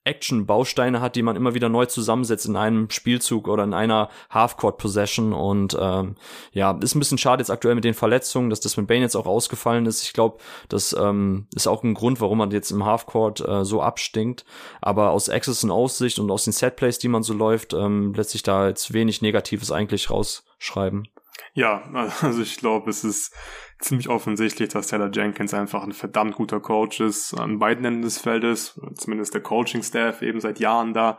Action-Bausteine 0.07 1.01
hat, 1.01 1.17
die 1.17 1.23
man 1.23 1.37
immer 1.37 1.55
wieder 1.55 1.69
neu 1.69 1.87
zusammensetzt 1.87 2.47
in 2.47 2.57
einem 2.57 2.91
Spielzug 2.91 3.49
oder 3.49 3.65
in 3.65 3.75
einer 3.75 4.09
Half-Court-Possession. 4.31 5.33
Und 5.33 5.77
ähm, 5.79 6.15
ja, 6.53 6.73
ist 6.81 6.95
ein 6.95 6.99
bisschen 6.99 7.19
schade 7.19 7.41
jetzt 7.41 7.51
aktuell 7.51 7.75
mit 7.75 7.85
den 7.85 7.95
Verletzungen, 7.95 8.51
dass 8.51 8.61
das 8.61 8.77
mit 8.77 8.87
Bane 8.87 9.01
jetzt 9.01 9.17
auch 9.17 9.27
ausgefallen 9.27 9.87
ist. 9.87 10.03
Ich 10.03 10.13
glaube, 10.13 10.39
das 10.69 10.95
ähm, 10.99 11.47
ist 11.55 11.67
auch 11.67 11.83
ein 11.83 11.95
Grund, 11.95 12.21
warum 12.21 12.39
man 12.39 12.51
jetzt 12.51 12.71
im 12.71 12.85
Half-Court 12.85 13.47
äh, 13.47 13.65
so 13.65 13.83
abstinkt. 13.83 14.45
Aber 14.81 15.11
aus 15.11 15.29
Access 15.29 15.65
und 15.65 15.71
Aussicht 15.71 16.19
und 16.19 16.31
aus 16.31 16.45
den 16.45 16.53
Set-Plays, 16.53 16.99
die 16.99 17.09
man 17.09 17.23
so 17.23 17.35
läuft, 17.35 17.75
ähm, 17.75 18.15
lässt 18.15 18.31
sich 18.31 18.43
da 18.43 18.69
jetzt 18.69 18.93
wenig 18.93 19.23
Negatives 19.23 19.71
eigentlich 19.71 20.11
rausschreiben. 20.11 21.09
Ja, 21.57 21.83
also 22.21 22.43
ich 22.43 22.59
glaube, 22.59 22.91
es 22.91 23.03
ist 23.03 23.35
ziemlich 23.81 24.11
offensichtlich, 24.11 24.69
dass 24.69 24.89
Taylor 24.89 25.11
Jenkins 25.11 25.55
einfach 25.55 25.83
ein 25.83 25.93
verdammt 25.93 26.35
guter 26.35 26.61
Coach 26.61 27.01
ist, 27.01 27.33
an 27.33 27.59
beiden 27.59 27.83
Enden 27.83 28.03
des 28.03 28.19
Feldes, 28.19 28.79
zumindest 28.95 29.33
der 29.33 29.41
Coaching-Staff 29.41 30.21
eben 30.21 30.39
seit 30.39 30.61
Jahren 30.61 30.93
da. 30.93 31.19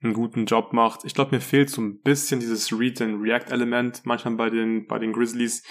einen 0.00 0.12
guten 0.12 0.46
Job 0.46 0.72
macht. 0.72 1.04
Ich 1.04 1.12
glaube, 1.12 1.34
mir 1.34 1.40
fehlt 1.40 1.70
so 1.70 1.82
ein 1.82 2.00
bisschen 2.00 2.38
dieses 2.38 2.72
Read-and-React-Element 2.72 4.02
manchmal 4.04 4.36
bei 4.36 4.48
den, 4.48 4.86
bei 4.86 5.00
den 5.00 5.12
Grizzlies. 5.12 5.64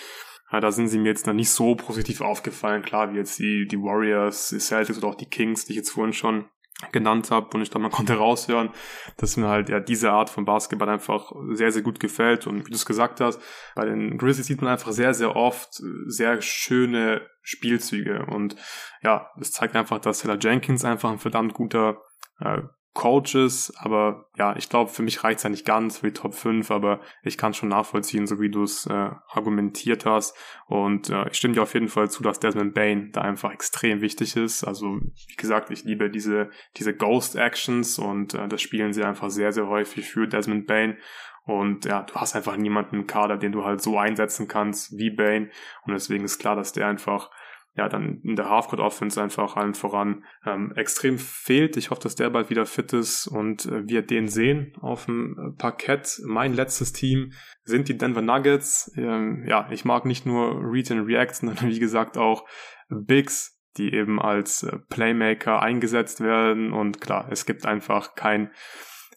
Ja, 0.52 0.60
da 0.60 0.74
sind 0.74 0.90
sie 0.90 1.00
mir 1.00 1.08
jetzt 1.08 1.26
noch 1.26 1.34
nicht 1.34 1.50
so 1.50 1.76
positiv 1.76 2.20
aufgefallen. 2.20 2.82
Klar, 2.82 3.14
wie 3.14 3.18
jetzt 3.18 3.40
die, 3.40 3.66
die 3.68 3.78
Warriors, 3.78 4.50
die 4.50 4.60
Celtics 4.60 4.98
oder 4.98 5.08
auch 5.08 5.16
die 5.16 5.30
Kings, 5.30 5.64
die 5.64 5.74
ich 5.74 5.78
jetzt 5.78 5.92
vorhin 5.92 6.12
schon 6.12 6.50
genannt 6.92 7.32
habe. 7.32 7.50
Und 7.54 7.62
ich 7.62 7.72
glaube, 7.72 7.84
man 7.88 7.92
konnte 7.92 8.16
raushören, 8.16 8.70
dass 9.18 9.38
mir 9.38 9.48
halt 9.48 9.70
ja 9.70 9.80
diese 9.80 10.12
Art 10.12 10.30
von 10.30 10.46
Basketball 10.46 10.90
einfach 10.90 11.32
sehr, 11.52 11.72
sehr 11.72 11.82
gut 11.82 12.00
gefällt. 12.00 12.48
Und 12.48 12.66
wie 12.66 12.72
du 12.72 12.76
es 12.76 12.86
gesagt 12.86 13.22
hast, 13.22 13.42
bei 13.76 13.86
den 13.86 14.18
Grizzlies 14.18 14.48
sieht 14.48 14.62
man 14.62 14.72
einfach 14.72 14.92
sehr, 14.92 15.14
sehr 15.14 15.36
oft 15.36 15.82
sehr 16.06 16.42
schöne 16.42 17.22
Spielzüge. 17.42 18.26
Und 18.26 18.56
ja, 19.02 19.30
das 19.38 19.52
zeigt 19.52 19.76
einfach, 19.76 20.00
dass 20.00 20.20
Taylor 20.20 20.38
Jenkins 20.40 20.86
einfach 20.86 21.12
ein 21.12 21.20
verdammt 21.20 21.54
guter 21.54 22.02
äh, 22.40 22.62
Coaches, 22.98 23.72
aber 23.78 24.26
ja, 24.38 24.56
ich 24.56 24.70
glaube, 24.70 24.90
für 24.90 25.04
mich 25.04 25.24
reicht 25.24 25.38
es 25.38 25.44
ja 25.44 25.52
nicht 25.52 25.68
ganz 25.68 26.00
für 26.00 26.08
die 26.08 26.14
Top 26.14 26.34
5, 26.34 26.72
aber 26.72 27.00
ich 27.22 27.38
kann 27.38 27.54
schon 27.54 27.70
nachvollziehen, 27.70 28.26
so 28.26 28.42
wie 28.42 28.50
du 28.50 28.64
es 28.64 28.88
äh, 28.88 29.12
argumentiert 29.30 30.08
hast. 30.08 30.36
Und 30.66 31.12
äh, 31.12 31.30
ich 31.30 31.38
stimme 31.38 31.54
dir 31.54 31.62
auf 31.62 31.76
jeden 31.76 31.90
Fall 31.90 32.10
zu, 32.10 32.24
dass 32.24 32.40
Desmond 32.40 32.74
Bain 32.74 33.12
da 33.12 33.22
einfach 33.22 33.54
extrem 33.54 34.02
wichtig 34.02 34.36
ist. 34.36 34.64
Also, 34.64 34.98
wie 35.28 35.36
gesagt, 35.36 35.70
ich 35.70 35.84
liebe 35.84 36.10
diese, 36.10 36.50
diese 36.76 36.96
Ghost 36.96 37.36
Actions 37.36 38.00
und 38.00 38.34
äh, 38.34 38.48
das 38.48 38.64
spielen 38.64 38.94
sie 38.94 39.04
einfach 39.04 39.30
sehr, 39.30 39.52
sehr 39.52 39.68
häufig 39.68 40.10
für 40.10 40.28
Desmond 40.28 40.66
Bain. 40.66 40.98
Und 41.46 41.86
ja, 41.86 42.02
du 42.02 42.16
hast 42.16 42.36
einfach 42.36 42.58
niemanden 42.58 42.96
im 42.96 43.06
Kader, 43.06 43.38
den 43.38 43.52
du 43.52 43.64
halt 43.64 43.80
so 43.80 44.00
einsetzen 44.00 44.48
kannst 44.48 44.98
wie 44.98 45.12
Bane. 45.12 45.52
Und 45.86 45.94
deswegen 45.94 46.26
ist 46.26 46.40
klar, 46.40 46.56
dass 46.56 46.74
der 46.74 46.88
einfach 46.88 47.30
ja, 47.78 47.88
dann 47.88 48.22
in 48.24 48.36
der 48.36 48.50
Halfcourt 48.50 48.82
Offense 48.82 49.22
einfach 49.22 49.56
allen 49.56 49.76
voran 49.76 50.24
ähm, 50.46 50.74
extrem 50.76 51.20
fehlt. 51.20 51.78
Ich 51.78 51.92
hoffe, 51.92 52.02
dass 52.02 52.16
der 52.16 52.32
bald 52.32 52.50
wieder 52.50 52.66
fit 52.66 52.92
ist 52.92 53.28
und 53.28 53.68
äh, 53.68 53.88
wir 53.88 54.02
den 54.02 54.28
sehen 54.28 54.74
auf 54.82 55.06
dem 55.06 55.38
äh, 55.38 55.58
Parkett. 55.58 56.20
Mein 56.26 56.56
letztes 56.56 56.92
Team 56.92 57.34
sind 57.64 57.88
die 57.88 57.98
Denver 57.98 58.24
Nuggets. 58.24 58.92
Ähm, 58.98 59.46
ja, 59.48 59.70
ich 59.72 59.86
mag 59.86 60.06
nicht 60.06 60.26
nur 60.26 60.60
Read 60.60 60.90
and 60.92 61.08
React, 61.08 61.34
sondern 61.34 61.70
wie 61.70 61.80
gesagt 61.80 62.18
auch 62.18 62.48
Bigs, 62.90 63.62
die 63.78 63.94
eben 63.94 64.20
als 64.20 64.64
äh, 64.64 64.80
Playmaker 64.90 65.62
eingesetzt 65.62 66.20
werden. 66.20 66.74
Und 66.74 67.00
klar, 67.00 67.28
es 67.30 67.46
gibt 67.46 67.68
einfach 67.68 68.16
kein 68.16 68.50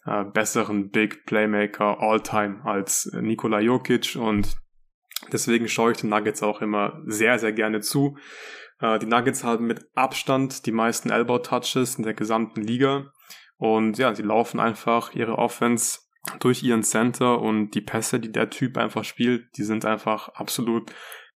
äh, 0.05 0.23
besseren 0.23 0.91
Big 0.91 1.25
Playmaker 1.25 1.99
all-time 1.99 2.63
als 2.63 3.11
Nikola 3.19 3.59
Jokic 3.59 4.15
und 4.15 4.55
Deswegen 5.31 5.67
schaue 5.67 5.91
ich 5.91 5.97
den 5.97 6.09
Nuggets 6.09 6.43
auch 6.43 6.61
immer 6.61 7.01
sehr, 7.05 7.39
sehr 7.39 7.53
gerne 7.53 7.81
zu. 7.81 8.17
Äh, 8.79 8.99
die 8.99 9.05
Nuggets 9.05 9.43
haben 9.43 9.67
mit 9.67 9.85
Abstand 9.95 10.65
die 10.65 10.71
meisten 10.71 11.09
Elbow-Touches 11.09 11.95
in 11.95 12.03
der 12.03 12.13
gesamten 12.13 12.61
Liga. 12.61 13.11
Und 13.57 13.97
ja, 13.97 14.13
sie 14.15 14.23
laufen 14.23 14.59
einfach 14.59 15.13
ihre 15.13 15.37
Offense 15.37 15.99
durch 16.39 16.63
ihren 16.63 16.83
Center 16.83 17.39
und 17.39 17.71
die 17.71 17.81
Pässe, 17.81 18.19
die 18.19 18.31
der 18.31 18.49
Typ 18.49 18.77
einfach 18.77 19.03
spielt, 19.03 19.57
die 19.57 19.63
sind 19.63 19.85
einfach 19.85 20.29
absolut 20.29 20.91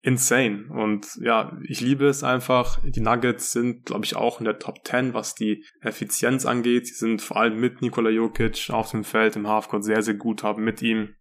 insane. 0.01 0.65
Und 0.69 1.07
ja, 1.21 1.57
ich 1.67 1.81
liebe 1.81 2.07
es 2.07 2.23
einfach. 2.23 2.79
Die 2.83 3.01
Nuggets 3.01 3.51
sind, 3.51 3.85
glaube 3.85 4.05
ich, 4.05 4.15
auch 4.15 4.39
in 4.39 4.45
der 4.45 4.57
Top 4.59 4.83
10, 4.83 5.13
was 5.13 5.35
die 5.35 5.63
Effizienz 5.81 6.45
angeht. 6.45 6.87
Sie 6.87 6.95
sind 6.95 7.21
vor 7.21 7.37
allem 7.37 7.59
mit 7.59 7.81
Nikola 7.81 8.09
Jokic 8.09 8.69
auf 8.71 8.91
dem 8.91 9.03
Feld 9.03 9.35
im 9.35 9.47
Halfcourt 9.47 9.83
sehr, 9.83 10.01
sehr 10.01 10.15
gut, 10.15 10.43
haben 10.43 10.63
mit 10.63 10.81
ihm 10.81 11.15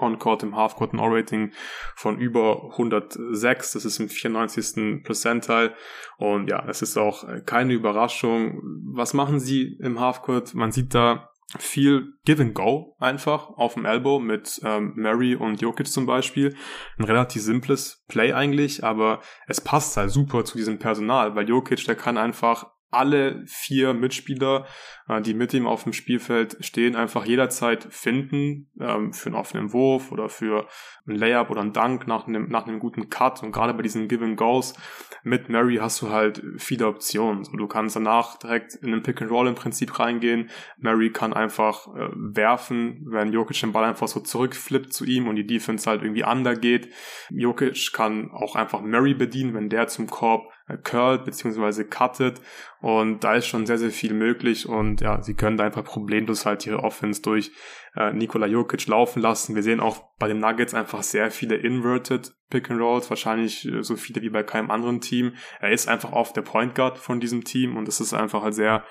On-Court 0.00 0.42
im 0.42 0.56
Half-Court 0.56 0.92
ein 0.92 1.00
O-Rating 1.00 1.52
von 1.94 2.18
über 2.18 2.70
106. 2.72 3.72
Das 3.72 3.84
ist 3.84 3.98
im 3.98 4.08
94. 4.08 5.02
Percentile. 5.02 5.74
Und 6.18 6.48
ja, 6.48 6.64
es 6.68 6.82
ist 6.82 6.96
auch 6.96 7.24
keine 7.46 7.72
Überraschung. 7.72 8.60
Was 8.94 9.14
machen 9.14 9.40
sie 9.40 9.76
im 9.80 10.00
Half-Court? 10.00 10.54
Man 10.54 10.72
sieht 10.72 10.94
da 10.94 11.30
viel 11.58 12.14
Give 12.24 12.42
and 12.42 12.54
Go 12.54 12.96
einfach 12.98 13.50
auf 13.50 13.74
dem 13.74 13.84
Elbow 13.84 14.20
mit 14.20 14.60
ähm, 14.64 14.92
Mary 14.94 15.34
und 15.34 15.60
Jokic 15.60 15.88
zum 15.88 16.06
Beispiel. 16.06 16.54
Ein 16.96 17.04
relativ 17.04 17.42
simples 17.42 18.04
Play 18.08 18.32
eigentlich, 18.32 18.84
aber 18.84 19.20
es 19.48 19.60
passt 19.60 19.96
halt 19.96 20.10
super 20.10 20.44
zu 20.44 20.56
diesem 20.56 20.78
Personal, 20.78 21.34
weil 21.34 21.48
Jokic, 21.48 21.84
der 21.84 21.96
kann 21.96 22.18
einfach 22.18 22.70
alle 22.90 23.42
vier 23.46 23.94
Mitspieler, 23.94 24.66
äh, 25.08 25.20
die 25.20 25.34
mit 25.34 25.54
ihm 25.54 25.66
auf 25.66 25.84
dem 25.84 25.92
Spielfeld 25.92 26.56
stehen, 26.60 26.96
einfach 26.96 27.24
jederzeit 27.24 27.86
finden 27.90 28.70
ähm, 28.80 29.12
für 29.12 29.26
einen 29.26 29.36
offenen 29.36 29.72
Wurf 29.72 30.12
oder 30.12 30.28
für 30.28 30.66
ein 31.06 31.14
Layup 31.14 31.50
oder 31.50 31.60
ein 31.60 31.72
Dunk 31.72 32.06
nach 32.06 32.26
einem, 32.26 32.48
nach 32.48 32.66
einem 32.66 32.78
guten 32.78 33.08
Cut. 33.08 33.42
Und 33.42 33.52
gerade 33.52 33.74
bei 33.74 33.82
diesen 33.82 34.08
Given 34.08 34.36
Goals 34.36 34.74
mit 35.22 35.48
Mary 35.48 35.76
hast 35.76 36.02
du 36.02 36.10
halt 36.10 36.42
viele 36.56 36.86
Optionen. 36.86 37.44
Du 37.56 37.66
kannst 37.66 37.96
danach 37.96 38.38
direkt 38.38 38.74
in 38.76 38.90
den 38.90 39.02
Pick 39.02 39.20
and 39.22 39.30
Roll 39.30 39.48
im 39.48 39.54
Prinzip 39.54 39.98
reingehen. 39.98 40.50
Mary 40.78 41.10
kann 41.10 41.32
einfach 41.32 41.88
äh, 41.88 42.08
werfen, 42.14 43.06
wenn 43.06 43.32
Jokic 43.32 43.60
den 43.60 43.72
Ball 43.72 43.84
einfach 43.84 44.08
so 44.08 44.20
zurückflippt 44.20 44.92
zu 44.92 45.04
ihm 45.04 45.28
und 45.28 45.36
die 45.36 45.46
Defense 45.46 45.88
halt 45.88 46.02
irgendwie 46.02 46.24
undergeht. 46.24 46.92
Jokic 47.30 47.92
kann 47.92 48.30
auch 48.32 48.56
einfach 48.56 48.80
Mary 48.80 49.14
bedienen, 49.14 49.54
wenn 49.54 49.68
der 49.68 49.88
zum 49.88 50.08
Korb 50.08 50.50
curlt 50.76 51.24
bzw. 51.24 51.84
cuttet 51.84 52.40
und 52.80 53.24
da 53.24 53.34
ist 53.34 53.46
schon 53.46 53.66
sehr, 53.66 53.78
sehr 53.78 53.90
viel 53.90 54.14
möglich 54.14 54.68
und 54.68 55.00
ja, 55.00 55.22
sie 55.22 55.34
können 55.34 55.56
da 55.56 55.64
einfach 55.64 55.84
problemlos 55.84 56.46
halt 56.46 56.66
ihre 56.66 56.82
Offense 56.82 57.22
durch 57.22 57.52
äh, 57.96 58.12
Nikola 58.12 58.46
Jokic 58.46 58.86
laufen 58.86 59.20
lassen. 59.20 59.54
Wir 59.54 59.62
sehen 59.62 59.80
auch 59.80 60.02
bei 60.18 60.28
den 60.28 60.38
Nuggets 60.38 60.74
einfach 60.74 61.02
sehr 61.02 61.30
viele 61.30 61.56
inverted 61.56 62.32
Pick 62.50 62.70
and 62.70 62.80
Rolls, 62.80 63.10
wahrscheinlich 63.10 63.66
äh, 63.66 63.82
so 63.82 63.96
viele 63.96 64.22
wie 64.22 64.30
bei 64.30 64.42
keinem 64.42 64.70
anderen 64.70 65.00
Team. 65.00 65.34
Er 65.60 65.70
ist 65.72 65.88
einfach 65.88 66.12
oft 66.12 66.36
der 66.36 66.42
Point 66.42 66.74
Guard 66.74 66.98
von 66.98 67.20
diesem 67.20 67.44
Team 67.44 67.76
und 67.76 67.86
das 67.86 68.00
ist 68.00 68.12
einfach 68.12 68.42
halt 68.42 68.54
sehr 68.54 68.84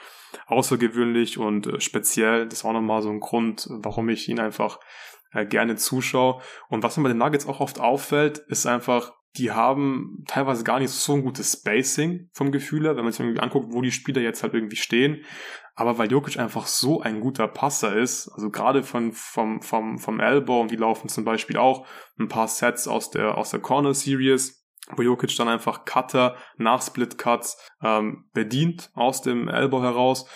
außergewöhnlich 0.48 1.38
und 1.38 1.68
äh, 1.68 1.80
speziell. 1.80 2.48
Das 2.48 2.60
ist 2.60 2.66
auch 2.66 2.74
nochmal 2.74 3.02
so 3.02 3.10
ein 3.10 3.20
Grund, 3.20 3.68
warum 3.70 4.10
ich 4.10 4.28
ihn 4.30 4.40
einfach 4.40 4.80
äh, 5.32 5.46
gerne 5.46 5.76
zuschaue. 5.76 6.42
Und 6.70 6.84
was 6.84 6.98
mir 6.98 7.04
bei 7.04 7.10
den 7.10 7.18
Nuggets 7.18 7.48
auch 7.48 7.60
oft 7.60 7.80
auffällt, 7.80 8.40
ist 8.48 8.66
einfach, 8.66 9.14
die 9.38 9.52
haben 9.52 10.24
teilweise 10.28 10.64
gar 10.64 10.80
nicht 10.80 10.90
so 10.90 11.14
ein 11.14 11.24
gutes 11.24 11.54
Spacing 11.54 12.30
vom 12.34 12.52
Gefühl 12.52 12.84
her, 12.84 12.96
wenn 12.96 13.04
man 13.04 13.12
sich 13.12 13.22
irgendwie 13.22 13.42
anguckt, 13.42 13.68
wo 13.72 13.82
die 13.82 13.92
Spieler 13.92 14.22
jetzt 14.22 14.44
halt 14.44 14.54
irgendwie 14.54 14.76
stehen. 14.76 15.24
Aber 15.76 15.98
weil 15.98 16.12
Jokic 16.12 16.38
einfach 16.38 16.68
so 16.68 17.02
ein 17.02 17.22
guter 17.22 17.48
Passer 17.48 17.96
ist, 17.96 18.28
also 18.30 18.50
gerade 18.50 18.84
von, 18.84 19.14
vom, 19.14 19.62
vom, 19.62 19.98
vom 19.98 20.20
Elbow, 20.20 20.60
und 20.62 20.72
die 20.72 20.76
laufen 20.76 21.10
zum 21.10 21.24
Beispiel 21.24 21.58
auch 21.58 21.86
ein 22.20 22.28
paar 22.28 22.48
Sets 22.48 22.88
aus 22.88 23.12
der, 23.12 23.38
aus 23.38 23.52
der 23.52 23.62
Corner 23.62 23.94
Series, 23.94 24.68
wo 24.96 25.04
Jokic 25.04 25.36
dann 25.38 25.48
einfach 25.48 25.86
Cutter 25.86 26.36
nach 26.58 26.82
Split 26.82 27.18
Cuts 27.18 27.58
ähm, 27.84 28.26
bedient 28.34 28.90
aus 28.94 29.22
dem 29.22 29.48
Elbow 29.48 29.82
heraus 29.82 30.28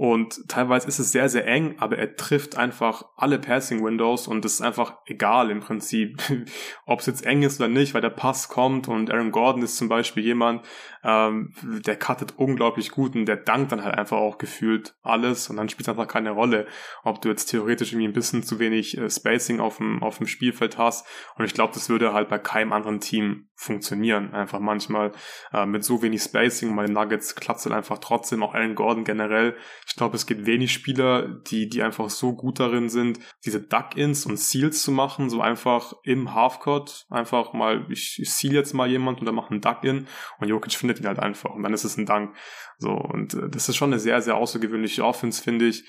und 0.00 0.48
teilweise 0.48 0.88
ist 0.88 0.98
es 0.98 1.12
sehr, 1.12 1.28
sehr 1.28 1.46
eng, 1.46 1.74
aber 1.76 1.98
er 1.98 2.16
trifft 2.16 2.56
einfach 2.56 3.04
alle 3.18 3.38
Passing 3.38 3.84
Windows 3.84 4.28
und 4.28 4.46
es 4.46 4.54
ist 4.54 4.62
einfach 4.62 4.96
egal 5.04 5.50
im 5.50 5.60
Prinzip, 5.60 6.16
ob 6.86 7.00
es 7.00 7.06
jetzt 7.06 7.26
eng 7.26 7.42
ist 7.42 7.60
oder 7.60 7.68
nicht, 7.68 7.92
weil 7.92 8.00
der 8.00 8.08
Pass 8.08 8.48
kommt 8.48 8.88
und 8.88 9.10
Aaron 9.10 9.30
Gordon 9.30 9.62
ist 9.62 9.76
zum 9.76 9.90
Beispiel 9.90 10.24
jemand, 10.24 10.64
ähm, 11.04 11.52
der 11.62 11.96
cuttet 11.96 12.32
unglaublich 12.38 12.92
gut 12.92 13.14
und 13.14 13.26
der 13.26 13.36
dankt 13.36 13.72
dann 13.72 13.84
halt 13.84 13.94
einfach 13.94 14.16
auch 14.16 14.38
gefühlt 14.38 14.94
alles 15.02 15.50
und 15.50 15.58
dann 15.58 15.68
spielt 15.68 15.86
es 15.86 15.90
einfach 15.90 16.08
keine 16.08 16.30
Rolle, 16.30 16.66
ob 17.02 17.20
du 17.20 17.28
jetzt 17.28 17.50
theoretisch 17.50 17.92
irgendwie 17.92 18.08
ein 18.08 18.14
bisschen 18.14 18.42
zu 18.42 18.58
wenig 18.58 18.96
äh, 18.96 19.10
Spacing 19.10 19.60
auf 19.60 19.76
dem, 19.76 20.02
auf 20.02 20.16
dem 20.16 20.26
Spielfeld 20.26 20.78
hast. 20.78 21.06
Und 21.36 21.44
ich 21.44 21.52
glaube, 21.52 21.74
das 21.74 21.90
würde 21.90 22.14
halt 22.14 22.30
bei 22.30 22.38
keinem 22.38 22.72
anderen 22.72 23.00
Team 23.00 23.50
funktionieren, 23.54 24.32
einfach 24.32 24.60
manchmal 24.60 25.12
äh, 25.52 25.66
mit 25.66 25.84
so 25.84 26.00
wenig 26.00 26.22
Spacing, 26.22 26.74
meine 26.74 26.90
Nuggets 26.90 27.34
klappt 27.34 27.66
halt 27.66 27.74
einfach 27.74 27.98
trotzdem, 27.98 28.42
auch 28.42 28.54
Aaron 28.54 28.74
Gordon 28.74 29.04
generell 29.04 29.56
ich 29.90 29.96
glaube, 29.96 30.14
es 30.14 30.24
gibt 30.24 30.46
wenig 30.46 30.72
Spieler, 30.72 31.26
die, 31.26 31.68
die 31.68 31.82
einfach 31.82 32.10
so 32.10 32.32
gut 32.32 32.60
darin 32.60 32.88
sind, 32.88 33.18
diese 33.44 33.60
Duck-Ins 33.60 34.24
und 34.24 34.38
Seals 34.38 34.82
zu 34.82 34.92
machen, 34.92 35.28
so 35.28 35.40
einfach 35.40 35.94
im 36.04 36.32
Halfcourt, 36.32 37.06
einfach 37.10 37.52
mal, 37.54 37.84
ich, 37.90 38.20
ich 38.20 38.32
seal 38.32 38.52
jetzt 38.52 38.72
mal 38.72 38.88
jemand 38.88 39.18
und 39.18 39.26
dann 39.26 39.34
mache 39.34 39.50
einen 39.50 39.60
Duck-In 39.60 40.06
und 40.38 40.48
Jokic 40.48 40.74
findet 40.74 41.00
ihn 41.00 41.08
halt 41.08 41.18
einfach 41.18 41.50
und 41.50 41.64
dann 41.64 41.74
ist 41.74 41.82
es 41.82 41.96
ein 41.96 42.06
Dank. 42.06 42.36
So, 42.78 42.92
und 42.92 43.34
äh, 43.34 43.48
das 43.50 43.68
ist 43.68 43.76
schon 43.76 43.90
eine 43.90 43.98
sehr, 43.98 44.22
sehr 44.22 44.36
außergewöhnliche 44.36 45.04
Offense, 45.04 45.42
finde 45.42 45.66
ich. 45.66 45.84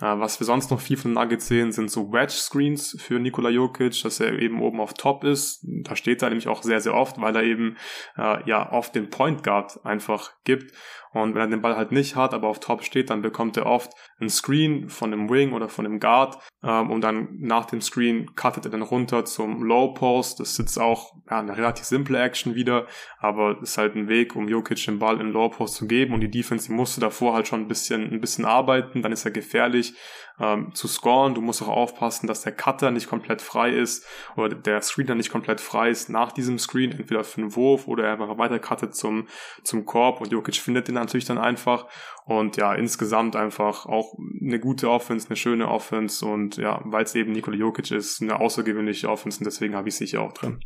Äh, 0.00 0.18
was 0.18 0.40
wir 0.40 0.46
sonst 0.46 0.72
noch 0.72 0.80
viel 0.80 0.96
von 0.96 1.12
Nuggets 1.12 1.46
sehen, 1.46 1.70
sind 1.70 1.90
so 1.90 2.12
Wedge-Screens 2.12 2.96
für 3.00 3.20
Nikola 3.20 3.50
Jokic, 3.50 4.02
dass 4.02 4.18
er 4.18 4.36
eben 4.40 4.60
oben 4.60 4.80
auf 4.80 4.94
Top 4.94 5.22
ist. 5.22 5.60
Da 5.62 5.94
steht 5.94 6.22
er 6.22 6.30
nämlich 6.30 6.48
auch 6.48 6.64
sehr, 6.64 6.80
sehr 6.80 6.94
oft, 6.94 7.20
weil 7.20 7.36
er 7.36 7.44
eben 7.44 7.76
äh, 8.16 8.48
ja 8.48 8.72
oft 8.72 8.96
den 8.96 9.10
Point 9.10 9.44
Guard 9.44 9.84
einfach 9.84 10.32
gibt. 10.42 10.72
Und 11.14 11.34
wenn 11.34 11.42
er 11.42 11.46
den 11.48 11.62
Ball 11.62 11.76
halt 11.76 11.92
nicht 11.92 12.16
hat, 12.16 12.34
aber 12.34 12.48
auf 12.48 12.60
Top 12.60 12.82
steht, 12.82 13.08
dann 13.08 13.22
bekommt 13.22 13.56
er 13.56 13.66
oft 13.66 13.92
einen 14.18 14.28
Screen 14.28 14.88
von 14.88 15.10
dem 15.10 15.30
Wing 15.30 15.52
oder 15.52 15.68
von 15.68 15.84
dem 15.84 16.00
Guard. 16.00 16.38
Ähm, 16.62 16.90
und 16.90 17.02
dann 17.02 17.28
nach 17.38 17.66
dem 17.66 17.80
Screen 17.80 18.34
cuttet 18.34 18.66
er 18.66 18.70
dann 18.72 18.82
runter 18.82 19.24
zum 19.24 19.62
Low 19.62 19.94
Post. 19.94 20.40
Das 20.40 20.58
ist 20.58 20.78
auch 20.78 21.12
ja, 21.30 21.38
eine 21.38 21.56
relativ 21.56 21.84
simple 21.84 22.20
Action 22.20 22.54
wieder, 22.54 22.86
aber 23.18 23.60
ist 23.62 23.78
halt 23.78 23.94
ein 23.94 24.08
Weg, 24.08 24.34
um 24.34 24.48
Jokic 24.48 24.84
den 24.84 24.98
Ball 24.98 25.20
in 25.20 25.30
Low 25.30 25.48
Post 25.48 25.76
zu 25.76 25.86
geben. 25.86 26.14
Und 26.14 26.20
die 26.20 26.30
Defense, 26.30 26.66
die 26.66 26.74
musste 26.74 27.00
davor 27.00 27.34
halt 27.34 27.46
schon 27.46 27.60
ein 27.60 27.68
bisschen, 27.68 28.12
ein 28.12 28.20
bisschen 28.20 28.44
arbeiten, 28.44 29.02
dann 29.02 29.12
ist 29.12 29.24
er 29.24 29.30
gefährlich 29.30 29.94
ähm, 30.40 30.74
zu 30.74 30.88
scoren. 30.88 31.34
Du 31.34 31.40
musst 31.40 31.62
auch 31.62 31.68
aufpassen, 31.68 32.26
dass 32.26 32.42
der 32.42 32.52
Cutter 32.52 32.90
nicht 32.90 33.08
komplett 33.08 33.42
frei 33.42 33.70
ist 33.70 34.06
oder 34.36 34.54
der 34.54 34.82
Screener 34.82 35.14
nicht 35.14 35.30
komplett 35.30 35.60
frei 35.60 35.90
ist 35.90 36.08
nach 36.08 36.32
diesem 36.32 36.58
Screen, 36.58 36.92
entweder 36.92 37.24
für 37.24 37.40
einen 37.40 37.54
Wurf 37.54 37.86
oder 37.86 38.04
er 38.04 38.12
einfach 38.12 38.38
weiter 38.38 38.58
cuttet 38.58 38.94
zum, 38.94 39.28
zum 39.62 39.84
Korb 39.84 40.20
und 40.20 40.32
Jokic 40.32 40.56
findet 40.56 40.88
den 40.88 40.94
natürlich 40.94 41.24
dann 41.24 41.38
einfach. 41.38 41.86
Und 42.26 42.56
ja, 42.56 42.74
insgesamt 42.74 43.36
einfach 43.36 43.86
auch 43.86 44.14
eine 44.40 44.58
gute 44.58 44.90
Offense, 44.90 45.28
eine 45.28 45.36
schöne 45.36 45.68
Offense 45.68 46.24
und 46.24 46.56
ja, 46.56 46.80
weil 46.84 47.04
es 47.04 47.14
eben 47.14 47.32
Nikola 47.32 47.56
Jokic 47.56 47.90
ist, 47.90 48.22
eine 48.22 48.40
außergewöhnliche 48.40 49.08
Offense 49.08 49.38
und 49.38 49.44
deswegen 49.44 49.74
habe 49.74 49.88
ich 49.88 49.96
sicher 49.96 50.22
auch 50.22 50.32
drin. 50.32 50.60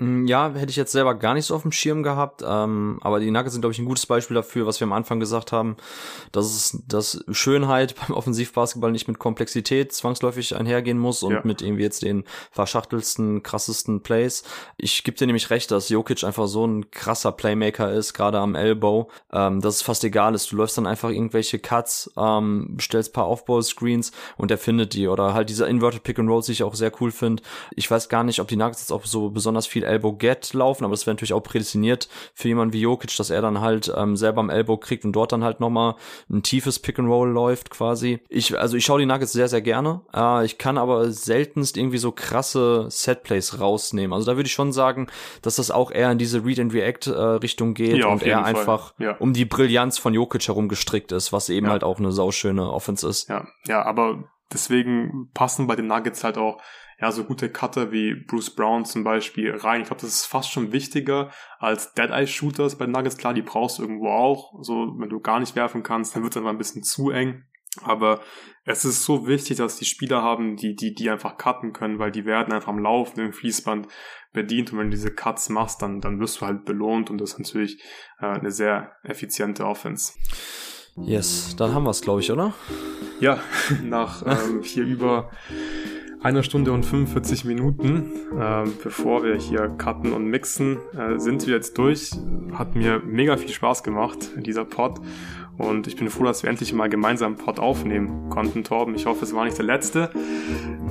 Mm, 0.00 0.26
ja, 0.26 0.52
hätte 0.54 0.70
ich 0.70 0.76
jetzt 0.76 0.92
selber 0.92 1.16
gar 1.16 1.34
nicht 1.34 1.46
so 1.46 1.56
auf 1.56 1.62
dem 1.62 1.72
Schirm 1.72 2.04
gehabt, 2.04 2.44
ähm, 2.46 2.98
aber 3.00 3.18
die 3.18 3.32
Nuggets 3.32 3.54
sind, 3.54 3.62
glaube 3.62 3.72
ich, 3.72 3.80
ein 3.80 3.84
gutes 3.84 4.06
Beispiel 4.06 4.36
dafür, 4.36 4.64
was 4.64 4.78
wir 4.78 4.86
am 4.86 4.92
Anfang 4.92 5.18
gesagt 5.18 5.50
haben, 5.50 5.76
dass 6.30 6.46
es 6.46 6.82
dass 6.86 7.24
Schönheit 7.32 7.96
beim 8.00 8.16
Offensivbasketball 8.16 8.92
nicht 8.92 9.08
mit 9.08 9.18
Komplexität 9.18 9.92
zwangsläufig 9.92 10.54
einhergehen 10.54 10.98
muss 10.98 11.24
und 11.24 11.32
ja. 11.32 11.40
mit 11.42 11.62
irgendwie 11.62 11.82
jetzt 11.82 12.02
den 12.02 12.24
verschachtelsten, 12.52 13.42
krassesten 13.42 14.02
Plays. 14.02 14.44
Ich 14.76 15.02
gebe 15.02 15.16
dir 15.16 15.26
nämlich 15.26 15.50
recht, 15.50 15.72
dass 15.72 15.88
Jokic 15.88 16.22
einfach 16.22 16.46
so 16.46 16.64
ein 16.64 16.92
krasser 16.92 17.32
Playmaker 17.32 17.92
ist, 17.92 18.14
gerade 18.14 18.38
am 18.38 18.54
Elbow, 18.54 19.10
ähm, 19.32 19.60
dass 19.60 19.76
es 19.76 19.82
fast 19.82 20.04
egal 20.04 20.36
ist. 20.36 20.52
Du 20.52 20.56
läufst 20.56 20.78
dann 20.78 20.86
einfach 20.86 21.10
irgendwelche 21.10 21.58
Cuts, 21.58 22.12
ähm, 22.16 22.76
stellst 22.80 23.12
paar 23.12 23.24
Aufbau-Screens 23.24 24.12
und 24.36 24.52
er 24.52 24.58
findet 24.58 24.94
die 24.94 25.08
oder 25.08 25.34
halt 25.34 25.50
dieser 25.50 25.66
Inverted 25.66 26.04
Pick 26.04 26.20
and 26.20 26.30
Roll, 26.30 26.42
die 26.42 26.52
ich 26.52 26.62
auch 26.62 26.76
sehr 26.76 26.92
cool 27.00 27.10
finde. 27.10 27.42
Ich 27.74 27.90
weiß 27.90 28.08
gar 28.08 28.22
nicht, 28.22 28.40
ob 28.40 28.46
die 28.46 28.56
Nuggets 28.56 28.82
jetzt 28.82 28.92
auch 28.92 29.04
so 29.04 29.30
besonders 29.30 29.66
viel 29.66 29.87
Elbow 29.88 30.12
Get 30.12 30.52
laufen, 30.52 30.84
aber 30.84 30.92
das 30.92 31.06
wäre 31.06 31.14
natürlich 31.14 31.32
auch 31.32 31.42
prädestiniert 31.42 32.08
für 32.34 32.48
jemanden 32.48 32.72
wie 32.72 32.80
Jokic, 32.80 33.16
dass 33.16 33.30
er 33.30 33.42
dann 33.42 33.60
halt 33.60 33.92
ähm, 33.96 34.16
selber 34.16 34.40
am 34.40 34.50
Elbow 34.50 34.76
kriegt 34.76 35.04
und 35.04 35.12
dort 35.12 35.32
dann 35.32 35.44
halt 35.44 35.60
nochmal 35.60 35.94
ein 36.30 36.42
tiefes 36.42 36.78
Pick 36.78 36.98
and 36.98 37.08
Roll 37.08 37.30
läuft 37.30 37.70
quasi. 37.70 38.20
Ich, 38.28 38.58
also 38.58 38.76
ich 38.76 38.84
schaue 38.84 39.00
die 39.00 39.06
Nuggets 39.06 39.32
sehr, 39.32 39.48
sehr 39.48 39.62
gerne. 39.62 40.02
Äh, 40.14 40.44
ich 40.44 40.58
kann 40.58 40.78
aber 40.78 41.10
seltenst 41.10 41.76
irgendwie 41.76 41.98
so 41.98 42.12
krasse 42.12 42.86
Setplays 42.90 43.60
rausnehmen. 43.60 44.12
Also 44.12 44.26
da 44.26 44.36
würde 44.36 44.46
ich 44.46 44.52
schon 44.52 44.72
sagen, 44.72 45.08
dass 45.42 45.56
das 45.56 45.70
auch 45.70 45.90
eher 45.90 46.10
in 46.12 46.18
diese 46.18 46.44
Read 46.44 46.60
and 46.60 46.72
React 46.72 47.10
äh, 47.10 47.20
Richtung 47.38 47.74
geht 47.74 47.98
ja, 47.98 48.08
und 48.08 48.22
er 48.22 48.44
einfach 48.44 48.94
ja. 48.98 49.16
um 49.18 49.32
die 49.32 49.44
Brillanz 49.44 49.98
von 49.98 50.14
Jokic 50.14 50.46
herum 50.48 50.68
gestrickt 50.68 51.12
ist, 51.12 51.32
was 51.32 51.48
eben 51.48 51.66
ja. 51.66 51.72
halt 51.72 51.84
auch 51.84 51.98
eine 51.98 52.12
sauschöne 52.12 52.70
Offense 52.70 53.08
ist. 53.08 53.28
Ja, 53.28 53.46
ja, 53.66 53.82
aber 53.84 54.24
deswegen 54.52 55.30
passen 55.34 55.66
bei 55.66 55.76
den 55.76 55.86
Nuggets 55.86 56.24
halt 56.24 56.38
auch 56.38 56.60
ja, 57.00 57.12
so 57.12 57.24
gute 57.24 57.48
Cutter 57.48 57.92
wie 57.92 58.14
Bruce 58.14 58.54
Brown 58.54 58.84
zum 58.84 59.04
Beispiel 59.04 59.54
rein. 59.54 59.82
Ich 59.82 59.86
glaube, 59.86 60.00
das 60.00 60.10
ist 60.10 60.26
fast 60.26 60.50
schon 60.50 60.72
wichtiger 60.72 61.30
als 61.58 61.92
Dead-Eye-Shooters 61.94 62.76
bei 62.76 62.86
Nuggets. 62.86 63.16
Klar, 63.16 63.34
die 63.34 63.42
brauchst 63.42 63.78
du 63.78 63.82
irgendwo 63.82 64.08
auch. 64.08 64.52
So, 64.62 64.94
wenn 64.98 65.08
du 65.08 65.20
gar 65.20 65.38
nicht 65.38 65.54
werfen 65.54 65.84
kannst, 65.84 66.16
dann 66.16 66.24
wird 66.24 66.32
es 66.32 66.36
einfach 66.36 66.50
ein 66.50 66.58
bisschen 66.58 66.82
zu 66.82 67.10
eng. 67.10 67.44
Aber 67.82 68.20
es 68.64 68.84
ist 68.84 69.04
so 69.04 69.28
wichtig, 69.28 69.58
dass 69.58 69.76
die 69.76 69.84
Spieler 69.84 70.22
haben, 70.22 70.56
die, 70.56 70.74
die, 70.74 70.94
die 70.94 71.08
einfach 71.08 71.36
cutten 71.36 71.72
können, 71.72 72.00
weil 72.00 72.10
die 72.10 72.24
werden 72.24 72.52
einfach 72.52 72.68
am 72.68 72.80
Laufen 72.80 73.20
im 73.20 73.32
Fließband 73.32 73.86
bedient 74.32 74.72
und 74.72 74.78
wenn 74.78 74.90
du 74.90 74.96
diese 74.96 75.14
Cuts 75.14 75.48
machst, 75.48 75.80
dann, 75.82 76.00
dann 76.00 76.18
wirst 76.20 76.40
du 76.40 76.46
halt 76.46 76.64
belohnt 76.64 77.10
und 77.10 77.18
das 77.20 77.32
ist 77.32 77.38
natürlich 77.38 77.80
äh, 78.20 78.26
eine 78.26 78.50
sehr 78.50 78.92
effiziente 79.04 79.64
Offense. 79.64 80.14
Yes, 80.96 81.54
dann 81.56 81.74
haben 81.74 81.84
wir 81.84 81.90
es, 81.90 82.00
glaube 82.00 82.20
ich, 82.20 82.32
oder? 82.32 82.54
Ja, 83.20 83.40
nach 83.84 84.24
ähm, 84.26 84.62
hier 84.62 84.84
über 84.84 85.30
einer 86.20 86.42
Stunde 86.42 86.72
und 86.72 86.84
45 86.84 87.44
Minuten, 87.44 88.10
äh, 88.38 88.64
bevor 88.82 89.22
wir 89.22 89.36
hier 89.36 89.68
cutten 89.78 90.12
und 90.12 90.26
mixen, 90.26 90.78
äh, 90.96 91.18
sind 91.18 91.46
wir 91.46 91.54
jetzt 91.54 91.78
durch. 91.78 92.10
Hat 92.52 92.74
mir 92.74 93.00
mega 93.04 93.36
viel 93.36 93.50
Spaß 93.50 93.82
gemacht, 93.82 94.18
dieser 94.36 94.64
Pod. 94.64 95.00
Und 95.58 95.88
ich 95.88 95.96
bin 95.96 96.08
froh, 96.08 96.22
dass 96.22 96.44
wir 96.44 96.50
endlich 96.50 96.72
mal 96.72 96.88
gemeinsam 96.88 97.34
einen 97.34 97.44
Pod 97.44 97.58
aufnehmen 97.58 98.30
konnten, 98.30 98.62
Torben. 98.62 98.94
Ich 98.94 99.06
hoffe, 99.06 99.24
es 99.24 99.34
war 99.34 99.44
nicht 99.44 99.58
der 99.58 99.64
letzte. 99.64 100.10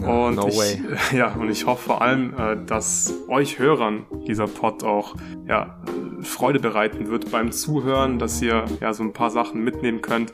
No, 0.02 0.28
und 0.28 0.36
no 0.36 0.48
ich, 0.50 0.58
way. 0.58 0.82
Ja, 1.18 1.34
und 1.36 1.50
ich 1.50 1.66
hoffe 1.66 1.84
vor 1.84 2.02
allem, 2.02 2.34
äh, 2.38 2.58
dass 2.66 3.14
euch 3.30 3.60
Hörern 3.60 4.06
dieser 4.28 4.48
Pod 4.48 4.84
auch 4.84 5.16
ja, 5.48 5.82
Freude 6.22 6.60
bereiten 6.60 7.08
wird 7.08 7.32
beim 7.32 7.54
Zuhören, 7.54 8.20
dass 8.20 8.42
ihr 8.42 8.66
ja 8.82 8.94
so 8.94 9.04
ein 9.04 9.14
paar 9.14 9.30
Sachen 9.30 9.64
mitnehmen 9.64 10.02
könnt, 10.02 10.34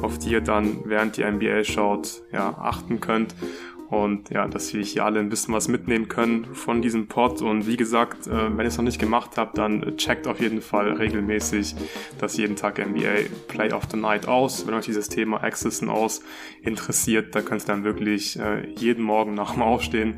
auf 0.00 0.18
die 0.18 0.30
ihr 0.30 0.40
dann 0.40 0.78
während 0.86 1.18
ihr 1.18 1.30
NBA 1.30 1.64
schaut, 1.64 2.22
ja, 2.32 2.56
achten 2.58 3.00
könnt 3.00 3.34
und 3.94 4.30
ja, 4.30 4.48
dass 4.48 4.74
wir 4.74 4.82
hier 4.82 5.04
alle 5.04 5.20
ein 5.20 5.28
bisschen 5.28 5.54
was 5.54 5.68
mitnehmen 5.68 6.08
können 6.08 6.46
von 6.54 6.82
diesem 6.82 7.06
Pod. 7.06 7.42
Und 7.42 7.66
wie 7.66 7.76
gesagt, 7.76 8.26
äh, 8.26 8.30
wenn 8.30 8.60
ihr 8.60 8.66
es 8.66 8.76
noch 8.76 8.84
nicht 8.84 8.98
gemacht 8.98 9.32
habt, 9.36 9.56
dann 9.56 9.96
checkt 9.96 10.26
auf 10.26 10.40
jeden 10.40 10.60
Fall 10.60 10.92
regelmäßig 10.92 11.76
das 12.18 12.36
jeden 12.36 12.56
Tag 12.56 12.78
NBA 12.78 13.28
Play 13.46 13.72
of 13.72 13.84
the 13.90 13.96
Night 13.96 14.26
aus. 14.26 14.66
Wenn 14.66 14.74
euch 14.74 14.86
dieses 14.86 15.08
Thema 15.08 15.42
Accessen 15.44 15.88
aus 15.88 16.22
interessiert, 16.62 17.34
da 17.34 17.40
könnt 17.40 17.62
ihr 17.62 17.66
dann 17.66 17.84
wirklich 17.84 18.38
äh, 18.38 18.68
jeden 18.76 19.04
Morgen 19.04 19.34
nach 19.34 19.52
dem 19.52 19.62
Aufstehen 19.62 20.16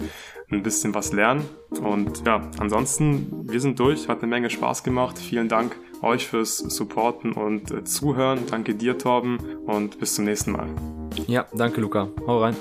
ein 0.50 0.62
bisschen 0.62 0.94
was 0.94 1.12
lernen. 1.12 1.44
Und 1.70 2.24
ja, 2.24 2.48
ansonsten, 2.58 3.50
wir 3.50 3.60
sind 3.60 3.78
durch, 3.78 4.08
hat 4.08 4.18
eine 4.18 4.28
Menge 4.28 4.48
Spaß 4.48 4.84
gemacht. 4.84 5.18
Vielen 5.18 5.48
Dank 5.48 5.76
euch 6.02 6.26
fürs 6.26 6.58
Supporten 6.58 7.32
und 7.32 7.70
äh, 7.72 7.84
Zuhören. 7.84 8.40
Danke 8.50 8.74
dir, 8.74 8.96
Torben, 8.96 9.38
und 9.66 9.98
bis 9.98 10.14
zum 10.14 10.24
nächsten 10.24 10.52
Mal. 10.52 10.68
Ja, 11.26 11.46
danke, 11.54 11.80
Luca. 11.80 12.08
Hau 12.26 12.42
rein. 12.42 12.56